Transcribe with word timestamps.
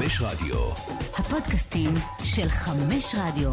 חמש 0.00 0.20
רדיו. 0.20 0.56
הפודקאסטים 1.14 1.94
של 2.24 2.48
חמש 2.48 3.14
רדיו. 3.18 3.52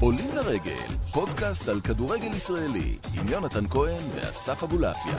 עולים 0.00 0.30
לרגל, 0.34 0.86
פודקאסט 1.12 1.68
על 1.68 1.80
כדורגל 1.80 2.34
ישראלי, 2.36 2.98
עם 3.14 3.28
יונתן 3.28 3.68
כהן 3.68 4.02
ואסף 4.14 4.62
אבולעפיה. 4.62 5.16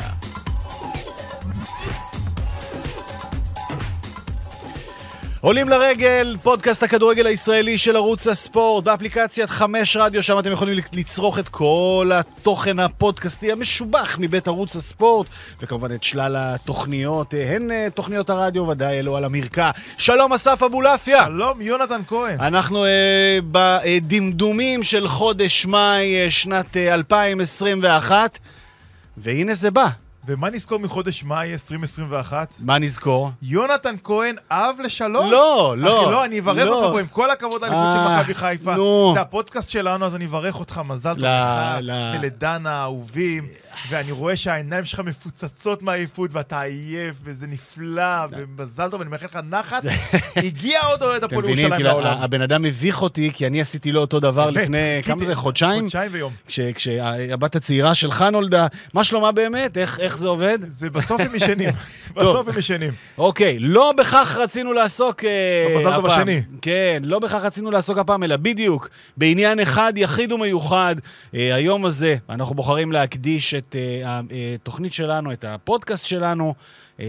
עולים 5.41 5.69
לרגל, 5.69 6.37
פודקאסט 6.43 6.83
הכדורגל 6.83 7.25
הישראלי 7.27 7.77
של 7.77 7.95
ערוץ 7.95 8.27
הספורט, 8.27 8.83
באפליקציית 8.83 9.49
חמש 9.49 9.97
רדיו, 9.97 10.23
שם 10.23 10.39
אתם 10.39 10.51
יכולים 10.51 10.79
לצרוך 10.93 11.39
את 11.39 11.49
כל 11.49 12.11
התוכן 12.13 12.79
הפודקאסטי 12.79 13.51
המשובח 13.51 14.17
מבית 14.19 14.47
ערוץ 14.47 14.75
הספורט, 14.75 15.27
וכמובן 15.61 15.95
את 15.95 16.03
שלל 16.03 16.35
התוכניות, 16.37 17.33
הן 17.33 17.71
אה, 17.71 17.87
תוכניות 17.93 18.29
הרדיו, 18.29 18.67
ודאי 18.67 18.99
אלו 18.99 19.17
על 19.17 19.23
המרקע. 19.23 19.71
שלום 19.97 20.33
אסף 20.33 20.63
אבולעפיה. 20.63 21.25
שלום, 21.25 21.61
יונתן 21.61 22.01
כהן. 22.07 22.39
אנחנו 22.39 22.85
אה, 22.85 23.39
בדמדומים 23.51 24.83
של 24.83 25.07
חודש 25.07 25.65
מאי 25.65 26.15
אה, 26.15 26.31
שנת 26.31 26.77
אה, 26.77 26.93
2021, 26.93 28.39
והנה 29.17 29.53
זה 29.53 29.71
בא. 29.71 29.87
ומה 30.25 30.49
נזכור 30.49 30.79
מחודש 30.79 31.23
מאי 31.23 31.51
2021? 31.51 32.53
מה 32.59 32.79
נזכור? 32.79 33.31
יונתן 33.41 33.95
כהן, 34.03 34.35
אב 34.51 34.75
לשלוש? 34.83 35.31
לא, 35.31 35.75
לא. 35.77 36.01
אחי, 36.03 36.11
לא, 36.11 36.25
אני 36.25 36.39
אברך 36.39 36.65
לא. 36.65 36.73
אותך 36.73 36.91
פה 36.93 36.99
עם 36.99 37.07
כל 37.07 37.31
הכבוד 37.31 37.61
לאליפות 37.61 37.93
של 37.93 37.99
אה, 37.99 38.19
מכבי 38.19 38.33
חיפה. 38.33 38.75
נו. 38.75 39.11
זה 39.15 39.21
הפודקאסט 39.21 39.69
שלנו, 39.69 40.05
אז 40.05 40.15
אני 40.15 40.25
אברך 40.25 40.59
אותך, 40.59 40.81
מזל 40.87 41.13
טוב 41.13 41.23
לך 41.23 41.77
לא. 41.81 41.93
ולדנה 41.93 42.71
האהובים. 42.71 43.47
ואני 43.89 44.11
רואה 44.11 44.37
שהעיניים 44.37 44.85
שלך 44.85 44.99
מפוצצות 44.99 45.81
מעייפות 45.81 46.33
ואתה 46.33 46.61
עייף, 46.61 47.15
וזה 47.23 47.47
נפלא, 47.47 48.25
ומזל 48.31 48.89
טוב, 48.89 49.01
אני 49.01 49.09
מאחל 49.09 49.25
לך 49.25 49.39
נחת. 49.49 49.83
הגיע 50.35 50.79
עוד 50.81 51.03
אוהד 51.03 51.23
הפועל 51.23 51.45
ירושלים 51.45 51.71
כאילו, 51.73 51.89
לעולם. 51.89 52.17
הבן 52.21 52.41
אדם 52.41 52.61
מביך 52.61 53.01
אותי, 53.01 53.31
כי 53.33 53.47
אני 53.47 53.61
עשיתי 53.61 53.91
לו 53.91 54.01
אותו 54.01 54.19
דבר 54.19 54.49
לפני. 54.49 54.77
כמה 55.03 55.25
זה, 55.25 55.35
חודשיים? 55.35 55.81
חודשיים 55.81 56.11
ויום. 56.13 56.33
כש- 56.47 56.59
כשהבת 56.75 57.55
הצעירה 57.55 57.95
שלך 57.95 58.21
נולדה. 58.31 58.67
מה 58.93 59.03
שלומה 59.03 59.31
באמת? 59.31 59.77
איך 59.77 60.17
זה 60.17 60.27
עובד? 60.27 60.59
זה 60.67 60.89
בסוף 60.89 61.21
הם 61.21 61.35
ישנים. 61.35 61.69
בסוף 62.15 62.47
הם 62.47 62.57
ישנים. 62.57 62.91
אוקיי, 63.17 63.59
לא 63.59 63.93
בכך 63.97 64.37
רצינו 64.39 64.73
לעסוק 64.73 65.23
אה, 65.25 65.67
במזל 65.75 65.95
טוב 65.95 66.05
הפעם. 66.05 66.19
השני. 66.19 66.41
כן, 66.61 67.01
לא 67.05 67.19
בכך 67.19 67.33
רצינו 67.43 67.71
לעסוק 67.71 67.97
הפעם, 67.97 68.23
אלא 68.23 68.37
בדיוק 68.37 68.89
בעניין 69.17 69.59
אחד, 69.59 69.93
יחיד 69.95 70.31
ומיוחד. 70.31 70.95
אה, 71.35 71.55
היום 71.55 71.85
הזה 71.85 72.15
אנחנו 72.29 72.55
בוחרים 72.55 72.91
להקדיש 72.91 73.53
את 73.53 73.70
אה, 73.75 74.21
התוכנית 74.55 74.93
שלנו, 74.93 75.33
את 75.33 75.43
הפודקאסט 75.43 76.05
שלנו, 76.05 76.53
אה, 76.99 77.05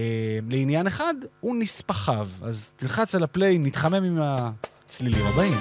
לעניין 0.49 0.87
אחד, 0.87 1.13
ונספחיו. 1.43 2.27
אז 2.41 2.71
תלחץ 2.75 3.15
על 3.15 3.23
הפליי, 3.23 3.57
נתחמם 3.57 4.03
עם 4.03 4.19
הצלילים 4.21 5.25
הבאים. 5.25 5.57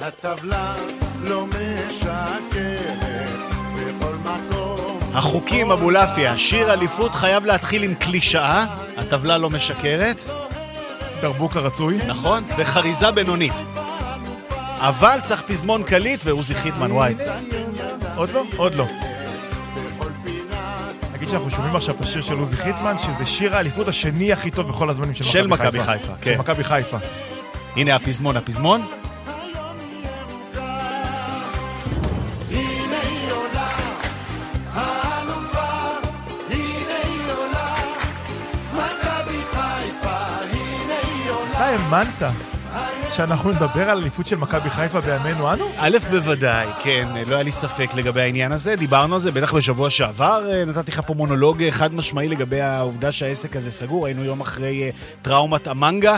הטבלה 0.00 0.74
לא 1.24 1.46
משקרת 1.46 1.73
החוקים, 5.14 5.70
אבולעפיה, 5.70 6.36
שיר 6.36 6.72
אליפות 6.72 7.14
חייב 7.14 7.44
להתחיל 7.44 7.82
עם 7.82 7.94
קלישאה, 7.94 8.64
הטבלה 8.96 9.38
לא 9.38 9.50
משקרת, 9.50 10.16
דרבוק 11.20 11.56
הרצוי. 11.56 11.98
נכון? 12.06 12.44
וחריזה 12.58 13.10
בינונית. 13.10 13.52
אבל 14.78 15.18
צריך 15.24 15.42
פזמון 15.46 15.82
קליט 15.82 16.20
ועוזי 16.24 16.54
חיטמן, 16.54 16.92
וואי. 16.92 17.14
עוד 18.16 18.30
לא? 18.30 18.42
עוד 18.56 18.74
לא. 18.74 18.86
נגיד 21.14 21.28
שאנחנו 21.28 21.50
שומעים 21.50 21.76
עכשיו 21.76 21.94
את 21.94 22.00
השיר 22.00 22.22
של 22.22 22.38
עוזי 22.38 22.56
חיטמן, 22.56 22.96
שזה 22.98 23.26
שיר 23.26 23.56
האליפות 23.56 23.88
השני 23.88 24.32
הכי 24.32 24.50
טוב 24.50 24.68
בכל 24.68 24.90
הזמנים 24.90 25.14
של 25.14 25.24
של 25.24 25.46
מכבי 25.46 25.66
מכבי 25.66 25.78
חיפה. 25.78 25.92
חיפה, 25.92 26.12
של 26.24 26.30
כן. 26.30 26.38
מכבי 26.38 26.64
חיפה. 26.64 26.96
הנה 27.76 27.94
הפזמון, 27.94 28.36
הפזמון. 28.36 28.86
האמנת 41.94 42.22
שאנחנו 43.10 43.50
נדבר 43.50 43.90
על 43.90 43.98
אליפות 43.98 44.26
של 44.26 44.36
מכבי 44.36 44.70
חיפה 44.70 45.00
בימינו 45.00 45.52
אנו? 45.52 45.64
א', 45.76 45.98
בוודאי, 46.10 46.66
כן, 46.82 47.08
לא 47.26 47.34
היה 47.34 47.42
לי 47.42 47.52
ספק 47.52 47.90
לגבי 47.94 48.20
העניין 48.20 48.52
הזה, 48.52 48.76
דיברנו 48.76 49.14
על 49.14 49.20
זה 49.20 49.32
בטח 49.32 49.54
בשבוע 49.54 49.90
שעבר, 49.90 50.50
אה, 50.50 50.64
נתתי 50.64 50.90
לך 50.90 51.00
פה 51.06 51.14
מונולוג 51.14 51.62
אה, 51.62 51.70
חד 51.70 51.94
משמעי 51.94 52.28
לגבי 52.28 52.60
העובדה 52.60 53.12
שהעסק 53.12 53.56
הזה 53.56 53.70
סגור, 53.70 54.06
היינו 54.06 54.24
יום 54.24 54.40
אחרי 54.40 54.82
אה, 54.82 54.90
טראומת 55.22 55.66
המנגה, 55.66 56.16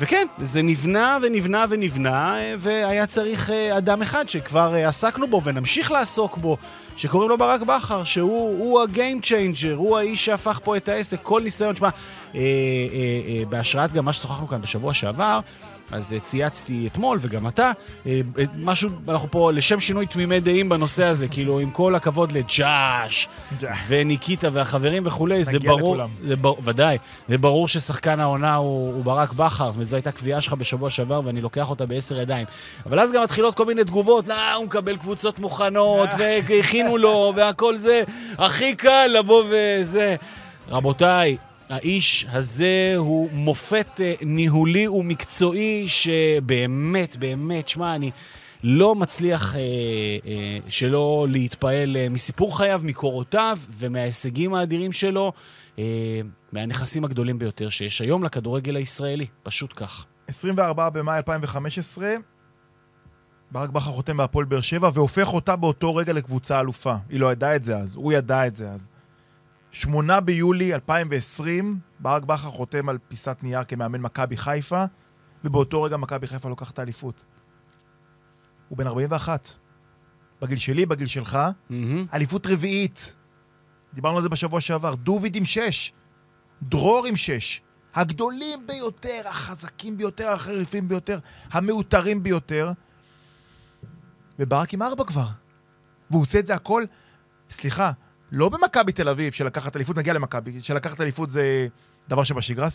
וכן, 0.00 0.26
זה 0.42 0.62
נבנה 0.62 1.18
ונבנה 1.22 1.64
ונבנה, 1.70 2.36
והיה 2.58 3.06
צריך 3.06 3.50
אדם 3.50 4.02
אחד 4.02 4.28
שכבר 4.28 4.74
עסקנו 4.86 5.26
בו 5.26 5.42
ונמשיך 5.44 5.90
לעסוק 5.90 6.36
בו, 6.36 6.56
שקוראים 6.96 7.30
לו 7.30 7.38
ברק 7.38 7.60
בכר, 7.60 8.04
שהוא 8.04 8.58
הוא 8.58 8.80
ה-game 8.80 9.24
changer, 9.24 9.74
הוא 9.74 9.98
האיש 9.98 10.24
שהפך 10.24 10.60
פה 10.64 10.76
את 10.76 10.88
העסק, 10.88 11.18
כל 11.22 11.42
ניסיון, 11.42 11.76
שמע, 11.76 11.88
בהשראת 13.48 13.92
גם 13.92 14.04
מה 14.04 14.12
ששוחחנו 14.12 14.48
כאן 14.48 14.60
בשבוע 14.60 14.94
שעבר, 14.94 15.40
אז 15.92 16.12
אה, 16.12 16.20
צייצתי 16.20 16.86
אתמול, 16.86 17.18
וגם 17.20 17.48
אתה, 17.48 17.72
אה, 18.06 18.20
אה, 18.38 18.44
משהו, 18.58 18.90
אנחנו 19.08 19.30
פה 19.30 19.52
לשם 19.52 19.80
שינוי 19.80 20.06
תמימי 20.06 20.40
דעים 20.40 20.68
בנושא 20.68 21.04
הזה, 21.04 21.28
כאילו, 21.28 21.58
עם 21.58 21.70
כל 21.70 21.94
הכבוד 21.94 22.32
לג'אש, 22.32 23.28
וניקיטה 23.86 24.48
והחברים 24.52 25.02
וכולי, 25.06 25.44
זה 25.44 25.58
ברור. 25.58 25.96
זה 26.24 26.36
בר, 26.36 26.54
ודאי, 26.62 26.98
זה 27.28 27.38
ברור 27.38 27.68
ששחקן 27.68 28.20
העונה 28.20 28.54
הוא, 28.54 28.94
הוא 28.94 29.04
ברק 29.04 29.32
בכר, 29.32 29.72
וזו 29.76 29.96
הייתה 29.96 30.12
קביעה 30.12 30.40
שלך 30.40 30.52
בשבוע 30.52 30.90
שעבר, 30.90 31.20
ואני 31.24 31.40
לוקח 31.40 31.70
אותה 31.70 31.86
בעשר 31.86 32.20
ידיים. 32.20 32.46
אבל 32.86 33.00
אז 33.00 33.12
גם 33.12 33.22
מתחילות 33.22 33.54
כל 33.54 33.64
מיני 33.66 33.84
תגובות, 33.84 34.26
לא, 34.26 34.54
הוא 34.54 34.64
מקבל 34.64 34.96
קבוצות 34.96 35.38
מוכנות, 35.38 36.08
והכינו 36.48 36.96
לו, 36.96 37.32
והכל 37.36 37.78
זה, 37.78 38.02
הכי 38.38 38.74
קל 38.74 39.06
לבוא 39.06 39.44
וזה. 39.50 40.16
רבותיי, 40.68 41.36
האיש 41.72 42.26
הזה 42.28 42.94
הוא 42.96 43.30
מופת 43.32 44.00
אה, 44.00 44.14
ניהולי 44.22 44.88
ומקצועי 44.88 45.88
שבאמת, 45.88 47.16
באמת, 47.16 47.68
שמע, 47.68 47.94
אני 47.94 48.10
לא 48.62 48.94
מצליח 48.94 49.54
אה, 49.56 49.60
אה, 49.60 50.58
שלא 50.68 51.26
להתפעל 51.28 51.96
אה, 51.96 52.08
מסיפור 52.08 52.58
חייו, 52.58 52.80
מקורותיו 52.84 53.58
ומההישגים 53.70 54.54
האדירים 54.54 54.92
שלו, 54.92 55.32
אה, 55.78 56.20
מהנכסים 56.52 57.04
הגדולים 57.04 57.38
ביותר 57.38 57.68
שיש 57.68 58.00
היום 58.00 58.24
לכדורגל 58.24 58.76
הישראלי, 58.76 59.26
פשוט 59.42 59.72
כך. 59.76 60.06
24 60.28 60.90
במאי 60.90 61.16
2015, 61.16 62.14
ברק 63.50 63.70
בכר 63.70 63.90
חותם 63.90 64.16
בהפועל 64.16 64.44
באר 64.44 64.60
שבע 64.60 64.90
והופך 64.94 65.32
אותה 65.32 65.56
באותו 65.56 65.94
רגע 65.96 66.12
לקבוצה 66.12 66.60
אלופה. 66.60 66.94
היא 67.08 67.20
לא 67.20 67.32
ידעה 67.32 67.56
את 67.56 67.64
זה 67.64 67.76
אז, 67.76 67.94
הוא 67.94 68.12
ידע 68.12 68.46
את 68.46 68.56
זה 68.56 68.70
אז. 68.70 68.88
8 69.72 70.20
ביולי 70.20 70.74
2020, 70.74 71.78
ברק 72.00 72.22
בכר 72.22 72.50
חותם 72.50 72.88
על 72.88 72.98
פיסת 73.08 73.38
נייר 73.42 73.64
כמאמן 73.64 74.00
מכבי 74.00 74.36
חיפה, 74.36 74.84
ובאותו 75.44 75.82
רגע 75.82 75.96
מכבי 75.96 76.26
חיפה 76.26 76.48
לוקחת 76.48 76.74
את 76.74 76.78
האליפות. 76.78 77.24
הוא 78.68 78.78
בן 78.78 78.86
41. 78.86 79.48
בגיל 80.42 80.58
שלי, 80.58 80.86
בגיל 80.86 81.06
שלך, 81.06 81.38
מהמם. 81.70 82.06
אליפות 82.14 82.46
רביעית. 82.46 83.16
דיברנו 83.94 84.16
על 84.16 84.22
זה 84.22 84.28
בשבוע 84.28 84.60
שעבר. 84.60 84.94
דוביד 84.94 85.36
עם 85.36 85.44
שש. 85.44 85.92
דרור 86.62 87.06
עם 87.06 87.16
שש. 87.16 87.62
הגדולים 87.94 88.66
ביותר, 88.66 89.22
החזקים 89.24 89.98
ביותר, 89.98 90.28
החריפים 90.28 90.88
ביותר, 90.88 91.18
המעוטרים 91.50 92.22
ביותר. 92.22 92.72
וברק 94.38 94.74
עם 94.74 94.82
ארבע 94.82 95.04
כבר. 95.04 95.26
והוא 96.10 96.22
עושה 96.22 96.38
את 96.38 96.46
זה 96.46 96.54
הכל, 96.54 96.84
סליחה, 97.50 97.92
לא 98.32 98.48
במכבי 98.48 98.92
תל 98.92 99.08
אביב, 99.08 99.32
שלקחת 99.32 99.76
אליפות, 99.76 99.96
נגיע 99.96 100.12
למכבי, 100.12 100.60
שלקחת 100.60 101.00
אליפות 101.00 101.30
זה 101.30 101.66
דבר 102.08 102.24
שבשגרה 102.24 102.68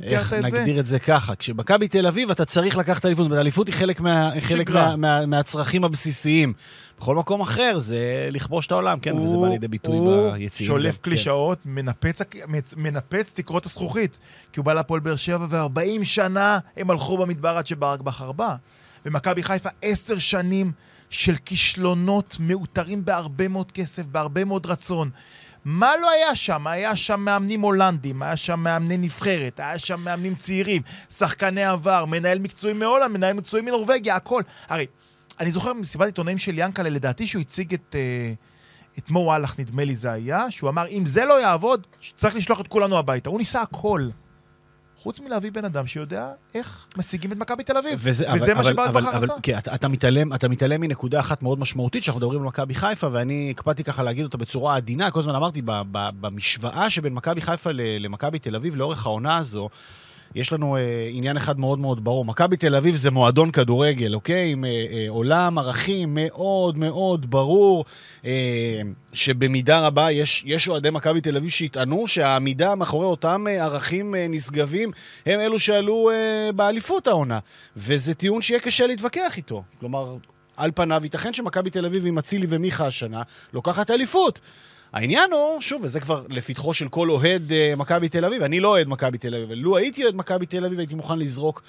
תיארת 0.00 0.02
איך 0.02 0.32
את 0.32 0.50
זה? 0.50 0.58
נגדיר 0.58 0.80
את 0.80 0.86
זה 0.86 0.98
ככה? 0.98 1.34
כשמכבי 1.34 1.88
תל 1.88 2.06
אביב 2.06 2.30
אתה 2.30 2.44
צריך 2.44 2.76
לקחת 2.76 3.06
אליפות, 3.06 3.24
זאת 3.24 3.30
אומרת, 3.30 3.40
אליפות 3.40 3.66
היא 3.66 3.74
חלק, 3.74 4.00
מה, 4.00 4.30
חלק. 4.40 4.70
מה, 4.70 4.96
מה, 4.96 5.26
מהצרכים 5.26 5.84
הבסיסיים. 5.84 6.52
בכל 6.98 7.16
מקום 7.16 7.40
אחר 7.40 7.78
זה 7.78 8.28
לכבוש 8.30 8.66
את 8.66 8.72
העולם, 8.72 9.00
כן, 9.00 9.14
וזה 9.18 9.36
בא 9.36 9.48
לידי 9.48 9.68
ביטוי 9.68 9.96
הוא 9.98 10.32
ביציעים. 10.32 10.68
שולף 10.72 10.94
גם, 10.96 11.02
קלישאות, 11.02 11.58
מנפץ, 11.64 12.20
מצ- 12.48 12.74
מנפץ 12.76 13.32
תקרות 13.34 13.66
הזכוכית. 13.66 14.18
כי 14.52 14.60
הוא 14.60 14.64
בא 14.66 14.72
להפועל 14.72 15.00
באר 15.00 15.16
שבע, 15.16 15.46
ו-40 15.50 16.04
שנה 16.04 16.58
הם 16.76 16.90
הלכו 16.90 17.18
במדבר 17.18 17.56
עד 17.56 17.66
שברק 17.66 18.00
בכר 18.00 18.32
בא. 18.32 18.54
ומכבי 19.06 19.42
חיפה, 19.42 19.68
עשר 19.82 20.18
שנים 20.18 20.72
של 21.12 21.36
כישלונות 21.44 22.36
מאותרים 22.40 23.04
בהרבה 23.04 23.48
מאוד 23.48 23.72
כסף, 23.72 24.06
בהרבה 24.06 24.44
מאוד 24.44 24.66
רצון. 24.66 25.10
מה 25.64 25.92
לא 26.02 26.10
היה 26.10 26.34
שם? 26.34 26.66
היה 26.66 26.96
שם 26.96 27.20
מאמנים 27.20 27.60
הולנדים, 27.60 28.22
היה 28.22 28.36
שם 28.36 28.60
מאמני 28.60 28.96
נבחרת, 28.96 29.60
היה 29.60 29.78
שם 29.78 30.00
מאמנים 30.00 30.34
צעירים, 30.34 30.82
שחקני 31.10 31.64
עבר, 31.64 32.04
מנהל 32.04 32.38
מקצועי 32.38 32.72
מהולנד, 32.72 33.10
מנהל 33.10 33.32
מקצועי 33.32 33.62
מנורבגיה, 33.62 34.16
הכל. 34.16 34.42
הרי, 34.68 34.86
אני 35.40 35.52
זוכר 35.52 35.72
מסיבת 35.72 36.06
עיתונאים 36.06 36.38
של 36.38 36.58
ינקלה, 36.58 36.88
לדעתי 36.88 37.26
שהוא 37.26 37.40
הציג 37.40 37.74
את, 37.74 37.96
אה, 37.98 38.32
את 38.98 39.10
מו 39.10 39.20
וואלך, 39.20 39.58
נדמה 39.58 39.84
לי 39.84 39.96
זה 39.96 40.12
היה, 40.12 40.50
שהוא 40.50 40.70
אמר, 40.70 40.86
אם 40.88 41.06
זה 41.06 41.24
לא 41.24 41.40
יעבוד, 41.40 41.86
צריך 42.16 42.36
לשלוח 42.36 42.60
את 42.60 42.68
כולנו 42.68 42.98
הביתה. 42.98 43.30
הוא 43.30 43.38
ניסה 43.38 43.62
הכל. 43.62 44.08
חוץ 45.02 45.20
מלהביא 45.20 45.52
בן 45.52 45.64
אדם 45.64 45.86
שיודע 45.86 46.30
איך 46.54 46.86
משיגים 46.98 47.32
את 47.32 47.36
מכבי 47.36 47.64
תל 47.64 47.76
אביב. 47.76 47.98
וזה, 48.02 48.24
וזה 48.34 48.52
אבל, 48.52 48.72
מה 48.72 48.88
אבל, 48.88 49.02
בכר 49.02 49.16
עשה. 49.16 49.34
כן, 49.42 49.58
אתה, 49.58 49.74
אתה, 49.74 49.88
מתעלם, 49.88 50.34
אתה 50.34 50.48
מתעלם 50.48 50.80
מנקודה 50.80 51.20
אחת 51.20 51.42
מאוד 51.42 51.58
משמעותית 51.60 52.04
שאנחנו 52.04 52.20
מדברים 52.20 52.40
על 52.40 52.46
מכבי 52.46 52.74
חיפה, 52.74 53.08
ואני 53.12 53.50
הקפדתי 53.50 53.84
ככה 53.84 54.02
להגיד 54.02 54.24
אותה 54.24 54.36
בצורה 54.36 54.76
עדינה, 54.76 55.10
כל 55.10 55.20
הזמן 55.20 55.34
אמרתי, 55.34 55.62
במשוואה 55.92 56.90
שבין 56.90 57.14
מכבי 57.14 57.40
חיפה 57.40 57.70
למכבי 57.74 58.38
תל 58.38 58.56
אביב 58.56 58.76
לאורך 58.76 59.06
העונה 59.06 59.36
הזו, 59.36 59.68
יש 60.34 60.52
לנו 60.52 60.76
אה, 60.76 61.08
עניין 61.12 61.36
אחד 61.36 61.58
מאוד 61.60 61.78
מאוד 61.78 62.04
ברור. 62.04 62.24
מכבי 62.24 62.56
תל 62.56 62.74
אביב 62.74 62.94
זה 62.94 63.10
מועדון 63.10 63.50
כדורגל, 63.50 64.14
אוקיי? 64.14 64.52
עם 64.52 64.64
אה, 64.64 64.70
אה, 64.70 65.06
עולם 65.08 65.58
ערכים 65.58 66.08
מאוד 66.14 66.78
מאוד 66.78 67.30
ברור, 67.30 67.84
אה, 68.24 68.80
שבמידה 69.12 69.86
רבה 69.86 70.10
יש, 70.10 70.42
יש 70.46 70.68
אוהדי 70.68 70.90
מכבי 70.90 71.20
תל 71.20 71.36
אביב 71.36 71.50
שיטענו 71.50 72.08
שהעמידה 72.08 72.74
מאחורי 72.74 73.06
אותם 73.06 73.44
אה, 73.48 73.64
ערכים 73.64 74.14
אה, 74.14 74.26
נשגבים 74.28 74.90
הם 75.26 75.40
אלו 75.40 75.58
שעלו 75.58 76.10
אה, 76.10 76.52
באליפות 76.52 77.06
העונה. 77.06 77.38
וזה 77.76 78.14
טיעון 78.14 78.42
שיהיה 78.42 78.60
קשה 78.60 78.86
להתווכח 78.86 79.36
איתו. 79.36 79.62
כלומר, 79.80 80.16
על 80.56 80.70
פניו, 80.74 81.00
ייתכן 81.04 81.32
שמכבי 81.32 81.70
תל 81.70 81.86
אביב 81.86 82.06
עם 82.06 82.18
אצילי 82.18 82.46
ומיכה 82.50 82.86
השנה 82.86 83.22
לוקחת 83.52 83.90
אליפות. 83.90 84.40
העניין 84.92 85.32
הוא, 85.32 85.60
שוב, 85.60 85.82
וזה 85.84 86.00
כבר 86.00 86.24
לפתחו 86.28 86.74
של 86.74 86.88
כל 86.88 87.10
אוהד 87.10 87.52
אה, 87.52 87.74
מכבי 87.76 88.08
תל 88.08 88.24
אביב, 88.24 88.42
אני 88.42 88.60
לא 88.60 88.68
אוהד 88.68 88.88
מכבי 88.88 89.18
תל 89.18 89.34
אביב, 89.34 89.46
אבל 89.46 89.58
לו 89.58 89.76
הייתי 89.76 90.04
אוהד 90.04 90.14
מכבי 90.14 90.46
תל 90.46 90.64
אביב, 90.64 90.78
הייתי 90.78 90.94
מוכן 90.94 91.18
לזרוק 91.18 91.62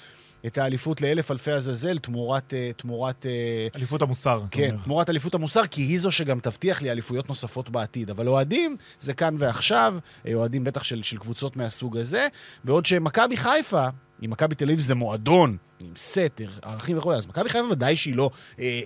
את 0.46 0.58
האליפות 0.58 1.00
לאלף 1.00 1.30
אלפי 1.30 1.52
עזאזל 1.52 1.98
תמורת... 1.98 2.54
אה, 2.54 2.70
תמורת 2.76 3.26
אה, 3.26 3.68
אליפות 3.76 4.02
המוסר. 4.02 4.42
כן, 4.50 4.70
אומר. 4.70 4.82
תמורת 4.84 5.10
אליפות 5.10 5.34
המוסר, 5.34 5.66
כי 5.66 5.82
היא 5.82 5.98
זו 5.98 6.12
שגם 6.12 6.40
תבטיח 6.40 6.82
לי 6.82 6.90
אליפויות 6.90 7.28
נוספות 7.28 7.70
בעתיד. 7.70 8.10
אבל 8.10 8.28
אוהדים, 8.28 8.76
זה 9.00 9.14
כאן 9.14 9.34
ועכשיו, 9.38 9.96
אה, 10.26 10.34
אוהדים 10.34 10.64
בטח 10.64 10.82
של, 10.82 11.02
של 11.02 11.18
קבוצות 11.18 11.56
מהסוג 11.56 11.96
הזה, 11.96 12.26
בעוד 12.64 12.86
שמכבי 12.86 13.36
חיפה, 13.36 13.86
אם 14.24 14.30
מכבי 14.30 14.54
תל 14.54 14.64
אביב 14.64 14.80
זה 14.80 14.94
מועדון, 14.94 15.56
עם 15.80 15.90
סט, 15.96 16.40
ערכים 16.62 16.98
וכו', 16.98 17.12
אז 17.14 17.26
מכבי 17.26 17.48
חיפה 17.48 17.64
ודאי 17.70 17.96
שהיא 17.96 18.16
לא, 18.16 18.30
אה, 18.58 18.64
אה, 18.64 18.80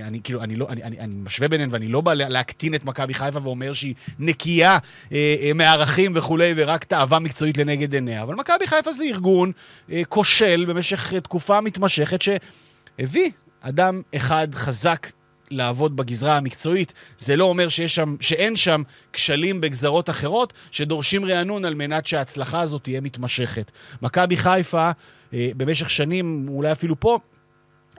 אה, 0.00 0.06
אני 0.06 0.20
כאילו, 0.24 0.42
אני 0.42 0.56
לא, 0.56 0.66
אני, 0.68 0.82
אני, 0.82 1.00
אני 1.00 1.14
משווה 1.14 1.48
ביניהן 1.48 1.68
ואני 1.72 1.88
לא 1.88 2.00
בא 2.00 2.14
לה- 2.14 2.28
להקטין 2.28 2.74
את 2.74 2.84
מכבי 2.84 3.14
חיפה 3.14 3.38
ואומר 3.42 3.72
שהיא 3.72 3.94
נקייה 4.18 4.78
אה, 5.12 5.36
אה, 5.42 5.52
מערכים 5.54 6.12
וכולי, 6.14 6.52
ורק 6.56 6.84
תאווה 6.84 7.18
מקצועית 7.18 7.58
לנגד 7.58 7.94
עיניה. 7.94 8.22
אבל 8.22 8.34
מכבי 8.34 8.66
חיפה 8.66 8.92
זה 8.92 9.04
ארגון 9.04 9.52
אה, 9.92 10.02
כושל 10.08 10.64
במשך 10.68 11.12
אה, 11.14 11.20
תקופה 11.20 11.60
מתמשכת, 11.60 12.20
שהביא 12.22 13.30
אדם 13.60 14.02
אחד 14.16 14.48
חזק 14.54 15.06
לעבוד 15.50 15.96
בגזרה 15.96 16.36
המקצועית, 16.36 16.92
זה 17.18 17.36
לא 17.36 17.44
אומר 17.44 17.68
שיש 17.68 17.94
שם, 17.94 18.16
שאין 18.20 18.56
שם 18.56 18.82
כשלים 19.12 19.60
בגזרות 19.60 20.10
אחרות 20.10 20.52
שדורשים 20.70 21.24
רענון 21.24 21.64
על 21.64 21.74
מנת 21.74 22.06
שההצלחה 22.06 22.60
הזאת 22.60 22.82
תהיה 22.84 23.00
מתמשכת. 23.00 23.70
מכבי 24.02 24.36
חיפה, 24.36 24.90
אה, 25.34 25.50
במשך 25.56 25.90
שנים, 25.90 26.46
אולי 26.48 26.72
אפילו 26.72 27.00
פה, 27.00 27.18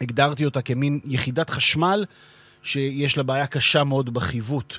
הגדרתי 0.01 0.45
אותה 0.45 0.61
כמין 0.61 0.99
יחידת 1.05 1.49
חשמל 1.49 2.05
שיש 2.63 3.17
לה 3.17 3.23
בעיה 3.23 3.47
קשה 3.47 3.83
מאוד 3.83 4.13
בחיווט. 4.13 4.77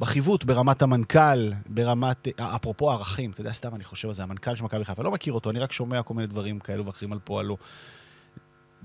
בחיווט, 0.00 0.44
ברמת 0.44 0.82
המנכ"ל, 0.82 1.52
ברמת... 1.66 2.28
אה, 2.40 2.56
אפרופו 2.56 2.90
ערכים, 2.90 3.30
אתה 3.30 3.40
יודע, 3.40 3.52
סתם 3.52 3.74
אני 3.74 3.84
חושב 3.84 4.08
על 4.08 4.14
זה, 4.14 4.22
המנכ"ל 4.22 4.54
של 4.54 4.64
מכבי 4.64 4.84
חיפה, 4.84 5.02
לא 5.02 5.10
מכיר 5.10 5.32
אותו, 5.32 5.50
אני 5.50 5.58
רק 5.58 5.72
שומע 5.72 6.02
כל 6.02 6.14
מיני 6.14 6.26
דברים 6.26 6.58
כאלו 6.58 6.86
ואחרים 6.86 7.12
על 7.12 7.18
פועלו. 7.24 7.56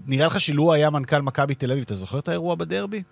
נראה 0.05 0.27
לך 0.27 0.39
שלו 0.39 0.73
היה 0.73 0.89
מנכ"ל 0.89 1.21
מכבי 1.21 1.55
תל 1.55 1.71
אביב, 1.71 1.83
אתה 1.83 1.95
זוכר 1.95 2.19
את 2.19 2.27
האירוע 2.27 2.55
בדרבי? 2.55 3.03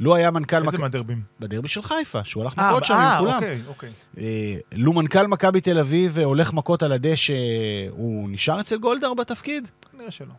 לו 0.00 0.14
היה 0.14 0.30
מנכ"ל 0.30 0.66
איזה. 0.66 0.78
מהדרבים? 0.78 1.22
בדרבי 1.40 1.68
של 1.68 1.82
חיפה, 1.82 2.24
שהוא 2.24 2.42
הלך 2.42 2.58
אה, 2.58 2.70
מכות 2.70 2.84
שם 2.84 2.94
עם 2.94 3.00
אה, 3.00 3.18
כולם. 3.18 3.34
אוקיי, 3.34 3.60
אוקיי. 3.68 3.90
אה, 4.18 4.56
לו 4.72 4.92
מנכ"ל 4.92 5.26
מכבי 5.26 5.60
תל 5.60 5.78
אביב 5.78 6.18
הולך 6.18 6.52
מכות 6.52 6.82
על 6.82 6.92
הדשא, 6.92 7.34
הוא 7.90 8.30
נשאר 8.30 8.60
אצל 8.60 8.78
גולדהר 8.78 9.14
בתפקיד? 9.14 9.68
כנראה 9.92 10.10
שלא. 10.10 10.32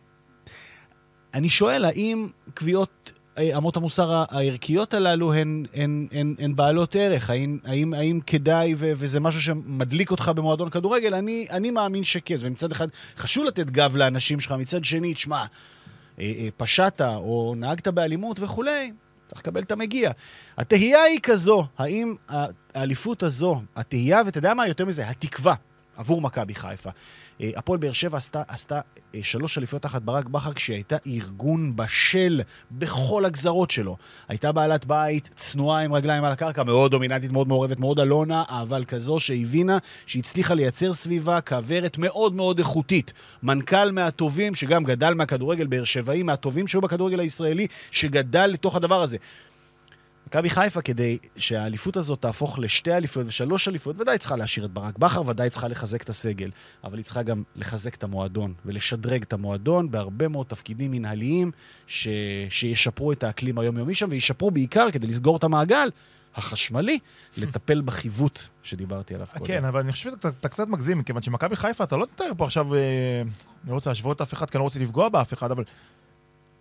אני 1.34 1.50
שואל, 1.50 1.84
האם 1.84 2.28
קביעות 2.54 3.12
אמות 3.56 3.76
המוסר 3.76 4.24
הערכיות 4.30 4.94
הללו 4.94 5.32
הן, 5.32 5.64
הן, 5.74 6.06
הן, 6.12 6.34
הן 6.38 6.56
בעלות 6.56 6.96
ערך? 6.96 7.30
האם, 7.30 7.58
האם, 7.64 7.94
האם 7.94 8.20
כדאי 8.26 8.74
ו, 8.76 8.92
וזה 8.96 9.20
משהו 9.20 9.42
שמדליק 9.42 10.10
אותך 10.10 10.32
במועדון 10.36 10.70
כדורגל? 10.70 11.14
אני, 11.14 11.46
אני 11.50 11.70
מאמין 11.70 12.04
שכן. 12.04 12.36
ומצד 12.40 12.72
אחד, 12.72 12.88
חשוב 13.16 13.44
לתת 13.44 13.66
גב 13.66 13.96
לאנשים 13.96 14.40
שלך, 14.40 14.52
מצד 14.52 14.84
שני, 14.84 15.14
תשמע, 15.14 15.44
פשעת 16.56 17.00
או 17.00 17.54
נהגת 17.56 17.88
באלימות 17.88 18.40
וכולי, 18.40 18.92
צריך 19.32 19.40
לקבל 19.40 19.62
את 19.62 19.72
המגיע. 19.72 20.10
התהייה 20.58 21.02
היא 21.02 21.20
כזו, 21.22 21.66
האם 21.78 22.14
האליפות 22.74 23.22
הזו, 23.22 23.60
התהייה, 23.76 24.22
ואתה 24.26 24.38
יודע 24.38 24.54
מה, 24.54 24.66
יותר 24.66 24.84
מזה, 24.84 25.08
התקווה 25.08 25.54
עבור 25.96 26.20
מכבי 26.20 26.54
חיפה. 26.54 26.90
אה, 27.40 27.50
הפועל 27.56 27.78
באר 27.78 27.92
שבע 27.92 28.18
עשתה, 28.18 28.42
עשתה 28.48 28.80
אה, 29.14 29.20
שלוש 29.22 29.58
אליפויות 29.58 29.82
תחת 29.82 30.02
ברק 30.02 30.26
בכר 30.26 30.52
כשהיא 30.52 30.74
הייתה 30.74 30.96
ארגון 31.06 31.76
בשל 31.76 32.40
בכל 32.70 33.24
הגזרות 33.24 33.70
שלו. 33.70 33.96
הייתה 34.28 34.52
בעלת 34.52 34.84
בית 34.84 35.30
צנועה 35.34 35.80
עם 35.80 35.92
רגליים 35.92 36.24
על 36.24 36.32
הקרקע, 36.32 36.62
מאוד 36.62 36.90
דומיננטית, 36.90 37.32
מאוד 37.32 37.48
מעורבת, 37.48 37.80
מאוד 37.80 38.00
אלונה, 38.00 38.44
אבל 38.48 38.84
כזו 38.84 39.20
שהבינה 39.20 39.78
שהצליחה 40.06 40.54
לייצר 40.54 40.94
סביבה 40.94 41.40
כוורת 41.40 41.98
מאוד 41.98 42.34
מאוד 42.34 42.58
איכותית. 42.58 43.12
מנכ"ל 43.42 43.90
מהטובים, 43.90 44.54
שגם 44.54 44.84
גדל 44.84 45.14
מהכדורגל 45.14 45.66
באר 45.66 45.84
שבעי, 45.84 46.22
מהטובים 46.22 46.68
שהיו 46.68 46.80
בכדורגל 46.80 47.20
הישראלי, 47.20 47.66
שגדל 47.90 48.46
לתוך 48.46 48.76
הדבר 48.76 49.02
הזה. 49.02 49.16
מכבי 50.32 50.50
חיפה, 50.50 50.82
כדי 50.82 51.18
שהאליפות 51.36 51.96
הזאת 51.96 52.22
תהפוך 52.22 52.58
לשתי 52.58 52.92
אליפויות 52.92 53.28
ושלוש 53.28 53.68
אליפויות, 53.68 54.00
ודאי 54.00 54.18
צריכה 54.18 54.36
להשאיר 54.36 54.66
את 54.66 54.70
ברק 54.70 54.98
בכר, 54.98 55.22
ודאי 55.26 55.50
צריכה 55.50 55.68
לחזק 55.68 56.02
את 56.02 56.08
הסגל, 56.08 56.50
אבל 56.84 56.98
היא 56.98 57.04
צריכה 57.04 57.22
גם 57.22 57.42
לחזק 57.56 57.94
את 57.94 58.04
המועדון 58.04 58.54
ולשדרג 58.66 59.22
את 59.22 59.32
המועדון 59.32 59.90
בהרבה 59.90 60.28
מאוד 60.28 60.46
תפקידים 60.46 60.90
מנהליים 60.90 61.50
ש... 61.86 62.08
שישפרו 62.48 63.12
את 63.12 63.24
האקלים 63.24 63.58
היומיומי 63.58 63.94
שם, 63.94 64.06
וישפרו 64.10 64.50
בעיקר, 64.50 64.90
כדי 64.92 65.06
לסגור 65.06 65.36
את 65.36 65.44
המעגל 65.44 65.90
החשמלי, 66.34 66.98
לטפל 67.36 67.80
בחיווט 67.80 68.42
שדיברתי 68.62 69.14
עליו 69.14 69.26
קודם. 69.32 69.46
כן, 69.46 69.64
אבל 69.64 69.80
אני 69.80 69.92
חושב 69.92 70.10
שאתה 70.10 70.28
אתה 70.28 70.48
קצת 70.48 70.68
מגזים, 70.68 70.98
מכיוון 70.98 71.22
שמכבי 71.22 71.56
חיפה, 71.56 71.84
אתה 71.84 71.96
לא 71.96 72.06
תתאר 72.06 72.32
פה 72.36 72.44
עכשיו, 72.44 72.74
אה, 72.74 72.80
אני 73.62 73.70
לא 73.70 73.74
רוצה 73.74 73.90
להשוות 73.90 74.20
אף 74.20 74.34
אחד, 74.34 74.50
כי 74.50 74.56
אני 74.56 74.60
לא 74.60 74.64
רוצה 74.64 74.80
לפגוע 74.80 75.08
באף 75.08 75.32
אחד, 75.32 75.50
אבל 75.50 75.64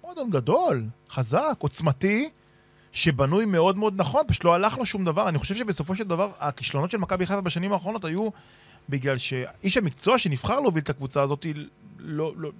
מועדון 0.04 0.30
גדול, 0.30 0.86
חזק, 1.10 1.56
עוצמתי, 1.60 2.30
שבנוי 2.94 3.46
מאוד 3.46 3.78
מאוד 3.78 3.94
נכון, 3.98 4.24
פשוט 4.28 4.44
לא 4.44 4.54
הלך 4.54 4.78
לו 4.78 4.86
שום 4.86 5.06
דבר. 5.06 5.30
אני 5.30 5.40
חושב 5.40 5.56
שבסופו 5.56 5.96
של 5.96 6.04
דבר, 6.04 6.32
הכישלונות 6.40 6.92
של 6.92 6.98
מכבי 6.98 7.26
חיפה 7.26 7.42
בשנים 7.42 7.74
האחרונות 7.74 8.06
היו 8.06 8.30
בגלל 8.90 9.18
שאיש 9.18 9.78
המקצוע 9.78 10.18
שנבחר 10.18 10.60
להוביל 10.60 10.84
את 10.84 10.90
הקבוצה 10.90 11.22
הזאת 11.22 11.46
לא, 12.00 12.34
לא, 12.38 12.52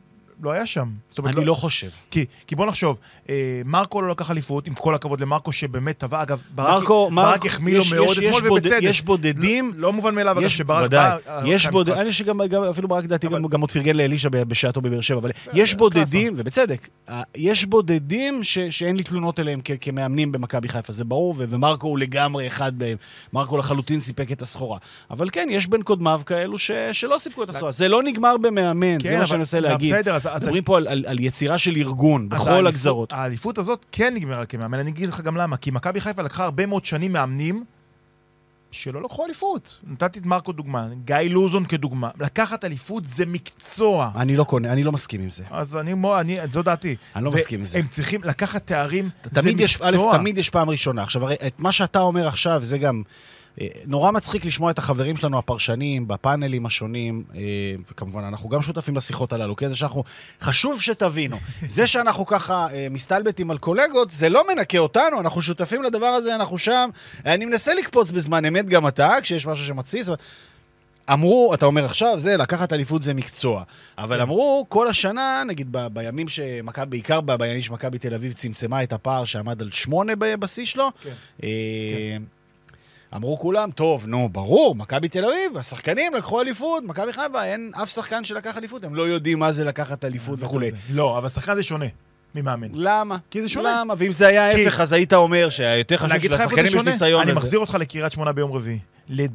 לא 0.42 0.52
היה 0.52 0.66
שם. 0.66 0.90
אומרת, 1.20 1.36
אני 1.38 1.46
לא 1.46 1.54
חושב. 1.54 1.90
כי, 2.12 2.26
כי 2.48 2.56
בוא 2.56 2.66
נחשוב, 2.66 2.98
אה, 3.30 3.36
מרקו 3.66 4.02
לא 4.02 4.10
לקח 4.10 4.32
אליפות, 4.32 4.68
עם 4.68 4.74
כל 4.74 4.96
הכבוד 4.96 5.22
למרקו 5.22 5.52
שבאמת 5.52 5.98
טבע, 5.98 6.22
אגב, 6.22 6.42
ברק, 6.56 6.74
מרקו, 6.80 7.10
ברק 7.16 7.46
החמיא 7.46 7.78
לו 7.78 7.84
מאוד 7.96 8.08
יש- 8.10 8.18
אתמול, 8.20 8.42
בוד- 8.42 8.52
ובצדק. 8.52 8.80
יש 8.82 9.02
בודדים- 9.02 9.72
לא, 9.76 9.82
לא 9.82 9.94
מובן 9.94 10.16
מאליו, 10.16 10.40
אגב, 10.40 10.48
שברק 10.48 10.86
ודאי, 10.86 11.10
בא... 11.26 11.32
אה, 11.38 11.42
יש 11.48 11.68
בודדים. 11.68 11.94
אני 12.02 12.14
שגם 12.14 12.42
גם, 12.50 12.64
אפילו 12.64 12.88
ברק 12.88 13.06
דעתי 13.06 13.28
אבל- 13.28 13.38
גם, 13.42 13.48
גם 13.48 13.62
עוד 13.62 13.72
פרגן 13.72 13.96
לאלישע 13.96 14.30
בשעתו 14.32 14.82
בבאר 14.82 15.02
שבע, 15.02 15.18
אבל 15.20 15.32
יש 15.54 15.76
בודדים, 15.76 16.34
ובצדק, 16.38 16.88
אה, 17.10 17.22
יש 17.36 17.66
בודדים 17.66 18.44
ש, 18.44 18.60
שאין 18.60 18.96
לי 18.96 19.04
תלונות 19.04 19.40
אליהם 19.40 19.60
כ- 19.64 19.72
כמאמנים 19.82 20.32
במכבי 20.32 20.70
חיפה, 20.70 20.94
זה 20.94 21.04
ברור, 21.04 21.36
ו- 21.38 21.46
ומרקו 21.50 21.88
הוא 21.88 22.00
לגמרי 22.00 22.48
אחד 22.48 22.72
מהם, 22.80 22.98
מרקו 23.34 23.58
לחלוטין 23.58 24.02
סיפק 24.02 24.32
את 24.32 24.42
הסחורה. 24.42 24.78
אבל 25.12 25.28
כן, 25.32 25.48
יש 25.52 25.68
בין 25.68 25.82
קודמיו 25.82 26.22
כאלו 26.26 26.60
ש, 26.60 26.72
שלא 26.92 27.16
סיפקו 27.20 27.44
את 27.44 27.50
הסחורה. 27.50 27.72
זה 27.72 27.88
לא 27.88 28.04
נגמר 28.04 28.38
במאמן, 28.38 29.00
זה 29.04 29.10
כן, 29.10 29.20
מה 29.20 29.26
שאני 29.28 29.38
מנסה 29.40 29.60
לא, 29.60 29.70
להגיד. 29.70 29.94
בסדר, 29.94 30.16
אז- 30.16 30.28
אז- 30.36 30.42
מדברים 30.44 30.64
פה 30.64 30.78
על, 30.78 30.88
על, 30.88 31.06
על 31.08 31.20
יצירה 31.20 31.58
של 31.58 31.76
ארגון, 31.76 32.30
בכל 32.30 32.68
הגזרות. 32.68 33.14
האליפות 33.14 33.58
הזאת 33.58 33.86
כן 33.92 34.14
נגמרה 34.14 34.46
כמאמן, 34.46 34.80
אני 34.80 34.92
אגיד 34.92 35.10
לך 35.10 35.22
גם 35.22 35.38
למה. 35.38 35.58
כי 35.58 35.72
מכבי 35.72 36.02
חיפה 36.02 36.22
לקחה 36.22 36.44
הרבה 36.44 36.66
מאוד 36.66 36.86
שנים 36.86 37.14
מאמנים 37.14 37.64
שלא 38.72 39.02
לקחו 39.02 39.26
אליפות. 39.26 39.80
נתתי 39.88 40.20
את 40.20 40.26
מרקו 40.26 40.52
דוגמה, 40.52 40.88
גיא 41.06 41.16
לוזון 41.30 41.66
כדוגמה. 41.66 42.10
לקחת 42.20 42.66
אליפות 42.66 43.06
זה 43.06 43.26
מקצוע. 43.26 44.12
אני 44.16 44.36
לא 44.36 44.44
קונה, 44.44 44.72
אני 44.72 44.84
לא 44.84 44.92
מסכים 44.92 45.22
עם 45.22 45.30
זה. 45.30 45.44
אז 45.52 45.78
אני, 45.78 45.94
אני, 46.20 46.38
זו 46.52 46.62
דעתי. 46.64 46.96
אני 47.16 47.26
לא 47.26 47.32
מסכים 47.32 47.60
עם 47.60 47.66
זה. 47.66 47.78
הם 47.78 47.88
צריכים 47.88 48.24
לקחת 48.24 48.68
תארים, 48.68 49.10
זה 49.32 49.42
תמיד 49.42 49.60
יש, 49.60 49.78
א', 49.82 49.86
מקצוע. 49.92 50.18
תמיד 50.18 50.38
יש 50.38 50.50
פעם 50.50 50.70
ראשונה. 50.70 51.04
עכשיו, 51.04 51.24
הרי 51.24 51.36
את 51.48 51.60
מה 51.60 51.72
שאתה 51.72 52.00
אומר 52.00 52.28
עכשיו, 52.28 52.60
זה 52.64 52.78
גם... 52.78 53.04
אה, 53.62 53.68
נורא 53.86 54.12
מצחיק 54.12 54.46
לשמוע 54.46 54.72
את 54.72 54.78
החברים 54.78 55.18
שלנו, 55.18 55.38
הפרשנים, 55.38 56.08
בפאנלים 56.08 56.66
השונים, 56.66 57.24
אה, 57.36 57.42
וכמובן, 57.92 58.24
אנחנו 58.24 58.50
גם 58.50 58.62
שותפים 58.62 58.96
לשיחות 58.96 59.34
הללו, 59.34 59.56
כן? 59.56 59.70
זה 59.70 59.76
שאנחנו... 59.76 60.04
חשוב 60.42 60.82
שתבינו, 60.82 61.38
זה 61.68 61.88
שאנחנו 61.88 62.26
ככה 62.26 62.68
אה, 62.74 62.88
מסתלבטים 62.92 63.52
על 63.52 63.58
קולגות, 63.58 64.12
זה 64.12 64.30
לא 64.30 64.46
מנקה 64.48 64.78
אותנו, 64.78 65.20
אנחנו 65.20 65.42
שותפים 65.42 65.84
לדבר 65.84 66.06
הזה, 66.06 66.36
אנחנו 66.36 66.58
שם. 66.58 66.90
אני 67.26 67.46
מנסה 67.46 67.74
לקפוץ 67.74 68.12
בזמן 68.12 68.46
אמת 68.46 68.66
גם 68.66 68.88
אתה, 68.88 69.16
כשיש 69.22 69.48
משהו 69.48 69.66
שמתסיס. 69.66 70.10
אמרו, 71.14 71.54
אתה 71.54 71.66
אומר 71.66 71.86
עכשיו, 71.86 72.20
זה, 72.20 72.38
לקחת 72.38 72.74
אליפות 72.74 73.04
זה 73.04 73.14
מקצוע. 73.14 73.64
אבל 73.98 74.22
אמרו, 74.22 74.66
כל 74.70 74.88
השנה, 74.88 75.44
נגיד 75.48 75.68
ב- 75.72 75.88
בימים 75.88 76.28
שמכבי, 76.28 76.90
בעיקר 76.90 77.22
ב- 77.22 77.36
בימים 77.36 77.62
שמכבי 77.62 77.98
תל 77.98 78.14
אביב 78.14 78.34
צמצמה 78.34 78.84
את 78.84 78.94
הפער 78.94 79.26
שעמד 79.26 79.62
על 79.62 79.72
שמונה 79.72 80.14
בשיא 80.16 80.66
שלו, 80.66 80.90
כן. 81.04 81.14
אה, 81.44 82.18
אמרו 83.16 83.40
כולם, 83.40 83.72
טוב, 83.72 84.08
נו, 84.08 84.30
ברור, 84.32 84.76
מכבי 84.76 85.08
תל 85.10 85.26
אביב, 85.26 85.58
השחקנים 85.58 86.14
לקחו 86.14 86.42
אליפות, 86.42 86.84
מכבי 86.84 87.14
חיפה, 87.14 87.44
אין 87.44 87.72
אף 87.84 87.90
שחקן 87.90 88.24
שלקח 88.24 88.58
אליפות, 88.58 88.84
הם 88.84 88.96
לא 88.96 89.04
יודעים 89.04 89.40
מה 89.40 89.52
זה 89.52 89.64
לקחת 89.66 90.06
אליפות 90.06 90.40
וכולי. 90.42 90.72
לא, 90.94 91.18
אבל 91.18 91.30
שחקן 91.30 91.56
זה 91.56 91.64
שונה 91.64 91.86
ממאמן. 92.36 92.68
למה? 92.74 93.18
כי 93.32 93.42
זה 93.42 93.50
שונה. 93.50 93.80
למה? 93.82 93.94
ואם 93.98 94.12
זה 94.12 94.28
היה 94.28 94.56
כי- 94.56 94.66
ההפך, 94.66 94.80
אז 94.80 94.94
היית 94.94 95.14
אומר 95.14 95.50
שהיותר 95.50 95.98
חשוב 95.98 96.18
זה 96.18 96.20
שלשחקנים 96.28 96.66
יש? 96.66 96.74
ניסיון. 96.76 97.22
אני 97.22 97.32
וזה- 97.32 97.40
מחזיר 97.40 97.60
אותך 97.60 97.78
לקריית 97.80 98.12
שמונה 98.12 98.32
ביום 98.32 98.52
רביעי. 98.52 98.80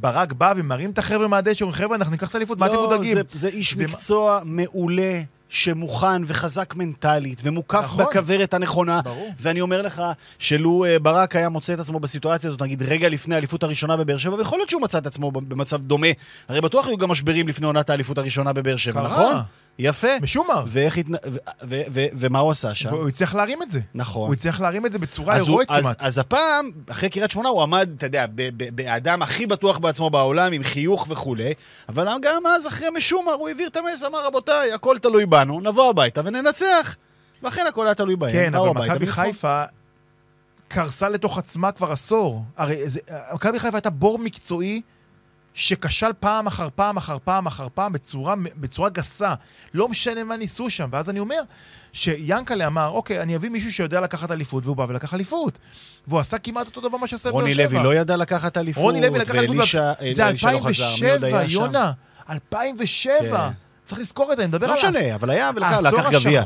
ברק 0.00 0.33
בא 0.33 0.54
ומרים 0.56 0.90
את 0.90 0.99
החבר'ה 0.99 1.28
מהדשא, 1.28 1.64
אומרים, 1.64 1.78
חבר'ה, 1.83 1.97
אנחנו 1.97 2.11
ניקח 2.12 2.28
את 2.28 2.35
האליפות, 2.35 2.59
מה 2.59 2.66
אתם 2.66 2.75
לא, 2.75 2.83
מודאגים? 2.90 3.14
זה, 3.16 3.23
זה 3.35 3.49
איש 3.49 3.75
זה- 3.75 3.85
מקצוע 3.85 4.40
מעולה, 4.45 5.21
שמוכן 5.49 6.23
וחזק 6.26 6.75
מנטלית, 6.75 7.41
ומוקף 7.43 7.85
נכון. 7.85 8.05
בכוורת 8.05 8.55
הנכונה. 8.55 9.00
ברור. 9.03 9.29
ואני 9.41 9.61
אומר 9.61 9.83
לך, 9.83 10.03
שלו 10.38 10.85
אה, 10.85 10.99
ברק 10.99 11.37
היה 11.37 11.49
מוצא 11.49 11.75
את 11.75 11.79
עצמו 11.79 12.00
בסיטואציה 12.00 12.49
הזאת, 12.49 12.62
נגיד 12.62 12.83
רגע 12.83 13.09
לפני 13.09 13.35
האליפות 13.35 13.62
הראשונה 13.62 13.97
בבאר 13.97 14.19
שבע, 14.19 14.35
ויכול 14.35 14.59
להיות 14.59 14.71
שהוא 14.71 14.83
מצא 14.83 14.99
את 14.99 15.07
עצמו 15.07 15.31
במצב 15.31 15.81
דומה. 15.83 16.07
הרי 16.49 16.61
בטוח 16.61 16.87
היו 16.87 16.97
גם 16.97 17.09
משברים 17.09 17.49
לפני 17.49 17.67
עונת 17.67 17.91
האליפות 17.91 18.19
הראשונה 18.19 18.53
בבאר 18.53 18.76
שבע. 18.76 19.03
נכון? 19.03 19.37
יפה. 19.78 20.09
משומר. 20.23 20.64
ואיך 20.66 20.99
התנ... 20.99 21.12
ו- 21.14 21.18
ו- 21.64 21.80
ו- 21.92 22.06
ומה 22.16 22.38
הוא 22.38 22.50
עשה 22.50 22.75
שם? 22.75 22.92
והוא 22.92 23.09
הצליח 23.09 23.35
להרים 23.35 23.62
את 23.62 23.71
זה. 23.71 23.80
נכון. 23.95 24.26
הוא 24.26 24.35
הצליח 24.35 24.61
להרים 24.61 24.87
את 24.87 24.92
זה 24.92 24.99
בצורה 24.99 25.35
הוא, 25.38 25.47
הירואית 25.47 25.71
אז, 25.71 25.83
כמעט. 25.83 26.02
אז 26.02 26.18
הפעם, 26.18 26.71
אחרי 26.88 27.09
קריית 27.09 27.30
שמונה, 27.30 27.49
הוא 27.49 27.62
עמד, 27.62 27.88
אתה 27.97 28.06
יודע, 28.06 28.26
ב- 28.26 28.33
ב- 28.56 28.76
באדם 28.76 29.23
הכי 29.23 29.47
בטוח 29.47 29.78
בעצמו 29.78 30.11
בעולם, 30.11 30.52
עם 30.52 30.62
חיוך 30.62 31.06
וכולי, 31.11 31.52
אבל 31.88 32.09
גם 32.23 32.42
אז, 32.47 32.66
אחרי 32.66 32.90
משומר, 32.90 33.33
הוא 33.33 33.49
העביר 33.49 33.68
את 33.68 33.76
המס, 33.76 34.04
אמר, 34.04 34.26
רבותיי, 34.26 34.73
הכל 34.73 34.99
תלוי 34.99 35.26
בנו, 35.26 35.61
נבוא 35.61 35.90
הביתה 35.90 36.21
וננצח. 36.25 36.97
ואכן 37.42 37.66
הכל 37.66 37.87
היה 37.87 37.95
תלוי 37.95 38.16
בהם. 38.16 38.33
כן, 38.33 38.54
אבל 38.54 38.68
מכבי. 38.71 39.06
חיפה 39.06 39.62
קרסה 40.68 41.09
לתוך 41.09 41.38
עצמה 41.38 41.73
כבר 41.73 41.92
עשור. 41.92 42.42
הרי 42.56 42.76
מכבי 43.35 43.59
חיפה 43.61 43.76
הייתה 43.76 43.90
בור 43.90 44.18
מקצועי 44.18 44.83
שכשל 45.57 46.11
פעם 46.21 46.47
אחר 46.47 46.69
פעם 46.75 46.97
אחר 46.97 47.17
פעם 47.25 47.47
אחר 47.47 47.69
פעם 47.75 47.93
בצורה, 47.93 48.35
בצורה 48.57 48.89
גסה. 48.89 49.35
לא 49.75 49.89
משנה 49.89 50.25
מה 50.25 50.37
ניסו 50.37 50.71
שם. 50.71 50.89
ואז 50.93 51.11
אני 51.11 51.21
אומר 51.21 51.41
שיאנקלה 51.93 52.67
אמר, 52.67 52.89
אוקיי, 52.89 53.23
אני 53.23 53.37
אביא 53.37 53.51
מישהו 53.51 53.73
שיודע 53.73 54.01
לקחת 54.01 54.31
אליפות, 54.31 54.67
והוא 54.67 54.77
בא 54.77 54.87
ולקח 54.89 55.15
אליפות. 55.15 55.59
והוא 56.07 56.21
עשה 56.21 56.39
כמעט 56.39 56.67
אותו 56.67 56.81
דבר 56.81 56.99
מה 56.99 57.09
שעשה 57.09 57.29
בבאר 57.29 57.41
רוני 57.41 57.55
שבע. 57.55 57.65
לוי 57.65 57.83
לא 57.85 57.95
ידע 57.95 58.17
לקחת 58.17 58.57
אליפות, 58.57 58.83
רוני 58.83 59.01
לוי 59.01 59.19
לקח 59.19 59.35
אליפות, 59.35 59.57
ואלישע 59.57 59.93
זה 60.13 60.29
אלישע 60.29 60.53
לא 60.53 60.59
חזר, 60.59 60.95
מי 61.01 61.11
עוד 61.11 61.25
2007, 61.25 61.39
היה 61.39 61.49
שם? 61.49 61.55
יונה. 61.55 61.93
2007. 62.31 63.39
כן. 63.39 63.53
צריך 63.85 64.01
לזכור 64.01 64.33
את 64.33 64.37
זה, 64.37 64.43
אני 64.43 64.49
מדבר 64.49 64.67
לא 64.67 64.73
על 64.73 64.79
משנה, 64.79 65.15
אבל 65.15 65.31
היה 65.31 65.51
ולקח 65.55 65.81
לקח 65.83 66.11
גביע. 66.13 66.43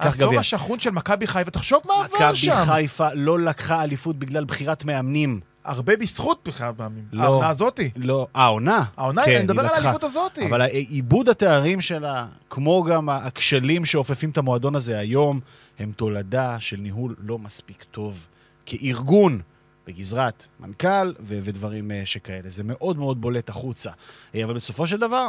העשור. 0.00 0.40
השחון 0.40 0.78
של 0.78 0.90
מכבי 0.90 1.26
חיפה, 1.26 1.50
תחשוב 1.50 1.82
מה 1.86 1.94
עבר 1.94 2.16
מכבי 2.16 2.36
שם. 2.36 2.64
חיפה 2.66 3.08
לא 3.14 3.38
לקחה 3.40 3.82
אליפות 3.84 4.18
בגלל 4.18 4.44
בחירת 4.44 4.84
מאמנים. 4.84 5.40
הרבה 5.64 5.96
בזכות 5.96 6.40
בכלל 6.44 6.72
פעמים. 6.76 7.04
לא. 7.12 7.22
העונה 7.24 7.48
הזאתי. 7.48 7.90
לא, 7.96 8.26
העונה. 8.34 8.84
העונה, 8.96 9.24
כן, 9.24 9.34
אני 9.34 9.44
מדבר 9.44 9.60
על. 9.62 9.68
האליפות 9.68 10.04
הזאתי. 10.04 10.46
אבל 10.46 10.62
עיבוד 10.62 11.28
התארים 11.28 11.80
שלה, 11.80 12.26
כמו 12.50 12.82
גם 12.82 13.08
הכשלים 13.08 13.84
שאופפים 13.84 14.30
את 14.30 14.38
המועדון 14.38 14.74
הזה 14.74 14.98
היום, 14.98 15.40
הם 15.78 15.92
תולדה 15.96 16.56
של 16.60 16.76
ניהול 16.76 17.14
לא 17.18 17.38
מספיק 17.38 17.84
טוב 17.90 18.26
כארגון 18.66 19.40
בגזרת 19.86 20.46
מנכ"ל 20.60 21.12
ו- 21.20 21.38
ודברים 21.42 21.90
אה, 21.90 22.02
שכאלה. 22.04 22.50
זה 22.50 22.62
מאוד 22.64 22.98
מאוד 22.98 23.20
בולט 23.20 23.48
החוצה. 23.48 23.90
אה, 24.34 24.44
אבל 24.44 24.54
בסופו 24.54 24.86
של 24.86 24.96
דבר, 25.00 25.28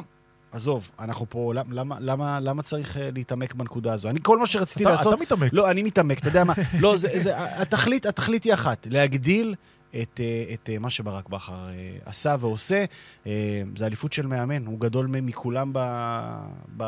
עזוב, 0.51 0.91
אנחנו 0.99 1.25
פה, 1.29 1.53
למ- 1.53 1.71
למה, 1.73 1.97
למה, 1.99 2.39
למה 2.39 2.63
צריך 2.63 2.97
אה, 2.97 3.09
להתעמק 3.13 3.53
בנקודה 3.53 3.93
הזו? 3.93 4.09
אני, 4.09 4.19
כל 4.23 4.39
מה 4.39 4.45
שרציתי 4.45 4.83
אתה- 4.83 4.91
לעשות... 4.91 5.13
אתה 5.13 5.21
מתעמק. 5.21 5.53
לא, 5.53 5.71
אני 5.71 5.83
מתעמק, 5.83 6.19
אתה 6.19 6.27
יודע 6.27 6.43
מה? 6.43 6.53
לא, 6.79 6.97
זה, 6.97 7.09
זה, 7.15 7.31
התכלית, 7.61 8.05
התכלית 8.05 8.43
היא 8.43 8.53
אחת, 8.53 8.87
להגדיל 8.89 9.55
את, 10.01 10.19
אה, 10.19 10.53
את 10.53 10.69
אה, 10.69 10.79
מה 10.79 10.89
שברק 10.89 11.29
בכר 11.29 11.69
אה, 11.69 11.97
עשה 12.05 12.35
ועושה. 12.39 12.85
זה 13.75 13.85
אליפות 13.85 14.13
של 14.13 14.27
מאמן, 14.27 14.65
הוא 14.65 14.79
גדול 14.79 15.07
מכולם 15.07 15.71
ב, 15.73 15.79
ב... 16.77 16.83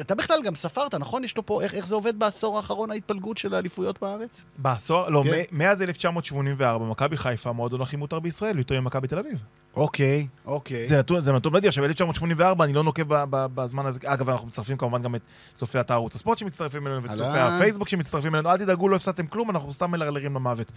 אתה 0.00 0.14
בכלל 0.14 0.42
גם 0.44 0.54
ספרת, 0.54 0.94
נכון? 0.94 1.24
יש 1.24 1.36
לו 1.36 1.46
פה, 1.46 1.62
איך, 1.62 1.74
איך 1.74 1.86
זה 1.86 1.94
עובד 1.94 2.18
בעשור 2.18 2.56
האחרון, 2.56 2.90
ההתפלגות 2.90 3.38
של 3.38 3.54
האליפויות 3.54 4.00
בארץ? 4.00 4.44
בעשור, 4.58 5.08
לא, 5.08 5.22
כן. 5.24 5.42
מאז 5.52 5.82
1984, 5.82 6.84
מכבי 6.84 7.16
חיפה, 7.16 7.50
המועדון 7.50 7.80
הכי 7.80 7.96
מותר 7.96 8.20
בישראל, 8.20 8.58
יותר 8.58 8.80
ממכבי 8.80 9.08
תל 9.08 9.18
אביב. 9.18 9.42
אוקיי, 9.76 10.26
אוקיי. 10.46 10.86
זה 10.86 10.98
נתון, 10.98 11.20
זה 11.20 11.32
נתון 11.32 11.52
מדהים. 11.52 11.68
עכשיו, 11.68 11.84
1984, 11.84 12.64
אני 12.64 12.72
לא 12.72 12.82
נוקב 12.82 13.04
בזמן 13.30 13.86
הזה. 13.86 14.00
אגב, 14.04 14.30
אנחנו 14.30 14.46
מצטרפים 14.46 14.76
כמובן 14.76 15.02
גם 15.02 15.14
את 15.14 15.20
צופי 15.54 15.80
אתר 15.80 15.94
ערוץ 15.94 16.14
הספורט 16.14 16.38
שמצטרפים 16.38 16.86
אלינו, 16.86 17.02
ואת 17.02 17.12
צופי. 17.12 17.38
הפייסבוק 17.38 17.88
שמצטרפים 17.88 18.34
אלינו. 18.34 18.50
אל 18.50 18.58
תדאגו, 18.58 18.88
לא 18.88 18.96
הפסדתם 18.96 19.26
כלום, 19.26 19.50
אנחנו 19.50 19.72
סתם 19.72 19.90
מלרלרים 19.90 20.34
למוות. 20.34 20.72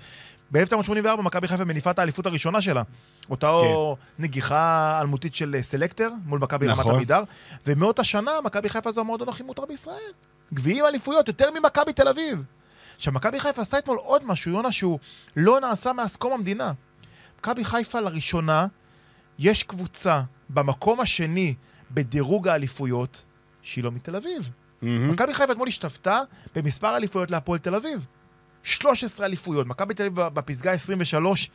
ב-1984, 0.52 1.22
מכבי 1.22 1.48
חיפה 1.48 1.66
מניפה 1.66 1.92
את 1.92 2.00
האליפות 2.00 2.26
הראשונה 2.26 2.62
שלה. 2.62 2.84
אותה 3.30 3.52
נגיחה 4.20 4.98
אלמותית 5.02 5.36
של 5.36 5.56
אה, 5.56 5.64
סלקטר 5.64 6.10
מול 6.26 6.40
מכבי 6.40 6.68
רמת 6.68 6.80
נכון. 6.80 6.96
עמידר, 6.96 7.24
ומאותה 7.68 8.04
שנה, 8.04 8.32
מכבי 8.44 8.70
חיפה 8.70 8.92
זה 8.92 9.02
המועדון 9.02 9.30
הכי 9.30 9.44
מותר 9.44 9.66
בישראל. 9.66 10.12
גביעים 10.54 10.86
אליפויות, 10.86 11.28
יותר 11.28 11.50
ממכבי 11.60 11.94
תל 11.94 12.08
אביב. 12.08 12.44
עכשיו, 12.96 13.14
מכבי 13.14 13.40
חיפה 13.40 13.62
עשתה 13.62 13.78
אתמול 13.78 13.98
עוד 13.98 14.22
משהו, 14.26 14.52
יונה, 14.52 14.72
שהוא 14.72 15.00
לא 15.36 15.60
נעשה 15.60 15.94
מאז 15.94 16.16
קום 16.16 16.34
המדינה. 16.34 16.72
מכבי 17.40 17.66
חיפה 17.66 18.00
לראשונה, 18.00 18.68
יש 19.40 19.64
קבוצה 19.64 20.22
במקום 20.50 21.00
השני 21.00 21.54
בדירוג 21.92 22.48
האליפויות 22.48 23.26
שהיא 23.62 23.84
לא 23.84 23.92
מתל 23.92 24.16
אביב. 24.16 24.50
מהמם. 24.82 25.10
מכבי 25.10 25.34
חיפה 25.34 25.52
אתמול 25.52 25.68
השתוותה 25.68 26.22
במספר 26.56 26.98
אליפויות 26.98 27.32
להפועל 27.32 27.60
תל 27.60 27.76
אביב. 27.76 28.06
13 28.64 29.26
אליפויות. 29.26 29.68
מכבי 29.68 29.94
תל 29.94 30.04
אביב 30.04 30.22
בפסגה 30.22 30.72
23, 30.72 31.50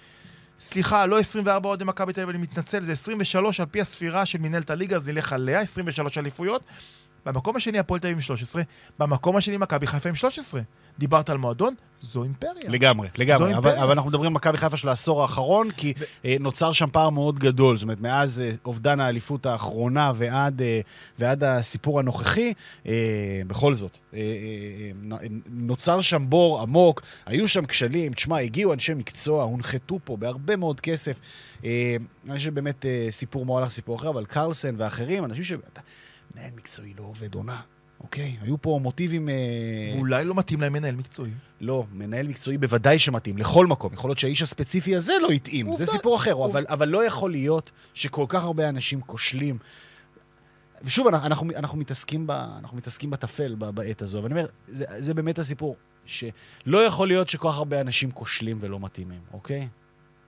סליחה, 0.58 1.06
לא 1.06 1.18
24 1.18 1.68
עוד 1.68 1.82
למכבי 1.82 2.12
תל 2.12 2.20
אביב, 2.20 2.30
אני 2.30 2.38
מתנצל, 2.42 2.82
זה 2.82 2.92
23 2.92 3.60
על 3.60 3.66
פי 3.66 3.80
הספירה 3.80 4.26
של 4.26 4.38
מנהלת 4.38 4.70
הליגה, 4.70 4.96
אז 4.96 5.08
נלך 5.08 5.32
עליה, 5.32 5.60
23 5.60 6.18
אליפויות. 6.18 6.62
במקום 7.26 7.56
השני 7.56 7.78
הפועל 7.78 8.00
תל 8.00 8.06
אביב 8.06 8.16
עם 8.16 8.22
13, 8.22 8.62
במקום 8.98 9.36
השני 9.36 9.56
מכבי 9.56 9.86
חיפה 9.86 10.08
עם 10.08 10.14
13. 10.14 10.60
דיברת 10.98 11.30
על 11.30 11.38
מועדון, 11.38 11.74
זו 12.00 12.24
אימפריה. 12.24 12.68
לגמרי, 12.68 13.08
לגמרי. 13.18 13.38
זו 13.38 13.44
אבל, 13.44 13.54
אימפריה. 13.54 13.84
אבל 13.84 13.92
אנחנו 13.92 14.10
מדברים 14.10 14.26
על 14.26 14.34
מכבי 14.34 14.58
חיפה 14.58 14.76
של 14.76 14.88
העשור 14.88 15.22
האחרון, 15.22 15.70
כי 15.70 15.92
אה, 16.24 16.36
נוצר 16.40 16.72
שם 16.72 16.88
פער 16.92 17.10
מאוד 17.10 17.38
גדול. 17.38 17.76
זאת 17.76 17.82
אומרת, 17.82 18.00
מאז 18.00 18.40
אה, 18.40 18.52
אובדן 18.64 19.00
האליפות 19.00 19.46
האחרונה 19.46 20.12
ועד, 20.14 20.62
אה, 20.62 20.80
ועד 21.18 21.44
הסיפור 21.44 21.98
הנוכחי, 21.98 22.52
אה, 22.86 22.92
בכל 23.46 23.74
זאת, 23.74 23.98
אה, 24.14 24.18
אה, 24.18 25.16
נוצר 25.46 26.00
שם 26.00 26.24
בור 26.28 26.60
עמוק, 26.60 27.02
היו 27.26 27.48
שם 27.48 27.66
כשלים. 27.66 28.12
תשמע, 28.12 28.38
הגיעו 28.38 28.72
אנשי 28.72 28.94
מקצוע, 28.94 29.42
הונחתו 29.42 29.98
פה 30.04 30.16
בהרבה 30.16 30.56
מאוד 30.56 30.80
כסף. 30.80 31.20
אני 31.62 31.68
חושב 32.28 32.44
שבאמת 32.44 32.84
סיפור 33.10 33.46
מוערך, 33.46 33.70
סיפור 33.70 33.96
אחר, 33.96 34.08
אבל 34.08 34.24
קרלסן 34.24 34.74
ואחרים, 34.78 35.24
אנשים 35.24 35.44
ש... 35.44 35.52
מנהל 36.34 36.50
מקצועי 36.56 36.94
לא 36.98 37.02
עובד 37.02 37.34
עונה, 37.34 37.60
אוקיי? 38.00 38.36
היו 38.42 38.62
פה 38.62 38.78
מוטיבים... 38.82 39.28
אה, 39.28 39.34
אולי 39.98 40.24
לא 40.24 40.34
מתאים 40.34 40.60
להם 40.60 40.72
מנהל 40.72 40.94
מקצועי. 40.94 41.30
לא, 41.60 41.86
מנהל 41.92 42.28
מקצועי 42.28 42.58
בוודאי 42.58 42.98
שמתאים, 42.98 43.38
לכל 43.38 43.66
מקום. 43.66 43.92
יכול 43.92 44.10
להיות 44.10 44.18
שהאיש 44.18 44.42
הספציפי 44.42 44.96
הזה 44.96 45.12
לא 45.22 45.28
התאים, 45.28 45.74
זה. 45.74 45.86
סיפור 45.86 46.16
אחר. 46.16 46.44
אבל, 46.44 46.66
אבל 46.68 46.88
לא 46.88 47.04
יכול 47.04 47.30
להיות 47.30 47.70
שכל 47.94 48.24
כך 48.28 48.42
הרבה 48.42 48.68
אנשים 48.68 49.00
כושלים. 49.00 49.58
ושוב, 50.82 51.06
אנחנו, 51.06 51.26
אנחנו, 51.26 51.50
אנחנו, 51.56 51.78
מתעסקים, 51.78 52.26
ב, 52.26 52.30
אנחנו 52.30 52.76
מתעסקים 52.76 53.10
בטפל 53.10 53.54
ב- 53.58 53.70
בעת 53.70 54.02
הזו, 54.02 54.18
אבל 54.18 54.26
אני 54.26 54.40
אומר, 54.40 54.50
זה, 54.68 54.84
זה 54.98 55.14
באמת 55.14 55.38
הסיפור, 55.38 55.76
שלא 56.06 56.78
יכול 56.86 57.08
להיות 57.08 57.28
שכל 57.28 57.48
כך 57.48 57.56
הרבה 57.56 57.80
אנשים 57.80 58.10
כושלים 58.10 58.58
ולא 58.60 58.80
מתאימים, 58.80 59.20
אוקיי? 59.32 59.68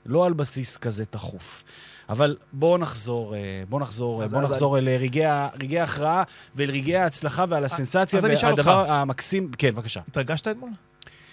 לא 0.07 0.27
על 0.27 0.33
בסיס 0.33 0.77
כזה 0.77 1.05
תכוף. 1.05 1.65
אבל 2.13 2.37
בואו 2.53 2.79
נחזור, 2.79 3.35
אה, 3.35 3.41
בואו 3.69 3.81
נחזור, 3.81 4.27
בואו 4.27 4.43
נחזור 4.43 4.79
אל 4.79 4.89
רגעי 4.89 5.81
ההכרעה 5.81 6.23
ואל 6.55 6.71
רגעי 6.71 6.97
ההצלחה 6.97 7.45
ועל 7.49 7.65
הסנסציה 7.65 8.19
אז 8.19 8.25
אני 8.25 8.35
אשאל 8.35 8.49
והדבר. 8.49 8.91
המקסים... 8.91 9.51
כן, 9.59 9.71
בבקשה. 9.71 10.01
התרגשת 10.09 10.49
אתמול? 10.49 10.71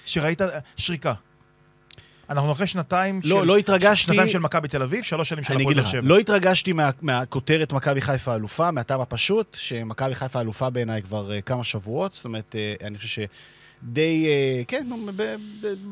שראית 0.06 0.42
שריקה. 0.78 1.14
אנחנו 2.30 2.52
אחרי 2.52 2.68
שנתיים 2.68 3.20
לא, 3.24 3.42
של... 3.42 3.48
לא 3.48 3.58
התרגשתי. 3.58 4.06
שנתיים 4.06 4.30
של 4.30 4.40
מכבי 4.40 4.68
תל 4.68 4.82
אביב, 4.82 5.04
שלוש 5.04 5.30
שנים 5.30 5.44
של 5.44 5.58
הפועל 5.58 5.76
באר 5.76 5.86
שבע. 5.86 6.02
לא 6.04 6.18
התרגשתי 6.18 6.74
מה, 6.74 6.90
מהכותרת 7.02 7.74
מכבי 7.74 8.02
חיפה 8.02 8.36
אלופה, 8.36 8.72
מהטעם 8.72 9.02
הפשוט, 9.02 9.58
שמכבי 9.60 10.16
חיפה 10.16 10.42
אלופה 10.42 10.70
בעיניי 10.70 11.02
כבר 11.02 11.30
uh, 11.30 11.42
כמה 11.42 11.64
שבועות, 11.64 12.14
זאת 12.14 12.26
אומרת, 12.26 12.56
uh, 12.56 12.86
אני 12.86 12.98
חושב 12.98 13.22
די, 13.84 14.28
אה, 14.28 14.62
כן, 14.68 14.88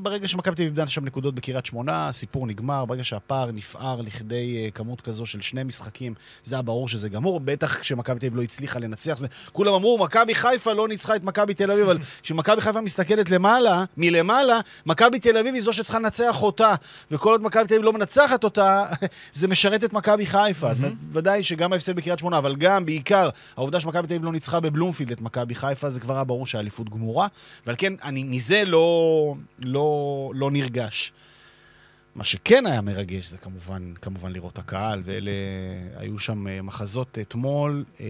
ברגע 0.02 0.28
שמכבי 0.28 0.56
תל 0.56 0.62
אביב 0.62 0.74
איבדה 0.74 0.88
שם 0.88 1.06
נקודות 1.06 1.36
בקריית 1.36 1.66
שמונה, 1.66 2.08
הסיפור 2.08 2.48
נגמר, 2.48 2.86
ברגע 2.86 3.04
שהפער 3.04 3.52
נפער 3.52 4.02
לכדי 4.02 4.64
אה, 4.66 4.72
כמות 4.72 5.02
כזו 5.02 5.26
של 5.26 5.42
שני 5.42 5.64
משחקים, 5.64 6.14
זה 6.44 6.56
היה 6.56 6.62
ברור 6.62 6.88
שזה 6.88 7.10
גמור, 7.10 7.40
בטח 7.40 7.80
כשמכבי 7.80 8.20
תל 8.20 8.26
אביב 8.26 8.38
לא 8.38 8.44
הצליחה 8.44 8.80
לנצח. 8.80 9.18
אומרת, 9.18 9.34
כולם 9.52 9.74
אמרו, 9.74 9.98
מכבי 9.98 10.36
חיפה 10.36 10.74
לא 10.74 10.88
ניצחה 10.88 11.16
את 11.16 11.24
מכבי 11.24 11.54
תל 11.54 11.72
אביב, 11.72 11.84
אבל 11.90 11.98
כשמכבי 12.24 12.62
חיפה 12.62 12.82
מסתכלת 12.82 13.30
למעלה, 13.30 13.84
מלמעלה, 13.98 14.60
מכבי 14.86 15.20
תל 15.20 15.38
אביב 15.38 15.54
היא 15.54 15.64
זו 15.64 15.74
שצריכה 15.74 16.00
לנצח 16.00 16.44
אותה, 16.44 16.76
וכל 17.12 17.32
עוד 17.32 17.44
מכבי 17.44 17.68
תל 17.68 17.74
אביב 17.74 17.86
לא 17.86 17.94
מנצחת 17.94 18.44
אותה, 18.44 18.86
זה 19.34 19.48
משרת 19.48 19.84
את 19.84 19.94
מכבי 19.94 20.26
חיפה. 20.26 20.74
זאת 20.74 20.78
אומרת, 20.78 20.94
ודאי 21.12 21.44
שגם 21.44 21.74
ההפסד 21.74 21.96
בקריית 21.96 22.20
שמונה, 22.20 22.38
אבל 22.38 22.56
גם, 22.56 22.86
בעיקר, 22.86 23.30
העובדה 23.58 23.80
שמכבי 23.80 24.08
תל 24.08 24.14
אביב 24.14 24.26
לא 24.26 24.32
ניצחה 24.32 24.60
בבלומפילד 24.60 25.12
את 25.12 25.22
מכבי 25.22 25.56
חיפה, 25.56 25.90
זה 25.90 26.00
כבר 26.00 26.14
היה 26.14 26.24
ברור 26.24 26.46
שהאליפות 26.46 26.90
גמורה, 26.90 27.28
ועל 27.66 27.77
כן, 27.78 27.94
אני 28.04 28.24
מזה 28.24 28.64
לא, 28.66 29.36
לא, 29.60 30.32
לא 30.36 30.52
נרגש. 30.52 31.12
מה 32.16 32.24
שכן 32.24 32.66
היה 32.66 32.82
מרגש 32.82 33.28
זה 33.28 33.38
כמובן, 33.38 33.94
כמובן 34.02 34.32
לראות 34.32 34.58
הקהל, 34.58 35.02
ואלה 35.06 35.32
היו 35.96 36.20
שם 36.20 36.48
אה, 36.48 36.62
מחזות 36.62 37.18
אתמול 37.22 37.86
אה, 38.00 38.06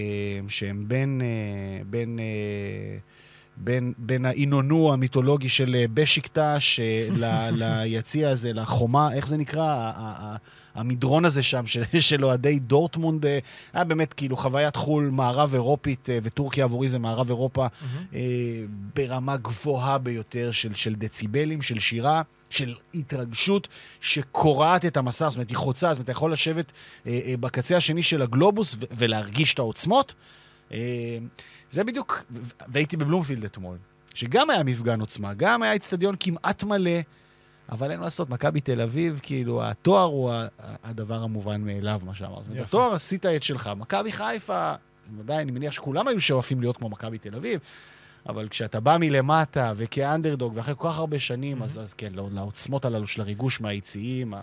שהם 0.48 0.84
בין, 0.88 1.22
אה, 1.24 1.84
בין, 1.90 2.20
בין, 3.58 3.94
בין 3.98 4.26
ההינונו 4.26 4.94
המיתולוגי 4.94 5.50
של 5.50 5.86
בשיקטש 5.94 6.80
ל- 7.16 7.50
ליציע 7.60 8.30
הזה, 8.30 8.54
לחומה, 8.54 9.14
איך 9.14 9.28
זה 9.28 9.38
נקרא? 9.38 9.92
המדרון 10.78 11.26
הזה 11.26 11.44
שם 11.44 11.68
של, 11.68 11.84
של 12.00 12.26
אוהדי 12.26 12.60
דורטמונד, 12.60 13.26
אה, 13.26 13.40
היה 13.74 13.84
באמת 13.84 14.14
כאילו 14.14 14.38
חוויית 14.38 14.76
חו"ל 14.76 15.10
מערב 15.12 15.54
אירופית, 15.54 16.10
אה, 16.10 16.20
וטורקיה 16.24 16.64
עבורי 16.64 16.90
זה 16.90 17.00
מערב 17.00 17.30
אירופה, 17.30 17.68
אה, 18.14 18.20
ברמה 18.96 19.38
גבוהה 19.38 19.98
ביותר 19.98 20.52
של, 20.52 20.74
של 20.74 20.96
דציבלים, 20.96 21.62
של 21.62 21.80
שירה. 21.80 22.22
של 22.50 22.76
התרגשות 22.94 23.68
שקורעת 24.02 24.86
את 24.86 24.98
המסע, 24.98 25.30
זאת 25.30 25.36
אומרת, 25.36 25.50
היא 25.50 25.58
חוצה, 25.58 25.88
זאת 25.88 25.96
אומרת, 25.96 26.04
אתה 26.04 26.12
יכול 26.12 26.34
לשבת 26.34 26.72
אה, 27.08 27.20
אה, 27.26 27.38
בקצה 27.40 27.78
השני 27.78 28.04
של 28.04 28.22
הגלובוס 28.22 28.76
ו- 28.80 28.86
ולהרגיש 28.92 29.54
את 29.54 29.60
העוצמות. 29.60 30.14
אה, 30.72 31.18
זה 31.70 31.84
בדיוק, 31.84 32.24
והייתי 32.68 32.98
בבלומפילד 32.98 33.44
אתמול, 33.44 33.78
שגם 34.14 34.50
היה 34.50 34.64
מפגן 34.64 35.00
עוצמה, 35.00 35.34
גם 35.34 35.64
היה 35.64 35.76
אצטדיון 35.76 36.16
כמעט 36.20 36.64
מלא, 36.64 37.00
אבל 37.70 37.92
אין 37.92 38.00
מה 38.00 38.06
לעשות, 38.06 38.30
מכבי 38.30 38.62
תל 38.62 38.82
אביב, 38.82 39.20
כאילו, 39.24 39.64
התואר 39.64 40.04
הוא 40.04 40.32
הדבר 40.84 41.24
המובן 41.24 41.62
מאליו, 41.62 42.02
מה 42.06 42.16
שאמרת. 42.16 42.44
התואר 42.64 42.94
עשית 42.94 43.26
את 43.26 43.44
שלך. 43.44 43.70
מכבי 43.78 44.12
חיפה, 44.12 44.74
ודאי, 45.18 45.38
אני 45.38 45.52
מניח 45.52 45.72
שכולם 45.74 46.08
היו 46.08 46.22
שואפים 46.22 46.62
להיות 46.62 46.78
כמו 46.78 46.90
מכבי 46.90 47.18
תל 47.18 47.36
אביב, 47.36 47.60
אבל 48.30 48.48
כשאתה 48.48 48.80
בא 48.80 48.98
מלמטה 49.00 49.74
וכאנדרדוג, 49.76 50.54
ואחרי 50.56 50.74
כל 50.78 50.88
כך 50.88 50.98
הרבה 50.98 51.20
שנים, 51.20 51.64
אז, 51.64 51.80
אז 51.80 51.94
כן, 51.94 52.14
לא- 52.14 52.30
לעוצמות 52.32 52.86
הללו 52.86 53.08
של 53.08 53.22
הריגוש 53.22 53.62
מהיציעים, 53.62 54.34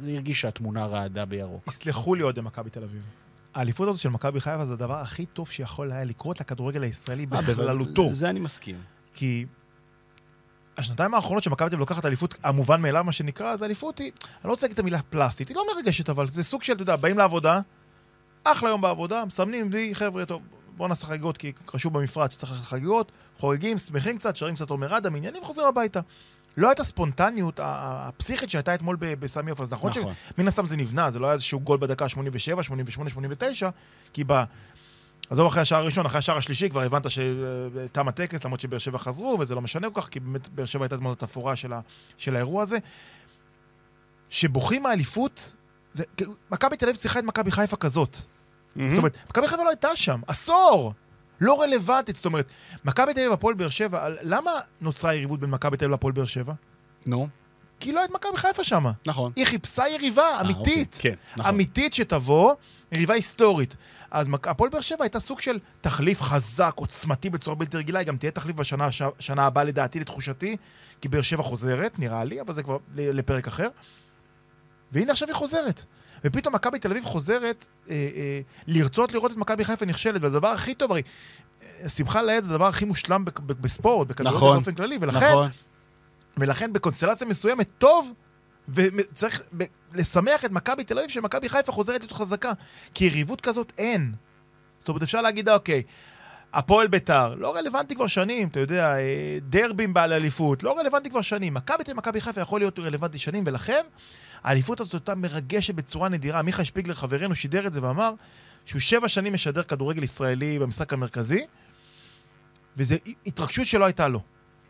זה 0.00 0.10
הרגיש 0.10 0.40
שהתמונה 0.40 0.86
רעדה 0.86 1.24
בירוק. 1.24 1.68
יסלחו 1.68 2.14
לי 2.14 2.22
אוהדי 2.22 2.40
מכבי 2.40 2.70
תל 2.70 2.82
אביב. 2.82 3.06
האליפות 3.54 3.88
הזו 3.88 4.00
של 4.00 4.08
מכבי 4.08 4.40
חיפה 4.40 4.66
זה 4.66 4.72
הדבר 4.72 4.96
הכי 4.96 5.26
טוב 5.26 5.50
שיכול 5.50 5.92
היה 5.92 6.04
לקרות 6.04 6.40
לכדורגל 6.40 6.82
הישראלי 6.82 7.26
אה, 7.32 7.40
בכללותו. 7.42 8.14
זה 8.14 8.30
אני 8.30 8.40
מסכים. 8.40 8.76
כי 9.14 9.46
השנתיים 10.78 11.14
האחרונות 11.14 11.42
שמכבי 11.42 11.68
תל 11.68 11.74
אביב 11.74 11.80
לוקחת 11.80 12.06
אליפות, 12.06 12.34
המובן 12.42 12.82
מאליו, 12.82 13.04
מה 13.04 13.12
שנקרא, 13.12 13.52
אז 13.52 13.62
אליפות 13.62 13.98
היא, 13.98 14.10
אני 14.24 14.48
לא 14.48 14.50
רוצה 14.50 14.66
להגיד 14.66 14.72
את 14.72 14.78
המילה 14.78 15.02
פלסטית, 15.02 15.48
היא 15.48 15.56
לא 15.56 15.64
מרגשת, 15.74 16.10
אבל 16.10 16.28
זה 16.28 16.42
סוג 16.42 16.62
של, 16.62 16.72
אתה 16.72 16.82
יודע, 16.82 16.96
באים 16.96 17.18
לעבודה, 17.18 17.60
אחלה 18.44 18.68
יום 18.68 18.80
בעבודה, 18.80 19.24
מסמנים, 19.24 19.68
וי, 19.72 19.94
חבר'ה, 19.94 20.24
טוב, 20.24 20.42
בואו 20.76 20.88
נעשה 20.88 21.06
חגיגות, 21.06 21.36
כי 21.36 21.52
רשום 21.74 21.92
במפרט 21.92 22.32
שצריך 22.32 22.52
לעשות 22.52 22.66
חגיגות, 22.66 23.12
חוגגים, 23.38 23.78
שמחים 23.78 24.18
קצת, 24.18 24.36
שרים 24.36 24.54
קצת 24.54 24.70
עומר 24.70 24.96
אדם, 24.96 25.16
עניינים, 25.16 25.44
חוזרים 25.44 25.68
הביתה. 25.68 26.00
לא 26.56 26.68
הייתה 26.68 26.84
ספונטניות 26.84 27.60
הפסיכית 27.62 28.50
שהייתה 28.50 28.74
אתמול 28.74 28.96
בסמי 29.00 29.50
עופר, 29.50 29.62
אז 29.62 29.72
נכון 29.72 29.90
נכון. 29.90 30.12
שמן 30.36 30.48
הסתם 30.48 30.66
זה 30.66 30.76
נבנה, 30.76 31.10
זה 31.10 31.18
לא 31.18 31.26
היה 31.26 31.32
איזשהו 31.32 31.60
גול 31.60 31.78
בדקה 31.78 32.08
87, 32.08 32.62
88, 32.62 33.10
89, 33.10 33.70
כי. 34.12 34.24
עזוב 35.30 35.46
אחרי 35.46 35.62
השער 35.62 35.82
הראשון, 35.82 36.06
אחרי 36.06 36.18
השער 36.18 36.36
השלישי 36.36 36.68
כבר 36.68 36.82
הבנת 36.82 37.06
שתם 37.10 38.08
הטקס, 38.08 38.44
למרות 38.44 38.60
שבאר 38.60 38.78
שבע 38.78 38.98
חזרו, 38.98 39.36
וזה 39.40 39.54
לא 39.54 39.60
משנה 39.60 39.90
כל 39.90 40.00
כך, 40.00 40.08
כי 40.08 40.20
באמת 40.20 40.48
באר 40.48 40.64
שבע 40.64 40.84
הייתה 40.84 40.96
מאוד 40.96 41.12
התפאורה 41.12 41.56
של, 41.56 41.72
ה... 41.72 41.80
של 42.18 42.34
האירוע 42.34 42.62
הזה. 42.62 42.78
שבוכים 44.30 44.82
מהאליפות, 44.82 45.56
זה... 45.92 46.04
כאילו, 46.16 46.32
מכבי 46.50 46.76
תל 46.76 46.86
אביב 46.86 46.96
צריכה 46.96 47.18
את 47.18 47.24
מכבי 47.24 47.50
חיפה 47.50 47.76
כזאת. 47.76 48.16
זאת 48.76 48.98
אומרת, 48.98 49.16
מכבי 49.30 49.48
חיפה 49.48 49.64
לא 49.64 49.68
הייתה 49.68 49.96
שם, 49.96 50.20
עשור! 50.26 50.92
לא 51.40 51.62
רלוונטית, 51.62 52.16
זאת 52.16 52.24
אומרת, 52.24 52.46
מכבי 52.84 53.14
תל 53.14 53.20
אביב 53.20 53.30
והפועל 53.30 53.54
באר 53.54 53.68
שבע, 53.68 54.08
למה 54.22 54.50
נוצרה 54.80 55.14
יריבות 55.14 55.40
בין 55.40 55.50
מכבי 55.50 55.76
תל 55.76 55.84
אביב 55.84 55.90
להפועל 55.90 56.12
באר 56.12 56.24
שבע? 56.24 56.52
נו, 57.06 57.28
כי 57.80 57.92
לא 57.92 58.00
הייתה 58.00 58.14
מכבי 58.14 58.36
חיפה 58.36 58.64
שם. 58.64 58.84
נכון. 59.06 59.32
היא 59.36 59.46
חיפשה 59.46 59.88
יריבה 59.88 60.22
אה, 60.22 60.40
אמיתית. 60.40 60.94
אוקיי, 60.96 61.10
כן, 61.10 61.16
נכון. 61.36 61.54
אמיתית 61.54 61.94
שתבוא, 61.94 62.54
יריבה 62.92 63.14
היסטורית. 63.14 63.76
אז 64.10 64.26
הפועל 64.44 64.70
באר 64.70 64.80
שבע 64.80 65.04
הייתה 65.04 65.20
סוג 65.20 65.40
של 65.40 65.58
תחליף 65.80 66.22
חזק, 66.22 66.72
עוצמתי 66.74 67.30
בצורה 67.30 67.56
בלתי 67.56 67.76
רגילה, 67.76 67.98
היא 67.98 68.06
גם 68.06 68.16
תהיה 68.16 68.30
תחליף 68.30 68.56
בשנה 68.56 68.88
שנה 69.18 69.46
הבאה 69.46 69.64
לדעתי, 69.64 70.00
לתחושתי, 70.00 70.56
כי 71.00 71.08
באר 71.08 71.22
שבע 71.22 71.42
חוזרת, 71.42 71.98
נראה 71.98 72.24
לי, 72.24 72.40
אבל 72.40 72.52
זה 72.54 72.62
כבר 72.62 72.78
לפרק 72.94 73.46
אחר. 73.46 73.68
והנה 74.92 75.12
עכשיו 75.12 75.28
היא 75.28 75.34
חוזרת. 75.34 75.84
ופתאום 76.24 76.54
מכבי 76.54 76.78
תל 76.78 76.90
אביב 76.90 77.04
חוזרת 77.04 77.66
אה, 77.90 77.94
אה, 77.94 78.40
לרצות 78.66 79.12
לראות 79.12 79.32
את 79.32 79.36
מכבי 79.36 79.64
חיפה 79.64 79.86
נכשלת, 79.86 80.22
והדבר 80.22 80.48
הכי 80.48 80.74
טוב, 80.74 80.90
הרי 80.90 81.02
אה, 81.62 81.88
שמחה 81.88 82.22
לאיד 82.22 82.44
זה 82.44 82.50
הדבר 82.50 82.66
הכי 82.66 82.84
מושלם 82.84 83.24
בספורט, 83.46 84.08
בכדורגל 84.08 84.36
נכון. 84.36 84.56
באופן 84.56 84.74
כללי, 84.74 84.98
ולכן 85.00 85.30
נכון. 85.30 85.48
ולכן 86.36 86.72
בקונסטלציה 86.72 87.26
מסוימת 87.26 87.70
טוב, 87.78 88.12
וצריך 88.68 89.42
לשמח 89.94 90.44
את 90.44 90.50
מכבי 90.50 90.84
תל 90.84 90.98
אביב 90.98 91.10
שמכבי 91.10 91.48
חיפה 91.48 91.72
חוזרת 91.72 92.00
להיות 92.00 92.12
חזקה. 92.12 92.52
כי 92.94 93.04
יריבות 93.04 93.40
כזאת 93.40 93.72
אין. 93.78 94.12
זאת 94.78 94.88
אומרת, 94.88 95.02
אפשר 95.02 95.22
להגיד, 95.22 95.48
אוקיי, 95.48 95.82
הפועל 96.54 96.86
ביתר, 96.86 97.34
לא 97.34 97.56
רלוונטי 97.56 97.94
כבר 97.94 98.06
שנים, 98.06 98.48
אתה 98.48 98.60
יודע, 98.60 98.96
אה, 98.98 99.38
דרבים 99.48 99.94
בעל 99.94 100.12
אליפות, 100.12 100.62
לא 100.62 100.78
רלוונטי 100.78 101.10
כבר 101.10 101.22
שנים. 101.22 101.54
מכבי 101.54 101.84
תל 101.84 101.94
מכבי 101.94 102.20
חיפה 102.20 102.40
יכול 102.40 102.60
להיות 102.60 102.78
רלוונטי 102.78 103.18
שנים, 103.18 103.44
ולכן 103.46 103.82
האליפות 104.42 104.80
הזאת 104.80 104.94
הייתה 104.94 105.14
מרגשת 105.14 105.74
בצורה 105.74 106.08
נדירה. 106.08 106.42
מיכה 106.42 106.64
שפיגלר, 106.64 106.94
חברנו, 106.94 107.34
שידר 107.34 107.66
את 107.66 107.72
זה 107.72 107.82
ואמר 107.82 108.12
שהוא 108.64 108.80
שבע 108.80 109.08
שנים 109.08 109.32
משדר 109.32 109.62
כדורגל 109.62 110.02
ישראלי 110.02 110.58
במשחק 110.58 110.92
המרכזי, 110.92 111.46
וזו 112.76 112.94
התרגשות 113.26 113.66
שלא 113.66 113.84
הייתה 113.84 114.08
לו. 114.08 114.20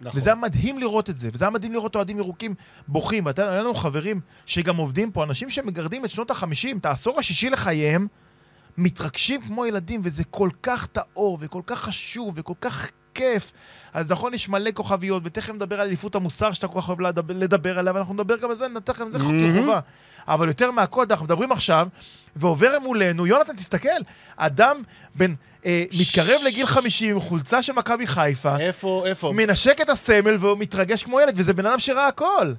נכון. 0.01 0.21
וזה 0.21 0.31
היה 0.31 0.37
מדהים 0.37 0.79
לראות 0.79 1.11
את 1.11 1.19
זה, 1.19 1.29
וזה 1.33 1.45
היה 1.45 1.51
מדהים 1.51 1.73
לראות 1.73 1.97
אוהדים 1.97 2.19
ירוקים 2.19 2.55
בוכים. 2.89 3.27
ואתה, 3.27 3.51
היה 3.51 3.63
לנו 3.63 3.75
חברים 3.75 4.21
שגם 4.47 4.77
עובדים 4.77 5.13
פה, 5.13 5.25
אנשים 5.25 5.51
שמגרדים 5.51 6.05
את 6.05 6.11
שנות 6.11 6.31
החמישים, 6.31 6.79
את 6.79 6.87
העשור 6.87 7.19
השישי 7.19 7.51
לחייהם, 7.51 8.07
מתרגשים 8.79 9.41
כמו 9.41 9.67
ילדים, 9.67 10.01
וזה 10.05 10.25
כל 10.25 10.49
כך 10.63 10.87
טהור, 10.87 11.39
וכל 11.41 11.63
כך 11.67 11.81
חשוב, 11.81 12.33
וכל 12.37 12.55
כך 12.61 12.91
כיף. 13.15 13.53
אז 13.93 14.11
נכון, 14.11 14.35
יש 14.35 14.49
מלא 14.49 14.71
כוכביות, 14.75 15.23
ותכף 15.25 15.55
נדבר 15.55 15.81
על 15.81 15.87
אליפות 15.87 16.15
המוסר 16.15 16.53
שאתה 16.53 16.69
כל 16.69 16.81
כך 16.81 16.89
אוהב 16.89 17.01
לדבר, 17.01 17.35
לדבר 17.37 17.79
עליה, 17.79 17.93
ואנחנו 17.95 18.15
נדבר 18.15 18.37
גם 18.37 18.51
על 18.51 18.57
זה, 18.57 18.69
נתן 18.69 18.93
לכם 18.93 19.07
את 19.07 19.13
זה 19.13 19.19
מהמם. 19.19 19.59
כחובה. 19.59 19.81
אבל 20.29 20.49
יותר 20.49 20.71
מהכל, 20.71 21.05
אנחנו 21.11 21.25
מדברים 21.25 21.53
עכשיו, 21.53 21.89
ועובר 22.37 22.79
מולנו, 22.83 23.27
יונתן, 23.27 23.57
תסתכל, 23.57 23.89
אדם 24.37 24.83
בן, 25.15 25.35
מתקרב 26.01 26.41
לגיל 26.47 26.67
50, 26.67 27.11
עם 27.15 27.21
חולצה 27.21 27.63
של 27.63 27.73
מכבי 27.73 28.07
חיפה, 28.07 28.57
איפה, 28.59 29.03
איפה? 29.07 29.33
מנשק 29.33 29.81
את 29.81 29.91
הסמל 29.91 30.37
והוא 30.41 30.59
מתרגש 30.59 31.03
כמו 31.03 31.21
ילד, 31.21 31.35
וזה 31.37 31.55
בן 31.55 31.67
אדם 31.67 31.79
שראה 31.79 32.07
הכל. 32.07 32.53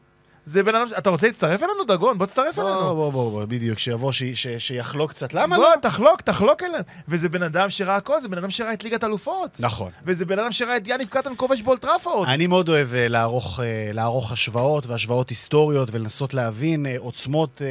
זה 0.46 0.64
בן 0.64 0.76
אדם... 0.76 0.88
אתה 0.98 1.10
רוצה 1.10 1.28
להצטרף 1.28 1.64
אלינו, 1.64 1.84
דגון? 1.84 2.18
בוא 2.18 2.26
תצטרף 2.26 2.56
בוא, 2.56 2.64
אלינו. 2.64 2.96
בוא, 2.96 3.12
בוא, 3.12 3.32
בוא, 3.32 3.46
בדיוק, 3.46 3.80
שיבוא, 3.80 4.12
ש- 4.12 4.24
ש- 4.24 4.48
שיחלוק 4.58 5.12
קצת. 5.12 5.34
למה 5.34 5.56
בוא, 5.56 5.64
לא? 5.66 5.74
תחלוק, 5.82 6.22
תחלוק 6.22 6.64
אלינו. 6.64 6.84
וזה 7.08 7.30
בן 7.30 7.44
אדם 7.44 7.70
שראה 7.70 7.96
הכל, 7.96 8.22
זה 8.22 8.30
בן 8.30 8.38
אדם 8.38 8.50
שראה 8.52 8.74
את 8.74 8.84
ליגת 8.84 9.04
אלופות. 9.04 9.58
נכון. 9.60 9.92
וזה 10.06 10.26
בן 10.26 10.40
אדם 10.40 10.52
שראה 10.52 10.78
את 10.78 10.88
יאניב 10.88 11.08
קטן 11.08 11.34
כובש 11.38 11.62
באולטראפורד. 11.62 12.28
אני 12.28 12.48
מאוד 12.48 12.70
אוהב 12.70 12.94
אה, 12.94 13.08
לערוך, 13.08 13.60
אה, 13.60 13.66
לערוך 13.94 14.32
השוואות 14.32 14.88
והשוואות 14.88 15.30
היסטוריות 15.30 15.90
ולנסות 15.92 16.34
להבין 16.34 16.86
אה, 16.86 16.96
עוצמות 16.98 17.62
אה, 17.62 17.68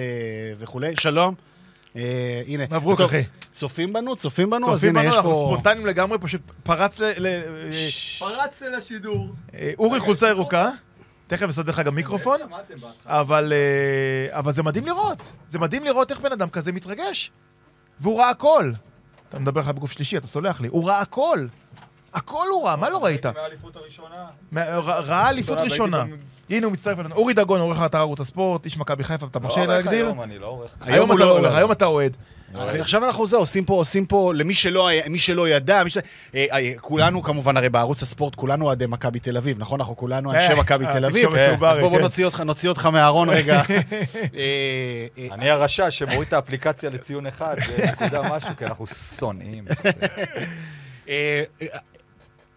וכולי. 0.58 0.96
שלום. 0.96 1.34
אה, 1.96 2.42
הנה. 2.46 2.64
מברוק, 2.70 3.00
אחי. 3.00 3.22
צופים 3.52 3.92
בנו? 3.92 4.16
צופים 4.16 4.50
בנו? 4.50 4.66
אז 4.72 4.74
צופים 4.74 4.90
הנה, 4.90 5.00
בנו, 5.00 5.10
יש 5.10 5.16
אנחנו 5.16 5.30
פה... 5.30 5.42
ספונטניים 5.46 5.86
לגמרי, 5.86 6.18
פשוט 6.18 6.40
פרץ 6.62 7.00
ל... 7.00 7.04
ל- 7.18 7.70
פרץ 8.18 8.62
אל 8.62 8.74
השידור. 8.74 9.28
אה, 9.54 9.72
אורי 9.78 10.00
חולצה 10.00 10.28
ירוקה. 10.28 10.70
תכף 11.26 11.46
נסדר 11.46 11.70
לך 11.70 11.80
גם 11.80 11.94
מיקרופון. 11.94 12.40
אבל, 13.06 13.52
אה, 13.52 14.38
אבל 14.38 14.52
זה 14.52 14.62
מדהים 14.62 14.86
לראות. 14.86 15.32
זה 15.48 15.58
מדהים 15.58 15.84
לראות 15.84 16.10
איך 16.10 16.20
בן 16.20 16.32
אדם 16.32 16.48
כזה 16.50 16.72
מתרגש. 16.72 17.30
והוא 18.00 18.18
ראה 18.20 18.30
הכל. 18.30 18.72
אתה 19.28 19.38
מדבר 19.38 19.60
לך 19.60 19.68
בגוף 19.68 19.90
שלישי, 19.92 20.16
אתה 20.16 20.26
סולח 20.26 20.60
לי. 20.60 20.68
הוא 20.68 20.88
ראה 20.88 21.00
הכל. 21.00 21.46
הכל 22.14 22.46
הוא 22.50 22.64
ראה, 22.66 22.76
מה 22.76 22.90
לא 22.90 23.04
ראית? 23.04 23.26
מהאליפות 23.26 23.76
הראשונה. 23.76 24.26
ראה 24.76 25.28
אליפות 25.28 25.58
ראשונה. 25.58 26.04
הנה 26.50 26.66
הוא 26.66 26.72
מצטרף 26.72 26.98
אלינו. 26.98 27.14
אורי 27.14 27.34
דגון, 27.34 27.60
עורך 27.60 27.78
אתר 27.84 27.98
ערוץ 27.98 28.20
הספורט, 28.20 28.64
איש 28.64 28.78
מכבי 28.78 29.04
חיפה, 29.04 29.26
אתה 29.26 29.38
מרשה 29.38 29.60
לי 29.60 29.66
להגדיר? 29.66 30.12
אני 30.22 30.38
לא 30.38 30.46
עורך. 30.46 30.76
היום 30.80 31.12
אתה 31.12 31.20
לא- 31.24 31.38
עורך, 31.38 31.54
היום 31.54 31.72
אתה 31.72 31.84
אוהד. 31.86 32.16
אה, 32.54 32.80
עכשיו 32.80 33.04
אנחנו 33.04 33.26
זה, 33.26 33.36
עושים 33.36 33.64
פה, 33.64 33.74
עושים 33.74 34.06
פה, 34.06 34.32
למי 34.34 34.54
שלא, 34.54 34.88
מי 35.10 35.18
שלא 35.18 35.48
ידע, 35.48 35.84
מי 35.84 35.90
ש... 35.90 35.98
אה, 36.34 36.46
אה, 36.52 36.72
כולנו 36.80 37.22
כמובן, 37.22 37.56
הרי 37.56 37.68
בערוץ 37.68 38.02
הספורט, 38.02 38.34
כולנו 38.34 38.64
אוהדי 38.66 38.86
מכבי 38.86 39.18
תל 39.20 39.36
אביב, 39.36 39.58
נכון? 39.58 39.80
אנחנו 39.80 39.96
כולנו 39.96 40.32
אנשי 40.32 40.52
אה, 40.52 40.56
מכבי 40.56 40.84
תל 40.86 41.04
אביב. 41.04 41.34
אז 41.34 41.46
צהוברית, 41.46 41.80
בוא 41.80 41.88
בוא 41.88 41.98
כן. 41.98 42.02
נוציא 42.02 42.24
אותך, 42.24 42.40
נוציא 42.40 42.68
אותך 42.68 42.86
מהארון 42.86 43.28
רגע. 43.28 43.62
אה, 43.62 43.66
אה, 45.18 45.28
אני 45.32 45.50
הרשע 45.50 45.90
שמוריד 45.90 46.28
את 46.28 46.32
האפליקציה 46.32 46.90
לציון 46.90 47.26
אחד, 47.26 47.56
זה 47.76 47.86
נקודה 47.92 48.22
משהו, 48.36 48.50
כי 48.58 48.64
אנחנו 48.64 48.86
שונאים. 48.86 49.64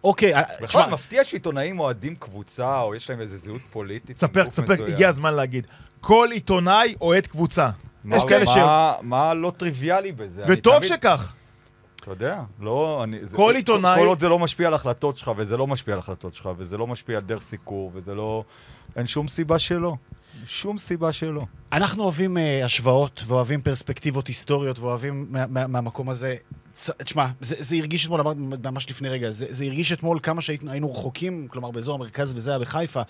אוקיי, 0.04 0.34
אה, 0.34 0.42
בכלל, 0.62 0.66
תשמע, 0.66 0.86
מפתיע 0.86 1.24
שעיתונאים 1.24 1.78
אוהדים 1.80 2.14
קבוצה, 2.16 2.80
או 2.80 2.94
יש 2.94 3.10
להם 3.10 3.20
איזו 3.20 3.36
זהות 3.36 3.60
פוליטית. 3.70 4.16
תספר, 4.16 4.44
מסוים. 4.74 4.94
הגיע 4.94 5.08
הזמן 5.08 5.34
להגיד. 5.34 5.66
כל 6.00 6.28
עיתונאי 6.32 6.94
אוהד 7.00 7.26
קבוצה. 7.26 7.70
יש 8.16 8.22
כאלה 8.28 8.46
ש... 8.46 8.56
מה- 9.02 9.34
לא 9.34 9.52
טריוויאלי 9.56 10.12
בזה? 10.12 10.44
וטוב 10.48 10.84
שכך. 10.84 11.32
אתה 11.96 12.10
יודע, 12.10 12.40
לא... 12.60 13.00
אני, 13.04 13.18
זה, 13.22 13.36
כל 13.36 13.52
עיתונאי- 13.56 13.98
כל 14.00 14.06
עוד 14.06 14.20
זה 14.20 14.28
לא 14.28 14.38
משפיע 14.38 14.66
על 14.68 14.74
החלטות 14.74 15.16
שלך, 15.16 15.30
וזה 15.36 15.56
לא 15.56 15.66
משפיע 15.66 15.94
על 15.94 16.00
החלטות 16.00 16.34
שלך, 16.34 16.48
וזה 16.56 16.76
לא 16.78 16.86
משפיע 16.86 17.16
על 17.16 17.22
דרך 17.22 17.42
סיקור, 17.42 17.90
וזה 17.94 18.14
לא... 18.14 18.44
אין 18.96 19.06
שום 19.06 19.28
סיבה 19.28 19.58
שלא. 19.58 19.94
שום 20.46 20.78
סיבה 20.78 21.12
שלא. 21.12 21.42
אנחנו 21.72 22.02
אוהבים 22.02 22.38
אה, 22.38 22.64
השוואות, 22.64 23.22
ואוהבים 23.26 23.60
פרספקטיבות 23.62 24.26
היסטוריות, 24.26 24.78
ואוהבים 24.78 25.26
מה- 25.30 25.46
מה- 25.46 25.66
מהמקום 25.66 26.08
הזה. 26.10 26.36
תשמע, 26.96 27.26
זה, 27.40 27.54
זה 27.58 27.76
הרגיש 27.76 28.04
אתמול, 28.04 28.20
אמרתי 28.20 28.40
ממש 28.64 28.90
לפני 28.90 29.08
רגע, 29.08 29.30
זה, 29.30 29.46
זה 29.50 29.64
הרגיש 29.64 29.92
אתמול 29.92 30.18
כמה 30.22 30.42
שהיינו 30.42 30.92
רחוקים, 30.92 31.48
כלומר 31.50 31.70
באזור 31.70 31.94
המרכז 31.94 32.32
וזה 32.36 32.50
היה 32.50 32.58
בחיפה, 32.58 33.02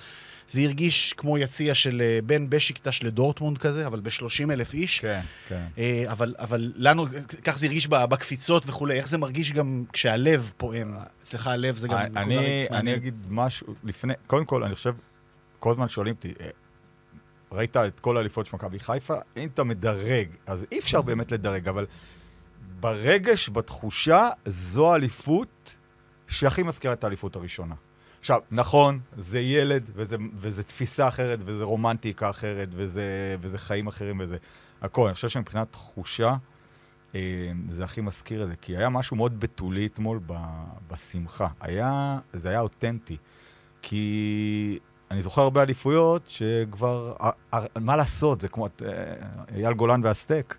זה 0.49 0.61
הרגיש 0.61 1.13
כמו 1.13 1.39
יציע 1.39 1.75
של 1.75 2.03
אה, 2.05 2.19
בין 2.27 2.51
בשיקטש 2.51 3.03
לדורטמונד 3.03 3.59
כזה, 3.59 3.87
אבל 3.87 4.01
ב-30 4.01 4.51
אלף 4.51 4.75
איש. 4.75 5.01
כן, 5.01 5.21
כן. 5.49 5.67
אה, 5.79 6.05
אבל, 6.07 6.35
אבל 6.39 6.73
לנו, 6.77 7.07
כך 7.45 7.59
זה 7.59 7.67
הרגיש 7.67 7.89
בקפיצות 7.89 8.65
וכולי, 8.69 8.99
איך 8.99 9.09
זה 9.09 9.19
מרגיש 9.19 9.53
גם 9.53 9.85
כשהלב 9.93 10.53
פועם? 10.57 10.95
אצלך 11.23 11.47
הלב 11.47 11.77
זה 11.77 11.89
גם... 11.89 11.99
נקודה 11.99 12.21
אני, 12.21 12.37
אני 12.37 12.67
מעניינת. 12.71 13.01
אגיד 13.01 13.15
משהו 13.29 13.75
לפני, 13.85 14.15
קודם 14.27 14.45
כל, 14.45 14.65
אני 14.65 14.75
חושב, 14.75 14.95
כל 15.59 15.71
הזמן 15.71 15.89
שואלים 15.89 16.15
אותי, 16.15 16.33
אה, 16.41 16.51
ראית 17.53 17.77
את 17.77 18.01
כל 18.01 18.17
האליפות 18.17 18.47
של 18.47 18.57
מכבי 18.57 18.79
חיפה? 18.79 19.15
אם 19.37 19.49
אתה 19.55 19.65
מדרג, 19.65 20.29
אז 20.47 20.67
אי 20.73 20.79
אפשר 20.79 21.03
באמת 21.03 21.33
לדרג, 21.33 21.69
אבל 21.69 21.87
ברגש, 22.81 23.49
בתחושה, 23.49 24.29
זו 24.47 24.93
האליפות 24.93 25.77
שהכי 26.29 26.63
מזכירה 26.63 26.93
את 26.95 27.05
האליפות 27.05 27.37
הראשונה. 27.37 27.75
עכשיו, 28.21 28.41
נכון, 28.51 29.01
זה 29.17 29.41
ילד, 29.41 29.91
וזה, 29.95 30.17
וזה 30.35 30.63
תפיסה 30.63 31.09
אחרת, 31.09 31.39
וזה 31.45 31.65
רומנטיקה 31.65 32.31
אחרת, 32.31 32.69
וזה, 32.73 33.37
וזה 33.41 33.59
חיים 33.59 33.87
אחרים, 33.87 34.21
וזה 34.21 34.37
הכל. 34.83 35.07
אני 35.07 35.15
חושב 35.15 35.29
שמבחינת 35.29 35.73
תחושה, 35.73 36.37
אה, 37.15 37.21
זה 37.69 37.85
הכי 37.85 38.01
מזכיר 38.01 38.43
את 38.43 38.49
זה, 38.49 38.55
כי 38.57 38.77
היה 38.77 38.89
משהו 38.89 39.17
מאוד 39.17 39.41
בתולי 39.41 39.87
אתמול 39.87 40.21
ב, 40.27 40.35
בשמחה. 40.91 41.49
היה, 41.61 42.19
זה 42.33 42.49
היה 42.49 42.61
אותנטי. 42.61 43.17
כי 43.83 44.79
אני 45.11 45.23
זוכר 45.23 45.43
הרבה 45.43 45.63
אליפויות 45.63 46.23
שכבר, 46.29 47.15
מה 47.81 47.97
לעשות, 47.97 48.41
זה 48.41 48.49
כמו 48.49 48.67
אה, 48.67 49.15
אייל 49.55 49.73
גולן 49.73 50.01
והסטייק. 50.05 50.57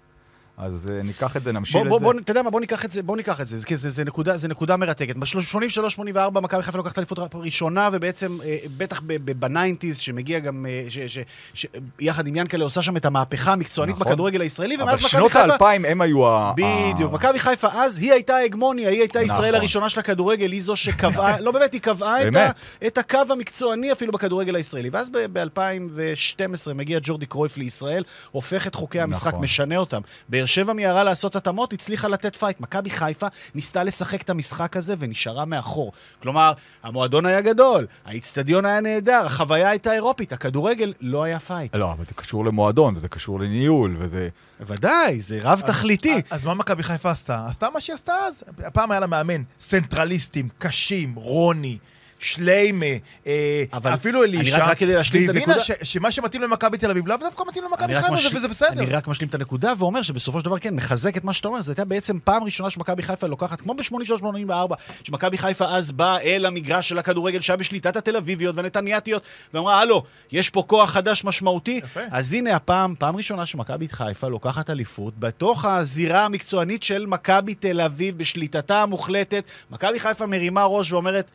אז 0.58 0.92
אה, 0.92 1.04
ניקח 1.04 1.38
את 1.38 1.44
זה, 1.44 1.52
נמשיל 1.52 1.88
בוא, 1.88 1.98
את 1.98 2.02
בוא, 2.02 2.14
זה. 2.14 2.20
אתה 2.20 2.32
יודע 2.32 2.42
מה, 2.42 2.50
בוא 2.50 2.60
ניקח 2.60 2.86
את 2.86 2.92
זה, 2.92 3.04
בוא 3.04 3.18
ניקח 3.18 3.42
את 3.42 3.48
זה, 3.48 3.58
זה, 3.58 3.66
זה, 3.76 3.90
זה, 3.90 4.04
נקודה, 4.04 4.38
זה 4.38 4.48
נקודה 4.48 4.78
מרתקת. 4.78 5.16
ב-83-84 5.16 6.40
מכבי 6.40 6.64
חיפה 6.64 6.78
לוקחת 6.78 6.98
אליפות 6.98 7.20
ראשונה, 7.34 7.90
ובעצם, 7.92 8.38
אה, 8.44 8.58
בטח 8.78 9.02
ב 9.40 9.45
nineties, 9.45 9.98
שמגיע 9.98 10.40
גם, 10.40 10.66
אה, 10.66 10.86
ש, 10.90 11.00
ש, 11.00 11.18
ש, 11.54 11.66
יחד 12.00 12.28
עם 12.28 12.36
ינקלה 12.36 12.64
עושה 12.64 12.82
שם 12.82 12.98
את 12.98 13.06
המהפכה 13.06 13.54
המקצוענית 13.54 13.96
נכון. 13.96 14.08
בכדורגל 14.08 14.42
הישראלי, 14.42 14.76
אבל 14.76 14.84
ומאז 14.84 15.00
מכבי 15.00 15.10
שנות 15.10 15.32
חיפה... 15.32 15.46
האלפיים 15.46 15.86
הם 15.86 16.02
היו 16.02 16.28
ה... 16.28 16.54
בדיוק, 16.56 17.14
מכבי 17.14 17.40
חיפה 17.40 17.68
אז, 17.72 17.98
היא 17.98 18.14
הייתה 18.14 18.36
ההגמוניה, 18.36 18.90
היא 18.90 19.00
הייתה 19.00 19.22
ישראל 19.22 19.50
נכון. 19.50 19.60
הראשונה 19.60 19.90
של 19.90 20.00
הכדורגל, 20.00 20.52
היא 20.52 20.62
זו 20.62 20.76
שקבעה, 20.76 21.40
לא 21.46 21.52
באמת, 21.52 21.74
היא 21.74 21.82
קבעה 21.82 22.28
את, 22.28 22.36
ה. 22.36 22.52
את 22.88 22.98
הקו 22.98 23.20
המקצועני 23.30 23.92
אפילו 23.92 24.12
בכדורגל 24.12 24.56
הישראלי. 24.56 24.90
ואז 24.90 25.10
ב-2012 25.10 26.74
מגיע 26.74 27.00
ג'ורדי 27.04 27.26
קרויף 27.26 27.58
לישראל, 27.58 28.04
הופך 28.32 28.68
את 28.68 28.76
חוקי 28.76 29.02
המשחק, 29.02 29.28
נכון. 29.28 29.44
משנה 29.44 29.78
אותם. 29.78 30.02
באר 30.42 30.46
שבע 30.46 30.74
מיהרה 30.74 31.04
לעשות 31.04 31.36
התאמות, 31.36 31.74
הצליחה 31.74 32.08
לתת 32.08 32.36
fight. 32.36 32.60
מכבי 32.60 32.90
חיפה 32.90 33.28
ניסתה 33.56 33.84
לשחק 33.84 34.22
את 34.22 34.30
המשחק 34.30 34.78
הזה 34.78 34.96
ונשארה 35.00 35.46
מאחור. 35.46 35.92
כלומר, 36.22 36.54
המועדון 36.84 37.26
היה 37.26 37.42
גדול, 37.42 37.88
האיצטדיון 38.06 38.66
היה 38.66 38.82
נהדר, 38.82 39.26
החוויה 39.26 39.70
הייתה 39.70 39.94
אירופית, 39.94 40.34
הכדורגל 40.34 40.94
לא 41.02 41.24
היה 41.24 41.40
fight. 41.40 41.76
לא, 41.76 41.92
אבל 41.92 42.06
זה 42.06 42.14
קשור 42.14 42.46
למועדון, 42.46 42.96
וזה 42.96 43.08
קשור 43.08 43.40
לניהול, 43.40 43.96
וזה... 44.00 44.30
ודאי, 44.60 45.22
זה 45.22 45.40
רב-תכליתי. 45.42 46.22
אז 46.30 46.46
מה 46.46 46.54
מכבי 46.54 46.84
חיפה 46.84 47.12
עשתה? 47.12 47.46
עשתה 47.48 47.68
מה 47.74 47.82
שהיא 47.82 47.94
עשתה 47.94 48.14
אז. 48.14 48.44
הפעם 48.66 48.92
היה 48.92 49.00
לה 49.00 49.08
מאמן, 49.08 49.44
צנטרליסטים, 49.58 50.50
קשים, 50.58 51.16
רוני. 51.16 51.78
שליימה, 52.22 52.86
אה, 53.28 53.64
אבל 53.74 53.94
אפילו 53.94 54.24
אלישע, 54.24 54.58
רק- 54.58 54.64
רק 54.70 54.78
כדי 54.78 54.94
להשלים 54.96 55.24
את 55.24 55.28
והבינה 55.28 55.46
הנקודה- 55.54 55.64
ש- 55.66 55.94
שמה 55.94 56.12
שמתאים 56.12 56.42
למכבי 56.42 56.78
תל 56.78 56.92
אביב 56.92 57.08
לאו 57.08 57.18
דווקא 57.18 57.44
מתאים 57.48 57.64
למכבי 57.64 57.96
חיפה, 58.02 58.14
משלים- 58.14 58.38
וזה 58.38 58.48
בסדר. 58.48 58.70
אני 58.82 58.86
רק 58.86 59.08
משלים 59.08 59.30
את 59.30 59.36
הנקודה 59.36 59.74
ואומר 59.78 60.02
שבסופו 60.02 60.40
של 60.40 60.46
דבר, 60.46 60.60
כן, 60.60 60.74
מחזק 60.76 61.18
את 61.18 61.24
מה 61.24 61.34
שאתה 61.34 61.48
אומר. 61.48 61.62
זו 61.62 61.72
הייתה 61.72 61.86
בעצם 61.86 62.18
פעם 62.24 62.44
ראשונה 62.44 62.70
שמכבי 62.70 63.04
חיפה 63.04 63.28
לוקחת, 63.28 63.62
כמו 63.62 63.74
ב-83-84, 63.74 64.76
שמכבי 65.04 65.38
חיפה 65.38 65.66
אז 65.66 65.92
באה 65.92 66.20
אל 66.22 66.46
המגרש 66.46 66.90
של 66.90 67.00
הכדורגל 67.00 67.42
שהיה 67.42 67.58
בשליטת 67.58 67.96
התל 67.96 68.18
אביביות 68.18 68.56
והנתניאתיות, 68.56 69.24
ואמרה, 69.54 69.80
הלו, 69.82 70.04
יש 70.32 70.50
פה 70.50 70.64
כוח 70.68 70.90
חדש 70.90 71.24
משמעותי. 71.24 71.80
יפה. 71.84 72.00
אז 72.12 72.34
הנה 72.34 72.56
הפעם, 72.56 72.96
פעם 73.00 73.16
ראשונה 73.16 73.46
שמכבי 73.46 73.88
חיפה 73.90 74.28
לוקחת 74.28 74.70
אליפות 74.70 75.14
בתוך 75.20 75.66
הזירה 75.66 76.26
המקצוענית 76.26 76.84
של 76.84 77.06
מכבי 77.06 77.54
תל 77.56 77.82
אביב, 77.82 78.18
בשליטתה 78.18 78.82
המוחלטת. 78.82 79.44
מכבי 79.72 80.00
חיפה 80.00 80.26
מרימה 80.26 80.66
ראש 80.66 80.92
ואומרת, 80.92 81.32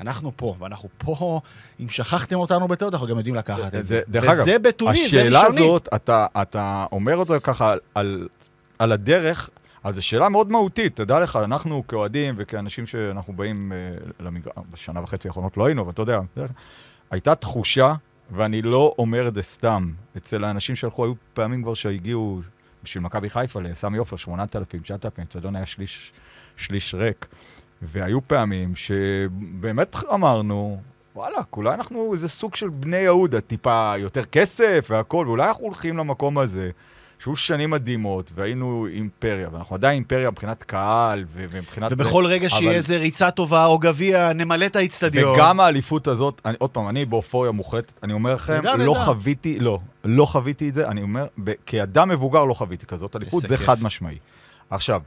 אנחנו 0.00 0.32
פה, 0.36 0.54
ואנחנו 0.58 0.88
פה, 0.98 1.40
אם 1.80 1.88
שכחתם 1.88 2.36
אותנו 2.36 2.68
בטעות, 2.68 2.94
אנחנו 2.94 3.06
גם 3.06 3.16
יודעים 3.16 3.34
לקחת 3.34 3.74
את 3.74 3.86
זה. 3.86 4.00
דרך 4.08 4.24
אגב, 4.24 4.40
וזה 4.40 4.58
בתולי, 4.58 4.96
זה 4.96 5.02
השאלה 5.02 5.42
ראשוני. 5.42 5.60
הזאת, 5.60 5.88
אתה, 5.94 6.26
אתה 6.42 6.86
אומר 6.92 7.16
אותה 7.16 7.40
ככה 7.40 7.72
על, 7.72 7.78
על, 7.94 8.28
על 8.78 8.92
הדרך, 8.92 9.50
אז 9.84 9.94
זו 9.94 10.02
שאלה 10.02 10.28
מאוד 10.28 10.50
מהותית. 10.50 10.96
תדע 10.96 11.20
לך, 11.20 11.36
אנחנו 11.44 11.86
כאוהדים 11.88 12.34
וכאנשים 12.38 12.86
שאנחנו 12.86 13.32
באים 13.32 13.72
אה, 13.72 13.76
למגרש, 14.20 14.54
בשנה 14.70 15.02
וחצי 15.02 15.28
האחרונות 15.28 15.56
לא 15.56 15.66
היינו, 15.66 15.82
אבל 15.82 15.90
אתה 15.90 16.02
יודע, 16.02 16.20
הייתה 17.10 17.34
תחושה, 17.34 17.94
ואני 18.30 18.62
לא 18.62 18.94
אומר 18.98 19.28
את 19.28 19.34
זה 19.34 19.42
סתם, 19.42 19.92
אצל 20.16 20.44
האנשים 20.44 20.76
שהלכו, 20.76 21.04
היו 21.04 21.12
פעמים 21.34 21.62
כבר 21.62 21.74
שהגיעו 21.74 22.40
בשביל 22.84 23.02
מכבי 23.02 23.30
חיפה 23.30 23.60
לסמי 23.60 23.98
עופר, 23.98 24.16
8,000, 24.16 24.82
9,000, 24.82 25.18
האצטדיון 25.18 25.56
היה 25.56 25.66
שליש, 25.66 26.12
שליש 26.56 26.94
ריק. 26.94 27.26
והיו 27.82 28.28
פעמים 28.28 28.72
שבאמת 28.76 29.96
אמרנו, 30.14 30.80
וואלה, 31.14 31.38
אולי 31.56 31.74
אנחנו 31.74 32.12
איזה 32.14 32.28
סוג 32.28 32.54
של 32.54 32.68
בני 32.68 32.96
יהודה, 32.96 33.40
טיפה 33.40 33.94
יותר 33.98 34.24
כסף 34.24 34.86
והכול, 34.90 35.26
ואולי 35.28 35.48
אנחנו 35.48 35.64
הולכים 35.64 35.96
למקום 35.98 36.38
הזה, 36.38 36.70
שהיו 37.18 37.36
שנים 37.36 37.70
מדהימות, 37.70 38.30
והיינו 38.34 38.86
אימפריה, 38.86 39.48
ואנחנו 39.52 39.74
עדיין 39.76 39.94
אימפריה 39.94 40.30
מבחינת 40.30 40.62
קהל 40.62 41.24
ומבחינת... 41.32 41.92
ובכל 41.92 42.26
רגע 42.26 42.46
אבל- 42.46 42.56
שיהיה 42.58 42.72
איזה 42.72 42.96
ריצה 42.96 43.30
טובה 43.30 43.66
או 43.66 43.78
גביע, 43.78 44.32
נמלא 44.32 44.66
את 44.66 44.76
האיצטדיון. 44.76 45.32
וגם 45.34 45.60
האליפות 45.60 46.08
הזאת, 46.08 46.40
אני, 46.44 46.54
עוד 46.58 46.70
פעם, 46.70 46.88
אני 46.88 47.04
באופוריה 47.04 47.52
מוחלטת, 47.52 47.92
אני 48.02 48.12
אומר 48.12 48.34
לכם, 48.34 48.52
נהדר, 48.52 48.76
לא 48.76 48.92
נהדר. 48.92 49.04
חוויתי, 49.04 49.58
לא, 49.58 49.78
לא 50.04 50.24
חוויתי 50.26 50.68
את 50.68 50.74
זה, 50.74 50.88
אני 50.88 51.02
אומר, 51.02 51.26
ב- 51.44 51.52
כאדם 51.66 52.08
מבוגר 52.08 52.44
לא 52.44 52.54
חוויתי 52.54 52.86
כזאת 52.86 53.16
אליפות, 53.16 53.42
זה 53.42 53.56
כיף. 53.56 53.66
חד 53.66 53.82
משמעי. 53.82 54.18
עכשיו, 54.70 55.00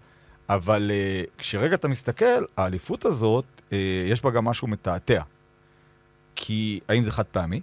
אבל 0.49 0.91
uh, 0.91 1.29
כשרגע 1.37 1.75
אתה 1.75 1.87
מסתכל, 1.87 2.43
האליפות 2.57 3.05
הזאת, 3.05 3.45
uh, 3.69 3.73
יש 4.05 4.21
בה 4.21 4.31
גם 4.31 4.45
משהו 4.45 4.67
מתעתע. 4.67 5.21
כי 6.35 6.79
האם 6.89 7.03
זה 7.03 7.11
חד 7.11 7.23
פעמי? 7.23 7.61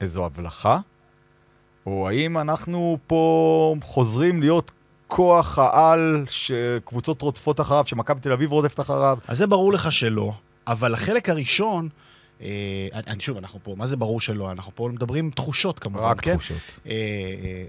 איזו 0.00 0.26
הבלחה? 0.26 0.78
או 1.86 2.08
האם 2.08 2.38
אנחנו 2.38 2.98
פה 3.06 3.74
חוזרים 3.82 4.40
להיות 4.40 4.70
כוח 5.06 5.58
העל 5.58 6.24
שקבוצות 6.28 7.22
רודפות 7.22 7.60
אחריו, 7.60 7.84
שמכבי 7.84 8.20
תל 8.20 8.32
אביב 8.32 8.52
רודפת 8.52 8.80
אחריו? 8.80 9.18
אז 9.28 9.38
זה 9.38 9.46
ברור 9.46 9.72
לך 9.72 9.92
שלא, 9.92 10.32
אבל 10.66 10.94
החלק 10.94 11.28
הראשון, 11.28 11.88
אני, 13.06 13.20
שוב, 13.20 13.36
אנחנו 13.36 13.60
פה, 13.62 13.74
מה 13.78 13.86
זה 13.86 13.96
ברור 13.96 14.20
שלא? 14.20 14.50
אנחנו 14.50 14.72
פה 14.74 14.88
מדברים 14.92 15.30
תחושות 15.30 15.78
כמובן, 15.78 16.04
רק 16.04 16.20
כן? 16.20 16.36
תחושות. 16.36 16.56
אה, 16.86 16.92
אה, 16.92 16.96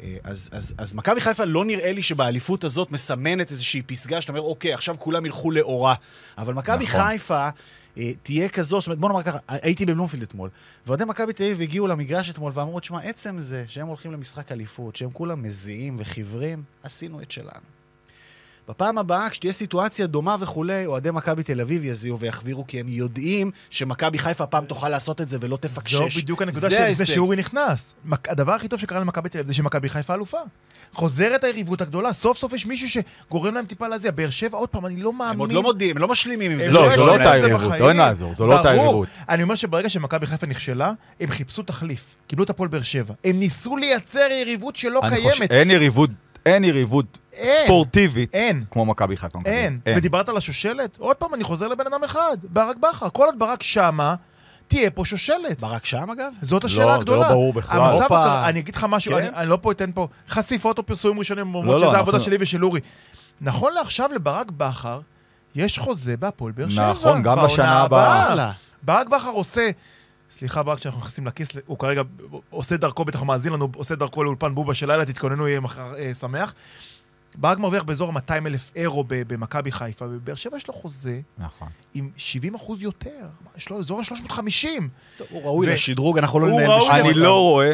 אה, 0.04 0.18
אז, 0.24 0.50
אז, 0.52 0.74
אז 0.78 0.94
מכבי 0.94 1.22
חיפה 1.22 1.46
לא 1.46 1.66
נראה 1.66 1.92
לי 1.92 2.04
שבאליפות 2.04 2.64
הזאת 2.64 2.92
מסמנת 2.92 3.52
איזושהי 3.52 3.82
פסגה 3.82 4.22
שאתה 4.22 4.32
אומר, 4.32 4.42
אוקיי, 4.42 4.74
עכשיו 4.74 4.96
כולם 5.00 5.26
ילכו 5.26 5.52
לאורה. 5.52 5.94
אבל 6.38 6.54
מכבי 6.54 6.84
נכון. 6.84 7.02
חיפה 7.02 7.50
אה, 7.98 8.12
תהיה 8.24 8.50
כזו, 8.50 8.80
זאת 8.80 8.88
אומרת, 8.88 9.00
בוא 9.00 9.10
נאמר 9.10 9.24
ככה, 9.24 9.38
הייתי 9.48 9.86
בבלומפילד 9.86 10.24
אתמול, 10.24 10.50
ואוהדי 10.86 11.06
מכבי 11.06 11.34
תל 11.34 11.44
אביב 11.44 11.62
הגיעו 11.62 11.88
למגרש 11.88 12.30
אתמול 12.30 12.52
ואמרו, 12.56 12.80
תשמע, 12.80 13.02
עצם 13.02 13.40
זה 13.40 13.64
שהם 13.68 13.88
הולכים 13.88 14.12
למשחק 14.12 14.52
אליפות, 14.52 14.96
שהם 14.96 15.10
כולם 15.14 15.44
מזיעים 15.44 15.96
וחיוורים, 16.00 16.64
עשינו 16.84 17.22
את 17.22 17.32
שלנו. 17.32 17.83
בפעם 18.70 18.98
הבאה, 18.98 19.30
כשתהיה 19.30 19.54
סיטואציה 19.54 20.08
דומה 20.08 20.36
וכולי, 20.40 20.86
אוהדי 20.86 21.12
מכבי 21.12 21.44
תל 21.44 21.62
אביב 21.62 21.86
יזיעו 21.86 22.20
ויחבירו, 22.20 22.68
כי 22.68 22.80
הם 22.80 22.86
יודעים 22.90 23.52
שמכבי 23.70 24.20
חיפה 24.20 24.44
הפעם 24.44 24.66
תוכל 24.66 24.90
לעשות 24.90 25.22
את 25.22 25.30
זה 25.30 25.38
ולא 25.42 25.58
תפקשש. 25.58 25.94
זו 25.96 26.08
בדיוק 26.22 26.42
הנקודה 26.42 26.70
זה 26.70 26.76
של 26.76 26.82
ההישג. 26.82 27.02
לפני 27.04 27.16
שאורי 27.16 27.36
נכנס. 27.36 27.96
הדבר 28.28 28.52
הכי 28.52 28.68
טוב 28.68 28.80
שקרה 28.80 29.00
למכבי 29.00 29.30
תל 29.30 29.38
אביב 29.38 29.48
זה 29.48 29.54
שמכבי 29.54 29.90
חיפה 29.90 30.14
אלופה. 30.14 30.38
חוזרת 30.94 31.44
היריבות 31.44 31.82
הגדולה, 31.82 32.14
סוף 32.14 32.38
סוף 32.38 32.54
יש 32.54 32.66
מישהו 32.66 32.90
שגורם 32.90 33.54
להם 33.54 33.66
טיפה 33.66 33.88
להזיע. 33.88 34.12
באר 34.12 34.30
שבע, 34.30 34.58
עוד 34.58 34.70
פעם, 34.70 34.86
אני 34.86 35.02
לא 35.02 35.14
מאמין. 35.14 35.34
הם 35.34 35.40
עוד 35.40 35.52
לא 35.52 35.64
מודיעים, 35.64 35.96
הם 35.96 36.02
לא 36.02 36.08
משלימים 36.08 36.52
עם 36.52 36.60
זה. 36.60 36.68
לא, 36.72 36.96
זו 36.96 37.06
לא 37.06 37.18
להם 37.18 37.28
אותה 37.28 37.38
יריבות. 37.38 37.80
לא 37.80 37.94
נעזור, 37.94 38.34
זו 38.34 38.48
לא 38.48 38.58
אותה. 38.58 38.76
יריבות. 38.76 39.08
אני 39.30 39.44
אומר 39.44 39.56
שברגע 39.56 39.90
שמכבי 39.90 40.26
חיפה 40.26 40.48
נכשלה, 40.48 40.92
הם 41.20 41.32
חיפשו 41.32 41.64
תחליף. 41.64 42.16
קיבלו 42.28 42.44
את 42.44 42.50
הפועל 42.50 42.70
באר 42.70 42.82
שבע. 42.82 43.14
הם 43.24 43.40
ניסו 43.40 43.78
לייצר 43.78 44.28
יריבות 44.32 44.76
שלא 44.76 45.02
קיימת. 45.10 45.52
אין 45.52 45.72
יריבות, 45.72 46.10
אין 46.46 46.64
יריבות 46.64 47.18
אין. 47.34 47.66
ספורטיבית 47.66 48.34
אין. 48.34 48.64
כמו 48.72 48.86
מכבי 48.86 49.18
חיפה. 49.18 49.40
מכבי. 49.40 49.50
אין. 49.52 49.80
ודיברת 49.86 50.30
על 50.30 50.38
השושלת? 50.38 50.98
עוד 50.98 51.16
פעם, 51.16 51.34
אני 51.34 51.44
חוזר 51.44 51.68
לבן 51.68 51.88
אדם 51.88 52.04
אחד, 52.04 52.38
ברק 52.44 52.78
בכר. 52.78 53.10
כל 53.10 53.26
עוד 53.26 53.40
ברק 53.40 53.64
שמה, 53.64 54.16
תהיה 54.68 54.92
פה 54.92 55.06
שושלת. 55.06 55.62
ברק 55.62 55.86
שם 55.86 56.10
אגב? 56.12 56.34
זאת 56.42 56.64
לא, 56.64 56.68
השאלה 56.68 56.86
זה 56.88 56.94
הגדולה. 56.96 57.22
לא 57.22 57.28
ברור 57.28 57.54
בכלל. 57.54 57.82
המצב. 57.82 58.04
הקר... 58.06 58.50
אני 58.50 58.60
אגיד 58.60 58.76
לך 58.76 58.86
משהו, 58.90 59.12
כן? 59.12 59.18
אני, 59.18 59.30
אני 59.36 59.50
לא 59.50 59.58
פה 59.62 59.72
אתן 59.72 59.92
פה 59.92 60.08
חשיפות 60.30 60.78
או 60.78 60.86
פרסומים 60.86 61.20
ראשונים, 61.20 61.54
לא, 61.54 61.64
לא, 61.66 61.78
שזה 61.78 61.98
העבודה 61.98 62.18
אנחנו- 62.18 62.26
שלי 62.26 62.38
ושל 62.40 62.66
אורי. 62.66 62.80
נכון 63.42 63.74
לעכשיו 63.74 64.10
לברק 64.16 64.52
בכר, 64.52 65.00
יש 65.56 65.80
חוזה 65.80 66.18
בהפועל 66.18 66.52
באר 66.52 66.70
שבע. 66.70 66.92
נכון, 66.92 67.24
גם 67.24 67.38
בשנה 67.46 67.80
הבאה. 67.82 68.52
ברק 68.84 69.08
בכר 69.08 69.30
עושה, 69.30 69.70
סליחה 70.34 70.64
ברק 70.64 70.80
שאנחנו 70.80 71.00
נכנסים 71.00 71.28
לכיס, 71.28 71.50
הוא 71.66 71.78
כרגע 71.80 72.02
עושה 72.50 72.78
דרכו, 72.78 73.06
בטח 73.06 73.20
הוא 73.20 73.28
מאזין 73.28 73.54
לנו, 73.54 73.68
עושה 73.76 73.96
דרכו 73.96 74.24
לאולפן 74.24 74.56
בובה 74.56 74.74
של 74.74 74.92
לילה, 74.92 75.06
תתכוננו, 75.06 75.48
יהיה 75.48 75.60
מחר 75.60 75.96
אה, 75.98 76.14
שמח. 76.14 76.54
ברק 77.38 77.58
מרוויח 77.58 77.84
באזור 77.84 78.14
200 78.14 78.48
אלף 78.48 78.72
אירו 78.76 79.04
ב- 79.04 79.34
במכבי 79.34 79.72
חיפה, 79.72 80.06
ובבאר 80.06 80.36
שבע 80.36 80.58
יש 80.58 80.68
לו 80.68 80.74
חוזה 80.74 81.20
נכון. 81.38 81.68
עם 81.94 82.10
70 82.18 82.56
אחוז 82.56 82.82
יותר, 82.82 83.10
יש 83.58 83.70
לו 83.70 83.80
אזור 83.80 84.00
ה-350. 84.00 84.66
הוא 85.30 85.44
ראוי 85.44 85.68
לשדרוג, 85.68 86.18
אנחנו 86.18 86.40
לא 86.40 86.48
ננהל 86.48 86.80
בשביל 86.80 86.96
אני. 87.00 87.14
לא 87.14 87.40
רואה 87.40 87.74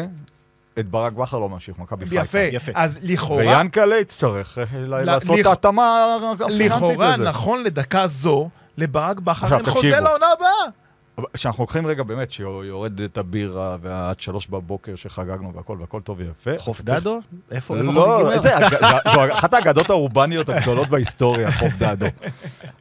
את 0.78 0.88
ברק 0.88 1.12
בכר 1.12 1.38
לא 1.38 1.48
ממשיך, 1.48 1.78
מכבי 1.78 2.06
חיפה. 2.06 2.20
יפה. 2.20 2.38
יפה. 2.38 2.72
אז 2.74 2.98
לכאורה, 3.02 3.42
ויאנקל'ה 3.44 4.00
יצטרך 4.00 4.58
אה, 4.58 4.64
לעשות 5.04 5.38
את 5.40 5.46
ההתאמה 5.46 6.16
הפיננסית 6.40 6.72
לכאורה, 6.72 7.16
לזה. 7.16 7.24
נכון 7.24 7.62
לדקה 7.62 8.06
זו, 8.06 8.48
לברק 8.76 9.20
בכר 9.20 9.56
אין 9.56 9.64
חוזה. 9.66 10.00
לעונה 10.00 10.26
הבאה. 10.36 10.79
כשאנחנו 11.34 11.62
לוקחים 11.62 11.86
רגע 11.86 12.02
באמת 12.02 12.32
שיורד 12.32 13.00
את 13.00 13.18
הבירה 13.18 13.76
ועד 13.82 14.20
שלוש 14.20 14.46
בבוקר 14.48 14.96
שחגגנו 14.96 15.54
והכל 15.54 15.76
והכל 15.80 16.00
טוב 16.00 16.18
ויפה. 16.18 16.50
חוף 16.58 16.80
דדו? 16.82 17.20
איפה? 17.50 17.76
לא, 17.76 18.32
זו 18.42 18.48
אחת 19.32 19.54
האגדות 19.54 19.90
האורבניות 19.90 20.48
הגדולות 20.48 20.88
בהיסטוריה, 20.88 21.52
חוף 21.52 21.72
דדו. 21.78 22.06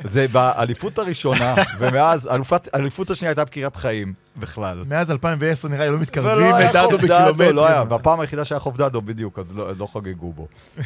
זה 0.04 0.25
באליפות 0.32 0.99
הראשונה, 0.99 1.56
ומאז, 1.80 2.28
אלופת- 2.28 2.69
האליפות 2.73 3.10
השנייה 3.10 3.30
הייתה 3.30 3.45
בקריית 3.45 3.75
חיים, 3.75 4.13
בכלל. 4.38 4.84
מאז 4.88 5.12
2010 5.12 5.67
נראה 5.67 5.86
לי 5.86 5.91
לא 5.91 5.97
מתקרבים 5.99 6.54
לדדו 6.56 6.97
בקילומטרים. 6.97 7.56
לא 7.56 7.67
היה, 7.67 7.84
והפעם 7.89 8.19
היחידה 8.19 8.45
שהיה 8.45 8.60
חוף 8.60 8.78
דדו, 8.78 9.02
בדיוק, 9.02 9.39
אז 9.39 9.58
לא 9.58 9.75
לא 9.78 9.88
חגגו 9.93 10.32
בו. 10.34 10.47
אה, 10.78 10.84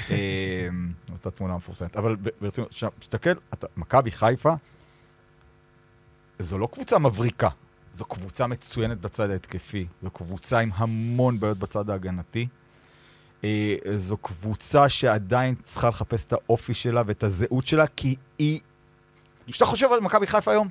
אותה 1.12 1.32
תמונה 1.32 1.56
מפורסמת. 1.58 1.98
אבל 1.98 2.16
ברצינות, 2.42 2.70
עכשיו, 2.72 2.89
תסתכל, 3.00 3.30
אתה- 3.54 3.68
מכבי 3.78 4.12
חיפה, 4.12 4.54
זו 6.39 6.58
לא 6.58 6.67
קבוצה 6.72 6.98
מבריקה, 6.98 7.50
זו 7.96 8.06
קבוצה 8.06 8.48
מצוינת 8.48 9.02
בצד 9.02 9.30
ההתקפי, 9.30 9.88
זו 10.04 10.10
קבוצה 10.10 10.60
עם 10.60 10.69
המון 10.74 11.39
בעיות 11.39 11.58
בצד 11.58 11.89
ההגנתי. 11.89 12.48
אה, 13.43 13.76
זו 13.98 14.17
קבוצה 14.17 14.89
שעדיין 14.89 15.56
צריכה 15.63 15.89
לחפש 15.89 16.24
את 16.24 16.34
האופי 16.34 16.74
שלה 16.74 17.02
ואת 17.06 17.24
הזהות 17.24 17.67
שלה, 17.67 17.88
כי 17.88 18.15
היא... 18.38 18.60
כשאתה 19.48 19.65
חושב 19.65 19.91
על 19.91 20.00
מכבי 20.00 20.28
חיפה 20.28 20.52
היום, 20.52 20.67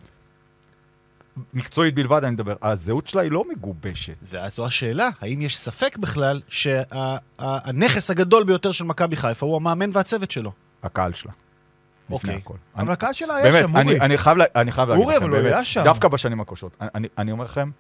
מקצועית 1.55 1.95
בלבד 1.95 2.25
אני 2.25 2.35
מדבר, 2.35 2.55
הזהות 2.63 3.09
שלה 3.09 3.23
היא 3.23 3.33
לא 3.33 3.45
מגובשת. 3.51 4.17
זו 4.49 4.67
השאלה, 4.67 5.09
האם 5.21 5.43
יש 5.43 5.59
ספק 5.59 5.97
בכלל 5.97 6.41
שהנכס 6.49 8.11
הגדול 8.11 8.45
ביותר 8.45 8.73
של 8.73 8.85
מכבי 8.85 9.17
חיפה 9.17 9.47
הוא 9.47 9.57
המאמן 9.57 9.91
והצוות 9.93 10.31
שלו? 10.31 10.53
הקהל 10.83 11.13
שלה. 11.13 11.33
לפני 12.17 12.31
אוקיי. 12.31 12.43
הכל. 12.45 12.55
אבל 12.77 12.93
הקהל 12.93 13.13
שלה 13.13 13.35
היה 13.35 13.53
באמת, 13.53 13.65
שם, 13.65 13.77
אורי. 13.77 14.01
אני 14.01 14.19
חייב, 14.19 14.37
לה, 14.37 14.45
אני 14.57 14.73
חייב 14.73 14.89
להגיד 14.89 15.05
אורי, 15.05 15.17
לכם, 15.17 15.25
אבל 15.25 15.33
הוא 15.33 15.41
באמת, 15.43 15.53
היה 15.55 15.65
שם. 15.65 15.85
דווקא 15.85 16.09
בשנים 16.09 16.41
הקשות. 16.41 16.77
אני- 17.19 17.33
אומר 17.33 17.45
לכם, 17.45 17.71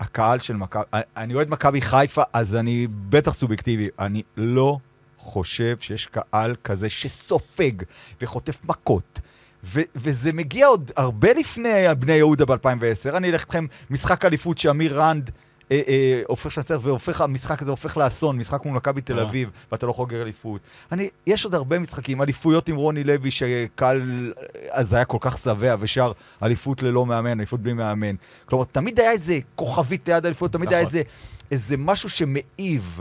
הקהל 0.00 0.38
של 0.38 0.56
מכבי, 0.56 0.82
אני 1.16 1.34
אוהד 1.34 1.50
מכבי 1.50 1.80
חיפה, 1.80 2.22
אז 2.32 2.56
אני 2.56 2.86
בטח 2.90 3.34
סובייקטיבי. 3.34 3.88
אני 3.98 4.22
לא 4.36 4.78
חושב 5.18 5.76
שיש 5.78 6.06
קהל 6.06 6.54
כזה 6.64 6.90
שסופג 6.90 7.72
וחוטף 8.20 8.64
מכות. 8.64 9.20
ו- 9.64 9.80
וזה 9.96 10.32
מגיע 10.32 10.66
עוד 10.66 10.90
הרבה 10.96 11.32
לפני 11.32 11.68
בני 11.98 12.12
יהודה 12.12 12.44
ב-2010. 12.44 13.16
אני 13.16 13.30
אלך 13.30 13.40
איתכם 13.42 13.66
משחק 13.90 14.24
אליפות 14.24 14.58
שאמיר 14.58 15.00
רנד 15.00 15.30
אה, 15.72 15.80
אה, 15.88 16.22
הופך 16.26 16.58
לנצח, 16.58 16.78
והופך, 16.82 17.20
המשחק 17.20 17.62
הזה 17.62 17.70
הופך 17.70 17.96
לאסון, 17.96 18.38
משחק 18.38 18.64
מול 18.64 18.76
מכבי 18.76 19.00
תל 19.00 19.18
אה. 19.18 19.24
אביב, 19.24 19.50
ואתה 19.72 19.86
לא 19.86 19.92
חוגג 19.92 20.14
אליפות. 20.14 20.60
אני, 20.92 21.08
יש 21.26 21.44
עוד 21.44 21.54
הרבה 21.54 21.78
משחקים, 21.78 22.22
אליפויות 22.22 22.68
עם 22.68 22.76
רוני 22.76 23.04
לוי, 23.04 23.30
שקל, 23.30 24.32
אז 24.70 24.92
היה 24.92 25.04
כל 25.04 25.18
כך 25.20 25.38
שבע, 25.38 25.76
ושר 25.78 26.12
אליפות 26.42 26.82
ללא 26.82 27.06
מאמן, 27.06 27.38
אליפות 27.38 27.60
בלי 27.60 27.72
מאמן. 27.72 28.14
כלומר, 28.46 28.64
תמיד 28.64 29.00
היה 29.00 29.10
איזה 29.10 29.38
כוכבית 29.54 30.08
ליד 30.08 30.26
אליפות, 30.26 30.52
תמיד 30.52 30.72
היה 30.72 30.82
נכון. 30.82 30.98
איזה, 30.98 31.02
איזה 31.50 31.76
משהו 31.76 32.08
שמעיב. 32.08 33.00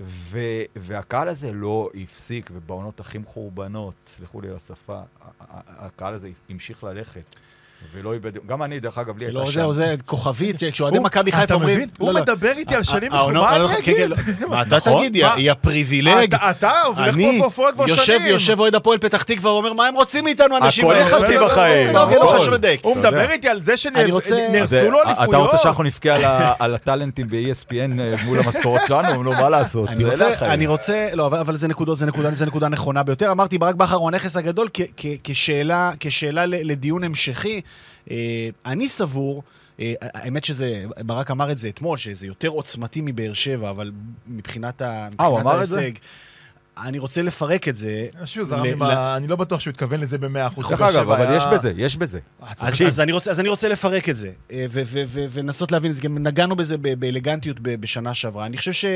ו- 0.00 0.62
והקהל 0.76 1.28
הזה 1.28 1.52
לא 1.52 1.90
הפסיק, 2.02 2.50
ובעונות 2.52 3.00
הכי 3.00 3.18
מחורבנות, 3.18 3.94
סלחו 4.06 4.40
לי 4.40 4.48
על 4.48 4.56
השפה, 4.56 5.00
הקהל 5.66 6.14
הזה 6.14 6.30
המשיך 6.50 6.84
ללכת. 6.84 7.36
ולא 7.92 8.12
איבד, 8.12 8.46
גם 8.46 8.62
אני, 8.62 8.80
דרך 8.80 8.98
אגב, 8.98 9.18
לי 9.18 9.24
הייתה 9.24 9.38
לא, 9.38 9.46
שם. 9.46 9.52
זהו, 9.52 9.74
זה 9.74 9.94
כוכבית, 10.06 10.56
כשאוהדי 10.72 10.98
מכבי 10.98 11.32
חיפה 11.32 11.44
אתה 11.44 11.54
אומרים... 11.54 11.76
מבין? 11.76 11.88
הוא 11.98 12.08
לא, 12.08 12.14
לא. 12.14 12.20
מדבר 12.20 12.52
איתי 12.52 12.74
על 12.74 12.82
שנים 12.82 13.12
העונה- 13.12 13.40
מה 13.40 13.50
העונה- 13.50 13.74
אני 13.76 13.82
כן, 13.82 13.92
כן, 13.96 14.12
אגיד? 14.12 14.40
לא. 14.42 14.48
מה 14.48 14.62
אתה 14.62 14.76
נכון? 14.76 14.98
תגיד? 15.08 15.16
יא- 15.16 15.26
מה? 15.26 15.34
יא 15.40 15.52
פריבילג. 15.60 16.34
אתה- 16.34 16.50
אתה 16.50 16.72
הולך 16.86 16.98
אני 17.14 17.40
פה 17.42 17.50
כבר 17.74 17.88
יושב, 17.88 18.02
שנים. 18.02 18.26
יושב 18.26 18.58
אוהד 18.60 18.74
הפועל 18.74 18.98
פתח 18.98 19.22
תקווה 19.22 19.52
ואומר, 19.52 19.72
מה 19.72 19.86
הם 19.86 19.94
רוצים 19.94 20.24
מאיתנו, 20.24 20.56
אנשים 20.56 20.84
הכל 20.84 20.94
האלה?" 20.94 21.06
יחסי 21.08 21.34
לא, 21.34 21.40
לא, 21.40 21.46
בחיים, 21.46 21.86
לא, 21.86 21.92
לא, 21.92 22.10
לא 22.16 22.36
הכל. 22.44 22.54
לדייק. 22.54 22.80
הוא 22.84 22.92
אתה 23.00 23.10
מדבר. 23.10 23.30
איתי 23.30 23.48
על 23.48 23.62
זה 23.62 23.74
אני 23.96 24.12
רוצה- 24.12 24.34
אז, 24.34 24.50
שנהרסו 24.50 24.74
אה, 24.76 24.82
לו 24.82 25.02
אתה 25.02 25.08
אליפויות. 25.20 25.42
רוצה 25.50 25.58
שאנחנו 25.62 25.84
נבכה 25.84 26.14
על 26.58 26.74
הטאלנטים 26.74 27.26
ב-ESPN 27.28 27.72
אה, 28.00 28.14
מול 28.24 28.38
המשכורות 28.38 28.80
שלנו? 28.88 29.22
נו, 29.22 29.30
מה 29.32 29.48
לעשות? 29.48 29.88
אני 29.88 30.04
רוצה. 30.04 30.30
אני 30.40 30.66
לא, 31.14 31.26
אבל, 31.26 31.38
אבל 31.38 31.56
זה 31.56 31.68
נקודות, 31.68 31.98
זה 31.98 32.06
נקודה, 32.06 32.30
זה 32.30 32.46
נקודה 32.46 32.68
נכונה 32.68 33.02
ביותר. 33.02 33.30
אמרתי, 33.30 33.58
ברק 33.58 33.74
בכר 33.74 33.94
הוא 33.96 34.08
הנכס 34.08 34.36
הגדול 34.36 34.68
כ, 34.74 34.80
כ, 34.96 35.06
כשאלה, 35.24 35.90
לדיון 36.46 37.04
המשכי. 37.04 37.60
אה, 38.10 38.48
אני 38.66 38.88
סבור, 38.88 39.42
אה, 39.80 39.94
האמת 40.00 40.44
שזה, 40.44 40.84
ברק 40.98 41.30
אמר 41.30 41.52
את 41.52 41.58
זה 41.58 41.68
אתמול, 41.68 41.96
שזה 41.96 42.26
יותר 42.26 42.48
עוצמתי 42.48 43.00
מבאר 43.04 43.32
שבע, 43.32 43.70
אבל 43.70 43.92
מבחינת, 44.26 44.82
ה, 44.82 45.08
אה, 45.20 45.26
הוא 45.26 45.40
אמר 45.40 45.62
את 45.62 45.66
זה? 45.66 45.90
אני 46.82 46.98
רוצה 46.98 47.22
לפרק 47.22 47.68
את 47.68 47.76
זה. 47.76 48.06
אני 48.16 48.24
חושב 48.24 48.34
שהוא 48.34 48.46
זרם 48.46 48.64
עם 48.64 48.82
ה... 48.82 49.16
אני 49.16 49.26
לא 49.26 49.36
בטוח 49.36 49.60
שהוא 49.60 49.70
התכוון 49.70 50.00
לזה 50.00 50.18
במאה 50.18 50.46
אחוז. 50.46 50.68
דרך 50.68 50.80
אגב, 50.80 51.10
אבל 51.10 51.36
יש 51.36 51.44
בזה, 51.52 51.72
יש 51.76 51.96
בזה. 51.96 52.18
אז, 52.60 52.82
אז, 52.82 53.00
אני 53.40 53.48
רוצה, 53.48 53.68
לפרק 53.68 54.08
את 54.08 54.16
זה, 54.16 54.30
אה, 54.52 54.66
ו- 54.70 54.82
ו- 54.84 55.02
ו- 55.06 55.24
ולנסות 55.30 55.72
להבין 55.72 55.90
את 55.90 55.96
זה. 55.96 56.02
גם 56.02 56.18
נגענו 56.18 56.56
בזה 56.56 56.76
ב- 56.78 56.94
באלגנטיות 57.00 57.60
ב- 57.60 57.74
בשנה 57.80 58.14
שעברה. 58.14 58.46
אני 58.46 58.56
חושב 58.56 58.88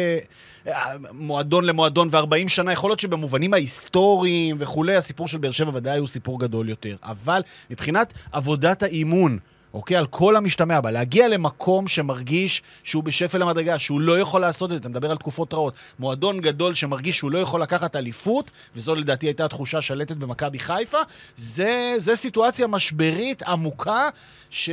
שמועדון 1.14 1.64
למועדון 1.64 2.08
ו-40 2.12 2.48
שנה, 2.48 2.72
יכול 2.72 2.90
להיות 2.90 3.00
שבמובנים 3.00 3.54
ההיסטוריים 3.54 4.56
וכולי, 4.58 4.96
הסיפור 4.96 5.28
של 5.28 5.38
באר 5.38 5.50
שבע 5.50 5.70
ודאי 5.74 5.98
הוא 5.98 6.08
סיפור 6.08 6.40
גדול 6.40 6.68
יותר. 6.68 6.96
אבל 7.02 7.40
מבחינת 7.70 8.12
עבודת 8.32 8.82
האימון, 8.82 9.38
אוקיי? 9.74 9.96
על 9.96 10.06
כל 10.06 10.36
המשתמע 10.36 10.80
בה, 10.80 10.90
להגיע 10.90 11.28
למקום 11.28 11.88
שמרגיש 11.88 12.62
שהוא 12.84 13.04
בשפל 13.04 13.42
המדרגה, 13.42 13.78
שהוא 13.78 14.00
לא 14.00 14.18
יכול 14.20 14.40
לעשות 14.40 14.70
את 14.72 14.74
זה, 14.74 14.80
אתה 14.80 14.88
מדבר 14.88 15.10
על 15.10 15.16
תקופות 15.16 15.54
רעות. 15.54 15.74
מועדון 15.98 16.40
גדול 16.40 16.74
שמרגיש 16.74 17.18
שהוא 17.18 17.30
לא 17.30 17.38
יכול 17.38 17.62
לקחת 17.62 17.96
אליפות, 17.96 18.50
וזו 18.76 18.94
לדעתי 18.94 19.26
הייתה 19.26 19.44
התחושה 19.44 19.80
שלטת 19.80 20.16
במכבי 20.16 20.58
חיפה, 20.58 20.98
זה, 21.36 21.94
זה 21.98 22.16
סיטואציה 22.16 22.66
משברית 22.66 23.42
עמוקה, 23.42 24.08
ש... 24.50 24.70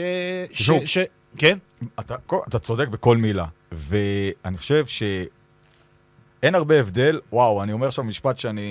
ש. 0.54 0.72
ש 0.86 0.98
כן? 1.38 1.58
אתה, 2.00 2.16
אתה 2.48 2.60
צודק 2.60 2.88
בכל 2.88 3.18
מילה, 3.18 3.46
ואני 3.72 4.58
חושב 4.58 4.86
שאין 4.86 6.56
הרבה 6.56 6.80
הבדל, 6.80 7.20
וואו, 7.32 7.64
אני 7.64 7.74
אומר 7.74 7.88
עכשיו 7.88 8.04
משפט 8.04 8.40
שאני... 8.40 8.62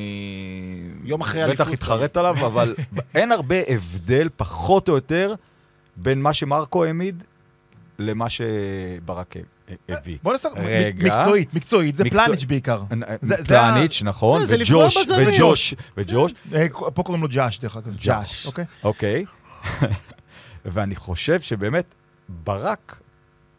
יום 1.05 1.21
אחרי 1.21 1.43
בטח 1.43 1.49
אליפות. 1.49 1.75
התחרט 1.75 2.17
עליו, 2.17 2.47
אבל 2.47 2.75
אין 3.15 3.33
הרבה 3.33 3.57
הבדל, 3.69 4.29
פחות 4.37 4.89
או 4.89 4.95
יותר, 4.95 5.35
בין 5.97 6.23
מה 6.23 6.33
שמרקו 6.35 6.85
העמיד 6.85 7.25
למה 7.99 8.27
שברק 8.31 9.35
הביא. 9.89 10.19
בוא 10.23 10.33
נעשה 10.33 10.49
רגע. 10.57 11.05
מקצועית, 11.19 11.55
מקצועית, 11.55 11.97
זה 11.97 12.05
פלניץ' 12.11 12.45
בעיקר. 12.45 12.83
זה- 13.23 13.35
זה 13.43 13.45
פלניץ', 13.49 14.03
נכון, 14.05 14.43
לפגוע 14.43 14.85
וג'וש, 14.85 14.99
בזרים. 14.99 15.29
וג'וש, 15.29 15.75
וג'וש, 15.97 16.33
אה, 16.55 16.67
פה 16.95 17.03
קוראים 17.03 17.23
לו 17.23 17.29
ג'אש, 17.29 17.59
דרך 17.59 17.77
אגב. 17.77 17.97
ג'אש. 17.97 18.47
אוקיי? 18.47 18.65
אוקיי. 18.85 19.25
ואני 20.65 20.97
חושב 20.97 21.41
שבאמת, 21.41 21.95
ברק, 22.29 23.01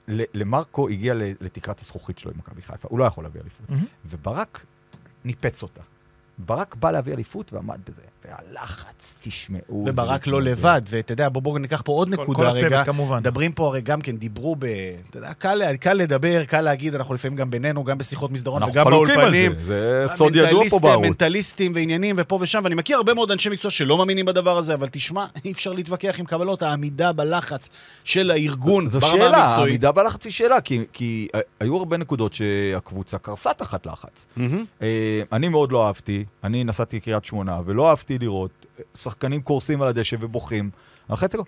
למרקו 0.07 0.89
הגיע 0.89 1.13
לתקרת 1.41 1.79
הזכוכית 1.79 2.19
שלו 2.19 2.31
עם 2.31 2.37
מכבי 2.37 2.61
חיפה. 2.61 2.87
הוא 2.91 2.99
לא 2.99 3.03
יכול 3.05 3.23
להביא 3.23 3.41
אליפות. 3.41 3.65
וברק 4.05 4.65
ניפץ 5.25 5.63
אותה. 5.63 5.81
ברק 6.37 6.75
בא 6.75 6.91
להביא 6.91 7.13
אליפות 7.13 7.53
ועמד 7.53 7.79
בזה. 7.89 8.01
והלחץ, 8.27 9.15
תשמעו. 9.21 9.83
וברק 9.87 10.27
לא. 10.27 10.41
לבד, 10.41 10.81
ואתה 10.89 11.13
יודע, 11.13 11.29
בוא 11.29 11.41
בואו 11.41 11.57
ניקח 11.57 11.81
פה 11.85 11.91
עוד 11.91 12.15
כל- 12.15 12.21
נקודה 12.23 12.39
כל 12.39 12.47
הצוות, 12.47 12.63
רגע. 12.65 12.83
כמובן. 12.85 13.17
מדברים 13.17 13.51
פה 13.51 13.67
הרי 13.67 13.81
גם 13.81 14.01
כן, 14.01 14.17
דיברו 14.17 14.55
ב... 14.59 14.65
אתה 15.09 15.17
יודע, 15.17 15.33
קל, 15.33 15.75
קל 15.79 15.93
לדבר, 15.93 16.43
קל 16.45 16.61
להגיד, 16.61 16.95
אנחנו 16.95 17.13
לפעמים 17.13 17.37
גם 17.37 17.49
בינינו, 17.49 17.83
גם 17.83 17.97
בשיחות 17.97 18.31
מסדרון 18.31 18.61
אנחנו 18.61 18.73
וגם 18.73 18.85
חלוקים 18.85 19.09
על 19.09 19.15
באולפנים. 19.19 19.55
זה, 19.55 20.07
זה 20.07 20.15
סוד 20.15 20.35
ידוע 20.35 20.69
פה 20.69 20.79
בערוץ. 20.79 21.05
מנטליסטים 21.05 21.71
ועניינים 21.75 22.15
ופה 22.19 22.37
ושם, 22.41 22.61
ואני 22.63 22.75
מכיר 22.75 22.97
הרבה 22.97 23.13
מאוד 23.13 23.31
אנשי 23.31 23.49
מקצוע 23.49 23.71
שלא 23.71 23.97
מאמינים 23.97 24.25
בדבר 24.25 24.57
הזה, 24.57 24.73
אבל 24.73 24.87
תשמע, 24.91 25.25
אי 25.45 25.51
אפשר 25.51 25.73
להתווכח 25.73 26.15
עם 26.19 26.25
קבלות, 26.25 26.61
העמידה 26.61 27.11
בלחץ 27.11 27.69
של 28.03 28.31
הארגון 28.31 28.89
זו 28.89 28.99
ברמה 28.99 29.13
שאלה. 29.13 29.37
העמידה 29.37 29.91
בלחץ 29.91 30.25
היא 30.25 30.33
שאלה, 30.33 30.61
כי, 30.61 30.79
כי 30.93 31.27
היו 31.59 31.77
הרבה 31.77 31.97
נקודות 31.97 32.33
שהקבוצה 32.33 33.17
קרסה 33.17 33.53
תחת 33.53 33.85
לחץ. 33.85 34.25
מהמם. 34.37 34.65
אני 35.31 35.47
מאוד 35.47 35.71
לא 35.71 35.87
אהבתי, 35.87 36.25
אני 36.43 36.63
נסעתי 36.63 36.97
לקריית 36.97 37.25
שמונה, 37.25 37.59
ולא 37.65 37.89
אהבתי 37.89 38.14
לראות 38.17 38.51
אה, 38.79 38.83
שחקנים 38.97 39.41
קורסים 39.41 39.81
על 39.81 39.87
הדשא 39.87 40.17
ובוכים. 40.19 40.69
תיקו, 41.29 41.43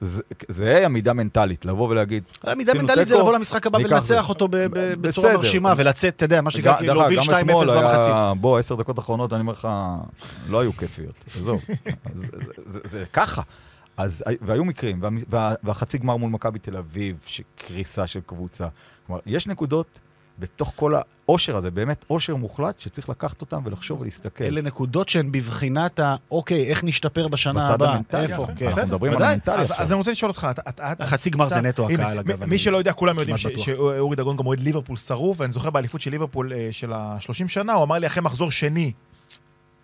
זה, 0.00 0.22
זה 0.48 0.84
עמידה 0.86 1.12
מנטלית, 1.12 1.64
לבוא 1.64 1.88
ולהגיד, 1.88 2.24
עשינו 2.42 2.80
מנטלית 2.80 3.06
זה 3.06 3.18
לבוא 3.18 3.32
למשחק 3.34 3.66
הבא 3.66 3.78
ולנצח 3.78 4.02
זה. 4.04 4.20
אותו 4.20 4.48
ב- 4.48 4.56
ב- 4.56 4.68
בצורה 5.00 5.28
בסדר. 5.28 5.38
מרשימה, 5.38 5.74
ולצאת, 5.76 6.14
אתה 6.16 6.24
יודע, 6.24 6.40
מה 6.42 6.50
שנקרא, 6.50 6.76
כאילו, 6.76 6.94
להוביל 6.94 7.18
גם 7.18 7.24
2-0 7.24 7.38
אתמול 7.40 7.66
במחצית. 7.66 8.06
היה- 8.06 8.32
בוא, 8.40 8.58
עשר 8.58 8.74
דקות 8.74 8.98
אחרונות, 8.98 9.32
אני 9.32 9.40
אומר 9.40 9.52
לך, 9.52 9.68
לא 10.48 10.60
היו 10.60 10.72
כיפיות. 10.76 11.14
עזוב. 11.36 11.60
אז 12.04 12.12
זה- 12.20 12.26
זה- 12.66 12.80
זה 12.90 13.04
ככה. 13.12 13.42
אז, 13.96 14.24
והיו 14.42 14.64
מקרים, 14.64 14.98
וה, 15.02 15.08
וה, 15.28 15.54
והחצי 15.62 15.98
גמר 15.98 16.16
מול 16.16 16.30
מכבי 16.30 16.58
תל 16.58 16.76
אביב, 16.76 17.16
שקריסה 17.26 18.06
של 18.06 18.20
קבוצה. 18.26 18.66
כלומר, 19.06 19.20
יש 19.26 19.46
נקודות 19.46 19.98
בתוך 20.42 20.72
כל 20.76 20.94
העושר 20.94 21.56
הזה, 21.56 21.70
באמת 21.70 22.04
עושר 22.08 22.36
מוחלט, 22.36 22.80
שצריך 22.80 23.08
לקחת 23.08 23.40
אותם 23.40 23.62
ולחשוב 23.64 24.00
ולהסתכל. 24.00 24.44
אלה 24.44 24.62
נקודות 24.62 25.08
שהן 25.08 25.32
בבחינת 25.32 26.00
ה... 26.00 26.16
אוקיי, 26.30 26.66
איך 26.66 26.84
נשתפר 26.84 27.28
בשנה 27.28 27.64
בצד 27.64 27.74
הבאה? 27.74 27.92
המנטלי, 27.92 28.22
איפה? 28.22 28.42
יפה. 28.42 28.52
כן. 28.56 28.66
אנחנו 28.66 28.82
מדברים 28.82 29.12
על. 29.12 29.22
המנטלי 29.22 29.54
אז, 29.54 29.70
עכשיו. 29.70 29.84
אז 29.84 29.92
אני 29.92 29.98
רוצה 29.98 30.10
לשאול 30.10 30.30
אותך, 30.30 30.48
החצי 30.78 31.30
גמר 31.30 31.48
זה 31.48 31.60
נטו 31.60 31.90
הקהל, 31.90 32.18
אגב. 32.18 32.44
מי 32.44 32.58
שלא 32.58 32.76
יודע, 32.76 32.92
כולם 32.92 33.18
יודעים. 33.18 33.38
שאורי 33.38 34.16
דגון 34.16 34.36
גם 34.36 34.46
אוהד 34.46 34.60
ליברפול 34.60 34.96
שרוף, 34.96 35.40
ואני 35.40 35.52
זוכר 35.52 35.70
באליפות 35.70 36.00
של 36.00 36.10
ליברפול 36.10 36.52
אה, 36.52 36.68
של 36.70 36.92
ה-30 36.92 37.48
שנה, 37.48 37.72
הוא 37.72 37.84
אמר 37.84 37.98
לי 37.98 38.06
אחרי 38.06 38.22
מחזור 38.22 38.50
שני, 38.50 38.92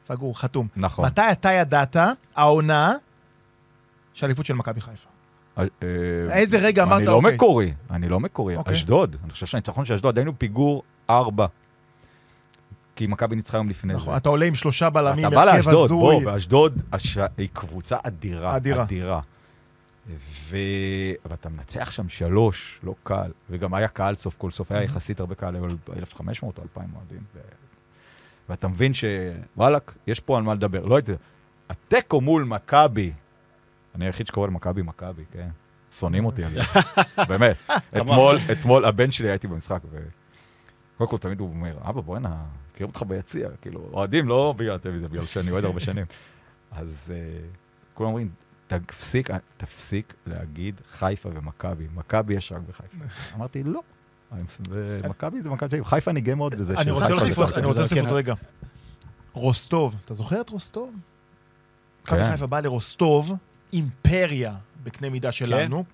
סגור, 0.03 0.38
חתום. 0.38 0.68
נכון. 0.77 1.05
מתי 1.05 1.23
אתה 1.33 1.53
ידעת, 1.53 1.97
העונה, 2.37 2.94
שהאליפות 4.14 4.47
של 4.47 4.55
מכבי 4.55 4.81
חיפה? 4.81 5.09
אה, 5.59 5.64
איזה 6.31 6.59
רגע 6.59 6.83
אמרת, 6.83 6.99
אני 6.99 7.07
לא 7.07 7.12
אוקיי. 7.12 7.35
מקורי, 7.35 7.73
אני 7.90 8.09
לא 8.09 8.21
מקורי. 8.21 8.57
אוקיי. 8.57 8.75
אשדוד, 8.75 9.16
אני 9.25 9.33
חושב 9.33 9.47
שהניצחון 9.47 9.85
של 9.85 9.94
אשדוד, 9.94 10.18
היינו 10.18 10.38
פיגור 10.38 10.83
ארבע. 11.11 11.47
כי 12.97 13.07
מכבי 13.07 13.37
ניצחה 13.37 13.57
יום 13.57 13.68
לפני 13.68 13.92
זה. 13.92 13.99
נכון, 13.99 14.16
אתה 14.16 14.29
עולה 14.29 14.47
עם 14.47 14.55
שלושה 14.55 14.90
בלמים, 14.90 15.27
אתה 15.27 15.37
בא 15.37 15.44
לאשדוד, 15.44 15.90
בוא, 15.90 16.12
הזוי. 16.14 16.27
ואשדוד 16.27 16.83
הש... 16.92 17.18
היא 17.38 17.49
קבוצה 17.53 17.97
אדירה. 18.03 18.57
אדירה. 18.57 18.83
אדירה. 18.83 19.21
ו... 20.16 20.57
ואתה 21.27 21.49
מנצח 21.49 21.90
שם 21.90 22.09
שלוש, 22.09 22.81
לא 22.83 22.94
קל. 23.03 23.31
וגם 23.51 23.75
היה 23.75 23.88
קהל 23.88 24.14
סוף 24.14 24.37
כל 24.37 24.51
סוף, 24.51 24.73
היה 24.73 24.83
יחסית 24.83 25.21
הרבה 25.21 25.35
קהל, 25.35 25.55
היו 25.55 25.64
1,500 25.97 26.59
או 26.59 26.62
2,000 26.62 26.90
אוהדים. 26.97 27.23
ו... 27.35 27.38
ואתה 28.49 28.68
מבין 28.68 28.92
שוואלאק, 28.94 29.94
יש 30.07 30.21
פה 30.21 30.37
על 30.37 30.42
מה 30.42 30.55
לדבר. 30.55 30.85
לא 30.85 30.97
הייתי... 30.97 31.12
התיקו 31.71 32.21
מול 32.21 32.44
מכבי, 32.44 33.12
אני 33.99 34.07
היחיד 34.07 34.27
שקורא 34.27 34.47
למכבי 34.47 34.83
מכבי, 34.83 35.23
כן? 35.33 35.49
שונאים 35.93 36.25
אותי 36.25 36.45
על 36.45 36.51
זה. 36.53 36.61
באמת. 37.29 37.57
אתמול, 37.97 38.39
אתמול, 38.53 38.85
הבן 38.85 39.11
שלי 39.11 39.31
הייתי 39.31 39.49
במשחק, 39.49 39.81
ו... 39.91 39.99
קודם 40.99 41.11
כל 41.11 41.19
תמיד 41.19 41.41
הוא 41.41 41.49
אומר, 41.49 41.77
אבא, 41.89 42.01
בוא'נה, 42.01 42.37
מכירים 42.73 42.89
אותך 42.89 43.03
ביציע, 43.03 43.49
כאילו, 43.61 43.89
אוהדים 43.93 44.29
לא 44.29 44.55
בגלל 44.57 44.75
הטלוויזיה, 44.75 45.09
בגלל 45.09 45.25
שאני 45.27 45.51
אוהד 45.51 45.65
הרבה 45.65 45.81
שנים. 45.81 46.05
אז 46.73 47.13
אה, 47.15 47.39
כולם 47.95 48.09
אומרים, 48.09 48.31
תפסיק, 48.67 49.31
תפסיק 49.57 50.15
להגיד 50.27 50.81
חיפה 50.91 51.29
ומכבי, 51.35 51.87
מכבי 51.95 52.35
יש 52.35 52.53
רק 52.53 52.61
בחיפה. 52.69 53.05
אמרתי, 53.37 53.63
לא. 53.63 53.81
ומכבי 54.71 55.43
זה 55.43 55.51
מכבי. 55.51 55.85
חיפה 55.85 56.11
אני 56.11 56.21
גאה 56.21 56.35
מאוד 56.35 56.55
בזה. 56.55 56.75
אני 56.79 56.91
רוצה 56.91 57.09
להוסיף 57.09 57.39
עוד- 57.39 57.59
להוסיף 57.59 57.99
כן. 57.99 58.07
רגע. 58.09 58.35
רוסטוב, 59.33 59.95
אתה 60.05 60.15
זוכר 60.15 60.41
את 60.41 60.51
רוסטוב? 60.51 60.95
מכבי 62.03 62.19
כן. 62.25 62.31
חיפה 62.31 62.47
באה 62.47 62.61
לרוסטוב, 62.61 63.33
אימפריה 63.73 64.53
בקנה 64.85 65.11
מידה 65.11 65.33
שלנו, 65.33 65.85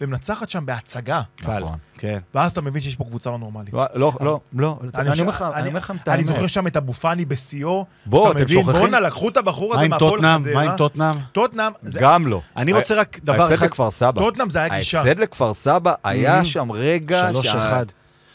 ומנצחת 0.00 0.48
שם 0.50 0.66
בהצגה. 0.66 1.22
קל. 1.36 1.58
נכון. 1.58 1.78
כן. 1.98 2.18
ואז 2.34 2.52
אתה 2.52 2.60
מבין 2.60 2.82
שיש 2.82 2.96
פה 2.96 3.04
קבוצה 3.04 3.30
לא 3.30 3.38
נורמלית. 3.38 3.72
לא, 3.74 3.86
לא, 3.94 4.12
לא, 4.20 4.40
לא, 4.52 4.78
אני 4.94 5.10
חושב- 5.10 5.20
אומר 5.22 5.32
לך, 5.32 5.44
אני 5.54 5.68
אומר 5.68 5.78
לכם 5.78 5.96
את 5.96 6.08
אני. 6.08 6.24
זוכר 6.24 6.46
שם 6.46 6.66
את 6.66 6.76
אבו 6.76 6.92
פאני 6.94 7.24
בשיאו. 7.24 7.84
בוא, 8.06 8.30
אתם 8.32 8.40
מבין, 8.40 8.60
שוכחים? 8.62 8.80
בואנה, 8.80 9.00
לקחו 9.00 9.28
את 9.28 9.36
הבחור 9.36 9.74
הזה 9.74 9.88
מהפועל? 9.88 10.18
חדרה. 10.20 10.38
מה 10.54 10.62
עם 10.62 10.76
טוטנאם? 10.76 11.10
טוטנאם, 11.32 11.72
זה- 11.82 11.98
גם 12.02 12.26
לא. 12.26 12.40
אני 12.56 12.72
רוצה 12.72 12.94
רק 12.94 13.18
דבר 13.24 13.32
ההפסד 13.42 13.52
אחד. 13.54 13.64
לכפר 13.66 13.90
סבא. 13.90 14.20
טוטנאם 14.20 14.50
זה 14.50 14.58
היה 14.58 14.68
גישה. 14.78 14.98
ההפסד 15.00 15.18
לכפר 15.18 15.54
סבא 15.54 15.92
היה. 16.04 16.44
שם 16.44 16.72
רגע... 16.72 17.28
שלוש 17.30 17.46
אחד. 17.46 17.86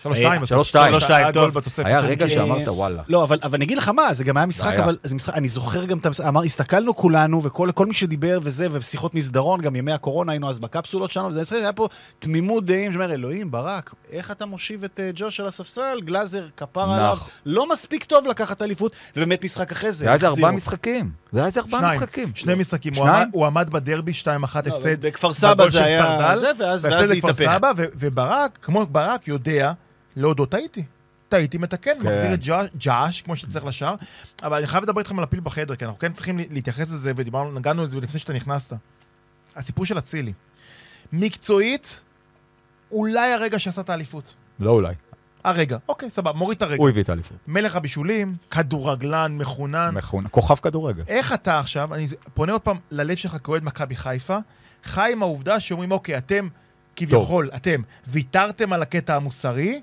שלוש 0.03 0.17
שתיים. 0.17 0.33
אה, 0.33 0.39
בסוף. 0.39 0.49
שלוש 0.49 0.67
שתיים. 0.67 0.91
שלוש 0.91 1.03
שתיים, 1.03 1.23
היה 1.23 1.31
טוב. 2.01 2.07
רגע. 2.09 2.29
שאמרת 2.29 2.67
וואלה. 2.67 3.03
לא, 3.09 3.23
אבל, 3.23 3.37
אני 3.53 3.65
אגיד 3.65 3.77
לך 3.77 3.89
מה, 3.89 4.13
זה 4.13 4.23
גם 4.23 4.37
היה 4.37 4.45
משחק. 4.45 4.73
אבל 4.79 4.97
אני 5.33 5.47
זוכר 5.49 5.85
גם 5.85 5.97
את 5.97 6.05
המשחק, 6.05 6.25
הסתכלנו 6.45 6.95
כולנו, 6.95 7.43
וכל 7.43 7.69
כל 7.75 7.85
מי 7.85 7.93
שדיבר 7.93 8.39
וזה, 8.41 8.67
ובשיחות 8.71 9.15
מסדרון, 9.15 9.61
גם 9.61 9.75
ימי 9.75 9.91
הקורונה 9.91 10.31
היינו 10.31 10.49
אז 10.49 10.59
בקפסולות 10.59 11.11
שלנו, 11.11 11.27
וזה 11.27 11.41
משחק, 11.41 11.57
היה 11.57 11.73
פה 11.73 11.87
תמימות 12.19 12.65
דעים, 12.65 12.91
שאומר, 12.93 13.13
אלוהים, 13.13 13.51
ברק, 13.51 13.93
איך 14.11 14.31
אתה 14.31 14.45
מושיב 14.45 14.83
את 14.83 14.99
אה, 14.99 15.09
ג'וש 15.15 15.39
על 15.39 15.47
הספסל? 15.47 16.01
גלאזר, 16.05 16.47
כפר. 16.57 16.91
עליו, 16.91 17.17
לא 17.45 17.69
מספיק 17.69 18.03
טוב 18.03 18.27
לקחת 18.27 18.61
אליפות, 18.61 18.91
ובאמת 19.15 19.43
משחק 19.43 19.71
אחרי 19.71 19.91
זה. 19.91 19.97
זה 19.99 20.05
היה 20.05 20.15
איזה. 20.15 20.27
ארבעה 20.27 20.51
משחקים. 20.51 21.11
זה 21.31 21.39
היה 21.39 21.47
איזה 21.47 21.59
ארבעה. 21.59 21.95
משחקים. 21.95 22.31
שני 22.35 22.55
משחקים. 22.55 22.93
הוא? 23.31 23.45
עמד- 23.47 23.69
בדרבי 23.69 24.11
2-1 24.11 24.25
לא, 24.25 24.39
הפסד. 24.39 25.05
בכפר 25.05 25.33
סבא 25.33 25.67
זה 25.67 25.85
היה... 25.85 26.35
זה, 26.35 26.51
ואז 26.59 26.81
זה 26.81 27.13
התהפך. 27.13 27.57
וברק, 27.77 28.59
כמו 28.61 28.85
ברק, 28.85 29.27
יודע 29.27 29.71
להודות, 30.15 30.51
טעיתי. 30.51 30.83
טעיתי, 31.29 31.57
מתקן, 31.57 31.91
כן. 32.01 32.07
מחזיר 32.13 32.33
את 32.33 32.39
ג'אש, 32.77 33.21
כמו 33.21 33.35
שצריך 33.35 33.65
לשער. 33.65 33.95
אבל 34.43 34.57
אני 34.57 34.67
חייב 34.67 34.83
לדבר 34.83 34.99
איתכם 34.99 35.17
על 35.17 35.23
הפיל 35.23 35.39
בחדר, 35.39 35.75
כי 35.75 35.85
אנחנו 35.85 35.99
כן 35.99 36.13
צריכים 36.13 36.39
להתייחס 36.51 36.91
לזה, 36.93 37.11
ודיברנו, 37.15 37.51
נגענו 37.59 37.83
לזה 37.83 37.97
לפני 37.97 38.19
שאתה 38.19 38.33
נכנסת. 38.33 38.73
הסיפור 39.55 39.85
של 39.85 39.97
אצילי. 39.97 40.33
מקצועית, 41.13 42.01
אולי 42.91 43.33
הרגע 43.33 43.59
שעשה 43.59 43.81
את 43.81 43.89
האליפות. 43.89 44.33
לא 44.59 44.71
אולי. 44.71 44.93
הרגע, 45.43 45.77
אוקיי, 45.89 46.09
סבבה, 46.09 46.31
מוריד 46.37 46.55
את 46.55 46.61
הרגע. 46.61 46.77
הוא 46.81 46.89
הביא 46.89 47.03
את 47.03 47.09
האליפות. 47.09 47.37
מלך 47.47 47.75
הבישולים, 47.75 48.35
כדורגלן, 48.51 49.37
מחונן. 49.37 49.91
מכון- 49.93 50.25
כוכב 50.31 50.55
כדורגל. 50.55 51.03
איך 51.07 51.33
אתה 51.33 51.59
עכשיו, 51.59 51.93
אני 51.93 52.07
פונה 52.33 52.51
עוד 52.51 52.61
פעם 52.61 52.77
ללב 52.91 53.15
שלך 53.15 53.37
כאוהד 53.43 53.63
מכבי 53.63 53.95
חיפה, 53.95 54.37
חי 54.83 55.09
עם 55.13 55.21
העובדה 55.23 55.59
שאומרים, 55.59 55.91
אוקיי, 55.91 56.17
אתם, 56.17 56.47
כביכול, 56.95 57.49
אתם, 57.55 57.81
ויתרתם 58.07 58.73
על 58.73 58.81
הקטע 58.81 59.15
המוסרי 59.15 59.81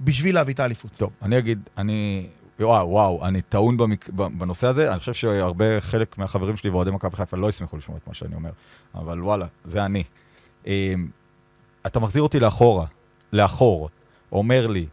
בשביל 0.00 0.34
להביא 0.34 0.54
את 0.54 0.60
האליפות. 0.60 0.92
טוב, 0.92 1.10
אני 1.22 1.38
אגיד, 1.38 1.68
אני... 1.78 2.26
וואו, 2.60 2.88
וואו, 2.88 3.26
אני 3.26 3.42
טעון 3.42 3.76
במק... 3.76 4.08
בנושא 4.08 4.66
הזה. 4.66 4.90
אני 4.90 4.98
חושב 4.98 5.14
שהרבה, 5.14 5.80
חלק 5.80 6.18
מהחברים 6.18 6.56
שלי 6.56 6.70
ואוהדי 6.70 6.90
מכבי 6.90 7.16
חיפה 7.16 7.36
לא 7.36 7.48
ישמחו 7.48 7.76
לשמוע 7.76 7.98
את 7.98 8.08
מה 8.08 8.14
שאני 8.14 8.34
אומר. 8.34 8.50
אבל 8.94 9.22
וואלה, 9.22 9.46
זה 9.64 9.84
אני. 9.84 10.02
אמ, 10.66 11.08
אתה 11.86 12.00
מחזיר 12.00 12.22
אותי 12.22 12.40
לאחורה, 12.40 12.86
לאחור, 13.32 13.88
אומר 14.32 14.66
לי, 14.66 14.86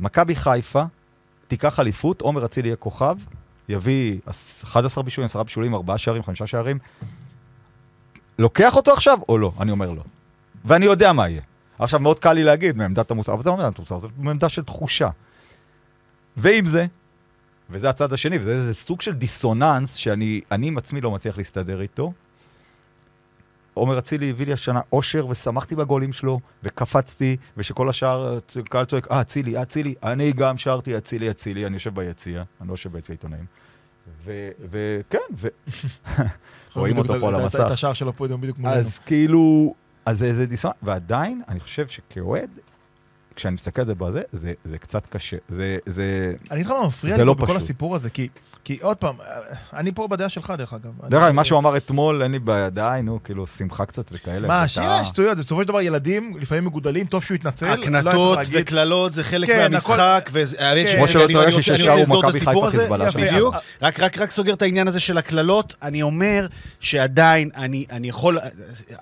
מכבי 0.00 0.34
חיפה 0.34 0.84
תיקח 1.48 1.80
אליפות, 1.80 2.20
עומר 2.20 2.44
אצילי 2.44 2.68
יהיה 2.68 2.76
כוכב, 2.76 3.16
יביא 3.68 4.18
11 4.64 5.04
בישולים, 5.04 5.26
10 5.26 5.42
בישולים, 5.42 5.74
4 5.74 5.98
שערים, 5.98 6.22
5 6.22 6.42
שערים. 6.42 6.78
לוקח 8.38 8.76
אותו 8.76 8.92
עכשיו 8.92 9.18
או 9.28 9.38
לא? 9.38 9.52
אני 9.60 9.70
אומר 9.70 9.90
לא. 9.90 10.02
ואני 10.64 10.84
יודע 10.84 11.12
מה 11.12 11.28
יהיה. 11.28 11.42
עכשיו, 11.80 12.00
מאוד 12.00 12.18
קל 12.18 12.32
לי 12.32 12.44
להגיד 12.44 12.76
מעמדת 12.76 13.10
המוסר, 13.10 13.32
אבל 13.32 13.42
זה 13.42 13.50
לא 13.50 13.56
מעמדת 13.56 13.78
המוסר, 13.78 13.98
זה 13.98 14.08
מעמדה 14.18 14.48
של 14.48 14.64
תחושה. 14.64 15.08
ועם 16.36 16.66
זה, 16.66 16.86
וזה 17.70 17.88
הצד 17.90 18.12
השני, 18.12 18.38
וזה 18.38 18.52
איזה 18.52 18.74
סוג 18.74 19.00
של 19.00 19.12
דיסוננס 19.14 19.94
שאני 19.94 20.40
אני 20.50 20.66
עם 20.66 20.78
עצמי 20.78 21.00
לא 21.00 21.10
מצליח 21.10 21.38
להסתדר 21.38 21.80
איתו. 21.80 22.12
עומר 23.74 23.98
אצילי 23.98 24.30
הביא 24.30 24.46
לי 24.46 24.52
השנה 24.52 24.80
אושר, 24.92 25.26
ושמחתי 25.26 25.76
בגולים 25.76 26.12
שלו, 26.12 26.40
וקפצתי, 26.62 27.36
ושכל 27.56 27.88
השאר, 27.88 28.38
קהל 28.70 28.84
צועק, 28.84 29.10
אה, 29.10 29.20
אצילי, 29.20 29.56
אה, 29.56 29.62
אצילי. 29.62 29.94
אני 30.02 30.32
גם 30.32 30.58
שרתי 30.58 30.96
אצילי, 30.96 31.30
אצילי, 31.30 31.66
אני 31.66 31.74
יושב 31.74 31.94
ביציע, 31.94 32.42
אני 32.60 32.68
לא 32.68 32.72
יושב 32.72 32.92
ביציע 32.92 33.12
עיתונאים. 33.12 33.44
וכן, 34.24 35.18
ו... 35.36 35.48
רואים 36.76 36.98
אותו 36.98 37.20
פה 37.20 37.28
על 37.28 37.34
המסך. 37.34 37.60
את 37.66 37.70
השער 37.70 37.92
שלו 37.92 38.16
פה 38.16 38.28
בדיוק 38.28 38.58
מולנו. 38.58 38.80
אז 38.80 38.98
כאילו, 38.98 39.74
אז 40.06 40.18
זה 40.18 40.26
איזה 40.26 40.46
דיסוננס, 40.46 40.76
ועדיין, 40.82 41.42
אני 41.48 41.60
חושב 41.60 41.86
שכאוהד, 41.86 42.50
כשאני 43.36 43.54
מסתכל 43.54 43.80
על 43.80 43.86
זה 43.86 43.94
בזה, 43.94 44.22
זה, 44.32 44.52
זה 44.64 44.78
קצת 44.78 45.06
קשה. 45.06 45.36
זה, 45.48 45.78
זה... 45.86 46.34
אני 46.50 46.60
אגיד 46.60 46.66
לך 46.66 46.72
מה 46.72 46.86
מפריע 46.86 47.14
זה 47.14 47.22
לי 47.22 47.26
לא 47.26 47.34
בכל. 47.34 47.56
הסיפור 47.56 47.94
הזה, 47.94 48.10
כי, 48.10 48.28
כי 48.64 48.78
עוד 48.82 48.96
פעם, 48.96 49.14
אני 49.74 49.92
פה 49.92 50.08
בדעה 50.08 50.28
שלך, 50.28 50.52
דרך 50.58 50.72
אגב. 50.72 50.82
דרך 51.02 51.12
אגב, 51.12 51.22
אני- 51.22 51.32
מה 51.32 51.44
שהוא 51.44 51.58
אמר 51.58 51.76
אתמול, 51.76 52.22
אין 52.22 52.32
לי 52.32 52.38
בעיה, 52.38 52.70
די, 52.70 53.00
נו, 53.02 53.18
כאילו, 53.24 53.46
שמחה 53.46 53.84
קצת 53.86 54.04
וכאלה. 54.12 54.48
מה, 54.48 54.68
שיהיה 54.68 55.04
שטויות, 55.04 55.38
בסופו 55.38 55.62
של 55.62 55.68
דבר 55.68 55.80
ילדים 55.80 56.36
לפעמים 56.40 56.64
מגודלים, 56.64 57.06
טוב 57.06 57.24
שהוא 57.24 57.34
יתנצל. 57.34 57.66
לא 57.66 57.72
הקנטות. 57.82 58.38
וקללות 58.52 59.14
זה 59.14 59.24
חלק 59.24 59.46
כן, 59.48 59.58
מהמשחק, 59.58 60.30
והאמת 60.32 60.86
כן. 60.86 60.92
ש- 60.92 60.94
כמו 60.94 61.02
רוצה- 61.02 61.42
אני 61.44 61.62
ששרו 61.62 61.76
רוצה 61.88 62.00
לסגור 62.02 62.20
את 62.20 62.24
מכבי 62.24 62.36
הסיפור 62.38 62.54
חיפה 62.54 62.66
הזה. 62.66 62.78
חיזבאללה. 62.80 63.10
בדיוק. 63.32 63.54
רק- 63.82 64.00
סוגר 64.30 64.52
את 64.54 64.62
העניין 64.62 64.88
הזה 64.88 65.00
של 65.00 65.18
הקללות. 65.18 65.74
אני 65.82 66.02
אומר 66.02 66.46
שעדיין, 66.80 67.50
אני 67.56 67.84
אני 67.90 68.08
יכול, 68.08 68.38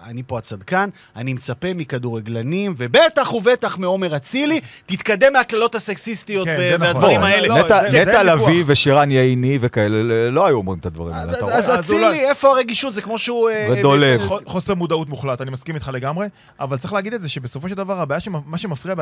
אני 0.06 0.22
פה 0.26 0.38
הצדקן, 0.38 0.88
אני 1.16 1.32
מצפה 1.32 1.74
מכדורגלנים, 1.74 2.74
ובטח 2.76 3.32
ובטח 3.32 3.78
מעומר 3.78 4.16
אצילי, 4.16 4.60
תתקדם 4.86 5.32
מהקללות 5.32 5.74
הסקסיסטיות 5.74 6.46
כן, 6.46 6.56
נכון. 6.74 6.82
והדברים 6.86 7.20
לא, 7.20 7.26
האלה. 7.26 7.48
לא, 7.48 7.58
נטע. 7.58 8.22
לביא 8.22 8.64
ושירן 8.66 9.10
ייני 9.48 9.58
וכאלה, 9.66 9.96
לא 10.30 10.46
היו 10.46 10.56
אומרים 10.56 10.78
את 10.78 10.86
הדברים 10.86 11.14
האלה. 11.14 11.32
אז 11.32 11.70
אז 11.70 11.70
אולי- 11.70 11.80
אצילי, 11.80 12.28
איפה 12.28 12.48
הרגישות? 12.48 12.94
זה 12.94 13.02
כמו 13.02 13.18
שהוא... 13.18 13.50
אה, 13.50 13.68
ודולב. 13.72 14.20
אה, 14.20 14.26
ח- 14.26 14.42
חוסר 14.46 14.74
מודעות 14.74 15.08
מוחלט, 15.08 15.40
אני 15.40 15.50
מסכים 15.50 15.74
איתך 15.74 15.90
לגמרי, 15.94 16.26
אבל 16.60 16.76
צריך 16.76 16.92
להגיד 16.92 17.14
את 17.14 17.22
זה 17.22 17.28
שבסופו 17.28 17.68
של 17.68 17.74
דבר 17.74 18.00
הבעיה, 18.00 18.20
שמה 18.20 18.58
שמפריע, 18.58 18.94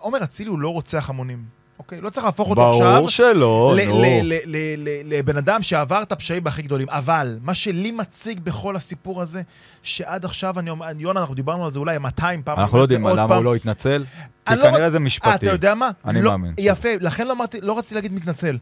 עומר 0.00 0.24
אצילי 0.24 0.48
הוא 0.50 0.58
לא 0.58 0.68
רוצח 0.68 1.10
המונים, 1.10 1.38
אוקיי? 1.78 2.00
לא 2.00 2.10
צריך 2.10 2.26
להפוך 2.26 2.50
אותו 2.50 2.70
עכשיו 2.70 2.92
ברור 2.94 3.08
שלא, 3.08 3.74
ל- 3.76 3.84
נו. 3.88 4.02
ל- 4.02 4.06
ל- 4.22 4.38
ל- 4.46 4.56
ל- 4.78 5.14
לבן 5.18 5.36
אדם 5.36 5.62
שעבר 5.62 6.02
את 6.02 6.12
הפשעים 6.12 6.46
הכי 6.46 6.62
גדולים. 6.62 6.88
אבל 6.90 7.38
מה 7.42 7.54
שלי 7.54 7.90
מציג 7.90 8.40
בכל 8.40 8.76
הסיפור 8.76 9.22
הזה, 9.22 9.42
שעד 9.82 10.24
עכשיו, 10.24 10.58
אני 10.58 10.70
אומר, 10.70 10.86
יונה, 10.98 11.20
אנחנו 11.20 11.34
דיברנו 11.34 11.64
על 11.66 11.72
זה 11.72 11.78
אולי 11.78 11.98
200 11.98 12.42
פעם. 12.42 12.58
אנחנו 12.58 12.78
לא 12.78 12.82
יודעים 12.82 13.06
למה. 13.06 13.34
הוא 13.34 13.44
לא 13.44 13.54
התנצל, 13.54 14.04
כי 14.46 14.52
אני 14.54 14.60
לא 14.60 14.64
כנראה 14.70 14.90
זה 14.90 14.96
אה, 14.96 15.02
משפטי. 15.02 15.34
אתה 15.34 15.50
יודע 15.50 15.74
מה? 15.74 15.90
אני 16.04 16.22
לא- 16.22 16.30
מאמין. 16.30 16.54
יפה, 16.58 16.88
לכן 17.00 17.26
לא 17.26 17.32
אמרתי, 17.32 17.58
לא 17.62 17.78
רציתי 17.78 17.94
להגיד 17.94 18.12
מתנצל. 18.12 18.56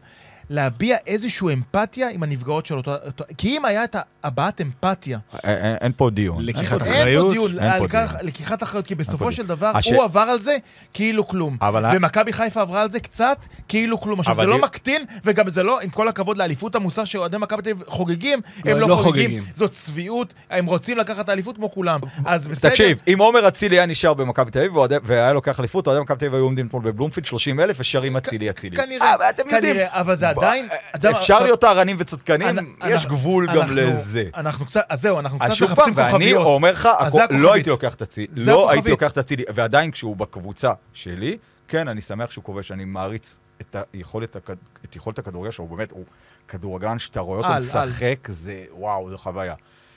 להביע 0.49 0.97
איזושהי 1.07 1.53
אמפתיה 1.53 2.09
עם 2.09 2.23
הנפגעות 2.23 2.65
של 2.65 2.77
אותו... 2.77 2.91
אותו- 3.05 3.23
כי 3.37 3.57
אם 3.57 3.65
היה 3.65 3.83
את 3.83 3.95
הבעת 4.23 4.61
אמפתיה, 4.61 5.17
אין- 5.43 5.75
אין 5.81 5.91
פה 5.97 6.09
דיון. 6.09 6.45
לקיחת 6.45 6.77
דיון. 6.81 6.81
אין 6.93 7.01
אחריות? 7.01 7.27
פה 7.27 7.33
דיון 7.33 7.59
אין 7.59 7.79
פה 7.79 7.87
כך- 7.87 8.11
דיון. 8.15 8.25
לקיחת 8.27 8.63
אחריות, 8.63 8.87
כי 8.87 8.95
בסופו. 8.95 9.31
של 9.31 9.45
דבר 9.47 9.71
הש- 9.75 9.91
הוא 9.91 10.03
עבר 10.03 10.19
על 10.19 10.39
זה 10.39 10.55
כאילו 10.93 11.27
כלום. 11.27 11.57
אבל 11.61 11.85
ומכבי 11.97 12.33
חיפה 12.33 12.61
עברה 12.61 12.81
על 12.81 12.91
זה 12.91 12.99
קצת 12.99 13.37
כאילו 13.67 14.01
כלום. 14.01 14.19
עכשיו, 14.19 14.35
זה 14.35 14.45
לא 14.45 14.61
מקטין, 14.61 15.01
וגם 15.25 15.49
זה 15.49 15.63
לא, 15.63 15.79
עם 15.81 15.89
כל 15.89 16.07
הכבוד 16.07 16.37
לאליפות 16.37 16.75
המוסר 16.75 17.03
שאוהדי 17.05 17.37
מכבי 17.37 17.61
תל 17.61 17.69
אביב 17.69 17.83
חוגגים, 17.87 18.39
לא, 18.65 18.71
הם 18.71 18.77
לא 18.79 18.89
לא 18.89 18.95
חוגגים. 18.95 19.29
חוגגים. 19.31 19.43
זאת 19.55 19.71
צביעות, 19.73 20.33
הם 20.49 20.65
רוצים 20.65 20.97
לקחת 20.97 21.23
את 21.25 21.29
האליפות 21.29 21.55
כמו 21.55 21.71
כולם. 21.71 21.99
אז 22.25 22.47
בסדר. 22.47 22.69
תקשיב, 22.69 23.01
אם 23.13 23.17
עומר 23.19 23.47
אצילי 23.47 23.75
היה 23.75 23.85
נשאר 23.85 24.13
במכבי 24.13 24.51
תל 24.51 24.59
אביב 24.59 24.73
והיה 25.03 25.33
לוקח 25.33 25.59
אליפות, 25.59 25.87
אוהדי 25.87 26.01
מכבי 26.01 26.17
תל 26.17 26.25
אביב 26.25 26.35
היו 26.35 26.43
עומדים 26.43 26.67
אתמול 26.67 26.83
בבלומפילד 26.83 27.25
30 27.25 27.59
אלף 27.59 27.77
ושרים 27.79 28.17
אצילי 28.17 28.49
אצילי. 28.49 28.75
כנראה, 28.77 29.15
אה. 29.21 29.31
כנראה, 29.49 29.87
אבל 30.01 30.15
זה 30.15 30.29
עדיין... 30.37 30.67
מה, 31.03 31.11
אפשר 31.11 31.43
להיות 31.43 31.61
טהרנים 31.61 31.95
וצדקנים, 31.99 32.75
יש 32.87 33.05
גבול 33.05 33.47
גם 33.55 33.67
לזה. 33.71 34.23
אנחנו 34.35 34.65
קצת, 34.65 34.85
אז 34.89 35.01
זהו, 35.01 35.19
אנחנו 35.19 35.39
קצת 35.39 35.49
מחפשים 35.61 35.93
ואני 35.95 36.11
כוכביות. 36.11 36.45
אומר 36.45 36.71
לך. 36.71 36.89
לא 37.29 37.53
הייתי 37.53 37.69
לוקח 37.69 37.93
את 37.93 38.17
זה 38.33 38.51
לא. 38.51 38.71
הייתי 38.71 38.89
לוקח 38.89 39.11
את 39.11 39.17
אצילי, 39.17 39.43
ועדיין 39.53 39.91
כשהוא 39.91 40.17
בקבוצה 40.17 40.71
שלי, 40.93 41.37
כן, 41.67 41.87
אני 41.87 42.01
שמח 42.01 42.31
שהוא 42.31 42.43
כובש, 42.43 42.71
אני 42.71 42.85
מעריץ 42.85 43.37
את 43.61 43.75
היכולת 43.93 44.37
את 44.85 44.95
יכולת 44.95 45.19
הכדורגל 45.19 45.51
שלו, 45.51 45.65
הוא 45.65 45.77
באמת, 45.77 45.91
הוא 45.91 46.03
כדורגלן 46.47 46.99
שאתה 46.99 47.19
רואה 47.19 47.37
אותו 47.37 47.49
משחק, 47.57 48.27
זה 48.27 48.65
וואו, 48.71 49.09
זו 49.09 49.17
חוויה. 49.17 49.55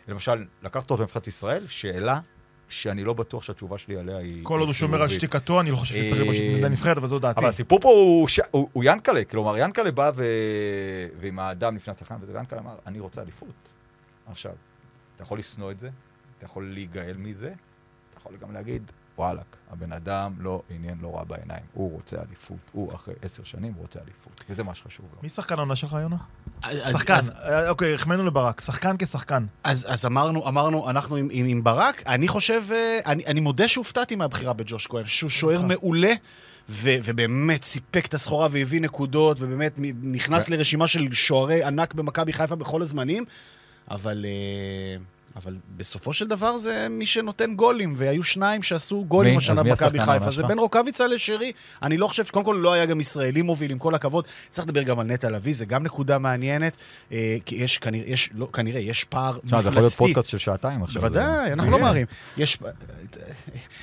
למשל, 0.08 0.44
לקחת 0.62 0.90
אותו 0.90 1.02
לנבחרת 1.02 1.26
ישראל, 1.26 1.64
שאלה 1.68 2.20
שאני 2.68 3.04
לא 3.04 3.12
בטוח 3.12 3.42
שהתשובה 3.42 3.78
שלי 3.78 3.96
עליה 3.96 4.16
היא... 4.16 4.44
כל 4.44 4.60
עוד 4.60 4.68
הוא 4.68 4.74
שומר 4.74 5.02
על. 5.02 5.08
שתיקתו, 5.08 5.60
אני 5.60 5.70
לא 5.70 5.76
חושב 5.76 5.94
שצריך 5.94 6.12
להיות 6.12 6.26
אה, 6.28 6.32
בשביל 6.32 6.68
נבחרת, 6.68 6.96
אבל 6.96 7.06
זו 7.08 7.18
דעתי. 7.18 7.40
אבל 7.40 7.48
הסיפור 7.48 7.80
פה 7.80 7.88
הוא, 8.50 8.84
ינקלה, 8.84 9.24
כלומר 9.24 9.58
ינקלה 9.58 9.90
בא. 9.90 10.10
ועם 11.20 11.38
האדם 11.38 11.76
לפני 11.76 11.94
השחקן, 11.94 12.14
וזה, 12.20 12.32
וינקלה 12.34 12.58
אמר, 12.58 12.74
אני 12.86 13.00
רוצה 13.00 13.22
אליפות. 13.22 13.68
עכשיו, 14.26 14.52
אתה 15.14 15.22
יכול 15.22 15.38
לשנוא 15.38 15.70
את 15.70 15.78
זה, 15.78 15.90
אתה 16.36 16.44
יכול 16.44 16.72
להיגאל 16.72 17.16
מזה, 17.16 17.48
אתה 17.48 18.18
יכול 18.20 18.36
גם 18.36 18.52
להגיד, 18.52 18.92
וואלכ, 19.18 19.42
הבן 19.70 19.92
אדם 19.92 20.32
לא 20.40 20.62
עניין 20.70 20.98
לא 21.02 21.16
רע 21.16 21.24
בעיניים, 21.24 21.62
הוא 21.72 21.92
רוצה 21.92 22.16
אליפות, 22.28 22.56
הוא 22.72 22.94
אחרי 22.94 23.14
עשר 23.22 23.44
שנים 23.44 23.72
רוצה 23.76 24.00
אליפות, 24.04 24.44
וזה 24.50 24.62
מה 24.64 24.74
שחשוב 24.74 25.06
לו. 25.14 25.18
מי 25.22 25.28
שחקן 25.28 25.54
העונה 25.54 25.76
שלך, 25.76 25.96
יונה? 26.02 26.16
שחקן. 26.92 27.14
אז- 27.14 27.30
אה, 27.30 27.68
אוקיי, 27.70 27.94
החמאנו 27.94 28.24
לברק. 28.24 28.60
שחקן 28.60 28.96
כשחקן. 28.98 29.46
אז, 29.64 29.86
אז 29.88 30.06
אמרנו, 30.06 30.48
אמרנו, 30.48 30.90
אנחנו 30.90 31.16
עם, 31.16 31.28
עם, 31.30 31.46
עם 31.46 31.64
ברק, 31.64 32.02
אני 32.06 32.28
חושב, 32.28 32.62
אה, 32.72 32.98
אני, 33.06 33.26
אני 33.26 33.40
מודה 33.40 33.68
שהופתעתי 33.68 34.16
מהבחירה 34.16 34.52
בג'וש 34.52 34.86
כהן, 34.86 35.06
שהוא 35.06 35.30
שוער 35.30 35.62
מעולה, 35.62 36.12
ו, 36.68 36.90
ובאמת 37.04 37.64
סיפק 37.64 38.06
את 38.06 38.14
הסחורה 38.14 38.48
והביא 38.50 38.80
נקודות, 38.80 39.36
ובאמת 39.40 39.72
נכנס 40.02 40.48
לרשימה 40.48 40.86
של 40.86 41.12
שוערי 41.12 41.62
ענק 41.64 41.94
במכבי 41.94 42.32
חיפה 42.32 42.56
בכל 42.56 42.82
הזמנים, 42.82 43.24
אבל, 43.90 44.24
אה, 44.28 45.02
אבל 45.38 45.56
בסופו 45.76 46.12
של 46.12 46.26
דבר 46.26 46.58
זה 46.58 46.86
מי 46.90 47.06
שנותן 47.06 47.54
גולים, 47.54 47.94
והיו 47.96 48.24
שניים 48.24 48.62
שעשו 48.62 49.04
גולים 49.08 49.32
מי? 49.32 49.38
השנה 49.38 49.62
במכבי 49.62 50.00
חיפה. 50.00 50.30
זה? 50.30 50.42
בין 50.42 50.58
רוקאביצה 50.58 51.06
לשרי. 51.06 51.52
אני 51.82 51.96
לא 51.96 52.08
חושב, 52.08 52.24
קודם 52.28 52.44
כל 52.44 52.58
לא 52.62 52.72
היה 52.72 52.86
גם 52.86 53.00
ישראלי 53.00 53.42
מוביל, 53.42 53.70
עם 53.70 53.78
כל 53.78 53.94
הכבוד. 53.94 54.26
צריך 54.50 54.68
לדבר 54.68 54.82
גם 54.82 54.98
על 54.98 55.06
נטע 55.06 55.30
לביא, 55.30 55.54
זה 55.54 55.64
גם 55.64 55.82
נקודה 55.82 56.18
מעניינת, 56.18 56.76
אה, 57.12 57.36
כי 57.44 57.56
יש 57.56 57.78
כנראה, 57.78 58.10
יש, 58.10 58.30
לא, 58.34 58.48
כנראה, 58.52 58.80
יש 58.80 59.04
פער 59.04 59.38
תשמע, 59.46 59.62
זה 59.62 59.68
יכול 59.68 59.82
להיות 59.82 59.92
מפלצתי. 59.92 59.98
פודקאסט 59.98 60.28
של 60.28 60.38
שעתיים 60.38 60.82
עכשיו. 60.82 61.02
בוודאי, 61.02 61.52
אנחנו 61.52 61.70
לא. 61.70 61.78
מהרים. 61.78 62.06
יש, 62.36 62.58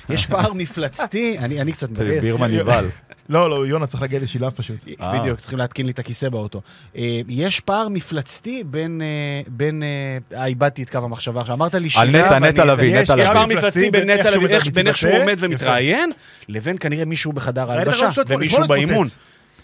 יש 0.08 0.26
פער 0.26 0.52
מפלצתי, 0.52 1.38
אני, 1.38 1.60
אני 1.60 1.72
קצת 1.72 1.90
מדבר. 1.90 2.20
בירמן 2.20 2.50
יבל. 2.52 2.86
לא, 3.28 3.50
לא, 3.50 3.66
יונה 3.66 3.86
צריך 3.86 4.02
להגיע 4.02 4.20
לשילב 4.20 4.50
פשוט. 4.52 4.76
אה. 5.00 5.18
בדיוק, 5.20 5.40
צריכים 5.40 5.58
להתקין 5.58 5.86
לי 5.86 5.92
את 5.92 5.98
הכיסא 5.98 6.28
באוטו. 6.28 6.60
אה, 6.96 7.20
יש 7.28 7.60
פער 7.60 7.88
מפלצתי 7.88 8.64
בין, 8.66 9.02
אה, 9.02 9.06
בין, 9.48 9.82
איבדתי 10.36 10.82
את 10.82 10.90
קו 10.90 10.98
המחשבה 10.98 11.40
עכשיו, 11.40 11.54
אמרת 11.54 11.74
לי 11.74 11.88
על 11.96 12.10
נטע, 12.10 12.38
נטע 12.38 12.64
לביא, 12.64 12.98
יש- 12.98 13.10
נטע 13.10 13.22
יש 13.22 13.28
לביא. 13.28 13.34
פער 13.38 13.46
מפלצתי 13.46 13.90
בין 13.90 14.10
נטע 14.10 14.30
לביא, 14.36 14.48
בין 14.72 14.86
איך 14.86 14.96
שהוא 14.96 15.12
עומד. 15.22 15.36
ומתראיין, 15.38 16.12
לבין 16.48 16.76
כנראה 16.80 17.04
מישהו 17.04 17.32
בחדר 17.32 17.70
ההלבשה, 17.72 18.08
ומישהו 18.28 18.58
התפוצץ. 18.62 18.68
באימון. 18.68 19.06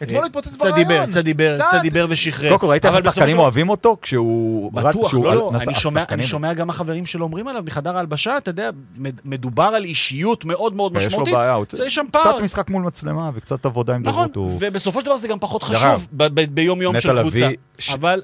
אתמול 0.03 0.21
אה, 0.21 0.27
התפוצץ 0.27 0.49
קצת 0.55 0.59
ברעיון. 0.59 0.77
דיבר, 0.89 1.07
קצת 1.07 1.25
דיבר, 1.25 1.55
קצת. 1.57 1.65
קצת 1.69 1.83
דיבר 1.83 2.07
ושחרר. 2.09 2.49
קודם 2.49 2.61
כל, 2.61 2.67
ראית 2.67 2.87
איך 2.87 2.95
השחקנים 2.95 3.39
אוהבים 3.39 3.69
אותו? 3.69 3.97
כשהוא... 4.03 4.73
בטוח, 4.73 5.15
לא, 5.15 5.35
לא, 5.35 5.53
אני 5.61 5.75
שומע, 5.75 6.01
אני 6.01 6.03
השחקנים- 6.03 6.27
שומע 6.27 6.53
גם 6.55 6.71
החברים 6.71 7.07
שלו 7.07 7.25
אומרים 7.25 7.49
עליו 7.49 7.63
מחדר 7.67 7.97
ההלבשה, 7.97 8.37
אתה 8.37 8.51
יודע, 8.51 8.71
מד- 8.97 9.21
מדובר 9.25 9.63
על 9.65 9.85
אישיות 9.85 10.45
מאוד 10.45 10.75
מאוד 10.75 10.97
יש 10.97 11.03
לו 11.13 11.21
משמעותית. 11.23 11.35
זה 11.73 11.91
שם 11.91 12.07
פער. 12.13 12.23
קצת 12.33 12.43
משחק 12.43 12.71
מול 12.71 12.83
מצלמה 12.83 13.31
וקצת 13.35 13.67
עבודה 13.67 13.95
עם 13.95 14.03
נכון, 14.03 14.29
דוברות. 14.33 14.51
הוא- 14.53 14.59
ובסופו 14.69 15.01
של 15.01 15.07
דבר 15.07 15.17
זה 15.17 15.29
גם 15.29 15.39
פחות 15.39 15.63
חשוב 15.63 16.09
ביום-יום 16.55 17.01
של 17.01 17.21
קבוצה. 17.21 17.49
אבל 17.95 18.23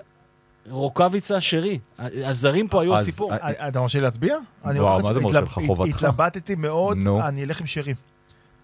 רוקאביצה, 0.70 1.40
שרי, 1.40 1.78
הזרים 2.24 2.68
פה 2.68 2.82
היו 2.82 2.96
הסיפור. 2.96 3.32
אה, 3.32 3.36
אה, 3.60 3.68
אתה 3.68 3.80
מרשה 3.80 3.98
לי 3.98 4.04
להצביע? 4.04 4.36
אני 4.64 4.80
וואו, 4.80 5.02
מה 5.02 5.14
זה 5.14 5.20
מרשה 5.20 5.40
לך? 5.40 5.52
חובתך. 5.66 5.96
התלבטתי 5.96 6.54
מאוד. 6.54 6.98
אני 7.24 7.44
אלך 7.44 7.60
עם 7.60 7.66
שרי. 7.66 7.94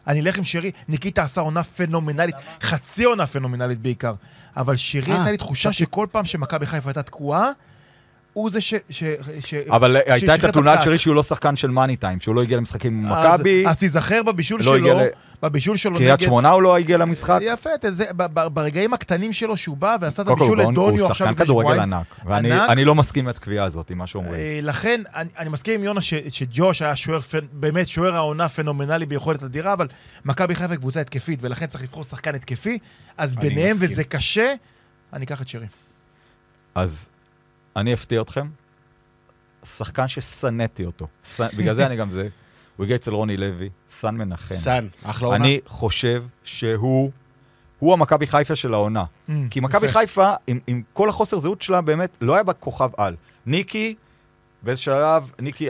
אני 0.07 0.21
אלך 0.21 0.39
עם 0.39 0.45
שרי. 0.45 0.71
ניקיטה 0.89 1.23
עשה 1.23 1.41
עונה 1.41 1.63
פנומנלית, 1.63 2.35
חצי 2.63 3.05
עונה 3.05 3.27
פנומנלית 3.27 3.81
בעיקר. 3.81 4.15
אבל 4.57 4.77
שרי 4.77 5.13
אה, 5.13 5.17
הייתה 5.17 5.31
לי 5.31 5.37
תחושה 5.37 5.73
שכל 5.73 6.07
פעם 6.13 6.27
שמכבי 6.27 6.67
חיפה 6.67 6.89
הייתה 6.89 7.03
תקועה, 7.03 7.51
הוא 8.35 8.51
זה 8.51 8.61
ש... 8.61 8.75
ש- 8.91 9.05
ש- 9.41 9.55
אבל 9.55 9.97
הייתה 9.97 10.19
ששחרר 10.19 10.35
את 10.35 10.41
את 10.41 10.45
התלונה 10.45 10.73
על. 10.73 10.81
שרי 10.83 10.99
שהוא 10.99 11.15
לא 11.15 11.23
שחקן 11.23 11.57
של 11.57 11.71
מאני 11.71 11.97
טיים, 11.97 12.21
שהוא 12.21 12.35
לא 12.35 12.43
הגיע 12.43 12.57
למשחקים 12.57 12.93
עם 12.93 13.13
מכבי, 13.13 13.65
אז 13.69 13.77
תיזכר 13.77 14.23
בבישול 14.23 14.61
לא 14.65 14.77
שלו, 14.77 14.99
ל- 14.99 15.03
בבישול 15.43 15.77
שלו 15.77 15.97
קריית 15.97 16.21
שמונה 16.21 16.51
הוא 16.51 16.63
לא 16.63 16.77
הגיע 16.77 16.97
למשחק. 16.99 17.39
יפה, 17.43 17.71
זה- 17.91 18.05
ב- 18.17 18.27
ב- 18.41 18.47
ברגעים 18.47 18.95
הקטנים 18.95 19.33
שלו 19.33 19.57
שהוא 19.57 19.77
בא 19.77 19.97
ועשה 20.01 20.23
את 20.23 20.29
הבישול 20.29 20.49
הוא 20.49 20.57
גאון, 20.57 20.73
לדוניו 20.75 21.03
הוא 21.03 21.11
עכשיו 21.11 21.27
שחקן 21.29 21.45
כדורגל. 21.45 21.81
ענק, 21.81 22.07
ואני 22.25 22.53
ענק. 22.53 22.71
אני 22.71 22.85
לא 22.85 22.95
מסכים 22.95 23.25
עם 23.25 23.29
התקביעה 23.29 23.65
הזאת, 23.65 23.91
עם 23.91 23.99
מה 23.99 24.07
שאומרים. 24.07 24.35
אה, 24.35 24.59
לכן, 24.63 25.01
אני, 25.15 25.29
אני 25.39 25.49
מסכים 25.49 25.75
עם 25.75 25.85
יונה 25.85 26.01
ש, 26.01 26.15
שג'וש 26.29 26.83
היה 26.83 26.97
שוער, 26.97 27.21
באמת 27.53 27.89
שוער 27.89 28.15
העונה 28.17 28.49
פנומנלי 28.49 29.07
ביכולת 29.07 29.43
אדירה, 29.43 29.73
אבל 29.73 29.89
מכבי 30.25 30.55
חיפה 30.55 30.77
קבוצה 30.77 31.01
התקפית, 31.01 31.39
ולכן 31.43 31.67
צריך 31.67 31.83
לבחור 31.85 32.05
שחקן 32.05 32.35
התקפי, 32.35 32.79
אז 33.19 33.37
ביניהם, 33.37 33.71
מסכים. 33.71 33.89
וזה 33.91 34.05
קשה, 34.05 34.55
אני 35.13 35.25
אקח 35.25 35.43
את 35.43 35.49
שרי. 35.49 35.67
אז 36.75 37.09
אני 37.77 37.95
אפתיע 37.95 38.21
אתכם, 38.23 38.49
שחקן 39.65 40.09
ששנאתי 40.09 40.85
אותו, 40.85 41.07
ש- 41.37 41.41
בגלל 41.41 41.75
זה 41.75 41.87
אני 41.87 41.97
גם 41.97 42.11
זה, 42.11 42.29
הוא 42.77 42.85
הגיע 42.85 42.97
אצל 42.97 43.11
רוני 43.15 43.37
לוי, 43.37 43.71
סן 43.91 44.15
מנחם. 44.15 44.55
סאן, 44.55 44.89
אחלה 45.03 45.29
עונה. 45.29 45.45
אני 45.45 45.59
חושב 45.67 46.25
שהוא, 46.45 47.11
הוא 47.79 47.93
המכבי 47.93 48.27
חיפה 48.27 48.55
של 48.57 48.75
העונה. 48.75 49.05
כי 49.51 49.61
מכבי 49.61 49.87
יפה. 49.87 49.99
חיפה, 50.01 50.33
עם, 50.47 50.59
עם 50.67 50.83
כל 50.93 51.09
החוסר 51.09 51.39
זהות 51.39 51.63
שלה, 51.63 51.81
באמת, 51.81 52.11
לא 52.21 52.35
היה 52.35 52.43
בה 52.43 52.53
כוכב 52.53 52.91
על. 52.97 53.17
ניקי, 53.47 53.95
באיזה 54.65 54.81
שלב, 54.81 55.31
ניקי, 55.39 55.69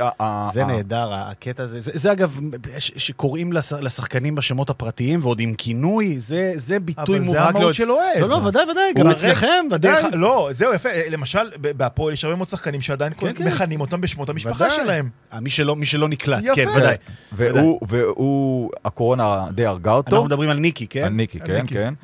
זה 0.52 0.64
נהדר, 0.64 1.08
הקטע 1.12 1.62
הזה. 1.62 1.80
זה, 1.80 1.90
זה 1.94 2.12
אגב, 2.12 2.38
שקוראים 2.78 3.52
לש, 3.52 3.72
לשחקנים 3.72 4.34
בשמות 4.34 4.70
הפרטיים 4.70 5.20
ועוד 5.22 5.40
עם 5.40 5.54
כינוי, 5.54 6.20
זה, 6.20 6.52
זה 6.56 6.80
ביטוי 6.80 7.16
אבל 7.16 7.24
זה 7.24 7.30
מובהק. 7.30 7.54
המהות 7.56 7.74
של 7.74 7.90
אוהד. 7.92 8.18
לא, 8.20 8.28
לא, 8.28 8.34
ודאי, 8.34 8.62
ודאי, 8.70 8.92
גם 8.94 9.10
אצלכם, 9.10 9.66
ודאי. 9.72 9.92
דרך- 10.02 10.12
לא, 10.12 10.50
זהו, 10.52 10.74
יפה. 10.74 10.88
למשל, 11.10 11.38
בהפועל 11.60 12.12
יש 12.14 12.24
הרבה 12.24 12.36
מאוד 12.36 12.48
שחקנים 12.48 12.80
שעדיין 12.80 13.12
כן, 13.18 13.32
כן. 13.34 13.44
מכנים 13.46 13.80
אותם 13.80 14.00
בשמות 14.00 14.28
המשפחה 14.28 14.64
ודאי. 14.64 14.76
שלהם. 14.76 15.08
אה, 15.32 15.40
מי 15.40 15.50
שלא, 15.50 15.76
מי 15.76 15.86
שלא 15.86 16.08
נקלט, 16.08 16.42
יפה. 16.44 16.54
כן, 16.54 16.66
ודאי. 16.76 16.96
והוא, 17.32 17.80
והוא, 17.88 18.70
הקורונה 18.84 19.46
די 19.54 19.66
הרגה 19.66 19.92
אותו. 19.92 20.16
אנחנו 20.16 20.26
מדברים 20.26 20.50
על 20.50 20.56
ניקי, 20.58 20.86
כן? 20.86 21.04
על 21.04 21.12
ניקי, 21.12 21.40
כן. 21.40 21.64
כן. 21.66 21.94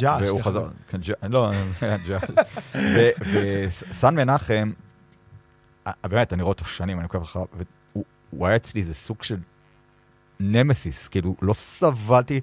ג'אש, 0.00 0.22
והוא 0.22 0.42
חזר. 0.42 0.66
כן, 0.88 0.98
לא, 1.28 1.50
ג'אש. 2.08 2.22
ו- 2.74 3.08
וסן 3.90 4.14
מנחם, 4.14 4.70
באמת, 6.04 6.32
אני 6.32 6.42
רואה 6.42 6.52
אותו 6.52 6.64
שנים, 6.64 6.98
אני 6.98 7.04
עוקב 7.04 7.22
אחריו, 7.22 7.46
והוא 7.52 8.04
הוא 8.30 8.46
היה 8.46 8.56
אצלי 8.56 8.80
איזה 8.80 8.94
סוג 8.94 9.22
של 9.22 9.36
נמסיס, 10.40 11.08
כאילו, 11.08 11.36
לא 11.42 11.52
סבלתי 11.52 12.40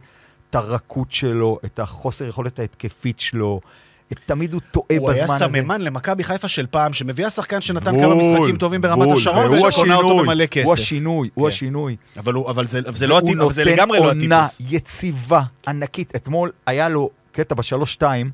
את 0.50 0.56
הרכות 0.56 1.12
שלו, 1.12 1.60
את 1.66 1.80
החוסר 1.80 2.28
יכולת 2.28 2.60
ההתקפית 2.60 3.20
שלו, 3.20 3.62
תמיד 4.26 4.54
הוא 4.54 4.62
טועה 4.72 4.98
הוא 5.00 5.10
בזמן 5.10 5.14
היה 5.14 5.26
הזה. 5.26 5.46
סממן 5.46 5.82
למכבי 5.82 6.24
חיפה 6.24 6.48
של 6.48 6.66
פעם, 6.72 6.94
שמביאה 6.94 7.30
שחקן 7.30 7.62
שנתן 7.62 7.92
בול, 7.92 8.02
כמה 8.04 8.16
משחקים 8.16 8.58
טובים 8.58 8.82
ברמת 8.82 9.08
בול, 9.08 9.18
השרון, 9.18 9.54
ושקונה 9.54 9.96
אותו 9.96 10.08
השינוי, 10.08 10.24
במלא 10.24 10.46
כסף. 10.46 10.66
הוא 10.66 10.74
השינוי, 10.74 11.30
הוא 11.34 11.46
כן. 11.46 11.48
השינוי. 11.48 11.96
אבל, 12.18 12.34
הוא, 12.34 12.50
אבל, 12.50 12.68
זה, 12.68 12.80
אבל 12.80 12.96
זה 12.96 13.08
לא 13.08 13.18
הטיפ, 13.18 13.40
אבל 13.40 13.54
זה 13.54 13.64
לגמרי 13.64 14.00
לא 14.00 14.04
הוא 14.04 14.14
נותן 14.14 14.22
עונה 14.22 14.44
הטיפוס. 14.44 14.72
יציבה, 14.72 15.42
ענקית. 15.68 16.16
אתמול 16.16 16.52
היה 16.66 16.90
לו 16.90 17.10
קטע 17.32 17.56
בשלוש-שתיים, 17.56 18.32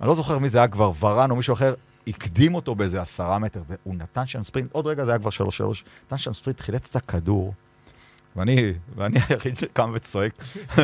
אני 0.00 0.08
לא 0.08 0.14
זוכר 0.14 0.38
מי 0.38 0.48
זה 0.48 0.58
היה 0.58 0.68
כבר, 0.68 0.92
ורן 1.00 1.30
או 1.30 1.36
מישהו 1.36 1.54
אחר, 1.54 1.74
הקדים 2.10 2.54
אותו 2.54 2.74
באיזה 2.74 3.02
עשרה 3.02 3.38
מטר, 3.38 3.62
והוא 3.68 3.94
נתן 3.94 4.26
שם 4.26 4.44
ספרינט, 4.44 4.72
עוד 4.72 4.86
רגע 4.86 5.04
זה 5.04 5.10
היה 5.10 5.18
כבר 5.18 5.30
שלוש-שלוש, 5.30 5.84
נתן 6.06 6.18
שם 6.18 6.34
ספרינט, 6.34 6.60
חילץ 6.60 6.88
את 6.90 6.96
הכדור, 6.96 7.54
ואני, 8.36 8.72
ואני 8.94 9.18
היחיד 9.28 9.56
שקם 9.56 9.92
וצועק. 9.94 10.32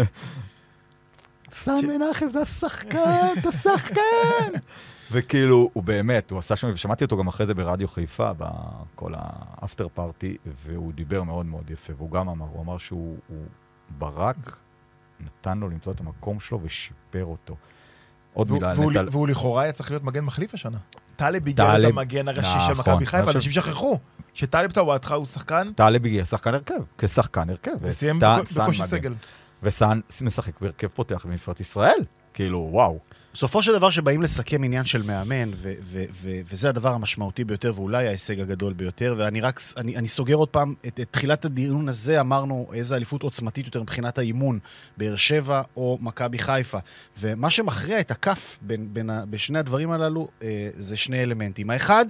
סן 1.52 1.86
מנחם, 1.86 2.26
אתה 2.30 2.44
שחקן, 2.44 3.34
אתה 3.38 3.52
שחקן! 3.52 4.52
וכאילו, 5.12 5.70
הוא 5.72 5.82
באמת, 5.82 6.30
הוא 6.30 6.38
עשה 6.38 6.56
שם, 6.56 6.70
ושמעתי 6.72 7.04
אותו 7.04 7.16
גם 7.16 7.28
אחרי 7.28 7.46
זה 7.46 7.54
ברדיו 7.54 7.88
חיפה, 7.88 8.30
בכל 8.32 9.12
האפטר 9.16 9.88
פארטי, 9.94 10.36
והוא 10.46 10.92
דיבר 10.92 11.22
מאוד 11.22 11.46
מאוד 11.46 11.70
יפה, 11.70 11.92
והוא 11.96 12.10
גם 12.10 12.28
אמר, 12.28 12.46
הוא 12.52 12.62
אמר 12.62 12.78
שהוא 12.78 13.16
הוא 13.28 13.44
ברק 13.98 14.56
נתן 15.20 15.58
לו 15.58 15.68
למצוא 15.68 15.92
את 15.92 16.00
המקום 16.00 16.40
שלו 16.40 16.58
ושיפר 16.62 17.24
אותו. 17.24 17.56
עוד 18.36 18.52
מילה 18.52 18.72
והוא- 19.10 19.28
לכאורה 19.28 19.62
היה 19.62 19.72
צריך 19.72 19.90
להיות 19.90 20.04
מגן 20.04 20.24
מחליף 20.24 20.54
השנה. 20.54 20.78
טלב 21.16 21.48
הגיע 21.48 21.78
להיות 21.78 21.92
המגן 21.92 22.28
הראשי 22.28 22.48
של 22.66 22.72
נכון. 22.72 22.92
מכבי 22.94 23.06
חיפה, 23.06 23.30
אנשים 23.30 23.52
שכחו 23.52 23.98
שטלב 24.34 24.70
טוואטחה 24.70 25.14
הוא 25.14 25.26
שחקן 25.26 25.72
טלב 25.72 26.06
הגיע 26.06 26.24
שחקן 26.24 26.54
הרכב, 26.54 26.74
כשחקן 26.98 27.50
הרכב. 27.50 27.70
וסיים 27.82 28.18
בקושי. 28.18 28.86
סגל. 28.86 29.14
וסאן 29.62 30.00
משחק 30.22 30.60
בהרכב 30.60 30.86
פותח 30.86 31.26
בנבחרת 31.26 31.60
ישראל. 31.60 32.04
כאילו, 32.34 32.68
וואו. 32.72 32.98
בסופו 33.36 33.62
של 33.62 33.72
דבר, 33.72 33.90
שבאים 33.90 34.22
לסכם 34.22 34.64
עניין 34.64 34.84
של 34.84 35.02
מאמן, 35.02 35.50
ו- 35.54 35.74
ו- 35.82 36.04
ו- 36.12 36.40
וזה 36.44 36.68
הדבר 36.68 36.92
המשמעותי 36.92 37.44
ביותר, 37.44 37.72
ואולי 37.76 38.06
ההישג 38.06 38.40
הגדול 38.40 38.72
ביותר, 38.72 39.14
ואני 39.16 39.40
רק, 39.40 39.60
אני, 39.76 39.96
אני 39.96 40.08
סוגר 40.08 40.34
עוד 40.34 40.48
פעם, 40.48 40.74
את, 40.86 41.00
את 41.00 41.08
תחילת 41.10 41.44
הדיון 41.44 41.88
הזה 41.88 42.20
אמרנו 42.20 42.68
איזה 42.72 42.96
אליפות 42.96 43.22
עוצמתית 43.22 43.66
יותר 43.66 43.82
מבחינת 43.82 44.18
האימון, 44.18 44.58
באר 44.96 45.16
שבע 45.16 45.62
או 45.76 45.98
מכבי 46.00 46.38
חיפה. 46.38 46.78
ומה 47.18 47.50
שמכריע 47.50 48.00
את 48.00 48.10
הכף 48.10 48.58
בין, 48.62 48.88
בין 48.92 49.10
ה, 49.10 49.24
בשני 49.30 49.58
הדברים 49.58 49.90
הללו, 49.90 50.28
אה, 50.42 50.68
זה 50.74 50.96
שני 50.96 51.22
אלמנטים. 51.22 51.70
האחד, 51.70 52.06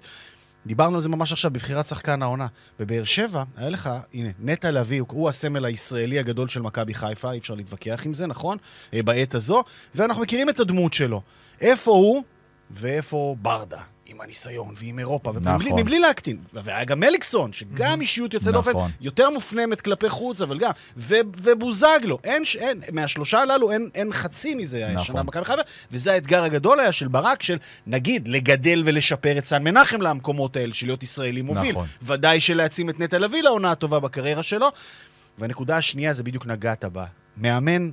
דיברנו 0.67 0.97
על 0.97 1.03
זה 1.03 1.09
ממש 1.09 1.33
עכשיו 1.33 1.51
בבחירת 1.51 1.87
שחקן 1.87 2.23
העונה. 2.23 2.47
בבאר 2.81 3.05
שבע, 3.05 3.43
היה 3.57 3.69
לך, 3.69 3.91
הנה, 4.15 4.29
נטע 4.39 4.71
לביא, 4.71 5.03
הוא, 5.09 5.29
הסמל 5.29 5.65
הישראלי 5.65 6.19
הגדול 6.19 6.49
של 6.49 6.63
מכבי 6.63 6.95
חיפה, 6.95 7.33
אי 7.33 7.39
אפשר 7.39 7.55
להתווכח 7.55 8.03
עם 8.07 8.15
זה, 8.15 8.27
נכון? 8.27 8.59
אה, 8.95 9.03
בעת 9.03 9.35
הזו, 9.35 9.65
ואנחנו 9.95 10.23
מכירים 10.23 10.49
את 10.49 10.61
הדמות 10.61 10.93
שלו. 10.93 11.23
איפה 11.61 11.91
הוא 11.91 12.23
ואיפה 12.71 13.37
ברדה, 13.43 13.81
עם 14.07 14.21
הניסיון 14.21 14.75
ועם 14.77 14.99
אירופה, 14.99 15.31
ומבלי, 15.31 15.71
נכון. 15.71 15.89
להקטין. 16.01 16.37
והיה 16.53 16.85
גם 16.85 17.01
מליקסון, 17.01 17.53
שגם 17.53 18.01
אישיות 18.01 18.35
יוצאת 18.35 18.55
נכון. 18.55 18.73
דופן, 18.73 18.89
יותר 19.01 19.31
מופנמת 19.31 19.81
כלפי 19.81 20.09
חוץ, 20.09 20.43
אבל 20.43 20.59
גם, 20.59 20.71
ו, 20.97 21.15
ובוזגלו, 21.43 22.19
אין, 22.25 22.43
אין, 22.59 22.81
מהשלושה 22.93 23.41
הללו 23.41 23.73
אין, 23.73 23.91
אין 23.95 24.13
חצי 24.13 24.55
מזה 24.55 24.85
נכון. 24.85 24.97
השנה 24.97 25.23
במכבי 25.23 25.45
חיפה, 25.45 25.63
וזה 25.93 26.13
האתגר 26.13 26.45
הגדול 26.45 26.81
היה 26.81 26.93
של 26.93 27.09
ברק, 27.09 27.43
של 27.43 27.57
נגיד, 27.87 28.29
לגדל 28.29 28.83
ולשפר 28.87 29.39
את 29.39 29.45
סן 29.45 29.63
מנחם 29.63 30.03
למקומות 30.03 30.57
האלה, 30.57 30.75
של 30.75 30.87
להיות 30.87 31.03
ישראלי 31.03 31.43
מוביל. 31.43 31.73
נכון. 31.73 31.87
ודאי 32.03 32.41
שלהעצים 32.41 32.91
את 32.91 33.01
נטע 33.01 33.19
לביא 33.19 33.43
לעונה 33.43 33.71
הטובה 33.71 34.01
בקריירה 34.01 34.43
שלו. 34.43 34.69
והנקודה 35.39 35.77
השנייה, 35.77 36.13
זה 36.13 36.23
בדיוק 36.23 36.47
נגעת 36.47 36.85
בה. 36.85 37.05
מאמן 37.37 37.91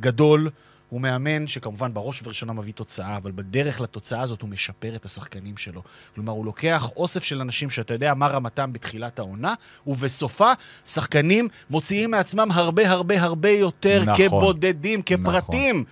גדול, 0.00 0.50
הוא 0.88 1.00
מאמן 1.00 1.46
שכמובן 1.46 1.94
בראש 1.94 2.22
ובראשונה 2.22 2.52
מביא 2.52 2.72
תוצאה, 2.72 3.16
אבל 3.16 3.32
בדרך 3.34 3.80
לתוצאה 3.80 4.20
הזאת 4.20 4.42
הוא 4.42 4.48
משפר 4.50 4.96
את 4.96 5.04
השחקנים 5.04 5.56
שלו. 5.56 5.82
כלומר, 6.14 6.32
הוא 6.32 6.44
לוקח 6.44 6.90
אוסף 6.96 7.22
של 7.22 7.40
אנשים 7.40 7.70
שאתה 7.70 7.94
יודע 7.94 8.14
מה 8.14 8.26
רמתם 8.26 8.72
בתחילת 8.72 9.18
העונה, 9.18 9.54
ובסופה 9.86 10.52
שחקנים 10.86 11.48
מוציאים 11.70 12.10
מעצמם 12.10 12.48
הרבה 12.50 12.90
הרבה 12.90 13.22
הרבה 13.22 13.50
יותר 13.50 14.02
נכון. 14.06 14.28
כבודדים, 14.28 15.02
כפרטים. 15.02 15.84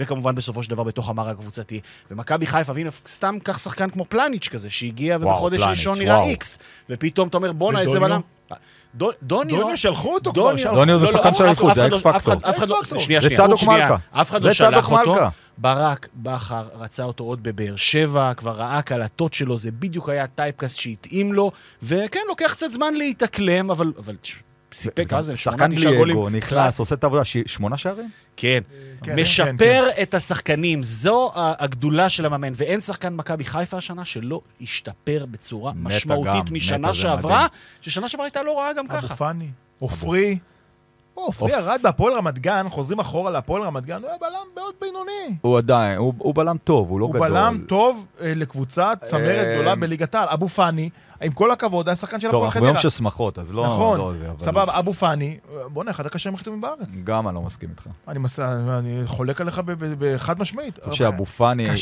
וכמובן 0.00 0.34
בסופו 0.34 0.62
של 0.62 0.70
דבר 0.70 0.82
בתוך 0.82 1.08
המראה 1.08 1.30
הקבוצתי. 1.30 1.80
ומכבי 2.10 2.46
חיפה, 2.46 2.72
והנה, 2.74 2.90
סתם 3.08 3.38
קח 3.42 3.58
שחקן 3.58 3.90
כמו 3.90 4.04
פלניץ' 4.08 4.48
כזה, 4.48 4.70
שהגיע 4.70 5.16
ובחודש 5.20 5.60
ראשון 5.60 5.98
נראה. 5.98 6.22
X. 6.22 6.58
ופתאום 6.90 7.28
אתה 7.28 7.36
אומר, 7.36 7.52
בואנה, 7.52 7.80
איזה? 7.80 8.00
בלם. 8.00 8.20
דו- 8.94 9.10
דוניו, 9.22 9.56
דוניו 9.60 9.76
שלחו 9.76 10.14
אותו 10.14 10.32
כבר, 10.32 10.42
דוניו, 10.42 10.98
זה 10.98 11.04
לא, 11.06 11.12
לא, 11.12 11.18
שחקן 11.18 11.34
של 11.34 11.44
אף 11.50 11.74
זה 11.74 11.88
לא- 11.88 11.96
X 11.96 12.06
factor. 12.06 12.34
לא... 12.66 12.82
פקטור. 12.82 12.98
שנייה, 12.98 13.20
זה 13.20 13.28
שנייה, 13.28 13.46
צדוק 13.46 13.60
שנייה. 13.60 13.78
מלכה. 13.90 13.96
אף 14.20 14.30
אחד 14.30 14.42
זה 14.42 14.48
לא 14.48 14.54
שלח 14.54 14.92
אותו. 14.92 15.16
ברק 15.58 16.08
בכר 16.14 16.68
רצה 16.74 17.04
אותו 17.04 17.24
עוד 17.24 17.42
בבאר 17.42 17.76
שבע, 17.76 18.34
כבר 18.34 18.50
ראה 18.50 18.82
קלטות 18.82 19.34
שלו, 19.34 19.58
זה 19.58 19.70
בדיוק 19.72 20.08
היה 20.08 20.26
typecast 20.26 20.76
שהתאים 20.76 21.32
לו, 21.32 21.50
וכן, 21.82 22.20
לוקח 22.28 22.52
קצת 22.52 22.70
זמן 22.70 22.94
להתאקלם, 22.94 23.70
אבל... 23.70 23.92
סיפק, 24.72 25.12
מה 25.12 25.22
זה? 25.22 25.36
שחקן 25.36 25.70
בלי. 25.74 26.12
אגו, 26.12 26.28
נכנס. 26.30 26.78
עושה 26.78 26.94
את 26.94 27.04
העבודה. 27.04 27.24
ש- 27.24 27.36
שמונה 27.46 27.76
שערים? 27.76 28.08
כן. 28.36 28.60
כן, 29.02 29.20
משפר 29.20 29.88
את 30.02 30.14
השחקנים, 30.14 30.82
זו 30.82 31.30
הגדולה 31.34 32.08
של 32.08 32.26
המאמן, 32.26 32.52
ואין 32.56 32.80
שחקן 32.80 33.14
מכבי 33.14 33.44
חיפה 33.44 33.76
השנה 33.76 34.04
שלא 34.04 34.40
השתפר 34.60 35.26
בצורה 35.30 35.72
משמעותית 35.76 36.50
משנה 36.50 36.94
שעברה. 36.94 37.46
ששנה 37.80 38.08
שעברה 38.08 38.26
הייתה 38.26 38.42
לא 38.42 38.58
רעה 38.58 38.72
גם 38.72 38.86
אבו 38.90 39.02
ככה. 39.02 39.16
פאני, 39.16 39.48
עופרי. 39.78 40.38
או, 41.16 41.26
עופ- 41.26 41.48
ירד 41.50 41.80
בהפועל 41.82 42.14
רמת 42.14 42.38
גן, 42.38 42.66
חוזרים 42.70 43.00
אחורה 43.00 43.30
להפועל 43.30 43.62
רמת 43.62 43.86
גן, 43.86 44.00
הוא 44.02 44.08
היה 44.08 44.18
בלם 44.20 44.30
מאוד 44.62 44.74
בינוני. 44.80 45.36
הוא 45.42 45.58
עדיין, 45.58 45.98
הוא 45.98 46.14
הוא 46.18 46.34
בלם 46.34 46.56
טוב, 46.64 46.90
הוא 46.90 47.00
לא 47.00 47.06
הוא 47.06 47.14
גדול. 47.14 47.28
בלם 47.28 47.64
טוב 47.68 48.06
אה, 48.20 48.32
לקבוצה 48.36 48.92
צמרת 49.04 49.46
אה, 49.46 49.54
גדולה 49.54 49.74
בליגת 49.74 50.14
העל. 50.14 50.28
אבו 50.28 50.48
פאני, 50.48 50.90
עם 51.22 51.32
כל 51.32 51.50
הכבוד, 51.50 51.88
היה 51.88 51.96
שחקן 51.96 52.20
של 52.20 52.26
טוב, 52.30 52.34
הפועל 52.34 52.44
אנחנו 52.46 52.60
ביום 52.60 52.72
חדרה. 52.72 52.82
של 52.82 52.88
שמחות, 52.90 53.38
אז 53.38 53.52
לא... 53.54 53.66
נכון, 53.66 53.98
לא 53.98 54.12
זה, 54.14 54.30
אבל- 54.30 54.38
סבבה, 54.38 54.78
אבו 54.78 54.92
פאני, 54.94 55.38
אה, 55.56 55.68
בוא'נה, 55.68 55.90
אחד 55.90 56.06
הקשרים 56.06 56.34
הכי 56.34 56.50
בארץ. 56.60 56.88
גם 57.04 57.28
אני 57.28 57.34
לא 57.34 57.42
מסכים 57.42 57.70
איתך. 57.70 57.86
אני 58.08 58.18
מס- 58.18 58.38
אני 58.38 59.02
חולק 59.06 59.40
עליך 59.40 59.60
חד 60.16 60.38
משמעית. 60.40 60.78
אני 60.82 60.90
חושב 60.90 61.04
שאבו 61.04 61.26
פאני 61.26 61.68
הוא 61.68 61.74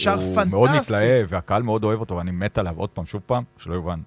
מאוד 0.50 0.68
פנטסטי. 0.68 0.92
מתלהב, 0.94 1.26
והקהל 1.28 1.62
מאוד 1.62 1.84
אוהב 1.84 2.00
אותו, 2.00 2.16
ואני 2.16 2.30
מת 2.30 2.58
עליו. 2.58 2.74
עוד 2.76 2.88
פעם, 2.90 3.06
שוב 3.06 3.22
פעם, 3.26 3.42
שלא 3.58 3.74
יובן. 3.74 4.00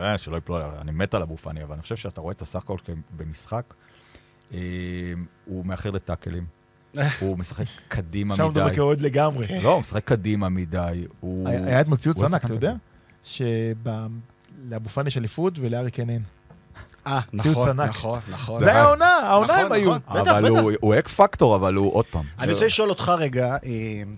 אה, 0.00 0.18
שלא 0.18 0.36
יפלו 0.36 0.56
עליו, 0.56 0.70
אני 0.80 0.90
מת 0.92 1.14
על 1.14 1.22
אבו 1.22 1.36
פאני, 1.36 1.62
אבל 1.64 1.72
אני 1.72 1.82
חושב 1.82 1.96
שאתה 1.96 2.20
רואה 2.20 2.32
את 2.32 2.42
הסך 2.42 2.56
הכל 2.56 2.76
במשחק, 3.16 3.64
אה, 3.70 3.74
הוא 5.44 5.66
מאחר 5.66 5.90
לטאקלים. 5.90 6.44
הוא 7.20 7.38
משחק 7.38 7.64
קדימה 7.88 8.34
עכשיו 8.34 8.48
מדבר 8.50 8.66
מדי. 8.66 8.74
כאוהד 8.74 9.00
לגמרי. 9.00 9.46
לא, 9.62 9.72
הוא 9.72 9.80
משחק 9.80 10.04
קדימה 10.04 10.48
מדי. 10.48 11.04
היה 11.46 11.84
ציוץ 11.98 12.16
הוא 12.16 12.26
ענק, 12.26 12.44
אתה 12.44 12.52
יודע? 12.52 12.72
שלאבו 13.24 14.88
פאני 14.94 15.08
יש 15.08 15.16
אליפות 15.16 15.54
ולארי 15.58 15.90
קיין 15.90 16.10
אין. 16.10 16.22
אה, 17.06 17.20
ציוץ 17.42 17.56
נכון, 17.56 17.68
ענק. 17.80 17.90
נכון, 17.90 18.20
נכון. 18.30 18.60
זה 18.62 18.70
היה 18.70 18.82
העונה, 18.82 19.06
העונה 19.06 19.52
נכון, 19.52 19.64
הם 19.66 19.72
היו. 19.72 19.94
נכון. 19.96 20.20
בטח, 20.20 20.30
אבל. 20.30 20.48
הוא- 20.80 20.94
אקס 20.94 21.14
פקטור, 21.14 21.56
אבל 21.56 21.74
הוא 21.74 21.94
עוד 21.94 22.04
פעם. 22.04 22.24
אני 22.38 22.52
רוצה 22.52 22.66
לשאול 22.66 22.90
אותך 22.90 23.12
רגע, 23.18 23.46
אה, 23.46 23.58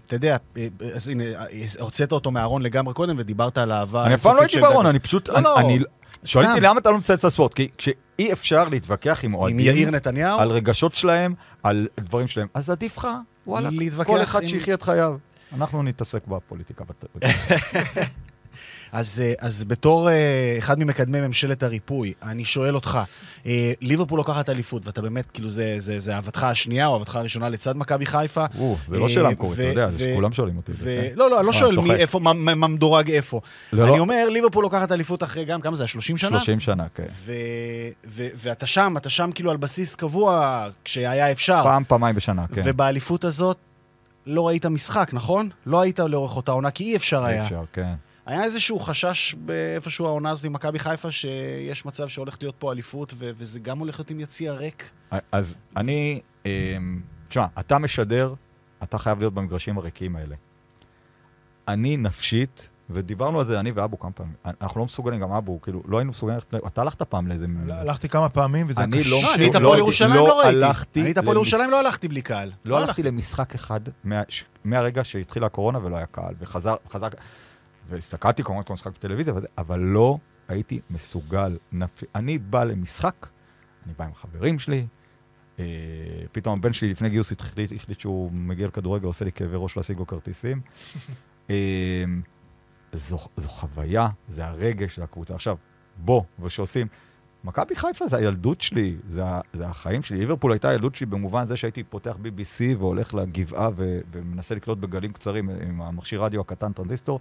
אתה 0.07 0.17
יודע, 0.17 0.37
אה, 0.57 0.67
אז 0.95 1.09
הנה, 1.09 1.25
אה, 1.25 1.47
הוצאת 1.81 2.13
אותו 2.13 2.31
מהארון 2.31 2.63
לגמרי 2.63 2.95
קודם 2.95 3.15
ודיברת 3.19 3.59
על 3.59 3.73
האהבה 3.73 4.07
אני 4.07 4.15
אף 4.15 4.23
פעם 4.23 4.37
לא 4.37 4.41
הייתי 4.41 4.61
בארון. 4.61 4.87
אני 4.87 4.99
פשוט... 4.99 5.29
שואלים 6.25 6.51
אותי. 6.51 6.61
למה 6.61 6.81
אתה 6.81 6.91
לא 6.91 6.99
מצייץ 6.99 7.25
לספורט, 7.25 7.55
כי 7.55 7.69
כשאי 7.79 7.95
אפשר 8.33 8.69
להתווכח 8.69 9.21
עם 9.25 9.31
עם 9.31 9.35
אוהדים, 9.35 9.59
יאיר 9.61 9.91
נתניהו? 9.91 10.39
על 10.41 10.51
רגשות 10.51 10.95
שלהם, 10.95 11.35
על 11.63 11.89
דברים 12.01 12.27
שלהם, 12.27 12.47
אז 12.55 12.71
עדיף 12.71 12.99
לך, 12.99 13.09
וואלה, 13.47 13.69
כל 14.05 14.23
אחד 14.23 14.43
עם- 14.43 14.49
שיחיה 14.49 14.75
את 14.75 14.83
חייו. 14.83 15.17
אנחנו 15.57 15.83
נתעסק 15.83 16.27
בפוליטיקה. 16.27 16.85
אז, 18.93 19.23
אה, 19.25 19.33
אז 19.39 19.65
בתור 19.65 20.11
אה, 20.11 20.55
אחד 20.59 20.79
ממקדמי 20.79 21.21
ממשלת 21.21 21.63
הריפוי, 21.63 22.13
אני 22.23 22.45
שואל 22.45 22.75
אותך, 22.75 22.99
אה, 23.47 23.73
ליברפול 23.81 24.19
לוקחת 24.19 24.49
אליפות, 24.49 24.87
ואתה 24.87 25.03
באמת, 25.03 25.31
כאילו, 25.31 25.51
זה, 25.51 25.75
זה, 25.79 26.01
זה 26.01 26.15
אהבתך 26.15 26.45
השנייה 26.45 26.87
או 26.87 26.95
אהבתך 26.95 27.17
הראשונה 27.17 27.49
לצד 27.49 27.77
מכבי 27.77 28.07
חיפה. 28.07 28.45
זה 28.89 28.99
לא 28.99 29.09
שאלה 29.09 29.31
מקורית, 29.31 29.61
אתה 29.61 29.69
יודע, 29.69 29.89
שכולם 29.99 30.33
שואלים 30.33 30.57
אותי. 30.57 30.73
לא, 31.15 31.31
לא, 31.31 31.39
אני 31.39 31.47
לא 31.47 31.53
שואל. 31.53 31.81
מי, 31.81 31.95
איפה, 31.95 32.21
מה, 32.21 32.69
מדורג 32.69 33.11
איפה. 33.11 33.41
לא, 33.73 33.83
אני 33.83 33.91
לא. 33.91 33.99
אומר, 33.99 34.29
ליברפול 34.29 34.65
לוקחת 34.65 34.93
אליפות 34.93 35.23
אחרי 35.23 35.45
גם, 35.45 35.61
כמה 35.61 35.77
זה, 35.77 35.83
היה? 35.83 35.89
30 35.89 36.17
שנה? 36.17 36.41
30 36.41 36.61
שנה, 36.61 36.87
כן. 36.95 37.07
ואתה 38.15 38.67
שם, 38.67 38.95
אתה 38.97 39.11
שם 39.11 39.31
כאילו 39.35 39.51
על 39.51 39.57
בסיס 39.57 39.95
קבוע, 39.95 40.67
כשהיה 40.85 41.33
אפשר. 41.33 41.63
פעם, 41.63 41.85
פעמיים 41.89 42.17
בשנה, 42.17 42.47
כן. 42.55 42.63
ובאליפות 42.65 43.25
הזאת 43.25 43.57
לא 44.27 44.49
ראית 44.49 44.67
משחק, 44.67 45.11
נכון? 45.13 45.49
לא 45.67 45.81
היית 45.81 45.99
לאורך 45.99 46.37
אותה 46.37 46.53
עונה, 46.53 46.71
כי 46.71 46.85
אי 46.85 46.97
אפשר 46.97 47.25
היה. 47.25 47.45
אפשר, 47.45 47.63
כן. 47.73 47.95
היה 48.27 48.45
איזשהו 48.45 48.79
חשש 48.79 49.35
באיפשהו 49.35 50.07
העונה 50.07 50.31
הזאת 50.31 50.45
עם 50.45 50.53
מכבי 50.53 50.79
חיפה, 50.79 51.11
שיש 51.11 51.85
מצב 51.87 52.09
שהולכת 52.09 52.43
להיות 52.43 52.55
פה 52.59 52.73
אליפות, 52.73 53.13
ו- 53.17 53.31
וזה 53.37 53.61
גם 53.61 53.79
הולך 53.79 53.99
להיות 53.99 54.11
עם 54.11 54.21
יציע 54.21 54.53
ריק. 54.53 54.91
אז 55.33 55.57
אני, 55.77 56.21
אמ, 56.47 57.01
תשמע, 57.29 57.47
אתה 57.61 57.79
משדר, 57.79 58.35
אתה 58.83 58.99
חייב 58.99 59.19
להיות 59.19 59.35
במגרשים 59.35 59.79
הריקים 59.79 60.17
האלה. 60.17 60.37
אני 61.69 61.97
נפשית, 61.97 62.69
ודיברנו 62.91 63.41
על 63.41 63.47
זה, 63.47 63.61
אני 63.61 63.71
ואבו 63.71 63.99
כמה 63.99 64.11
פעמים, 64.13 64.33
אנחנו 64.61 64.79
לא 64.81 64.85
מסוגלים, 64.85 65.21
גם 65.21 65.33
אבו, 65.33 65.61
כאילו, 65.63 65.83
לא 65.89 65.99
היינו 65.99 66.11
מסוגלים, 66.11 66.39
אתה 66.67 66.81
הלכת 66.81 67.03
פעם 67.03 67.27
לאיזה... 67.27 67.47
הלכתי 67.71 68.09
כמה 68.09 68.29
פעמים 68.29 68.67
וזה 68.69 68.81
אני 68.83 69.01
קשה. 69.01 69.11
לא 69.11 69.17
לא, 69.17 69.23
מסוג- 69.23 69.35
אני 69.35 69.43
היית 69.45 69.55
לא 69.55 69.61
פה 69.61 69.67
הייתי- 69.67 69.77
לירושלים, 69.77 70.11
לא 70.15 70.29
לא 70.29 70.41
ראיתי. 70.41 70.65
הלכתי 70.65 71.01
אני 71.01 71.09
היית 71.09 71.19
פה 71.19 71.33
לירושלים, 71.33 71.71
לא 71.71 71.79
הלכתי 71.81 72.09
בלי 72.09 72.23
קהל. 72.23 72.53
לא 72.65 72.79
הלכתי 72.79 73.03
למשחק 73.03 73.55
אחד 73.55 73.81
מהרגע 74.65 75.05
שהתחילה 75.05 75.47
הקורונה 75.47 75.79
ולא 75.85 75.97
היה 75.97 76.07
קהל, 76.07 76.35
וחזר, 76.41 76.75
חזר, 76.89 77.09
והסתכלתי 77.93 78.43
כמובן 78.43 78.63
כל 78.63 78.73
משחק 78.73 78.93
בטלוויזיה, 78.93 79.35
אבל 79.59 79.81
לא 79.81 80.19
הייתי 80.49 80.81
מסוגל. 80.91 81.59
נפ... 81.73 82.03
אני 82.15 82.39
בא 82.39 82.65
למשחק, 82.65 83.27
אני 83.87 83.95
בא 83.99 84.05
עם 84.05 84.11
החברים 84.11 84.59
שלי, 84.59 84.87
אה, 85.59 85.65
פתאום 86.33 86.59
הבן 86.59 86.73
שלי 86.73 86.91
לפני 86.91 87.11
גיוס 87.11 87.33
החליט, 87.33 87.73
החליט 87.73 88.01
שהוא 88.01 88.33
מגיע 88.33 88.67
לכדורגל, 88.67 89.07
עושה 89.07 89.25
לי 89.25 89.33
כאבי 89.33 89.57
ראש 89.57 89.77
להשיג 89.77 89.99
לו 89.99 90.07
כרטיסים. 90.07 90.61
אה, 91.51 92.05
זו, 92.93 93.19
זו 93.37 93.49
חוויה, 93.49 94.09
זה 94.29 94.47
הרגש, 94.47 94.97
זה 94.97 95.05
הקבוצה. 95.05 95.35
עכשיו, 95.35 95.57
בוא, 95.97 96.23
ושעושים... 96.43 96.87
מכבי 97.45 97.77
חיפה 97.77 98.07
זה 98.07 98.17
הילדות 98.17 98.61
שלי, 98.61 98.97
זה, 99.09 99.23
זה 99.53 99.67
החיים 99.67 100.03
שלי. 100.03 100.19
ליברפול 100.19 100.53
הייתה 100.53 100.69
הילדות 100.69 100.95
שלי 100.95 101.07
במובן 101.07 101.47
זה 101.47 101.57
שהייתי 101.57 101.83
פותח 101.83 102.17
BBC 102.23 102.77
והולך 102.79 103.15
לגבעה 103.15 103.71
ו, 103.77 104.01
ומנסה 104.13 104.55
לקלוט 104.55 104.79
בגלים 104.79 105.13
קצרים 105.13 105.51
עם 105.51 105.83
המכשיר 105.83 106.23
רדיו 106.23 106.41
הקטן 106.41 106.73
טרנזיסטור, 106.73 107.21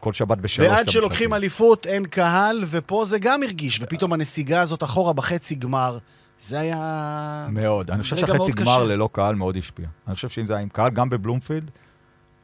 כל 0.00 0.12
שבת 0.12 0.38
בשלוש. 0.38 0.68
ועד 0.68 0.88
שלוקחים 0.88 1.10
המשחקים. 1.10 1.34
אליפות, 1.34 1.86
אין 1.86 2.06
קהל, 2.06 2.64
ופה 2.66 3.04
זה 3.04 3.18
גם 3.18 3.42
הרגיש. 3.42 3.80
ופתאום 3.82 4.12
הנסיגה 4.12 4.60
הזאת 4.60 4.82
אחורה 4.82 5.12
בחצי 5.12 5.54
גמר, 5.54 5.98
זה 6.40 6.60
היה... 6.60 7.46
מאוד. 7.50 7.90
אני 7.90 8.02
חושב 8.02 8.16
שהחצי 8.16 8.52
גמר 8.52 8.76
קשה. 8.76 8.84
ללא 8.84 9.08
קהל 9.12 9.34
מאוד 9.34 9.56
השפיע. 9.56 9.86
אני 10.06 10.14
חושב 10.14 10.28
שאם 10.28 10.46
זה 10.46 10.52
היה 10.52 10.62
עם 10.62 10.68
קהל, 10.68 10.90
גם 10.90 11.10
בבלומפילד, 11.10 11.70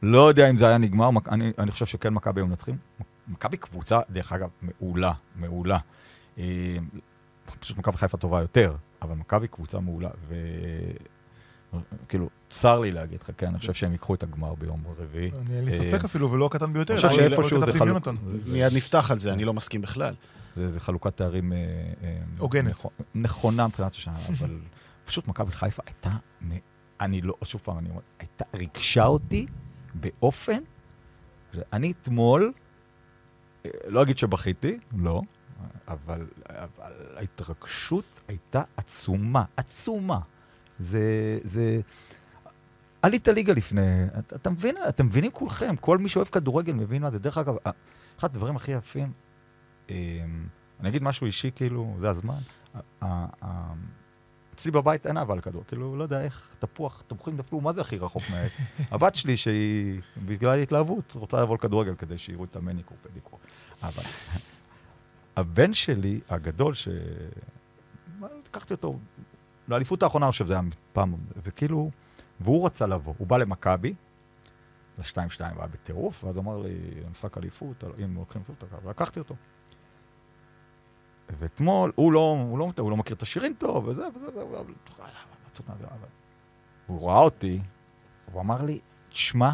לא 0.03 0.29
יודע 0.29 0.49
אם 0.49 0.57
זה 0.57 0.67
היה 0.67 0.77
נגמר, 0.77 1.09
אני, 1.31 1.51
אני 1.59 1.71
חושב 1.71 1.85
שכן 1.85 2.13
מכבי 2.13 2.41
היו 2.41 2.47
מנצחים. 2.47 2.77
מכבי 3.27 3.57
קבוצה, 3.57 3.99
דרך 4.09 4.33
אגב, 4.33 4.49
מעולה, 4.61 5.11
מעולה. 5.35 5.77
אה, 6.37 6.43
פשוט 7.59 7.77
מכבי 7.77 7.97
חיפה 7.97 8.17
טובה 8.17 8.41
יותר, 8.41 8.75
אבל 9.01 9.15
מכבי 9.15 9.47
קבוצה 9.47 9.79
מעולה. 9.79 10.09
כאילו, 12.07 12.29
צר 12.49 12.79
לי 12.79 12.91
להגיד 12.91 13.21
לך, 13.21 13.29
כן, 13.37 13.47
אני 13.47 13.59
חושב 13.59 13.73
שהם 13.73 13.91
ייקחו 13.91 14.13
את 14.15 14.23
הגמר 14.23 14.55
ביום 14.55 14.83
רביעי. 14.99 15.31
אני 15.47 15.57
אין 15.57 15.65
לי 15.65 15.71
אה, 15.71 15.77
ספק 15.77 16.03
אפילו, 16.03 16.31
ולא 16.31 16.45
הקטן 16.45 16.73
ביותר. 16.73 16.93
אני 16.93 17.01
חושב 17.01 17.15
שאיפשהו 17.21 17.59
זה 17.59 17.65
עם 17.65 17.71
חלוק. 17.71 17.87
יונתן. 17.87 18.15
מיד 18.45 18.73
נפתח 18.73 19.11
על 19.11 19.19
זה, 19.19 19.33
אני 19.33 19.45
לא 19.45 19.53
מסכים 19.53 19.81
בכלל. 19.81 20.13
זה, 20.55 20.69
זה 20.69 20.79
חלוקת 20.79 21.17
תארים... 21.17 21.53
אה, 21.53 21.57
אה, 22.03 22.17
הוגנת. 22.37 22.71
נכו- 22.71 22.89
נכונה 23.15 23.67
מבחינת 23.67 23.91
השנה, 23.91 24.17
אבל 24.39 24.59
פשוט 25.05 25.27
מכבי 25.27 25.51
חיפה 25.51 25.83
הייתה, 25.85 26.11
אני 26.99 27.21
לא, 27.21 27.33
שוב 27.43 27.61
פעם, 27.63 27.77
אני 27.77 27.89
אומר, 27.89 28.01
הייתה, 28.19 28.45
ריגשה 28.55 29.05
אותי 29.05 29.45
באופן, 29.93 30.57
אני 31.73 31.91
אתמול, 31.91 32.53
לא 33.87 34.03
אגיד 34.03 34.17
שבכיתי, 34.17 34.77
לא, 34.97 35.21
אבל, 35.87 36.25
אבל 36.49 36.91
ההתרגשות 37.17 38.05
הייתה 38.27 38.61
עצומה, 38.77 39.43
עצומה. 39.57 40.19
זה, 40.81 41.39
זה... 41.43 41.81
עלית 43.01 43.27
ליגה 43.27 43.53
לפני, 43.53 44.05
אתה, 44.19 44.35
אתה 44.35 44.49
מבין, 44.49 44.75
אתם 44.89 45.05
מבינים 45.05 45.31
כולכם, 45.31 45.75
כל 45.75 45.97
מי 45.97 46.09
שאוהב 46.09 46.27
כדורגל 46.27 46.73
מבין 46.73 47.01
מה 47.01 47.11
זה. 47.11 47.19
דרך 47.19 47.37
אגב, 47.37 47.55
אחד 48.19 48.29
הדברים 48.35 48.55
הכי 48.55 48.71
יפים, 48.71 49.11
אמ, 49.89 49.95
אני 50.79 50.89
אגיד 50.89 51.03
משהו 51.03 51.25
אישי, 51.25 51.51
כאילו, 51.55 51.95
זה 51.99 52.09
הזמן. 52.09 52.39
אצלי 54.55 54.71
בבית 54.71 55.07
אין 55.07 55.17
אהבה 55.17 55.35
לכדור, 55.35 55.63
כאילו, 55.67 55.95
לא 55.95 56.03
יודע 56.03 56.21
איך, 56.21 56.55
תפוח, 56.59 57.03
תפוחים 57.07 57.37
דפקו, 57.37 57.61
מה 57.61 57.73
זה 57.73 57.81
הכי 57.81 57.97
רחוק 57.97 58.21
מהעץ? 58.31 58.51
הבת 58.91 59.15
שלי, 59.15 59.37
שהיא, 59.37 60.01
בגלל 60.17 60.59
התלהבות, 60.59 61.13
רוצה 61.15 61.41
לבוא 61.41 61.55
לכדורגל 61.55 61.95
כדי 61.95 62.17
שיראו 62.17 62.43
את 62.43 62.55
המניקור, 62.55 62.97
פדיקור. 63.01 63.39
אבל 63.83 64.03
הבן 65.35 65.73
שלי, 65.73 66.19
הגדול, 66.29 66.73
ש... 66.73 66.87
לקחתי 68.47 68.73
אותו 68.73 68.99
לאליפות 69.71 70.03
האחרונה, 70.03 70.25
אני 70.25 70.31
חושב, 70.31 70.45
זה 70.45 70.53
היה 70.53 70.61
פעם, 70.93 71.15
וכאילו, 71.43 71.91
והוא 72.39 72.65
רצה 72.65 72.87
לבוא, 72.87 73.13
הוא 73.17 73.27
בא 73.27 73.37
למכבי, 73.37 73.93
לשתיים 74.99 75.29
שתיים, 75.29 75.55
והיה 75.55 75.67
בטירוף, 75.67 76.23
ואז 76.23 76.37
אמר 76.37 76.57
לי, 76.57 76.73
משחק 77.11 77.37
אליפות, 77.37 77.83
אם 78.05 78.15
לוקחים 78.15 78.41
אליפות, 78.49 78.63
לקחתי 78.89 79.19
אותו. 79.19 79.35
ואתמול, 81.39 81.91
הוא 81.95 82.11
לא, 82.13 82.37
הוא 82.49 82.59
לא, 82.59 82.71
הוא 82.77 82.91
לא 82.91 82.97
מכיר 82.97 83.15
את 83.15 83.21
השירים 83.21 83.53
טוב, 83.57 83.87
וזה, 83.87 84.07
וזה, 84.15 84.27
וזה, 84.27 84.41
אבל- 84.41 84.73
אבל- 85.79 86.07
הוא 86.87 87.09
ראה 87.09 87.19
אותי, 87.19 87.61
הוא 88.31 88.41
אמר 88.41 88.61
לי, 88.61 88.79
תשמע, 89.09 89.51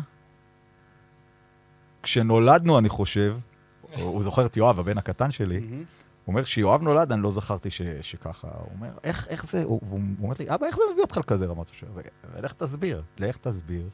כשנולדנו, 2.04 2.78
אני 2.80 2.90
חושב, 2.90 3.38
הוא 4.00 4.24
זוכר 4.24 4.46
את 4.46 4.58
יואב, 4.58 4.80
הבן 4.80 4.98
הקטן 4.98 5.32
שלי, 5.32 5.84
הוא 6.28 6.34
אומר, 6.34 6.44
כשיואב 6.44 6.82
נולד, 6.82 7.12
אני 7.12 7.22
לא 7.22 7.32
זכרתי 7.32 7.72
ש, 7.72 7.82
שככה. 8.02 8.48
הוא 8.48 8.72
אומר, 8.76 8.90
איך, 9.04 9.28
איך 9.28 9.52
זה, 9.52 9.64
הוא, 9.64 9.80
הוא 9.90 10.00
אומר 10.20 10.36
לי, 10.40 10.56
אבא, 10.56 10.68
איך 10.68 10.76
זה 10.76 10.82
מביא 10.92 11.04
אותך 11.04 11.18
לכזה 11.18 11.46
רמת 11.46 11.70
השם? 11.70 11.88
ולך 12.34 12.54
תסביר, 12.54 13.04
לך 13.18 13.38
תסביר. 13.38 13.90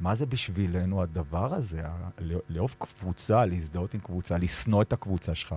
מה 0.00 0.14
זה 0.14 0.26
בשבילנו 0.26 1.02
הדבר 1.02 1.54
הזה? 1.54 1.82
לא- 2.18 2.40
לאהוב 2.48 2.74
קבוצה, 2.78 3.44
להזדהות 3.44 3.94
עם 3.94 4.00
קבוצה, 4.00 4.38
לשנוא 4.38 4.82
את 4.82 4.92
הקבוצה 4.92 5.34
שלך. 5.34 5.54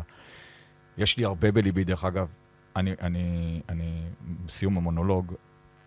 יש 0.97 1.17
לי 1.17 1.25
הרבה 1.25 1.51
בליבי, 1.51 1.83
דרך 1.83 2.03
אגב, 2.05 2.27
אני, 2.75 2.91
אני, 3.01 3.61
אני, 3.69 4.03
בסיום 4.45 4.77
המונולוג, 4.77 5.33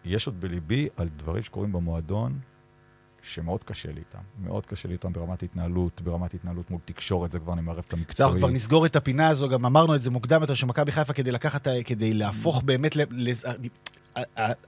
יש 0.05 0.26
עוד 0.26 0.41
בליבי 0.41 0.88
על 0.97 1.09
דברים 1.09 1.43
שקורים 1.43 1.72
במועדון, 1.72 2.38
שמאוד 3.23 3.64
קשה 3.64 3.89
לי 3.93 3.99
איתם. 3.99 4.18
מאוד 4.43 4.66
קשה 4.66 4.89
לי 4.89 4.95
איתם 4.95 5.12
ברמת 5.12 5.43
התנהלות, 5.43 6.01
ברמת 6.01 6.35
התנהלות 6.35 6.71
מול 6.71 6.81
תקשורת, 6.85 7.33
זה 7.33 7.39
כבר 7.39 7.53
אני 7.53 7.61
מערב 7.61 7.79
את 7.79 7.85
אנחנו 7.85 7.99
המקצועי. 7.99 8.39
כבר 8.39 8.51
נסגור 8.51 8.87
את 8.87 8.97
הפינה 8.97 9.29
הזו, 9.29 9.49
גם 9.49 9.66
אמרנו 9.66 9.95
את 9.95 10.03
זה 10.03 10.11
מוקדם 10.11 10.41
יותר, 10.41 10.55
שמכבי 10.55 10.93
חיפה 10.93 11.12
כדי 11.12 11.31
לקחת, 11.31 11.68
כדי 11.85 12.14
להפוך 12.14 12.62
באמת, 12.62 12.97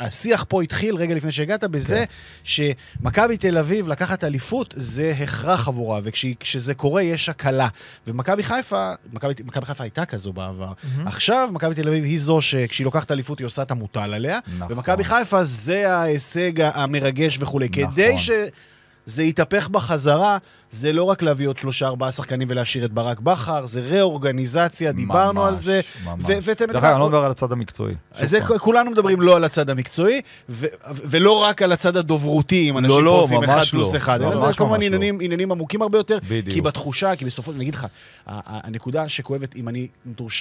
השיח 0.01 0.45
פה 0.49 0.62
התחיל 0.62 0.97
רגע 0.97 1.14
לפני 1.14 1.32
שהגעת 1.32 1.64
בזה 1.64 2.05
שמכבי 2.45 3.36
תל 3.36 3.59
אביב 3.59 3.88
לקחת 3.88 4.24
אליפות 4.24 4.74
זה 4.76 5.14
הכרח 5.20 5.68
עבורה, 5.68 6.01
וכשזה 6.03 6.74
קורה 6.74 7.03
יש 7.03 7.28
הקלה. 7.28 7.68
ומכבי 8.07 8.43
חיפה, 8.43 8.93
מכבי 9.12 9.34
מכבי 9.45 9.66
חיפה 9.66 9.84
הייתה 9.84 10.05
כזו 10.05 10.32
בעבר. 10.32 10.72
עכשיו 11.07 11.49
מכבי 11.53 11.74
תל 11.74 11.88
אביב 11.88 12.05
היא 12.05 12.20
זו 12.20 12.40
שכשהיא 12.40 12.84
לוקחת 12.84 13.11
אליפות 13.11 13.38
היא 13.38 13.47
עושה 13.47 13.62
את 13.62 13.70
המוטל 13.70 14.14
עליה, 14.14 14.38
נכון. 14.57 14.72
ומכבי 14.72 15.05
חיפה 15.05 15.45
זה 15.45 15.97
ההישג 15.97 16.53
המרגש 16.61 17.38
וכולי. 17.40 17.68
נכון. 17.68 17.93
כדי 17.93 18.18
שזה 18.18 19.22
יתהפך 19.22 19.68
בחזרה, 19.68 20.38
זה 20.72 20.92
לא 20.92 21.04
רק 21.04 21.22
להביא 21.22 21.48
עוד 21.48 21.58
שלושה 21.58 21.86
ארבעה 21.86 22.12
שחקנים 22.12 22.48
ולהשאיר 22.50 22.84
את 22.84 22.92
ברק 22.92 23.20
בכר, 23.20 23.66
זה 23.66 23.80
ראורגניזציה, 23.80 24.92
דיברנו 24.92 25.40
ממש, 25.40 25.48
על 25.48 25.58
זה. 25.58 25.80
ממש. 26.04 26.22
ואתם 26.42 26.66
דרך 26.72 26.84
אגב, 26.84 26.92
אני 26.92 27.00
לא 27.00 27.06
מדבר 27.06 27.24
על 27.24 27.30
הצד 27.30 27.52
המקצועי. 27.52 27.94
זה. 28.20 28.40
כולנו 28.58 28.90
מדברים 28.90 29.20
לא 29.20 29.36
על 29.36 29.44
הצד 29.44 29.70
המקצועי, 29.70 30.20
ו- 30.48 30.66
ולא 30.90 31.42
רק 31.42 31.62
על 31.62 31.72
הצד 31.72 31.96
הדוברותי, 31.96 32.70
אם 32.70 32.78
אנשים 32.78 32.90
לא, 32.90 32.96
פה 32.96 33.02
לא, 33.02 33.10
עושים 33.10 33.40
ממש 33.40 33.48
אחד 33.48 33.58
לא. 33.58 33.64
פלוס 33.64 33.94
אחד, 33.94 34.22
אלא 34.22 34.30
ממש, 34.30 34.48
זה 34.48 34.54
כמובן 34.54 34.80
ממש 34.80 34.88
לא. 34.90 34.96
עניינים, 35.20 35.52
עמוקים 35.52 35.82
הרבה 35.82 35.98
יותר. 35.98 36.18
כי 36.50 36.60
בתחושה, 36.60 37.16
כי 37.16 37.24
בסופו, 37.24 37.52
אני 37.52 37.62
אגיד 37.62 37.74
לך, 37.74 37.86
הנקודה 38.26 39.08
שכואבת, 39.08 39.56
אם 39.56 39.68
אני, 39.68 39.88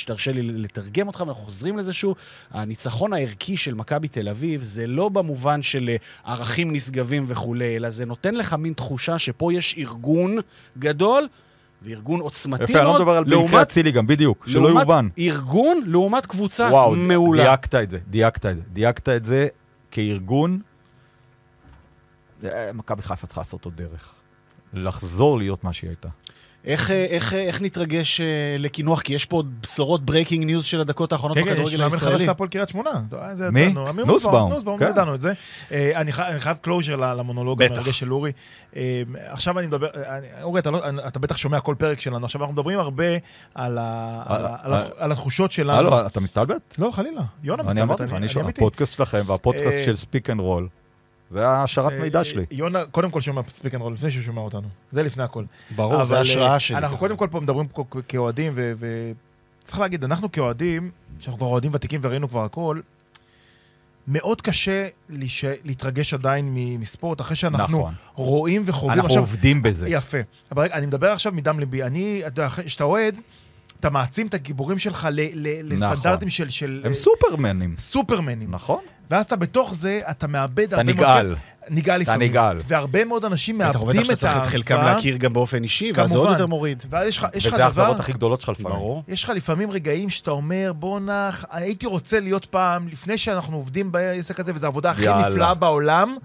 תרשה 0.05 0.32
לי 0.32 0.41
לתרגם 0.41 1.07
אותך, 1.07 1.19
ואנחנו 1.19 1.43
חוזרים 1.43 1.77
לזה 1.77 1.93
שוב, 1.93 2.15
הניצחון 2.51 3.13
הערכי 3.13 3.57
של 3.57 3.73
מכבי 3.73 4.07
תל 4.07 4.29
אביב, 4.29 4.61
זה 4.61 4.88
לא 4.88 5.09
במובן 5.09 5.61
של 5.61 5.89
אה, 5.89 6.32
ערכים 6.34 6.73
נשגבים 6.73 7.25
וכולי, 7.27 7.75
אלא 7.75 7.89
זה 7.89 8.05
נותן 8.05 8.36
לך 8.36 8.53
מין 8.53 8.73
תחושה 8.73 9.19
שפה 9.19 9.53
יש 9.53 9.75
ארגון 9.77 10.20
גדול, 10.78 11.28
וארגון 11.82 12.19
עוצמתי 12.19 12.63
יפה, 12.63 12.74
אני 12.74 12.84
לא 12.86 12.89
מאוד, 12.91 13.01
מדבר 13.01 13.17
על 13.17 13.24
לעומת- 13.28 13.53
אצילי 13.67 13.91
גם, 13.91 14.07
בדיוק, 14.07 14.47
שלא 14.47 14.67
יובן. 14.67 15.07
ארגון 15.19 15.84
לעומת 15.86 16.26
קבוצה 16.26 16.67
וואו, 16.72 16.95
מעולה. 16.95 17.43
דייקת 17.43 17.76
את 17.76 17.89
זה, 17.89 17.97
דייקת 18.07 18.45
את 18.45 18.55
זה. 18.57 18.61
דייקת 18.74 19.09
את 19.09 19.26
זה 19.26 19.47
כארגון. 19.91 20.59
אה, 22.43 22.69
מכבי 22.74 23.01
חיפה 23.01 23.28
צריכה 23.28 23.41
לעשות 23.41 23.65
עוד 23.65 23.76
דרך. 23.76 24.13
לחזור 24.74 25.38
להיות 25.38 25.63
מה 25.63 25.74
שהיא 25.74 25.89
הייתה. 25.89 26.09
איך, 26.66 26.91
אה, 26.91 27.05
איך, 27.09 27.34
אה, 27.34 27.39
איך 27.39 27.62
נתרגש 27.62 28.22
אה, 28.22 28.26
לקינוח? 28.59 29.01
כי 29.01 29.14
יש 29.14 29.26
פה 29.26 29.36
עוד 29.36 29.62
בשורות 29.62 30.05
breaking 30.05 30.45
news 30.45 30.66
של 30.66 30.82
הדקות 30.82 31.12
האחרונות 31.12 31.38
כן, 31.38 31.43
כן, 31.43 31.49
יש 31.49 31.55
בכדורגל 31.55 31.78
מאמן 31.78 31.89
חדש 31.89 32.03
הישראלי. 32.03 32.26
להפועל 32.26 32.49
קריית 32.49 32.70
שמונה. 32.70 32.89
מי? 33.51 33.74
נוסבאום. 34.05 34.53
נוסבאום, 34.53 34.78
כן. 34.80 34.88
ידענו 34.89 35.16
את 35.16 35.22
זה. 35.22 35.34
אני 35.72 36.12
חי- 36.12 36.22
אני 36.28 36.39
חייב 36.39 36.57
closure 36.62 37.14
למונולוג. 37.14 37.64
המרגש 37.64 37.99
של 37.99 38.14
אורי. 38.14 38.32
עכשיו 39.16 39.59
אני 39.59 39.68
מדבר, 39.68 39.88
אני- 39.95 40.28
אורי, 40.43 40.59
אתה 40.59 40.72
לא- 40.72 40.80
אתה 41.07 41.20
בטח 41.20 41.38
שומע 41.38 41.59
כל 41.59 41.76
פרק 41.78 41.99
שלנו. 42.01 42.26
עכשיו 42.26 42.41
אנחנו 42.41 42.53
מדברים 42.53 42.80
הרבה 42.80 43.05
על 43.55 43.78
ה- 43.78 44.24
על 44.64 44.74
ה- 44.74 44.86
על 44.97 45.12
התחושות 45.12 45.51
שלנו. 45.51 45.78
הלו, 45.80 46.05
אתה 46.05 46.20
מסתלבט? 46.20 46.76
לא, 46.78 46.91
חלילה. 46.93 47.22
יונה 47.43 47.62
אני 47.64 47.68
מסתלבט, 47.68 47.84
אמרתי 47.88 48.03
לך, 48.03 48.14
אני 48.14 48.30
שומע. 48.30 48.49
הפודקאסט 48.49 48.93
שלכם 48.93 49.22
והפודקאסט 49.28 49.78
של 49.86 49.95
Speak 49.95 50.30
and 50.30 50.39
Roll. 50.39 50.68
זה 51.32 51.49
השארת 51.49 51.91
אה, 51.91 51.99
מידע 51.99 52.23
שלי. 52.23 52.45
יונה 52.51 52.86
קודם 52.86 53.11
כל 53.11 53.21
שומע 53.21 53.41
Speak 53.47 53.76
and 53.76 53.82
Roll, 53.82 53.93
לפני 53.93 54.11
שהוא 54.11 54.23
שומע 54.23 54.41
אותנו. 54.41 54.67
זה 54.91 55.03
לפני 55.03 55.23
הכל. 55.23 55.43
ברור, 55.75 56.03
זה 56.05 56.13
אבל, 56.13 56.17
ההשראה 56.17 56.53
אה, 56.53 56.59
שלי. 56.59 56.77
אנחנו 56.77 56.97
קודם 56.97 57.17
כל 57.17 57.27
פה 57.32 57.39
מדברים 57.39 57.67
פה 57.67 57.86
כאוהדים, 58.07 58.53
וצריך 58.55 59.79
להגיד, 59.79 60.03
אנחנו 60.03 60.32
כאוהדים, 60.32 60.91
שאנחנו 61.19 61.38
כבר 61.39 61.47
אוהדים 61.47 61.71
ותיקים 61.73 62.01
וראינו 62.03 62.29
כבר 62.29 62.43
הכל, 62.43 62.79
מאוד 64.07 64.41
קשה 64.41 64.88
להיש... 65.09 65.45
להתרגש 65.63 66.13
עדיין 66.13 66.53
מספורט, 66.79 67.21
אחרי 67.21 67.36
שאנחנו 67.36 67.77
נכון. 67.79 67.93
רואים 68.15 68.63
וחווים. 68.65 68.91
אנחנו 68.91 69.07
עכשיו, 69.07 69.21
עובדים 69.23 69.61
בזה. 69.61 69.89
יפה. 69.89 70.17
אבל 70.51 70.67
אני 70.73 70.86
מדבר 70.86 71.11
עכשיו 71.11 71.34
מדם 71.34 71.59
ליבי. 71.59 71.84
אני, 71.84 72.19
אתה 72.19 72.27
יודע, 72.27 72.47
אחרי 72.47 72.69
שאתה 72.69 72.84
אוהד, 72.84 73.19
אתה 73.79 73.89
מעצים 73.89 74.27
את 74.27 74.34
הגיבורים 74.34 74.79
שלך 74.79 75.07
ל- 75.11 75.21
ל- 75.34 75.73
נכון. 75.75 75.93
לסטנדרטים 75.93 76.29
של... 76.29 76.49
של 76.49 76.82
הם 76.86 76.93
סופרמנים. 76.93 77.75
סופרמנים. 77.77 78.51
נכון? 78.51 78.84
ואז 79.12 79.26
אתה 79.26 79.36
בתוך 79.36 79.76
זה, 79.76 80.01
אתה 80.12 80.28
מאבד 80.28 80.68
אתה 80.68 80.76
הרבה 80.76 80.93
מאוד... 80.93 80.97
נגעל. 80.97 81.36
נגעל 81.70 82.01
אתה 82.01 82.12
לפעמים. 82.12 82.30
נגעל. 82.32 82.62
והרבה 82.68 83.05
מאוד 83.05 83.26
אנשים 83.26 83.57
מאבדים 83.57 83.82
ובטח 83.82 84.03
שאתה 84.03 84.14
את 84.14 84.18
צריך 84.18 84.32
את 84.32 84.38
האהבה. 84.38 84.49
חלקם 84.51 84.76
להכיר 84.76 85.18
גם 85.18 85.34
באופן 85.34 85.64
אישי, 85.64 85.91
ואז 85.95 86.09
זה 86.09 86.18
עוד 86.18 86.28
כמובן. 86.28 86.39
יותר 86.39 86.47
מוריד. 86.47 86.84
ואז 86.89 87.07
יש 87.07 87.18
לך 87.18 87.28
יש 87.34 87.45
לך 87.45 87.53
וזה 87.53 87.57
דבר... 87.64 87.82
האכזבות 87.82 87.99
הכי 87.99 88.14
גדולות 88.14 88.41
שלך 88.41 88.49
לפעמים. 88.49 88.78
ברור. 88.78 89.03
יש 89.07 89.24
לך 89.24 89.30
לפעמים 89.30 89.72
רגעים 89.72 90.09
שאתה 90.09 90.32
אומר, 90.32 90.72
בואנה, 90.76 91.30
הייתי 91.49 91.86
רוצה 91.86 92.20
להיות 92.20 92.45
פעם, 92.45 92.88
לפני 92.88 93.18
שאנחנו 93.18 93.57
עובדים 93.57 93.91
בעסק 93.91 94.39
הזה, 94.39 94.51
וזו 94.55 94.66
העבודה 94.66 94.91
הכי 94.91 95.03
יאללה. 95.05 95.30
נפלאה 95.30 95.53
בעולם, 95.53 96.18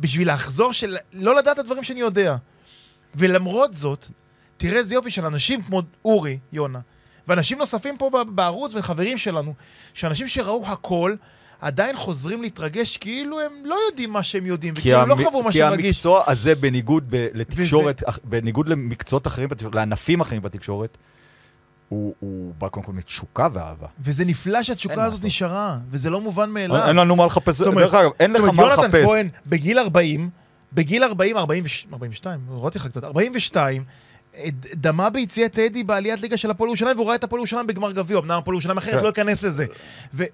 בשביל 0.00 0.32
לחזור 0.32 0.72
של... 0.72 0.96
לא 1.12 1.36
לדעת 1.36 1.54
את 1.54 1.58
הדברים 1.58 1.84
שאני 1.84 2.00
יודע. 2.00 2.36
ולמרות 3.14 3.74
זאת, 3.74 4.06
תראה 4.56 4.78
איזה 4.78 4.94
יופי 4.94 5.10
של 5.10 5.26
אנשים 5.26 5.62
כמו 5.62 5.82
אורי, 6.04 6.38
יונה, 6.52 6.78
ואנשים 7.28 7.58
נוספים 7.58 7.96
פה 7.96 8.10
בערוץ 8.28 8.74
וחברים 8.74 9.18
שלנו, 9.18 9.54
שאנשים 9.94 10.28
שראו 10.28 10.64
הכל, 10.66 11.14
עדיין 11.60 11.96
חוזרים 11.96 12.42
להתרגש 12.42 12.96
כאילו 12.96 13.40
הם 13.40 13.52
לא 13.64 13.76
יודעים 13.90 14.12
מה 14.12 14.22
שהם 14.22 14.46
יודעים, 14.46 14.74
כי, 14.74 14.80
וכאילו 14.80 14.98
הם 15.00 15.08
לא 15.08 15.14
המ- 15.14 15.24
חוו 15.24 15.42
מה 15.42 15.52
כי 15.52 15.58
שהם 15.58 15.68
מרגיש. 15.70 15.86
המקצוע 15.86 16.22
הזה, 16.26 16.54
בניגוד 16.54 17.04
ב- 17.10 17.26
לתקשורת, 17.34 18.02
אח- 18.06 18.18
בניגוד 18.24 18.68
למקצועות 18.68 19.26
אחרים, 19.26 19.48
בתקשורת, 19.48 19.74
לענפים 19.74 20.20
אחרים 20.20 20.42
בתקשורת, 20.42 20.98
הוא, 21.88 22.14
הוא 22.20 22.54
בא 22.58 22.68
קודם 22.68 22.86
כל 22.86 22.92
מתשוקה 22.92 23.48
ואהבה. 23.52 23.86
וזה 24.00 24.24
נפלא 24.24 24.62
שהתשוקה 24.62 24.94
הזאת 24.94 25.12
לעשות. 25.12 25.24
נשארה, 25.24 25.78
וזה 25.90 26.10
לא 26.10 26.20
מובן 26.20 26.50
מאליו. 26.50 26.88
אין 26.88 26.96
לנו 26.96 27.16
מה 27.16 27.26
לחפש, 27.26 27.54
זאת 27.56 27.66
אומרת- 27.66 27.84
דרך 27.86 27.94
אגב, 27.94 28.10
אין 28.20 28.30
לך 28.30 28.40
זאת 28.40 28.48
אומרת, 28.48 28.66
מה 28.66 28.72
יונתן 28.72 28.82
לחפש. 28.88 29.04
כהן, 29.06 29.28
בגיל 29.46 29.78
40, 29.78 30.30
בגיל 30.72 31.04
40, 31.04 31.36
42, 31.36 31.92
42, 31.94 32.40
הורדתי 32.48 32.78
לך 32.78 32.86
קצת, 32.88 33.04
42, 33.04 33.82
אה, 33.82 33.86
ד- 33.86 34.03
דמה 34.74 35.10
ביציע 35.10 35.48
טדי 35.48 35.84
בעליית 35.84 36.20
ליגה 36.22 36.36
של 36.36 36.50
הפועל 36.50 36.68
ירושלים, 36.68 36.96
והוא 36.96 37.06
ראה 37.08 37.14
את 37.14 37.24
הפועל 37.24 37.38
ירושלים 37.40 37.66
בגמר 37.66 37.92
גביע, 37.92 38.18
אמנם 38.18 38.38
הפועל 38.38 38.54
ירושלים 38.54 38.76
אחרת, 38.76 38.94
כן. 38.94 39.04
לא 39.04 39.08
אכנס 39.08 39.42
לזה. 39.44 39.64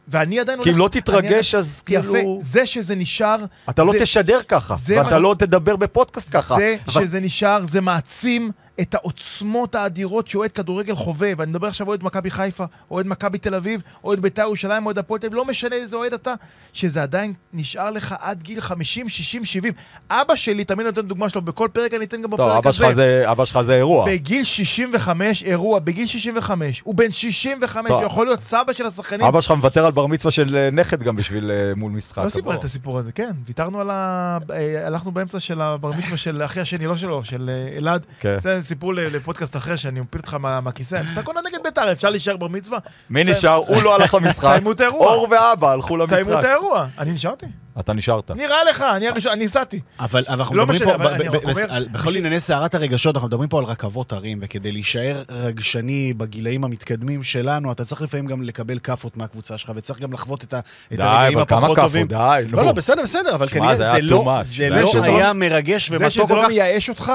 ואני 0.09 0.41
עדיין 0.41 0.63
כי 0.63 0.71
אם 0.71 0.79
לא 0.79 0.89
תתרגש, 0.89 1.55
אז 1.55 1.83
עדיין- 1.87 2.01
יפה, 2.05 2.13
כאילו... 2.13 2.39
זה 2.43 2.67
שזה 2.67 2.97
נשאר, 2.97 3.37
אתה 3.71 3.85
לא 3.85 3.93
תשדר 4.01 4.41
ככה, 4.49 4.77
ואתה 4.87 5.19
לא 5.19 5.35
תדבר 5.39 5.77
בפודקאסט 5.77 6.37
ככה. 6.37 6.55
זה 6.57 6.77
שזה 6.89 7.21
נשאר, 7.21 7.63
זה 7.69 7.81
מעצים 7.81 8.51
את 8.81 8.95
העוצמות 8.95 9.75
האדירות 9.75 10.27
שאוהד 10.27 10.53
כדורגל 10.53 10.95
חווה, 10.95 11.33
ואני 11.37 11.51
מדבר 11.51 11.67
עכשיו 11.67 11.89
אוהד 11.89 12.03
מכבי 12.05 12.31
חיפה, 12.31 12.65
אוהד 12.91 13.07
מכבי 13.07 13.39
תל 13.39 13.55
אביב, 13.55 13.81
אוהד 14.05 14.21
בית"ר 14.21 14.43
ירושלים, 14.43 14.87
אוהד 14.87 14.99
הפועל 14.99 15.21
תל 15.21 15.27
אביב, 15.27 15.37
לא 15.37 15.45
משנה 15.45 15.77
איזה 15.77 15.97
אוהד 15.97 16.13
אתה, 16.13 16.35
שזה 16.73 17.03
עדיין 17.03 17.33
נשאר 17.53 17.91
לך 17.91 18.15
עד 18.21 18.43
גיל 18.43 18.61
50, 18.61 19.09
60, 19.09 19.45
70. 19.45 19.73
אבא 20.11 20.37
שלי, 20.37 20.65
תמיד 20.65 20.87
נותן 20.87 21.01
דוגמה 21.03 21.29
שלו, 21.29 21.43
בכל 21.43 21.69
פרק 21.73 21.95
אני 21.95 22.05
אתן 22.05 22.23
גם 22.23 22.37
טוב, 22.37 22.59
בפרק 22.59 22.73
שלך 22.73 22.85
הזה. 22.87 22.95
זה- 22.95 23.31
אבא 23.31 23.45
שלך 23.45 23.61
זה 23.61 23.75
אירוע. 23.77 24.07
בגיל 24.07 24.45
65, 24.45 25.43
אירוע, 25.43 25.79
בגיל 25.79 26.07
65, 26.07 26.81
הוא 26.85 26.95
בן 26.95 27.11
65, 27.13 27.89
טוב. 27.89 27.97
הוא 27.99 28.07
יכול 28.07 28.27
להיות 28.27 28.43
סבא 28.43 28.73
של 28.73 28.87
השחקנים. 28.87 29.27
אבא 29.27 29.41
שלך 29.41 29.51
מוותר 29.51 29.87
על 29.87 29.93
בר 29.93 30.07
מצווה 30.07 30.33
של 30.33 30.57
אה, 30.57 30.69
נכד 30.73 31.03
גם 31.03 31.17
בשביל 31.17 31.51
אה, 31.51 31.73
מול 31.77 31.93
משחק. 31.93 32.19
לא 32.25 32.29
סיפר. 32.29 32.55
את 32.55 32.65
הסיפור 32.65 32.99
הזה, 32.99 33.13
כן. 33.13 33.31
ויתרנו 33.47 33.81
על 33.81 33.91
ה... 33.91 34.39
אה, 34.53 34.87
הלכנו 34.87 35.13
באמצע 35.13 35.41
של 35.41 35.61
הבר 35.61 35.91
מצווה 35.91 36.17
של 36.17 36.43
אחי 36.43 36.61
השני, 36.61 36.87
לא 36.87 36.97
שלו, 36.97 37.25
של 37.25 37.51
אלעד. 37.77 38.07
כן. 38.21 38.37
סיפור 38.71 38.93
לפודקאסט 38.95 39.57
אחר, 39.57 39.77
שאני 39.77 40.01
מפיל 40.01 40.21
אותך 40.21 40.35
מה- 40.35 40.61
מהכיסא. 40.61 41.03
משחק 41.07 41.27
עונה 41.27 41.41
נגד 41.49 41.59
בית"ר, 41.65 41.93
אפשר 41.93 42.11
להישאר 42.11 42.37
בר 42.37 42.49
מצווה? 42.49 42.79
מי 43.11 43.25
נשאר? 43.25 43.55
הוא 43.55 43.83
לא 43.83 43.95
הלך 43.95 44.15
למשחק. 44.15 44.49
סיימו 44.55 44.73
את 44.73 44.81
האירוע. 44.81 45.07
אור 45.07 45.29
ואבא 45.31 45.71
הלכו 45.71 45.89
סיימו 46.07 46.29
את 46.29 46.35
למשחק. 46.35 46.45
האירוע. 46.45 46.87
אני 46.99 47.11
נשארתי? 47.13 47.47
אתה 47.81 47.93
נשארת. 47.93 48.31
נראה 48.31 48.65
לך, 48.71 48.85
אני 48.97 49.09
הראשון, 49.09 49.33
אני 49.33 49.45
הסעתי. 49.45 49.81
אבל 50.01 50.25
אנחנו 50.29 50.55
לא 50.57 50.67
מדברים 50.67 50.99
פה, 50.99 51.05
בכל 51.93 52.17
ענייני 52.17 52.41
סערת 52.41 52.75
הרגשות, 52.75 53.15
אנחנו 53.15 53.29
מדברים 53.29 53.49
פה 53.49 53.59
על 53.59 53.65
רכבות 53.65 54.13
הרים, 54.13 54.39
וכדי 54.43 54.73
להישאר 54.73 55.23
רגשני 55.31 56.13
בגילאים 56.13 56.65
המתקדמים 56.65 57.23
שלנו, 57.23 57.73
אתה 57.73 57.85
צריך 57.85 58.03
לפעמים 58.03 58.27
גם 58.27 58.43
לקבל 58.43 58.79
כאפות 58.79 59.17
מהקבוצה 59.17 59.59
שלך, 59.59 59.73
וצריך 59.77 60.01
גם 60.01 60.13
לחוות 60.13 60.45
את 60.45 60.55
ה- 60.55 60.59
את 60.59 60.63
די, 60.97 61.03
הרגעים 61.03 61.39
אבל 61.39 61.47
כמה 61.49 61.59
הפחות 61.59 61.77
כאפות, 61.77 61.89
טובים. 61.91 62.07
די. 62.07 62.45
לא, 62.49 62.65
לא, 62.65 62.73
בסדר, 62.73 63.03
בסדר, 63.03 63.35
אבל 63.35 63.49
כנראה 63.49 63.77
זה 63.77 63.83
זה 63.85 63.93
היה 63.93 64.03
לא- 64.03 64.25
much. 64.39 64.43
זה 64.43 64.71
זה 64.71 64.81
לא 64.81 64.93
שזה 64.93 65.05
היה 65.05 65.27
לא- 65.27 65.33
מרגש 65.33 65.89
זה 65.91 65.97
ומתוק 65.97 66.11
שזה 66.11 66.23
כל 66.29 66.35
לא 66.37 66.43
כך. 66.43 66.49
מייאש 66.49 66.89
אותך, 66.89 67.13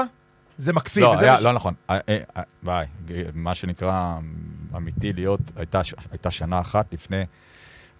זה 0.58 0.72
מקסים. 0.72 1.02
לא, 1.02 1.18
היה, 1.18 1.40
ש- 1.40 1.42
לא 1.42 1.52
נכון. 1.52 1.74
אה, 1.90 1.98
אה, 2.08 2.18
אה, 2.36 2.42
ביי, 2.62 2.86
מה 3.34 3.54
שנקרא 3.54 4.18
אמיתי 4.76 5.12
להיות, 5.12 5.40
הייתה 5.56 5.80
הייתה 6.10 6.30
שנה 6.30 6.60
אחת 6.60 6.92
לפני, 6.92 7.22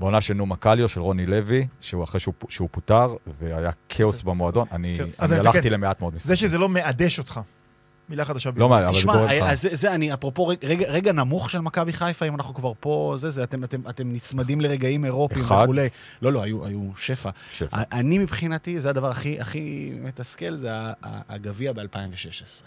בעונה 0.01 0.21
של 0.21 0.35
נומה 0.35 0.57
קליו, 0.57 0.89
של 0.89 1.01
רוני 1.01 1.27
לוי, 1.27 1.67
שהוא 1.81 2.05
אחרי 2.05 2.21
שהוא 2.21 2.35
שהוא 2.49 2.69
פוטר, 2.73 3.15
והיה 3.41 3.71
כאוס 3.89 4.23
במועדון. 4.23 4.67
אני 4.73 4.97
אני 5.21 5.35
הלכתי. 5.35 5.71
למעט 5.71 6.01
מאוד 6.01 6.15
משחקים. 6.15 6.35
זה 6.35 6.41
שזה 6.41 6.59
לא 6.59 6.69
מעדש 6.69 7.19
אותך. 7.19 7.41
מילה 8.09 8.25
חדשה. 8.25 8.51
לא 8.57 8.69
מעניין, 8.69 8.85
אבל 8.89 8.95
זה 8.95 9.01
תשמע, 9.01 9.13
גורם 9.13 9.29
אה, 9.29 9.39
לך. 9.41 9.51
אז 9.51 9.61
זה, 9.61 9.69
זה 9.73 9.95
אני, 9.95 10.15
אפרופו 10.15 10.47
רגע, 10.63 10.87
רגע, 10.91 11.13
נמוך 11.13 11.51
של 11.51 11.59
מכבי 11.61 11.93
חיפה, 11.93 12.27
אם 12.27 12.35
אנחנו 12.35 12.55
כבר 12.55 12.73
פה, 12.81 13.15
זה, 13.19 13.31
זה, 13.31 13.43
אתם, 13.43 13.65
אתם, 13.65 13.81
אתם 13.89 14.13
נצמדים 14.13 14.61
לרגעים 14.61 15.05
אירופיים 15.05 15.45
אחד. 15.45 15.63
וכולי. 15.65 15.89
לא, 16.23 16.33
לא, 16.33 16.43
היו, 16.43 16.65
היו 16.67 16.81
שפע. 16.97 17.31
שפע. 17.51 17.83
אני 17.93 18.19
מבחינתי, 18.19 18.81
זה 18.81 18.91
הדבר 18.91 19.11
הכי, 19.11 19.41
הכי 19.41 19.93
מתסכל, 20.03 20.57
זה 20.57 20.69
הגביע 21.03 21.73
ב-2016. 21.73 22.63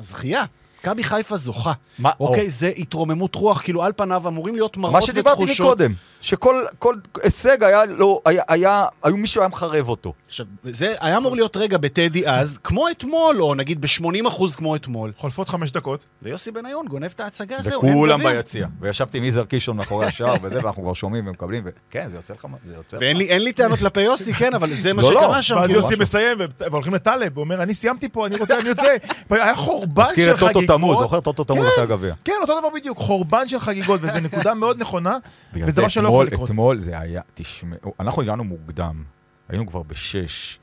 הזכייה. 0.00 0.44
מכבי 0.80 1.04
חיפה 1.04 1.36
זוכה. 1.36 1.72
מה- 1.98 2.10
אוקיי, 2.20 2.44
או. 2.44 2.50
זה 2.50 2.72
התרוממות 2.76 3.34
רוח, 3.34 3.62
כאילו 3.62 3.82
על 3.82 3.92
פניו 3.96 4.28
אמורים 4.28 4.54
להיות 4.54 4.76
מראות 4.76 4.92
מה 4.92 4.98
ותחושות. 4.98 5.14
שדיברתי 5.14 5.44
מקודם, 5.62 5.92
שכל 6.20 6.64
כל 6.78 6.94
הישג 7.22 7.64
היה, 7.64 7.84
לא, 7.84 8.20
היה, 8.24 8.42
היה, 8.48 8.84
היו 9.02 9.16
מישהו 9.16 9.40
היה 9.42 9.48
מחרב 9.48 9.88
אותו. 9.88 10.12
עכשיו, 10.32 10.46
זה 10.64 10.94
היה 11.00 11.16
אמור 11.16 11.36
להיות 11.36 11.56
רגע 11.56 11.78
בטדי 11.78 12.26
אז, 12.26 12.58
כמו 12.64 12.88
אתמול, 12.88 13.42
או 13.42 13.54
נגיד 13.54 13.80
ב-80 13.80 14.28
אחוז 14.28 14.56
כמו 14.56 14.76
אתמול. 14.76 15.12
חולפות 15.16 15.48
חמש 15.48 15.70
דקות. 15.70 16.06
ויוסי 16.22 16.50
בניון 16.50 16.86
גונב 16.88 17.04
את 17.04 17.20
ההצגה, 17.20 17.56
זהו, 17.62 17.82
אין 17.82 17.94
וכולם 17.94 18.20
גביע. 18.20 18.32
ביציע. 18.32 18.66
וישבתי 18.80 19.18
עם 19.18 19.24
יזהר 19.24 19.44
קישון 19.44 19.76
מאחורי 19.76 20.06
השער 20.06 20.34
וזה, 20.42 20.58
ואנחנו 20.62 20.82
כבר 20.82 20.94
שומעים 20.94 21.26
ומקבלים, 21.26 21.62
וכן, 21.66 22.08
זה 22.10 22.16
יוצא 22.16 22.34
לך, 22.34 22.46
זה 22.64 22.74
יוצא 22.74 22.96
לך. 22.96 23.02
ואין 23.02 23.44
לי, 23.44 23.52
טענות 23.52 23.78
כלפי 23.78 24.00
יוסי, 24.00 24.34
כן, 24.34 24.54
אבל 24.54 24.70
זה 24.70 24.92
מה 24.92 25.02
לא, 25.02 25.12
לא, 25.12 25.20
שקרה 25.20 25.42
שם. 25.42 25.56
ואז. 25.56 25.70
יוסי 25.70 25.94
מסיים, 25.98 26.38
והולכים 26.60 26.94
לטלב, 26.94 27.36
הוא 27.36 27.44
אומר, 27.44 27.62
אני 27.62 27.74
סיימתי 27.74 28.08
פה, 28.08 28.26
אני 28.26 28.36
רוצה, 28.36 28.58
אני 28.58 28.68
יוצא. 28.68 28.96
היה 29.30 29.56
חורבן 29.56 30.04
של 30.16 30.30
את 30.30 30.38
טוטו 30.38 30.46
חגיגות. 30.46 30.76
תמוז, 30.76 30.98
זוכר 30.98 31.20
טוטו 31.20 31.44
תמוז 31.44 31.64
כן. 31.64 31.70
אחרי 31.72 31.82
הגביע. 31.82 32.14
כן, 32.24 32.32
אותו 32.42 32.60
דבר 32.60 32.68
בדיוק, 32.74 32.98
חורבן 32.98 33.48
של 33.48 33.60
חגיגות, 33.60 34.00
וזו 34.02 34.20
נקודה 34.28 34.54
מאוד 34.54 34.78
נכונה, 34.78 35.16
וזה 35.54 35.66
זה 35.66 35.72
דבר 35.72 35.88
שלא 35.88 36.08
יכול 36.08 36.26
לקרות. 36.26 36.50
אתמול 36.50 36.78
זה 36.78 36.98
היה, 36.98 37.20
תשמעו, 37.34 37.94
אנחנו 38.00 38.22
הגענו 38.22 38.44
מוקדם, 38.44 39.02
היינו 39.48 39.66
כבר 39.66 39.82
בשש, 39.82 40.58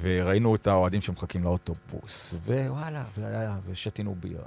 וראינו 0.00 0.54
את 0.54 0.66
האוהדים 0.66 1.00
שמחכים 1.00 1.44
לאוטובוס, 1.44 2.34
ווואלה, 2.46 3.04
והיה- 3.18 3.56
ושתינו 3.66 4.14
בירה. 4.20 4.42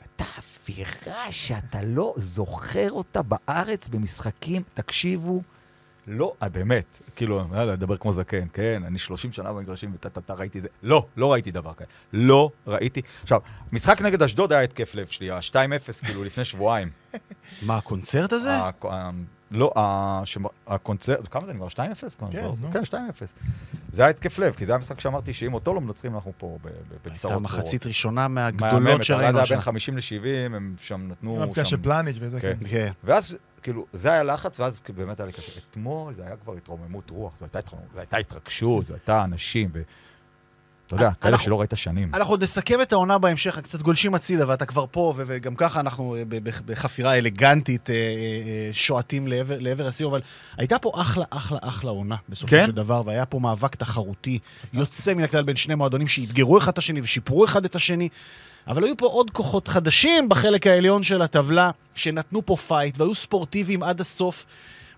הייתה 0.00 0.24
אווירה 0.38 1.32
שאתה 1.32 1.82
לא 1.82 2.14
זוכר 2.16 2.90
אותה 2.90 3.20
בארץ 3.22 3.88
במשחקים, 3.88 4.62
תקשיבו, 4.74 5.42
לא, 6.06 6.32
אה, 6.42 6.48
באמת, 6.48 6.84
כאילו, 7.16 7.44
יאללה, 7.52 7.72
לדבר 7.72 7.96
כמו 7.96 8.12
זקן, 8.12 8.46
כן, 8.52 8.82
אני 8.86 8.98
30 8.98 9.32
שנה 9.32 9.52
במגרשים 9.52 9.94
וטה-טה-טה 9.94 10.34
ראיתי 10.34 10.58
את 10.58 10.62
זה. 10.62 10.68
לא, 10.82 11.06
לא 11.16 11.32
ראיתי 11.32 11.50
דבר 11.50 11.74
כזה. 11.74 11.86
לא 12.12 12.50
ראיתי. 12.66 13.02
עכשיו, 13.22 13.40
משחק 13.72 14.02
נגד 14.02 14.22
אשדוד 14.22 14.52
היה 14.52 14.62
התקף 14.62 14.94
לב 14.94 15.06
שלי, 15.06 15.30
ה-2-0, 15.30 16.04
כאילו, 16.06 16.24
לפני 16.24 16.44
שבועיים. 16.44 16.90
מה, 17.62 17.76
הקונצרט 17.76 18.32
הזה? 18.32 18.50
לא, 19.52 19.72
הקונצרט, 20.66 21.28
כמה 21.30 21.46
זה 21.46 21.52
נגמר? 21.52 21.66
2-0? 21.66 21.70
כבר, 22.18 22.30
כן, 22.30 22.44
לא? 22.62 22.70
כן, 22.72 22.80
2-0. 22.80 22.94
זה 23.92 24.02
היה 24.02 24.10
התקף 24.10 24.38
לב, 24.38 24.54
כי 24.54 24.66
זה 24.66 24.72
היה 24.72 24.78
משחק 24.78 25.00
שאמרתי 25.00 25.32
שאם 25.32 25.54
אותו 25.54 25.74
לא 25.74 25.80
מנצחים, 25.80 26.14
אנחנו 26.14 26.32
פה 26.38 26.58
ב- 26.62 26.68
ב- 26.68 26.72
בצרות 27.08 27.32
הייתה. 27.32 27.42
מחצית 27.42 27.86
ראשונה 27.86 28.28
מהממת, 28.28 28.60
מהגדולות 28.60 29.04
שראינו 29.04 29.46
שם. 29.46 29.54
בין 29.54 29.60
50 29.60 29.96
ל-70, 29.96 30.56
הם 30.56 30.74
שם 30.78 31.08
נתנו... 31.08 31.36
עם 31.36 31.42
הפציעה 31.42 31.66
של 31.66 31.82
פלניץ' 31.82 32.16
וזה, 32.20 32.40
כן. 32.40 32.56
כן. 32.60 32.68
כן. 32.70 32.92
ואז, 33.04 33.38
כאילו, 33.62 33.86
זה 33.92 34.12
היה 34.12 34.22
לחץ, 34.22 34.60
ואז 34.60 34.80
באמת 34.96 35.20
היה 35.20 35.26
לי 35.26 35.32
קשה. 35.32 35.52
אתמול 35.70 36.14
זה 36.14 36.26
היה 36.26 36.36
כבר 36.36 36.52
התרוממות 36.56 37.10
רוח, 37.10 37.36
זו 37.38 37.46
הייתה 37.96 38.16
התרגשות, 38.16 38.86
זו 38.86 38.94
הייתה 38.94 39.24
אנשים, 39.24 39.70
ו... 39.74 39.82
אתה 40.94 41.02
יודע, 41.02 41.14
כאלה 41.20 41.38
שלא 41.38 41.60
ראית 41.60 41.72
שנים. 41.74 42.10
אנחנו 42.14 42.32
עוד 42.32 42.42
נסכם 42.42 42.82
את 42.82 42.92
העונה 42.92 43.18
בהמשך, 43.18 43.58
קצת 43.58 43.82
גולשים 43.82 44.14
הצידה, 44.14 44.48
ואתה 44.48 44.64
כבר 44.66 44.84
פה, 44.90 45.14
וגם 45.16 45.54
ככה 45.54 45.80
אנחנו 45.80 46.16
אה, 46.16 46.22
בחפירה 46.66 47.18
אלגנטית 47.18 47.90
אה, 47.90 47.94
אה, 47.94 48.70
שועטים 48.72 49.26
לעבר, 49.26 49.56
לעבר 49.58 49.86
הסיום, 49.86 50.12
אבל 50.12 50.22
הייתה 50.56 50.78
פה 50.78 50.92
אחלה, 50.94 51.24
אחלה, 51.30 51.58
אחלה 51.62 51.90
עונה 51.90 52.16
בסופו 52.28 52.50
כן? 52.50 52.66
של 52.66 52.72
דבר, 52.72 53.02
והיה 53.04 53.26
פה 53.26 53.38
מאבק 53.38 53.74
תחרותי 53.74 54.38
יוצא 54.72 55.14
מן 55.14 55.22
הכלל 55.22 55.42
בין 55.42 55.56
שני 55.56 55.74
מועדונים 55.74 56.06
שאתגרו 56.06 56.58
אחד 56.58 56.72
את 56.72 56.78
השני 56.78 57.00
ושיפרו 57.00 57.44
אחד 57.44 57.64
את 57.64 57.74
השני. 57.74 58.08
אבל 58.66 58.84
היו 58.84 58.96
פה 58.96 59.06
עוד 59.06 59.30
כוחות 59.30 59.68
חדשים 59.68 60.28
בחלק 60.28 60.66
העליון 60.66 61.02
של 61.02 61.22
הטבלה, 61.22 61.70
שנתנו 61.94 62.46
פה 62.46 62.56
fight 62.56 63.00
והיו 63.00 63.14
ספורטיביים 63.14 63.82
עד 63.82 64.00
הסוף. 64.00 64.46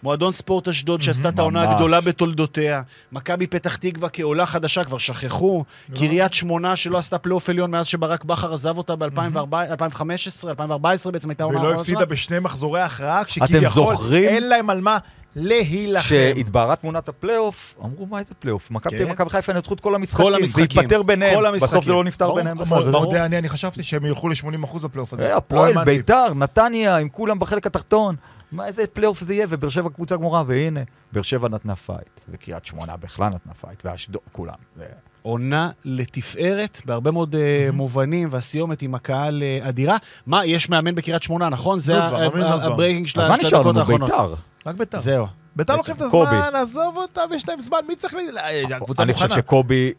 מועדון 0.05 0.33
ספורט 0.33 0.69
אשדוד 0.69 1.03
שעשתה 1.03 1.29
את 1.29 1.39
העונה. 1.39 1.71
הגדולה 1.71 2.01
בתולדותיה, 2.01 2.83
מכבי 3.13 3.47
פתח 3.47 3.77
תקווה 3.77 4.09
כעולה 4.09 4.47
חדשה, 4.47 4.85
כבר 4.85 4.99
שכחו, 4.99 5.65
קריית 5.95 6.35
שמונה 6.35 6.77
שלא 6.77 6.99
עשתה 6.99 7.19
פלייאוף 7.19 7.49
עליון 7.49 7.71
מאז 7.71 7.87
שברק 7.87 8.25
בכר 8.25 8.55
עזב 8.55 8.79
אותה 8.79 8.97
ב-2015, 8.97 10.49
2014 10.49 11.13
בעצם 11.13 11.31
הייתה 11.31 11.45
העונה 11.45 11.59
ולא 11.59 11.69
האחרונה 11.69 11.81
הפסידה. 11.81 12.05
בשני 12.05 12.39
מחזורי 12.39 12.81
הכרעה, 12.81 13.25
כשכביכול? 13.25 13.95
אין 14.13 14.49
להם 14.49 14.71
על 14.71 14.81
מה 14.81 14.99
להילחם. 15.37 16.05
כשהתבהרה 16.05 16.77
תמונת 16.77 17.09
הפלייאוף, 17.09 17.75
אמרו, 17.85 18.07
מה 18.07 18.19
איזה 18.19 18.35
פלייאוף? 18.35 18.71
מכבי 18.71 18.99
כן. 18.99 19.11
מכבי 19.11 19.31
חיפה 19.31 19.53
ינצחו 19.53 19.75
את 19.75 19.81
כל 19.81 19.95
המשחקים. 19.95 20.25
כל 20.25 20.35
המשחקים. 20.35 20.67
זה 20.75 20.81
נפתר 20.81 21.03
ביניהם. 21.03 21.35
כל 21.35 21.55
בסוף. 21.55 21.85
זה 21.85 21.93
לא 21.93 22.05
נפתר 22.05 22.25
ברור, 22.27 22.39
ביניהם. 22.39 22.59
בכלל. 22.59 22.91
ברור. 22.91 23.17
אני, 23.17 23.39
אני 23.39 23.49
חשבתי 23.49 23.83
שהם 23.83 24.07
ילכו 24.07 24.29
ל-80% 24.29 24.79
בפלייאוף 24.83 25.13
הזה. 25.13 25.25
אה, 25.25 25.31
לא 25.31 25.37
הפועל. 25.37 25.85
ביתר, 25.85 26.35
נתניה, 26.35 26.97
עם 26.97 27.09
כולם 27.09 27.39
בחלק 27.39 27.67
התחתון. 27.67 28.17
מה, 28.53 28.67
איזה 28.67 28.87
פלייאוף 28.87 29.21
זה 29.21 29.35
יהיה? 29.35 29.47
ובאר 29.49 29.71
שבע 29.71 29.91
קבוצה 29.91 30.17
גמורה, 30.17 30.43
והנה, 30.47 30.81
באר 31.13 31.23
שבע 31.23 31.49
נתנה 31.49 31.77
fight. 31.77 32.21
וקריית 32.29 32.65
שמונה 32.65 32.97
בכלל 32.97 33.29
נתנה 33.29 33.55
fight, 33.55 33.83
ואשדוד, 33.85 34.23
כולם. 34.33 34.55
ו- 34.79 34.85
עונה 35.23 35.71
לתפארת, 35.85 36.81
בהרבה 36.85 37.11
מאוד 37.11 37.37
אה, 37.37 37.69
מובנים, 37.73 38.29
והסיומת 38.31 38.83
עם 38.83 38.95
הקהל 38.95 39.43
אה, 39.43 39.69
אדירה. 39.69 39.97
מה, 40.27 40.47
יש 40.47 40.69
מאמן 40.69 40.95
בקריית 40.95 41.23
שמונה, 41.23 41.49
נכון? 41.49 41.79
זה. 41.79 42.05
ה 42.05 42.16
breaking 42.16 43.07
של 43.07 43.21
אז 43.21 43.29
מה 43.31 43.37
של 43.37 43.47
נשאר 43.47 43.59
הדקות 43.59 43.75
לנו? 43.75 43.81
האחרונות. 43.81 44.11
ביתר. 44.11 44.35
רק 44.67 44.77
ביתר. 44.77 44.99
זהו. 44.99 45.27
ביתר 45.57 45.77
לוקחים 45.77 45.95
את. 45.97 46.01
הזמן, 46.01 46.51
עזוב 46.55 46.97
אותם, 46.97 47.23
יש 47.35 47.49
להם 47.49 47.61
זמן, 47.61 47.79
מי 47.89 47.97
צריך 47.97 48.15
ל... 48.15 48.39
הקבוצה 48.75 49.03
אני 49.03 49.13
חושב 49.15 49.25
מוכנה. 49.25 49.43
שקובי 49.43 49.93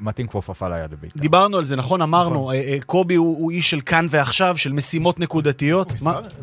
מתאים 0.00 0.26
כמו 0.26 0.42
כפפה 0.42 0.68
ליד 0.68 0.90
בביתר. 0.90 1.20
דיברנו 1.20 1.58
על 1.58 1.64
זה, 1.64 1.76
נכון? 1.76 2.02
אמרנו, 2.02 2.50
אה, 2.50 2.54
אה, 2.54 2.76
קובי 2.86 3.14
הוא 3.14 3.50
איש 3.50 3.70
של 3.70 3.80
כאן 3.80 4.06
ועכשיו, 4.10 4.56
של 4.56 4.72
משימות 4.72 5.20
נקודתיות. 5.20 5.92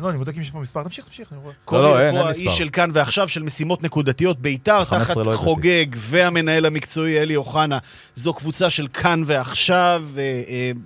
לא, 0.00 0.10
אני 0.10 0.18
בודק 0.18 0.36
אם 0.36 0.42
יש 0.42 0.50
פה 0.50 0.58
מספר. 0.58 0.82
תמשיך, 0.82 1.04
תמשיך. 1.04 1.32
אני 1.32 1.40
רואה. 1.40 1.54
קובי 1.64 1.82
לא, 1.82 1.88
הוא 1.88 1.98
אין 1.98 2.16
האיש 2.16 2.40
מספר. 2.40 2.50
של 2.50 2.68
כאן 2.68 2.90
ועכשיו, 2.92 3.28
של 3.28 3.42
משימות 3.42 3.82
נקודתיות. 3.82 4.38
ביתר, 4.38 4.84
15 4.84 5.24
תחת 5.24 5.32
לא. 5.32 5.36
חוגג 5.36 5.86
והמנהל 5.96 6.66
המקצועי 6.66 7.18
אלי 7.18 7.36
אוחנה, 7.36 7.78
זו 8.16 8.34
קבוצה 8.34 8.70
של 8.70 8.88
כאן 8.92 9.22
ועכשיו, 9.26 10.04
אה, 10.18 10.22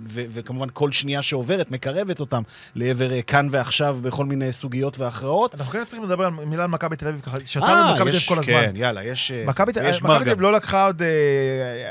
ו- 0.09 0.25
וכמובן 0.31 0.69
כל 0.73 0.93
שנייה 0.93 1.23
שעוברת 1.23 1.71
מקרבת 1.71 2.21
אותם 2.21 2.43
לעבר 2.75 3.23
כאן 3.23 3.49
ועכשיו 3.51 3.99
בכל 4.03 4.25
מיני 4.25 4.53
סוגיות 4.53 4.99
והכרעות. 4.99 5.55
אנחנו 5.55 5.73
כן 5.73 5.85
צריכים 5.85 6.05
לדבר 6.05 6.25
על 6.25 6.33
מילה 6.33 6.63
על 6.63 6.69
מכבי 6.69 6.97
תל 6.97 7.09
אביב, 7.09 7.21
ככה, 7.21 7.37
שתנו 7.45 7.67
אה, 7.67 7.95
מכבי 7.95 8.11
תל 8.11 8.17
אביב 8.17 8.29
כל 8.29 8.39
הזמן. 8.39 8.53
כן, 8.53 8.73
יאללה, 8.77 9.05
יש 9.05 9.33
מכבי 9.47 9.73
תל 9.73 9.81
אביב. 9.81 10.41
לא 10.41 10.53
לקחה 10.53 10.87
עוד 10.87 11.03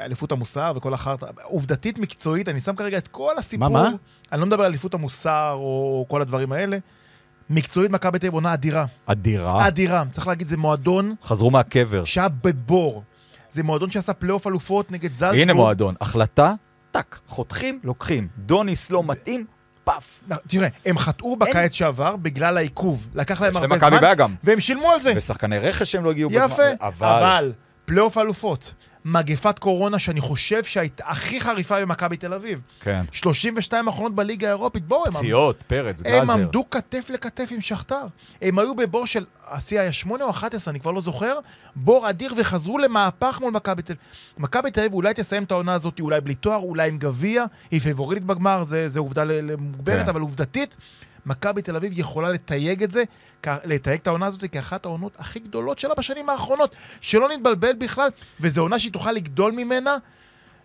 אליפות 0.06 0.32
המוסר 0.32 0.71
וכל 0.76 0.94
החרטא. 0.94 1.26
עובדתית 1.44 1.98
מקצועית, 1.98 2.50
אני 2.50 2.60
שם 2.60 2.76
כרגע 2.76 2.98
את 2.98 3.08
כל 3.08 3.34
הסיפור. 3.38 3.70
מה, 3.70 3.84
מה? 3.84 3.92
אני 4.32 4.42
לא 4.42 4.48
מדבר 4.48 4.64
על 4.64 4.70
אליפות 4.70 4.94
המוסר 4.94 5.52
או 5.54 6.06
כל 6.10 6.22
הדברים 6.22 6.52
האלה. 6.52 6.78
מקצועית 7.50 7.92
מכבי 7.92 8.20
תל 8.20 8.26
אביב 8.26 8.34
עונה 8.34 8.54
אדירה. 8.54 8.86
אדירה. 9.06 9.68
אדירה. 9.68 10.04
צריך 10.12 10.28
להגיד, 10.28 10.48
זה 10.48 10.58
מועדון 10.58 11.16
חזרו 11.24 11.52
מהקבר. 11.52 12.04
שהיה 12.04 12.30
בבור. 12.30 13.04
זה 13.50 13.64
מועדון 13.64 13.90
שעשה 13.90 14.14
פלייאוף 14.14 14.48
אלופות 14.48 14.92
נגד 14.92 15.16
זלצבורג. 15.16 15.42
הנה 15.42 15.54
מועדון. 15.54 15.96
החלטה, 16.02 16.54
טאק. 16.92 17.20
חותכים, 17.28 17.80
לוקחים. 17.84 18.28
דוניס 18.38 18.92
לא 18.92 19.04
מתאים, 19.04 19.46
פאף. 19.84 20.24
תראה, 20.48 20.68
הם 20.86 20.98
חטאו 20.98 21.36
בקיץ 21.36 21.74
שעבר 21.74 22.16
בגלל 22.16 22.58
העיכוב. 22.58 23.08
לקח 23.16 23.42
להם 23.42 23.58
הרבה 23.58 23.78
זמן. 23.78 24.34
והם 24.44 24.60
שילמו 24.60 24.92
על 24.92 25.00
זה. 25.00 25.14
ושחקני 25.16 25.60
רכש 25.60 25.92
שהם 25.92 26.04
לא 26.04 26.12
הגיעו 26.12 26.30
בזמן. 26.30 26.46
יפה. 26.46 26.64
אבל 26.88 27.52
פלייאוף 27.86 28.18
אלופות. 28.18 28.74
מגפת 29.06 29.60
קורונה 29.60 30.00
שאני 30.00 30.22
חושב 30.22 30.64
שהייתה 30.64 31.04
הכי 31.08 31.40
חריפה 31.40 31.82
במכבי 31.82 32.18
תל 32.18 32.34
אביב. 32.34 32.62
כן. 32.80 33.04
32 33.12 33.88
האחרונות 33.88 34.16
בליגה 34.16 34.48
האירופית, 34.48 34.86
בואו, 34.86 35.06
הם, 35.06 35.12
פציעות, 35.12 35.64
פרץ, 35.68 36.02
הם 36.06 36.12
גלאזר. 36.12 36.32
עמדו 36.32 36.64
כתף 36.72 37.10
לכתף 37.10 37.50
עם 37.52 37.62
שחטאר. 37.62 38.06
הם 38.42 38.60
היו 38.60 38.76
בבור 38.76 39.08
של, 39.08 39.26
השיא 39.48 39.80
היה 39.80 39.94
8 39.94 40.24
או 40.24 40.30
11, 40.30 40.72
אני 40.72 40.80
כבר 40.80 40.92
לא 40.92 41.02
זוכר, 41.02 41.40
בור 41.76 42.10
אדיר 42.10 42.34
וחזרו 42.38 42.78
למהפך 42.78 43.40
מול 43.42 43.52
מכבי 43.52 43.82
תל 43.82 43.94
אביב. 43.94 44.04
מכבי 44.38 44.72
תל 44.72 44.80
אביב 44.80 44.94
אולי 44.94 45.14
תסיים 45.14 45.44
את 45.44 45.52
העונה 45.52 45.74
הזאת, 45.74 46.00
אולי 46.00 46.22
בלי 46.22 46.36
תואר, 46.36 46.58
אולי 46.58 46.90
עם 46.90 46.98
גביע, 46.98 47.46
היא 47.72 47.80
פייבוריטית 47.80 48.26
בגמר, 48.26 48.64
זה, 48.64 48.90
זה 48.90 49.00
עובדה 49.00 49.24
למוגברת, 49.24 50.04
כן. 50.04 50.10
אבל 50.10 50.22
עובדתית, 50.22 50.76
מכבי 51.26 51.62
תל 51.62 51.76
אביב 51.76 52.00
יכולה 52.00 52.30
לתייג 52.30 52.84
את 52.84 52.92
זה, 52.92 53.04
לתייג 53.66 54.00
את 54.02 54.08
העונה 54.08 54.26
הזאת 54.26 54.46
כאחת 54.52 54.86
העונות 54.86 55.14
הכי 55.20 55.40
גדולות 55.40 55.80
שלה 55.80 55.94
בשנים 55.98 56.30
האחרונות. 56.30 56.76
שלא 57.02 57.30
נתבלבל 57.30 57.74
בכלל, 57.80 58.10
וזו 58.40 58.62
עונה 58.62 58.80
שהיא 58.80 58.92
תוכל 58.92 59.12
לגדול 59.12 59.52
ממנה, 59.52 59.98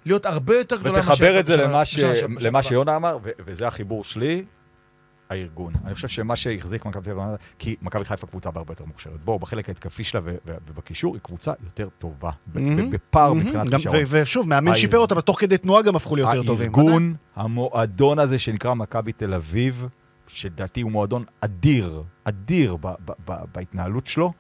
להיות 0.07 0.27
הרבה 0.27 0.57
יותר 0.57 0.77
גדולה 0.77 0.99
ותחבר 0.99 1.41
את 1.41 1.47
זה 1.47 1.57
למה 1.57 1.85
ש- 1.85 1.99
למה 2.41 2.63
שיונה 2.63 2.97
אמר, 2.97 3.19
ו- 3.23 3.31
וזה 3.47 3.67
החיבור 3.67 4.05
שלי, 4.05 4.45
הארגון. 5.31 5.73
אני 5.85 5.95
חושב 5.95 6.09
שמה 6.09 6.37
שהחזיק 6.37 6.85
מכבי 6.85 7.05
תל 7.05 7.11
אביב, 7.11 7.37
כי 7.59 7.77
מכבי 7.83 8.05
חיפה 8.05 8.27
קבוצה 8.27 8.51
בהרבה 8.51 8.73
יותר 8.73 8.85
מוכשרת. 8.85 9.21
בואו, 9.25 9.39
בחלק 9.39 9.69
ההתקפי 9.69 10.05
שלה 10.05 10.21
ובקישור 10.47 11.15
היא 11.15 11.21
קבוצה 11.23 11.53
יותר 11.65 11.89
טובה. 11.99 12.31
בפער. 12.91 13.33
מבחינת 13.33 13.75
כישרון. 13.75 13.97
ושוב, 14.09 14.49
מאמן. 14.49 14.77
שיפר 14.77 14.99
אותה, 14.99 15.15
אבל 15.15 15.21
תוך 15.21 15.41
כדי 15.41 15.59
תנועה 15.59 15.83
גם 15.83 15.97
הפכו 15.97 16.17
ליותר 16.17 16.43
טובים. 16.43 16.67
הארגון, 16.75 17.15
המועדון 17.37 18.19
הזה 18.19 18.39
שנקרא 18.39 18.75
מכבי 18.75 19.13
תל 19.13 19.35
אביב, 19.35 19.87
שלדעתי 20.29 20.81
הוא 20.81 20.93
מועדון 20.93 21.25
אדיר, 21.41 22.03
אדיר 22.25 22.77
ב- 22.77 22.87
ב- 22.87 23.13
ב- 23.31 23.45
בהתנהלות 23.55 24.07
שלו, 24.07 24.33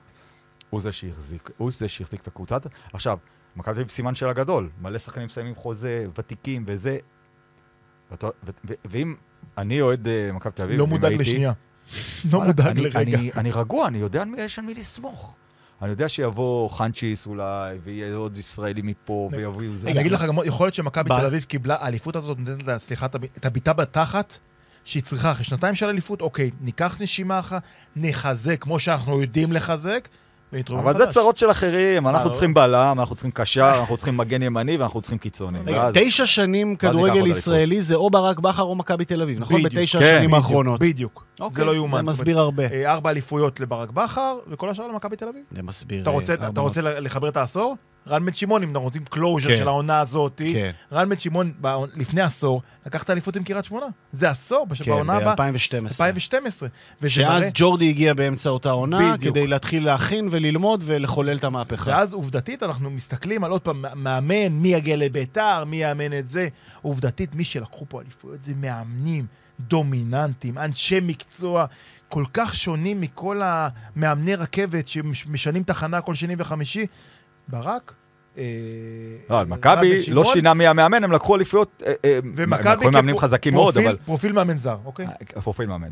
הוא 0.70 0.80
זה 0.80 0.92
שהחזיק, 0.92 1.50
הוא 1.56 1.70
זה 1.72 1.88
שהחזיק 1.88 2.20
את 2.20 2.26
הקבוצה. 2.28 2.56
הזאת. 2.56 2.66
עכשיו, 2.92 3.18
מכבי 3.56 3.74
תל 3.74 3.80
אביב 3.80 3.90
סימן 3.90 4.14
שאלה 4.14 4.32
גדול, 4.32 4.70
מלא 4.82 4.98
שחקנים 4.98 5.26
מסיימים 5.26 5.54
חוזה, 5.54 6.06
ותיקים 6.18 6.64
וזה. 6.66 6.98
ואתה- 8.10 8.26
ו- 8.26 8.50
ו- 8.68 8.72
ואם 8.84 9.14
אני 9.58 9.80
אוהד 9.80 10.08
אה, 10.08 10.30
מכבי 10.32 10.52
תל 10.54 10.62
אביב, 10.62 10.78
לא 10.78 10.86
מודאג 10.86 11.12
הייתי- 11.12 11.22
לשנייה. 11.24 11.52
לא 12.32 12.40
מודאג 12.40 12.66
אני- 12.66 12.80
לרגע. 12.80 13.00
אני- 13.00 13.30
אני 13.36 13.50
רגוע, 13.52 13.86
אני 13.88 13.98
יודע 13.98 14.22
יש 14.38 14.58
על 14.58 14.64
מי 14.64 14.74
לסמוך. 14.74 15.34
אני 15.82 15.90
יודע 15.90 16.08
שיבוא 16.08 16.68
חנצ'יס 16.68 17.26
אולי, 17.26 17.78
ויהיה 17.82 18.14
עוד 18.14 18.36
ישראלי 18.36 18.82
מפה, 18.82 19.28
ויביאו 19.32 19.74
זה. 19.74 19.88
אני 19.90 20.00
אגיד 20.00 20.12
לך 20.12 20.22
גם, 20.22 20.34
יכול 20.44 20.66
להיות 20.66 20.74
שמכבי 20.74 21.08
תל 21.08 21.26
אביב 21.26 21.42
קיבלה, 21.44 21.76
האליפות 21.80 22.16
הזאת 22.16 22.38
נותנת 22.38 22.62
לה, 22.66 22.78
סליחה, 22.78 23.06
את 23.36 23.44
הביטה 23.44 23.72
בתחת 23.72 24.38
שהיא 24.86 25.02
צריכה 25.02 25.32
אחרי 25.32 25.44
שנתיים 25.44 25.74
של 25.74 25.88
אליפות, 25.88 26.20
אוקיי, 26.20 26.50
ניקח 26.60 26.96
נשימה 27.00 27.38
אחת, 27.38 27.62
נחזק 27.96 28.62
כמו 28.62 28.78
שאנחנו 28.78 29.20
יודעים 29.20 29.52
לחזק, 29.52 30.08
ונתרום 30.52 30.78
אבל 30.78 30.98
זה 30.98 31.06
צרות 31.06 31.38
של 31.38 31.50
אחרים, 31.50 32.08
אנחנו 32.08 32.28
לא. 32.28 32.32
צריכים 32.32 32.54
בלם, 32.54 32.96
אנחנו 33.00 33.14
צריכים 33.14 33.30
קשר, 33.30 33.76
אנחנו 33.80 33.96
צריכים 33.96 34.16
מגן 34.16 34.42
ימני 34.42 34.76
ואנחנו 34.76 35.00
צריכים 35.00 35.18
קיצוני. 35.18 35.58
תשע 35.94 36.26
שנים 36.26 36.76
כדורגל. 36.76 37.26
ישראלי 37.26 37.82
זה 37.82 37.94
או 37.94 38.10
ברק 38.10 38.38
בכר 38.38 38.62
או 38.62 38.74
מכבי 38.74 39.04
תל 39.04 39.22
אביב, 39.22 39.38
נכון? 39.40 39.62
בתשע 39.62 39.98
כן, 39.98 40.04
השנים 40.04 40.30
בדיוק, 40.30 40.34
האחרונות. 40.34 40.80
בדיוק. 40.80 41.24
אוקיי, 41.40 41.56
זה 41.56 41.64
לא 41.64 41.74
יאומן. 41.74 42.04
זה 42.06 42.10
מסביר 42.10 42.38
הרבה. 42.38 42.66
אה, 42.72 42.92
ארבע 42.92 43.10
אליפויות 43.10 43.60
לברק 43.60 43.90
בכר, 43.90 44.36
וכל 44.48 44.70
השאר 44.70 44.88
למכבי 44.88 45.16
תל 45.16 45.28
אביב. 45.28 45.42
זה 45.56 45.62
מסביר. 45.62 46.02
אתה 46.02 46.10
רוצה- 46.10 46.32
אה, 46.32 46.36
אתה 46.38 46.46
הרבה 46.46 46.60
רוצה 46.60 46.82
לחבר 46.82 47.28
את 47.28 47.36
העשור? 47.36 47.76
רן 48.08 48.26
בן 48.26 48.32
שמעון, 48.32 48.62
אם 48.62 48.68
אנחנו 48.68 48.82
רוצים 48.82 49.04
closure 49.04 49.48
כן. 49.48 49.56
של 49.56 49.68
העונה 49.68 50.00
הזאת, 50.00 50.42
כן. 50.52 50.70
רן 50.92 51.08
בן 51.08 51.16
שמעון 51.16 51.52
לפני 51.96 52.20
עשור 52.20 52.62
לקח 52.86 53.02
את 53.02 53.10
האליפות 53.10 53.36
עם 53.36 53.44
קריית 53.44 53.64
שמונה. 53.64 53.86
זה 54.12 54.30
עשור, 54.30 54.66
בש- 54.66 54.82
כן, 54.82 54.90
בעונה 54.90 55.12
הבאה. 55.16 55.34
ב-2012. 55.50 55.86
2012. 55.86 56.68
וזה 57.02 57.10
שאז 57.10 57.42
מראה- 57.42 57.50
ג'ורדי 57.54 57.88
הגיע 57.88 58.14
באמצע 58.14 58.50
אותה 58.50 58.70
עונה, 58.70 59.12
בדיוק. 59.16 59.34
כדי 59.34 59.46
להתחיל 59.46 59.84
להכין 59.84 60.28
וללמוד 60.30 60.82
ולחולל 60.86 61.36
את 61.36 61.44
המהפכה. 61.44 61.90
ואז 61.90 62.12
עובדתית 62.12 62.62
אנחנו 62.62 62.90
מסתכלים 62.90 63.44
על 63.44 63.50
עוד 63.50 63.60
פעם, 63.60 63.84
מאמן, 63.96 64.48
מי 64.52 64.68
יגיע 64.68 64.96
לביתר, 64.96 65.64
מי 65.64 65.76
יאמן 65.76 66.18
את 66.18 66.28
זה. 66.28 66.48
עובדתית, 66.82 67.34
מי 67.34 67.44
שלקחו 67.44 67.84
פה 67.88 68.00
אליפויות 68.00 68.44
זה 68.44 68.52
מאמנים 68.60 69.26
דומיננטיים, 69.60 70.58
אנשי 70.58 70.98
מקצוע, 71.02 71.66
כל 72.08 72.24
כך 72.32 72.54
שונים 72.54 73.00
מכל 73.00 73.40
המאמני 73.44 74.34
רכבת 74.34 74.88
שמשנים 74.88 75.62
תחנה 75.62 76.00
כל 76.00 76.14
שני 76.14 76.34
וחמישי. 76.38 76.86
ברק? 77.48 77.92
אה, 78.38 78.42
לא, 79.30 79.38
על 79.38 79.44
בן 79.44 79.50
מכבי 79.52 79.98
לא 80.08 80.24
שינה 80.24 80.54
מי 80.54 80.66
המאמן, 80.66 81.04
הם 81.04 81.12
לקחו 81.12 81.36
אליפויות, 81.36 81.82
אה, 81.86 81.92
אה, 82.04 82.18
הם 82.38 82.52
לקחו 82.54 82.90
מאמנים 82.90 83.18
חזקים 83.18 83.54
מאוד, 83.54 83.78
אבל... 83.78 83.96
פרופיל 84.04 84.32
מאמן 84.32 84.58
זר, 84.58 84.76
אוקיי? 84.84 85.06
אה, 85.36 85.42
פרופיל 85.42 85.66
מאמן. 85.66 85.88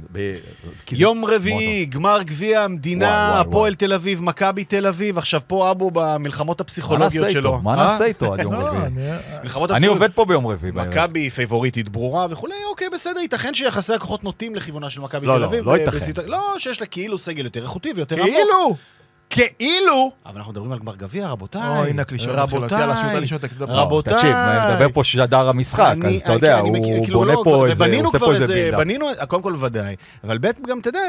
יום 0.93 1.25
רביעי, 1.25 1.85
גמר 1.85 2.23
גביע 2.23 2.61
המדינה, 2.63 3.41
הפועל. 3.41 3.75
תל 3.75 3.93
אביב, 3.93 4.23
מכבי 4.23 4.65
תל 4.65 4.87
אביב, 4.87 5.19
עכשיו 5.19 5.41
פה 5.47 5.71
אבו 5.71 5.91
במלחמות 5.95 6.61
הפסיכולוגיות 6.61 7.31
שלו. 7.31 7.61
מה 7.61 7.71
אה? 7.71 7.77
נעשה 7.77 8.05
איתו 8.05 8.33
עד 8.35 8.41
יום 8.41 8.53
לא, 8.53 8.59
רביעי? 8.59 8.83
אני- 8.87 9.03
מלחמות 9.43 9.71
אני 9.71 9.77
הפסיכולוגיות. 9.77 10.03
עובד 10.03 10.13
פה 10.15 10.25
ביום 10.25 10.47
רביעי. 10.47 10.73
מכבי 10.73 11.31
פייבוריטית 11.31 11.89
ברורה 11.89 12.27
וכולי, 12.31 12.55
אוקיי, 12.71 12.89
בסדר, 12.93 13.21
ייתכן 13.21 13.55
שיחסי 13.55 13.95
הכוחות 13.95 14.25
נוטים 14.25 14.55
לכיוונה 14.55 14.91
של 14.91 15.01
מכבי 15.01 15.27
לא, 15.27 15.33
תל 15.35 15.39
לא, 15.39 15.47
אביב. 15.47 15.65
לא 15.65 15.73
ב- 15.73 15.77
ייתכן. 15.77 15.97
בסיטואציה- 15.99 16.31
לא, 16.31 16.55
שיש 16.59 16.81
לה 16.81 16.87
כאילו 16.87 17.19
סגל 17.19 17.45
יותר 17.45 17.63
איכותי 17.63 17.93
ויותר 17.97 18.17
עמוק. 18.17 18.29
כאילו! 18.31 18.77
כאילו... 19.35 20.11
אבל 20.26 20.37
אנחנו 20.37 20.53
מדברים 20.53 20.72
על 20.72 20.78
גמר 20.78 20.97
גביע, 20.97 21.28
רבותיי. 21.28 21.78
אוי, 21.78 21.91
הנה 21.91 22.03
הקלישאות 22.03 22.51
תדבר. 23.41 23.74
רבותיי. 23.74 24.14
תקשיב, 24.14 24.30
מדבר 24.70 24.89
פה 24.93 25.05
שדר 25.05 25.49
המשחק, 25.49 25.80
אז 25.99 26.05
אני- 26.05 26.18
אתה 26.18 26.32
יודע, 26.32 26.59
אני 26.61 26.70
מכיר- 26.70 26.97
הוא 26.97 27.05
כאילו 27.05 27.18
בונה 27.18 27.32
לא, 27.32 27.41
פה 27.45 27.66
איזה, 27.66 27.85
הוא 27.85 27.87
ובנינו 27.87 28.07
עושה 28.09 28.18
כבר 28.18 28.26
פה 28.26 28.35
איזה 28.35 28.47
בילדה. 28.55 28.76
בנינו, 28.78 29.07
קודם 29.28 29.43
כל 29.43 29.57
ודאי, 29.61 29.97
אבל 30.24 30.39
ב' 30.39 30.47
גם, 30.68 30.78
אתה 30.78 30.89
יודע, 30.89 31.01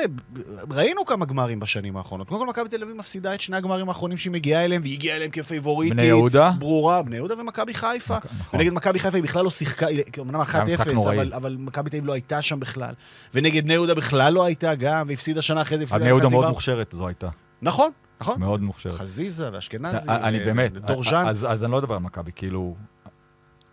ראינו 0.71 1.05
כמה 1.05 1.25
גמרים 1.25 1.59
בשנים 1.59 1.97
האחרונות. 1.97 2.27
קודם 2.29 2.41
כל, 2.41 2.47
מכבי 2.47 2.69
תל 2.69 2.83
אביב 2.83 2.95
מפסידה 2.97 3.33
את 3.33 3.41
שני 3.41 3.57
הגמרים 3.57 3.87
האחרונים 3.89 4.17
שהיא 4.17 4.31
מגיעה 4.31 4.65
אליהם, 4.65 4.81
והיא 4.81 4.93
הגיעה 4.93 5.15
אליהם 5.17 5.31
כפייבוריטית. 5.31 5.93
בני 5.97 6.05
יהודה? 6.05 6.51
ברורה, 6.59 7.01
בני 7.01 7.15
יהודה 7.15 7.39
ומכבי 7.39 7.73
חיפה. 7.73 8.15
נכון. 8.39 8.59
ונגד 8.59 8.73
מכבי 8.73 8.99
חיפה 8.99 9.17
היא 9.17 9.23
בכלל 9.23 9.43
לא 9.43 9.51
שיחקה, 9.51 9.85
אמנם 10.19 10.41
1-0, 10.41 10.45
משחק 10.65 10.87
נוראי. 10.87 11.17
אבל, 11.35 11.55
מכבי 11.59 11.89
תל 11.89 11.95
אביב 11.97 12.07
לא 12.07 12.13
הייתה 12.13 12.41
שם 12.41 12.59
בכלל. 12.59 12.93
ונגד 13.33 13.63
בני 13.63 13.73
יהודה 13.73 13.93
בכלל 13.95 14.33
לא 14.33 14.43
הייתה 14.45 14.75
גם, 14.75 15.05
והפסידה 15.09 15.41
שנה 15.41 15.61
אחרי 15.61 15.77
זה, 15.77 15.83
הפסידה 15.83 15.99
בני 15.99 16.07
יהודה 16.07 16.23
בחצי 16.25 16.33
מאוד 16.35 16.43
גמר. 16.43 16.51
מוכשרת, 16.51 16.93
זו 16.97 17.07
הייתה. 17.07 17.27
נכון, 17.61 17.89
נכון. 18.21 18.39
מאוד 18.39 18.61
מוכשרת. 18.61 18.93
חזיזה 18.93 19.49
ואשכנזי, 19.53 20.09
אני 20.09 20.39
אה, 20.39 20.45
באמת, 20.45 20.73
דורז'אן. 20.73 21.27
אז 21.27 21.45
אז 21.49 21.63
אני 21.63 21.71
לא 21.71 21.79
אדבר 21.79 21.93
על 21.93 22.01
מכבי, 22.01 22.31
כאילו... 22.35 22.75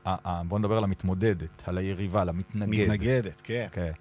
אה, 0.07 0.16
אה, 0.26 0.43
בוא 0.49 0.59
נדבר 0.59 0.78
על 0.78 0.84
המתמודדת, 0.84 1.62
על 1.66 1.78
היריבה, 1.78 2.22
על 2.22 2.28
המתנגד. 2.28 2.82
מתנגדת, 2.82 3.40
כן. 3.45 3.66
כן. 3.72 3.93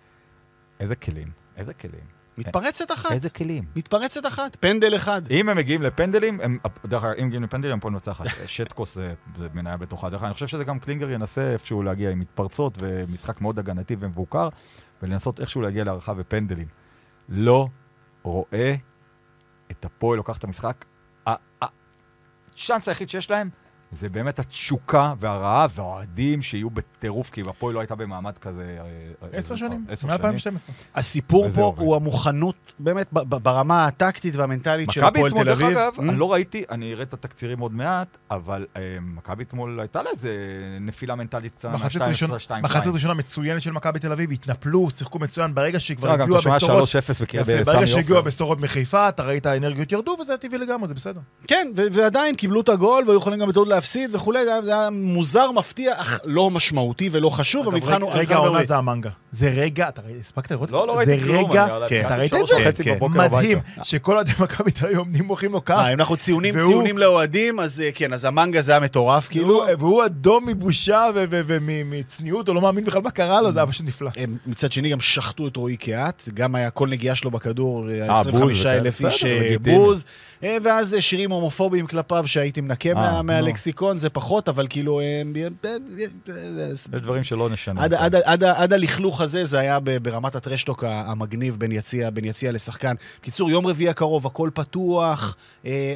איזה 0.80 0.96
כלים, 0.96 1.32
איזה 1.58 1.74
כלים. 1.74 2.22
מתפרצת 2.38 2.92
אחת. 2.92 3.12
איזה 3.12 3.30
כלים. 3.30 3.64
מתפרצת 3.76 4.26
אחת. 4.26 4.58
פנדל 4.60 4.96
אחד. 4.96 5.32
אם 5.32 5.50
הם 5.50 5.58
מגיעים 5.58 5.82
לפנדלים, 5.82 6.40
הם, 6.42 6.58
דרך 6.86 7.04
אגב, 7.04 7.14
אם 7.20 7.28
מגיעים 7.28 7.44
לפנדלים, 7.44 7.74
הם 7.74 7.80
פה 7.80 7.90
מנצחת. 7.90 8.26
שטקוס 8.46 8.96
זה, 8.96 9.14
זה 9.38 9.48
מניה 9.54 9.78
בטוחה. 9.78 10.10
דרך 10.10 10.20
אגב, 10.20 10.26
אני 10.26 10.34
חושב 10.34 10.48
שזה 10.48 10.64
גם 10.64 10.80
קלינגר 10.80 11.10
ינסה 11.10 11.52
איפשהו 11.52 11.84
להגיע 11.84 12.10
עם 12.10 12.20
מתפרצות 12.20 12.74
ומשחק 12.80 13.42
מאוד 13.42 13.60
הגנתי 13.60 13.96
ומבוקר, 14.00 14.50
ולנסות 15.04 15.40
איכשהו 15.40 15.62
להגיע 15.62 15.84
להערכה 15.84 16.14
ופנדלים. 16.18 16.68
לא 17.30 17.68
רואה 18.24 18.76
את 19.72 19.86
הפועל 19.86 20.18
לוקח 20.18 20.38
את 20.38 20.44
המשחק. 20.44 20.86
הצ'אנס 21.62 22.90
היחיד 22.90 23.10
שיש 23.10 23.32
להם 23.32 23.50
זה 23.92 24.10
באמת 24.10 24.40
התשוקה 24.40 25.14
והרעב 25.20 25.72
והאוהדים 25.76 26.42
שיהיו 26.42 26.70
בטירוף, 26.70 27.30
כי 27.30 27.42
הפועל 27.50 27.74
לא 27.76 27.80
הייתה 27.80 27.96
במעמד 27.96 28.38
כזה... 28.38 28.78
אה, 28.80 28.86
אה, 29.24 29.38
עשר 29.38 29.54
אה, 29.54 29.58
שנים, 29.60 29.86
עשר 29.90 30.08
שנים. 30.18 30.32
מ-2012. 30.56 30.72
הסיפור 30.96 31.50
פה 31.50 31.62
עובד. 31.62 31.82
הוא 31.82 31.96
המוכנות, 31.96 32.56
באמת, 32.80 33.08
ברמה 33.14 33.86
הטקטית 33.86 34.36
והמנטלית 34.36 34.92
של 34.92 35.02
מכבי 35.02 35.20
הפועל 35.20 35.32
אתמול, 35.32 35.44
תל 35.46 35.50
דרך 35.50 35.62
אביב. 35.62 35.78
אגב, 35.78 35.94
Mm? 35.98 36.02
אני 36.02 36.18
לא 36.18 36.34
ראיתי, 36.34 36.64
אני 36.72 36.94
אראה 36.94 37.04
את 37.04 37.14
התקצירים 37.14 37.60
עוד 37.60 37.74
מעט, 37.74 38.08
אבל 38.32 38.66
אה, 38.78 38.82
מכבי 39.02 39.44
אתמול 39.44 39.80
הייתה 39.80 40.04
לה 40.04 40.10
איזה 40.10 40.32
נפילה 40.82 41.16
מנטלית 41.16 41.54
קטנה 41.54 41.72
מחצית 41.72 42.02
מה-2-0, 42.02 42.10
ראשונה- 42.10 42.40
2 42.40 42.64
מחצית 42.64 42.94
ראשונה 42.94 43.14
מצוינת 43.14 43.62
של 43.62 43.72
מכבי 43.72 44.00
תל 44.00 44.12
אביב, 44.12 44.32
התנפלו, 44.32 44.88
שיחקו 44.98 45.20
מצוין, 45.20 45.56
ברגע 45.56 45.80
שכבר 45.80 46.08
גם 46.16 46.22
הגיעו 46.22 46.36
אתה 46.36 46.44
שומע 46.44 46.56
הבשורות... 46.56 46.90
3-0 46.90 47.22
בקריאה 47.24 47.42
יפה, 47.42 47.52
בסמי 47.62 47.74
ברגע 47.74 47.88
שהגיעו. 47.88 48.18
הבשורות 48.20 48.60
מחיפה, 48.60 49.10
אתה 49.10 49.24
ראית 49.24 49.46
האנרגיות 49.46 49.92
ירדו, 49.92 50.18
וזה 50.22 50.38
טבעי 50.38 50.60
לגמרי, 50.60 50.88
זה 50.88 50.94
בסדר. 50.94 51.20
כן, 51.48 51.68
ועדיין 51.76 52.36
קיבלו 52.36 52.62
את 52.62 52.70
הגול 52.70 53.04
והיו 53.08 53.18
יכולים 53.18 53.40
גם 53.40 53.48
בטעות 53.50 53.68
להפסיד 53.82 54.16
וכולי, 54.16 54.40
זה 54.64 54.76
היה- 54.76 54.90
מוזר, 54.92 55.52
מפתיע, 55.52 55.94
אך 56.02 56.20
לא 56.24 56.52
משמעותי 56.52 57.10
ולא 57.12 57.30
חשוב, 57.30 57.68
המבחן 57.68 58.02
הוא... 58.02 58.12
רגע 58.14 58.36
העונה. 58.36 58.66
זה 58.66 58.76
המנגה. 58.78 59.10
זה 59.32 59.50
רגע, 59.50 59.90
אתה 59.90 60.02
ראית- 60.06 60.22
הספקת 60.26 60.52
לראות? 60.52 60.72
לא, 60.72 60.88
לא 60.88 60.98
ראיתי 60.98 61.20
כלום. 61.24 61.52
רגע, 61.52 61.66
אני- 61.66 61.86
כן. 61.90 62.04
אתה 62.06 62.16
ראית 62.16 62.34
את 62.34 62.48
זה? 62.76 62.84
כן, 62.84 62.96
בבוקר 62.96 63.18
מדהים, 63.18 63.58
הביתה. 63.58 63.84
שכל 63.86 64.16
אוהדי 64.16 64.32
מכבי 64.40 64.72
תל 64.72 64.86
אביב 64.86 64.98
עומדים 64.98 65.26
מוחאים 65.26 65.52
לו 65.52 65.58
אה, 65.58 65.64
כך, 65.66 65.84
אם 65.94 66.00
אנחנו 66.00 66.18
ציונים, 66.18 66.54
ציונים 66.60 66.98
לאוהדים, 66.98 67.60
אז 67.60 67.80
אה, 67.80 67.90
כן, 67.94 68.14
אז 68.14 68.26
המנגה 68.26 68.62
זה 68.62 68.72
היה 68.72 68.80
מטורף, 68.82 69.28
כאילו. 69.30 69.64
והוא- 69.80 70.06
אדום 70.06 70.46
מבושה 70.48 71.06
ומצניעות, 71.16 72.48
הוא 72.48 72.56
לא 72.56 72.62
מאמין 72.62 72.84
בכלל 72.84 73.02
מה 73.02 73.12
קרה 73.12 73.42
לו, 73.42 73.52
זה 73.52 73.60
היה 73.60 73.68
פשוט 73.68 73.86
נפלא. 73.88 74.10
הם 74.18 74.38
מצד 74.46 74.72
שני 74.72 74.90
גם 74.90 75.00
שחטו 75.00 75.48
את 75.48 75.56
רועי 75.56 75.78
קהת, 75.78 76.30
גם 76.34 76.56
היה 76.56 76.70
כל 76.70 76.88
נגיעה 76.90 77.16
שלו 77.16 77.32
בכדור, 77.32 77.90
אה, 77.90 78.08
אה, 78.10 78.20
25 78.20 78.58
בוז, 78.58 78.66
אלף 78.66 78.96
בסדר, 78.96 79.10
איש 79.10 79.24
אה. 79.26 79.56
בוז, 79.60 80.06
אה, 80.44 80.58
ואז 80.64 80.96
אה, 80.96 81.02
שירים 81.02 81.32
הומופוביים 81.32 81.88
כלפיו 81.88 82.28
שהייתי 82.28 82.62
מנקה 82.62 82.90
אה, 82.90 83.42
מהלקסיקון, 83.72 83.98
זה 83.98 84.10
פחות, 84.10 84.50
אבל 84.50 84.68
כאילו... 84.70 85.00
אה, 85.00 85.22
אה, 85.36 85.48
אה, 85.66 85.76
אה, 86.94 87.00
דברים 87.00 87.24
שלא 87.24 87.50
נשנה. 87.50 87.84
עד, 87.84 87.94
אותם. 87.94 88.06
עד, 88.06 88.16
עד, 88.16 88.44
עד 88.44 88.74
הלכלוך 88.74 89.22
הזה, 89.22 89.46
זה 89.46 89.60
היה 89.60 89.80
ברמת 89.80 90.36
הטרשטוק 90.36 90.84
המגניב 90.88 91.58
בין 91.60 91.72
יציע, 91.72 92.10
בין 92.10 92.26
יציע 92.26 92.52
לשחקן. 92.52 92.96
בקיצור, 93.22 93.50
יום 93.50 93.68
רביעי 93.68 93.90
הקרוב, 93.90 94.28
הכל 94.28 94.50
פתוח, 94.54 95.36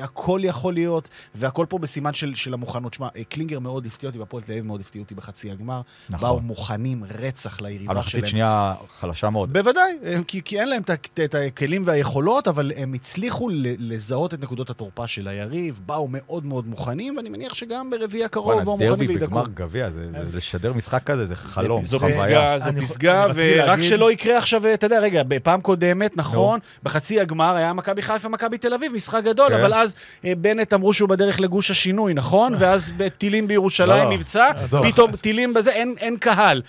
הכל 0.01 0.39
יכול 0.43 0.73
להיות, 0.73 1.09
והכל 1.35 1.65
פה 1.69 1.77
בסימן 1.77 2.13
של, 2.13 2.35
של 2.35 2.53
המוכנות. 2.53 2.93
שמע, 2.93 3.07
קלינגר 3.29 3.59
מאוד 3.59 3.85
הפתיע 3.85 4.09
אותי, 4.09 4.19
והפועל 4.19 4.43
תל 4.43 4.51
אביב 4.51 4.65
מאוד 4.65 4.81
הפתיע 4.81 5.01
אותי 5.01 5.15
בחצי 5.15 5.51
הגמר. 5.51 5.81
נכון. 6.09 6.29
באו 6.29 6.39
מוכנים 6.39 7.03
רצח 7.19 7.61
ליריבה 7.61 7.93
המחצית 7.93 8.11
שלהם. 8.11 8.25
שנייה 8.25 8.73
חלשה 8.99 9.29
מאוד. 9.29 9.53
בוודאי, 9.53 9.97
כי, 10.27 10.41
כי 10.45 10.59
אין 10.59 10.69
להם 10.69 10.81
את 11.13 11.35
הכלים 11.35 11.83
והיכולות, 11.85 12.47
אבל 12.47 12.71
הם 12.75 12.93
הצליחו 12.93 13.49
לזהות 13.79 14.33
את 14.33 14.43
נקודות 14.43 14.69
התורפה 14.69 15.07
של 15.07 15.27
היריב, 15.27 15.81
באו 15.85 16.07
מאוד 16.09 16.45
מאוד 16.45 16.67
מוכנים, 16.67 17.17
ואני 17.17 17.29
מניח 17.29 17.53
שגם 17.65 17.89
ברביעי 17.89 18.23
הקרוב 18.25 18.47
וואלה, 18.47 18.63
באו 18.63 18.77
מוכנים 18.77 18.91
דרבי. 18.91 19.17
בגמר 19.17 19.43
גביע, 19.53 19.89
זה- 19.91 20.25
זה- 20.31 20.37
לשדר 20.37 20.73
משחק 20.73 21.03
כזה 21.03 21.25
זה 21.25 21.35
חלום, 21.35 21.85
זו 21.85 21.99
חוויה. 21.99 22.13
פסגה, 22.13 22.59
זו 22.59 22.69
פסגה, 22.81 23.27
ורק 23.35 23.81
שלא 23.81 24.11
יקרה 24.11 24.37
עכשיו, 24.37 24.61
אתה 24.73 24.85
יודע, 24.85 24.99
רגע, 24.99 25.23
בפעם 25.27 25.61
קודמת, 25.61 26.17
נכון, 26.17 26.59
בחצי 26.83 27.19
הגמר 27.19 27.55
היה 27.55 27.73
מכבי 27.73 28.01
חיפה, 28.01 28.29
מכבי 28.29 28.57
תל 28.57 28.73
אביב, 28.73 28.93
משחק 28.95 29.23
גדול, 29.23 29.49
כן. 29.49 29.53
אבל 29.59 29.73
אז 29.73 29.95
אה, 30.25 30.33
בנט 30.37 30.73
אמרו 30.73 30.93
שהוא 30.93 31.09
בדרך 31.09 31.39
לגוש 31.39 31.71
השינוי, 31.71 32.13
נכון? 32.13 32.53
ואז 32.59 32.91
טילים 33.17 33.47
בירושלים, 33.47 34.03
לא, 34.03 34.09
לא. 34.09 34.15
מבצע, 34.15 34.49
עזוב. 34.63 34.91
פתאום 34.91 35.11
טילים 35.11 35.53
בזה, 35.53 35.71
אין- 35.71 35.95
אין 35.97 36.17
קהל. 36.17 36.61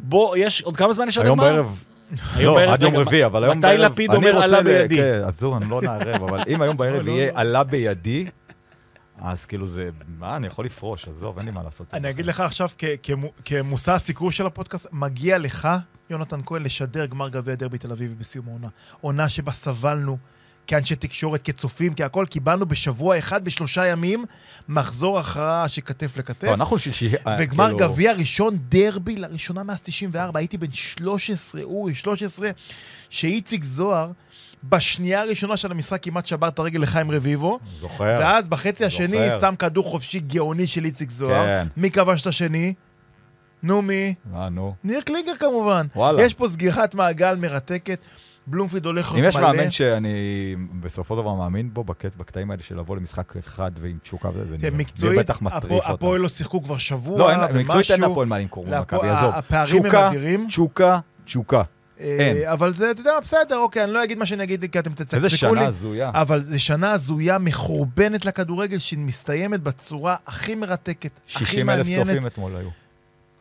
בוא, 0.00 0.36
יש, 0.36 0.62
עוד 0.62 0.76
כמה 0.76 0.92
זמן 0.92 1.08
יש 1.08 1.18
עד 1.18 1.24
היום 1.24 1.40
הגמר? 1.40 1.52
בערב... 1.52 1.66
היום 2.36 2.46
לא, 2.46 2.60
בערב, 2.60 2.72
עד 2.72 2.82
יום 2.82 2.96
רביעי, 2.96 3.24
אבל 3.26 3.44
היום 3.44 3.58
מתי 3.58 3.66
בערב... 3.68 3.80
לפיד 3.92 4.10
אני 4.10 4.16
אומר 4.16 4.32
רוצה 4.32 4.44
עלה 4.44 4.62
בידי? 4.62 4.96
כן, 4.96 5.20
עזוב, 5.24 5.54
אני 5.54 5.70
לא 5.70 5.82
נערב, 5.82 6.22
אבל 6.22 6.40
אם 6.48 6.62
היום 6.62 6.76
בערב 6.76 7.08
יהיה 7.08 7.30
עלה 7.34 7.64
בידי, 7.64 8.26
אז 9.22 9.44
כאילו 9.44 9.66
זה... 9.66 9.90
מה, 10.18 10.36
אני 10.36 10.46
יכול 10.46 10.64
לפרוש, 10.64 11.08
עזוב, 11.08 11.38
אין 11.38 11.46
לי 11.46 11.52
מה 11.52 11.62
לעשות. 11.62 11.94
אני 11.94 12.10
אגיד 12.10 12.26
לך 12.26 12.40
עכשיו, 12.40 12.68
כמושא 13.44 13.92
הסיקור 13.92 14.30
של 14.30 14.46
הפודקאסט, 14.46 14.86
מגיע 14.92 15.38
לך, 15.38 15.68
יונתן 16.10 16.40
כהן, 16.46 16.62
לשדר 16.62 17.06
גמר 17.06 17.28
גביע 17.28 17.54
דרבי 17.54 17.78
תל 17.78 17.92
אביב 17.92 18.14
בסיום 18.18 18.48
העונה. 18.48 18.68
עונה 19.00 19.28
שבה 19.28 19.52
סבלנו 19.52 20.18
כאנשי 20.66 20.96
תקשורת, 20.96 21.42
כצופים, 21.42 21.94
כהכול, 21.94 22.26
קיבלנו 22.26 22.66
בשבוע 22.66 23.18
אחד, 23.18 23.44
בשלושה 23.44 23.86
ימים, 23.86 24.24
מחזור 24.68 25.18
הכרעה 25.18 25.68
שכתף 25.68 26.16
לכתף. 26.16 26.44
לא, 26.44 26.54
אנחנו 26.54 26.78
של 26.78 26.92
שיהיה... 26.92 27.18
וגמר 27.38 27.64
כאילו- 27.64 27.78
גביע 27.78 28.12
ראשון, 28.12 28.58
דרבי, 28.68 29.16
לראשונה 29.16 29.64
מאז 29.64 29.80
94, 29.80 30.38
הייתי 30.38 30.58
בן 30.58 30.72
13, 30.72 31.62
אורי, 31.62 31.94
13, 31.94 32.50
שאיציק 33.10 33.64
זוהר, 33.64 34.10
בשנייה 34.64 35.20
הראשונה 35.20 35.56
של 35.56 35.70
המשחק 35.70 36.02
כמעט 36.02 36.26
שבר 36.26 36.48
את 36.48 36.58
הרגל 36.58 36.80
לחיים 36.82 37.10
רביבו, 37.10 37.58
זוכר. 37.80 38.16
ואז 38.20 38.48
בחצי 38.48 38.84
השני 38.84 39.06
זוכר. 39.16 39.40
שם 39.40 39.54
כדור 39.58 39.84
חופשי 39.84 40.20
גאוני 40.20 40.66
של 40.66 40.84
איציק 40.84 41.10
זוהר. 41.10 41.44
כן. 41.46 41.66
מי 41.76 41.90
כבש 41.90 42.22
את 42.22 42.26
השני? 42.26 42.74
נו 43.62 43.82
מי? 43.82 44.14
אה, 44.34 44.48
נו. 44.48 44.74
ניר 44.84 45.00
קלינגר 45.00 45.32
כמובן. 45.38 45.86
וואלה. 45.96 46.22
יש 46.22 46.34
פה 46.34 46.48
סגירת 46.48 46.94
מעגל 46.94 47.36
מרתקת. 47.36 47.98
בלומפיד 48.46 48.86
הולך 48.86 49.10
אם 49.10 49.16
להיות 49.16 49.28
יש 49.28 49.36
מלא. 49.36 49.52
מאמן 49.52 49.70
שאני 49.70 50.08
בסופו 50.80 51.14
של 51.16 51.20
דבר 51.22 51.34
מאמין 51.34 51.70
בו, 51.74 51.84
בקט- 51.84 52.16
בקטעים 52.16 52.50
האלה 52.50 52.62
של 52.62 52.78
לבוא 52.78 52.96
למשחק 52.96 53.36
אחד 53.36 53.70
ועם 53.80 53.98
תשוקה 54.02 54.28
וזה, 54.34 54.44
זה 54.46 54.56
נראה- 54.56 54.70
מקצועית, 54.70 55.14
זה 55.16 55.22
בטח 55.22 55.42
מטריף 55.42 55.72
אותם. 55.72 55.90
הפועל 55.94 56.20
לא 56.20 56.28
שיחקו 56.28 56.62
כבר 56.62 56.76
שבוע, 56.76 57.18
לא, 57.18 57.30
אין, 57.30 57.40
מקצועית 57.40 57.60
אין 57.90 57.96
ומשהו. 57.96 58.08
להפועל 58.08 58.28
מה 58.28 58.38
למכור 58.38 58.64
מול 58.66 58.74
להפועל- 58.74 58.82
מכבי, 58.98 59.08
עזוב. 59.10 59.34
הפערים 59.34 59.76
הם 59.76 59.82
תשוקה, 59.90 60.08
אדירים. 60.08 60.46
תשוקה, 60.48 60.98
תשוקה. 61.24 61.56
אה, 61.58 61.62
אין. 62.02 62.36
אבל 62.46 62.74
זה, 62.74 62.90
אתה 62.90 63.00
יודע, 63.00 63.20
בסדר, 63.22 63.58
אוקיי, 63.58 63.84
אני 63.84 63.92
לא 63.92 64.04
אגיד 64.04 64.18
מה 64.18 64.26
שאני 64.26 64.44
אגיד, 64.44 64.64
כי 64.72 64.78
אתם 64.78 64.92
תצקצקו 64.92 65.16
לי. 65.16 65.24
איזה 65.24 65.36
שנה 65.36 65.66
הזויה. 65.66 66.10
אבל 66.14 66.42
זו 66.42 66.60
שנה 66.60 66.92
הזויה, 66.92 67.38
מחורבנת 67.38 68.24
לכדורגל, 68.24 68.78
שמסתיימת 68.78 69.60
בצורה 69.60 70.16
הכי 70.26 70.54
מרתקת, 70.54 71.20
הכי 71.34 71.44
60 71.44 71.70
אלף 71.70 71.86
מעניינת. 71.86 72.06
צופים 72.06 72.26
אתמול 72.26 72.56
היו. 72.56 72.68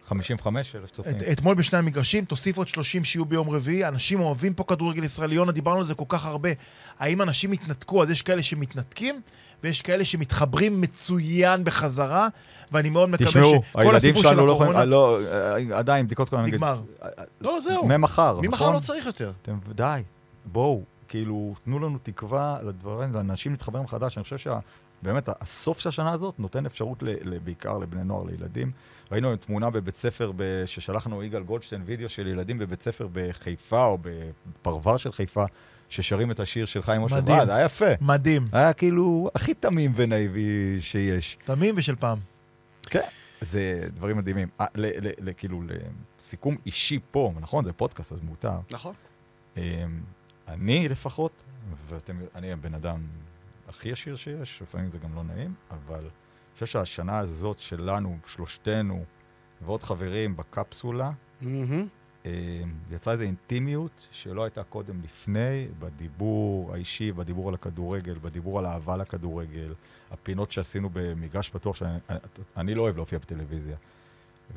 55 0.07 0.75
אלף 0.75 0.91
צופים. 0.91 1.17
את, 1.17 1.23
אתמול 1.31 1.55
בשני 1.55 1.79
המגרשים, 1.79 2.25
תוסיף 2.25 2.57
עוד 2.57 2.67
30 2.67 3.03
שיהיו 3.03 3.25
ביום 3.25 3.49
רביעי. 3.49 3.85
אנשים 3.87 4.19
אוהבים 4.19 4.53
פה 4.53 4.63
כדורגל 4.63 5.03
ישראלי, 5.03 5.35
יונה, 5.35 5.51
דיברנו 5.51 5.77
על 5.77 5.85
זה 5.85 5.93
כל 5.93 6.05
כך 6.07 6.25
הרבה. 6.25 6.49
האם 6.99 7.21
אנשים 7.21 7.51
התנתקו? 7.51 8.03
אז 8.03 8.09
יש 8.09 8.21
כאלה 8.21 8.43
שמתנתקים, 8.43 9.21
ויש 9.63 9.81
כאלה 9.81 10.05
שמתחברים 10.05 10.81
מצוין 10.81 11.63
בחזרה, 11.63 12.27
ואני 12.71 12.89
מאוד 12.89 13.09
מקווה 13.09 13.27
תשמעו, 13.27 13.63
שכל 13.69 13.79
הילדים 13.79 13.97
הסיפור 13.97 14.21
של 14.21 14.29
שלנו 14.29 14.45
לא 14.45 14.51
יכולים, 14.51 14.71
הקורונה... 14.71 14.85
לא, 14.85 15.19
אה, 15.31 15.77
עדיין, 15.77 16.05
בדיקות 16.05 16.29
קורונה, 16.29 16.47
נגיד, 16.47 16.55
נגמר. 16.55 16.81
לא, 17.41 17.59
זהו. 17.61 17.87
ממחר, 17.87 18.31
נכון? 18.31 18.45
ממחר 18.45 18.71
לא 18.71 18.79
צריך 18.79 19.05
יותר. 19.05 19.31
אתם, 19.41 19.57
די, 19.75 20.01
בואו, 20.45 20.81
כאילו, 21.07 21.53
תנו 21.63 21.79
לנו 21.79 21.97
תקווה 22.03 22.57
לדברים, 22.63 23.13
לאנשים 23.13 23.51
להתחבר 23.51 23.81
מחדש. 23.81 24.17
אני 24.17 24.23
חושב 24.23 24.37
שבאמת, 24.37 25.29
הסוף 25.41 25.79
של 25.79 25.89
השנה 25.89 26.11
הזאת 26.11 26.39
נותן 26.39 26.65
אפשרות, 26.65 27.03
ל, 27.03 27.37
בעיקר 27.43 27.77
לבני 27.77 28.03
נוער, 28.03 28.23
לילדים. 28.23 28.71
ראינו 29.11 29.27
היום 29.27 29.37
תמונה 29.37 29.69
בבית 29.69 29.97
ספר, 29.97 30.31
ב, 30.35 30.63
ששלחנו 30.65 31.23
יגאל 31.23 31.43
גולדשטיין, 31.43 31.81
וידאו 31.85 32.09
של 32.09 32.27
ילדים 32.27 32.57
בבית 32.57 32.81
ספר 32.81 33.07
בחיפה, 33.13 33.83
או 33.85 33.97
בפרבר 34.01 34.97
של 34.97 35.11
חיפה, 35.11 35.45
ששרים 35.91 36.31
את 36.31 36.39
השיר 36.39 36.65
של 36.65 36.81
חיים. 36.81 37.03
וואי, 37.03 37.21
זה 37.45 37.55
היה 37.55 37.65
יפה. 37.65 37.85
מדהים. 38.01 38.47
היה 38.51 38.73
כאילו 38.73 39.29
הכי 39.35 39.53
תמים 39.53 39.91
ונאיבי 39.95 40.77
שיש. 40.79 41.37
תמים 41.45 41.75
ושל 41.77 41.95
פעם. 41.95 42.19
כן. 42.83 43.01
זה 43.41 43.83
דברים 43.93 44.17
מדהימים. 44.17 44.47
אה, 44.61 44.65
ל, 44.75 44.85
ל, 44.85 45.11
ל, 45.19 45.33
כאילו, 45.37 45.63
לסיכום 46.19 46.55
אישי 46.65 46.99
פה, 47.11 47.33
נכון? 47.39 47.65
זה 47.65 47.73
פודקאסט, 47.73 48.11
אז 48.11 48.21
מותר. 48.21 48.59
נכון. 48.71 48.93
אמ, 49.57 49.61
אני 50.47 50.89
לפחות, 50.89 51.43
ואתם, 51.89 52.17
אני 52.35 52.51
הבן 52.51 52.73
אדם 52.73 53.01
הכי 53.67 53.89
ישיר 53.89 54.15
שיש, 54.15 54.61
לפעמים 54.61 54.91
זה 54.91 54.97
גם 54.97 55.15
לא 55.15 55.23
נעים, 55.23 55.53
אבל 55.71 55.99
אני 55.99 56.09
חושב 56.53 56.65
שהשנה 56.65 57.19
הזאת 57.19 57.59
שלנו, 57.59 58.17
שלושתנו, 58.25 59.03
ועוד 59.61 59.83
חברים 59.83 60.37
בקפסולה, 60.37 61.11
מהמם. 61.41 61.87
אה, 62.25 62.31
יצאה 62.91 63.13
איזו 63.13 63.23
אינטימיות 63.23 63.91
שלא 64.11 64.43
הייתה 64.43 64.63
קודם 64.63 65.01
לפני, 65.03 65.67
בדיבור 65.79 66.73
האישי, 66.73 67.11
בדיבור 67.11 67.47
על 67.49 67.53
הכדורגל, 67.53 68.15
בדיבור 68.21 68.59
על 68.59 68.65
אהבה 68.65 68.97
לכדורגל, 68.97 69.73
הפינות 70.11 70.51
שעשינו 70.51 70.89
במגרש 70.93 71.49
פתוח, 71.49 71.75
שאני 71.75 71.97
אני 72.57 72.75
לא 72.75 72.81
אוהב 72.81 72.95
להופיע 72.95 73.19
בטלוויזיה. 73.19 73.75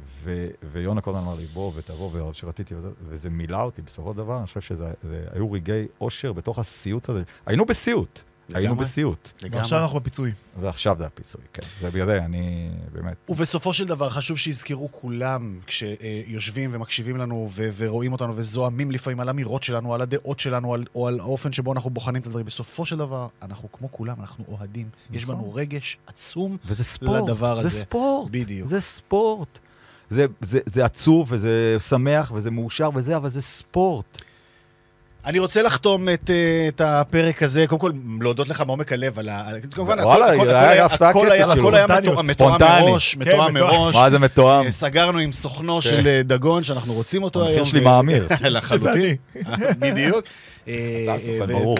ו, 0.06 0.48
ויונה 0.62 1.00
קודם 1.00 1.16
אמר 1.16 1.34
לי, 1.34 1.46
בוא 1.46 1.72
ותבוא, 1.74 2.28
ושרציתי, 2.30 2.74
וזה- 3.08 3.30
מילא 3.30 3.62
אותי 3.62 3.82
בסופו 3.82 4.12
של 4.12 4.16
דבר, 4.18 4.38
אני 4.38 4.46
חושב 4.46 4.60
שזה 4.60 4.92
זה- 5.02 5.26
היו 5.32 5.52
רגעי 5.52 5.86
אושר 6.00 6.32
בתוך 6.32 6.58
הסיוט 6.58 7.08
הזה. 7.08 7.22
היינו 7.46 7.64
בסיוט, 7.66 8.22
היינו. 8.54 8.76
בסיוט. 8.76 9.30
לגמרי. 9.42 9.58
ועכשיו 9.58 9.78
אנחנו 9.82 10.00
בפיצוי. 10.00 10.32
ועכשיו 10.60 10.96
זה 10.98 11.06
הפיצוי, 11.06 11.40
כן. 11.52 11.62
ובגלל 11.82 12.06
זה 12.06 12.24
אני 12.24 12.70
באמת... 12.92 13.16
ובסופו 13.28 13.72
של 13.72 13.86
דבר 13.86 14.10
חשוב 14.10 14.38
שיזכרו 14.38 14.88
כולם, 14.92 15.58
כשיושבים 15.66 16.70
ומקשיבים 16.72 17.16
לנו 17.16 17.48
ו- 17.50 17.70
ורואים 17.76 18.12
אותנו 18.12 18.36
וזועמים 18.36 18.90
לפעמים 18.90 19.20
על 19.20 19.28
האמירות 19.28 19.62
שלנו, 19.62 19.94
על 19.94 20.00
הדעות 20.00 20.40
שלנו, 20.40 20.74
על, 20.74 20.84
או 20.94 21.08
על 21.08 21.20
האופן 21.20 21.52
שבו 21.52 21.72
אנחנו 21.72 21.90
בוחנים 21.90 22.22
את 22.22 22.26
הדברים, 22.26 22.46
בסופו 22.46 22.86
של 22.86 22.96
דבר, 22.96 23.28
אנחנו 23.42 23.72
כמו 23.72 23.90
כולם, 23.90 24.20
אנחנו 24.20 24.44
אוהדים. 24.48 24.88
יש 25.12 25.22
נכון. 25.22 25.34
בנו 25.34 25.54
רגש 25.54 25.98
עצום. 26.06 26.56
וזה 26.66 26.84
ספורט. 26.84 27.22
לדבר 27.22 27.60
זה 27.60 27.66
הזה. 27.68 27.78
ספורט. 27.78 28.30
בדיוק. 28.30 28.68
זה 28.68 28.80
ספורט. 28.80 29.58
זה, 30.10 30.26
זה, 30.40 30.60
זה 30.66 30.84
עצוב 30.84 31.26
וזה 31.30 31.76
שמח 31.88 32.32
וזה 32.34 32.50
מאושר 32.50 32.90
וזה, 32.94 33.16
אבל 33.16 33.28
זה 33.28 33.42
ספורט. 33.42 34.22
אני 35.26 35.38
רוצה 35.38 35.62
לחתום 35.62 36.08
את, 36.08 36.30
אה, 36.30 36.34
את 36.68 36.80
הפרק 36.80 37.42
הזה, 37.42 37.66
קודם 37.66 37.80
כל 37.80 37.90
להודות 38.20 38.48
לך 38.48 38.60
מעומק 38.66 38.92
הלב 38.92 39.18
על 39.18 39.28
ה... 39.28 39.44
כמובן, 39.70 39.98
הכל- 39.98 40.22
היה 40.22 40.88
כאילו. 40.88 41.06
הכל 41.08 41.30
היה 41.30 41.46
ספונטניות, 41.56 42.18
מתואם 42.24 42.30
ספונטני. 42.30 42.80
מראש, 42.90 43.14
כן, 43.14 43.20
מתואם. 43.30 43.54
מראש. 43.54 43.94
מה 43.94 44.10
זה 44.10 44.18
מתואם? 44.18 44.66
אה, 44.66 44.70
סגרנו 44.72 45.18
עם 45.18 45.32
סוכנו 45.32 45.74
כן. 45.74 45.80
של 45.80 46.06
אה, 46.06 46.20
דגון, 46.24 46.62
שאנחנו 46.64 46.92
רוצים 46.92 47.22
אותו 47.22 47.40
היום. 47.40 47.48
המחיר 47.48 47.64
שלי 47.64 47.80
ו- 47.80 47.84
מאמיר. 47.84 48.26
לחלוטין. 48.42 49.16
בדיוק. 49.80 50.24
אתה 50.64 50.72
סוכן, 51.26 51.46
ברור. 51.52 51.76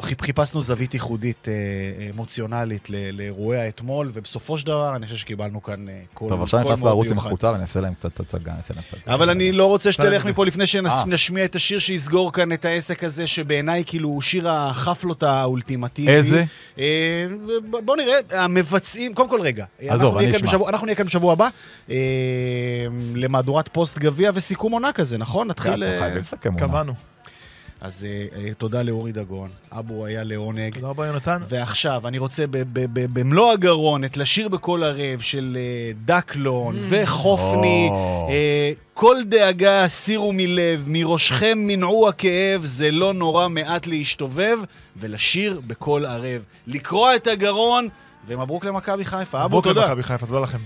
חיפ- 0.00 0.22
חיפשנו 0.22 0.60
זווית 0.60 0.94
ייחודית, 0.94 1.48
אה, 1.48 1.52
אה, 1.52 2.10
אמוציונלית 2.14 2.90
ל- 2.90 3.10
לאירועי 3.12 3.60
האתמול, 3.60 4.10
ובסופו 4.14 4.58
של 4.58 4.66
דבר 4.66 4.96
אני 4.96 5.06
חושב 5.06 5.18
שקיבלנו 5.18 5.62
כאן 5.62 5.88
אה, 5.88 6.00
קול 6.14 6.28
טוב, 6.28 6.42
עכשיו 6.42 6.62
קול 6.62 6.72
נכנס 6.72 6.84
לערוץ 6.84 7.10
עם. 7.10 7.18
החולצה 7.18 7.50
ואני 7.52 7.62
אעשה 7.62 7.80
להם 7.80 7.94
קצת 7.94 8.20
הצגה, 8.20 8.50
אני 8.52 8.58
אעשה 8.58 8.74
להם 8.74 8.82
קצת... 8.88 9.08
אבל 9.08 9.30
אני 9.30 9.52
לא 9.52 9.66
רוצה 9.66 9.92
שתלך 9.92 10.26
אה. 10.26 10.30
מפה 10.30 10.46
לפני 10.46 10.62
אה. 10.62 10.66
שנשמיע 10.66 11.44
את 11.44 11.56
השיר 11.56 11.78
שיסגור 11.78 12.32
כאן 12.32 12.52
את 12.52 12.64
העסק 12.64 13.04
הזה, 13.04 13.26
שבעיניי 13.26 13.82
כאילו 13.86 14.08
הוא 14.08 14.22
שיר 14.22 14.48
החפלות 14.48 15.22
האולטימטיבי. 15.22 16.12
איזה? 16.12 16.44
אה, 16.78 17.26
בוא 17.84 17.96
נראה, 17.96 18.14
המבצעים, 18.30 19.14
קודם 19.14 19.28
כל 19.28 19.40
רגע. 19.40 19.64
עזוב, 19.88 20.16
אני 20.16 20.32
כאן 20.32 20.44
אשמע. 20.48 20.68
אנחנו 20.68 20.86
נהיה 20.86 20.96
כאן 20.96 21.06
בשבוע 21.06 21.32
הבא, 21.32 21.48
אה, 21.90 21.96
למהדורת 23.14 23.68
פוסט 23.72 23.98
גביע 23.98 24.30
וסיכום 24.34 24.72
עונה 24.72 24.92
כזה, 24.92 25.18
נכון? 25.18 25.48
נתחיל... 25.48 25.84
אה. 25.84 26.10
קבענו. 26.58 26.92
אז 27.80 28.04
אה, 28.04 28.38
אה, 28.40 28.54
תודה 28.54 28.82
לאורי 28.82 29.12
דגון, 29.12 29.48
אבו 29.72 30.06
היה 30.06 30.24
לעונג. 30.24 30.74
תודה 30.74 30.88
רבה, 30.88 31.06
יונתן. 31.06 31.40
ועכשיו, 31.48 32.08
אני 32.08 32.18
רוצה 32.18 32.46
ב- 32.46 32.56
ב- 32.56 32.64
ב- 32.92 33.18
במלוא 33.20 33.52
הגרון 33.52 34.04
את 34.04 34.16
לשיר 34.16 34.48
בקול 34.48 34.84
ערב 34.84 35.20
של 35.20 35.56
אה, 35.60 35.92
דקלון 36.04 36.76
וחופני. 36.88 37.88
או. 37.90 38.28
אה, 38.30 38.72
כל 38.94 39.16
דאגה 39.24 39.80
הסירו 39.80 40.32
מלב, 40.32 40.84
מראשכם 40.86 41.58
מנעו 41.62 42.08
הכאב, 42.08 42.64
זה 42.64 42.90
לא 42.90 43.12
נורא 43.14 43.48
מעט 43.48 43.86
להשתובב, 43.86 44.58
ולשיר 44.96 45.60
בקול 45.66 46.06
ערב. 46.06 46.44
לקרוע 46.66 47.16
את 47.16 47.26
הגרון, 47.26 47.88
ומברוק 48.26 48.64
למכבי 48.64 49.04
חיפה. 49.04 49.44
אבו, 49.44 49.60
תודה. 49.60 49.86
מכבי 49.86 50.02
חיפה, 50.02 50.26
תודה 50.26 50.40
לכם. 50.40 50.58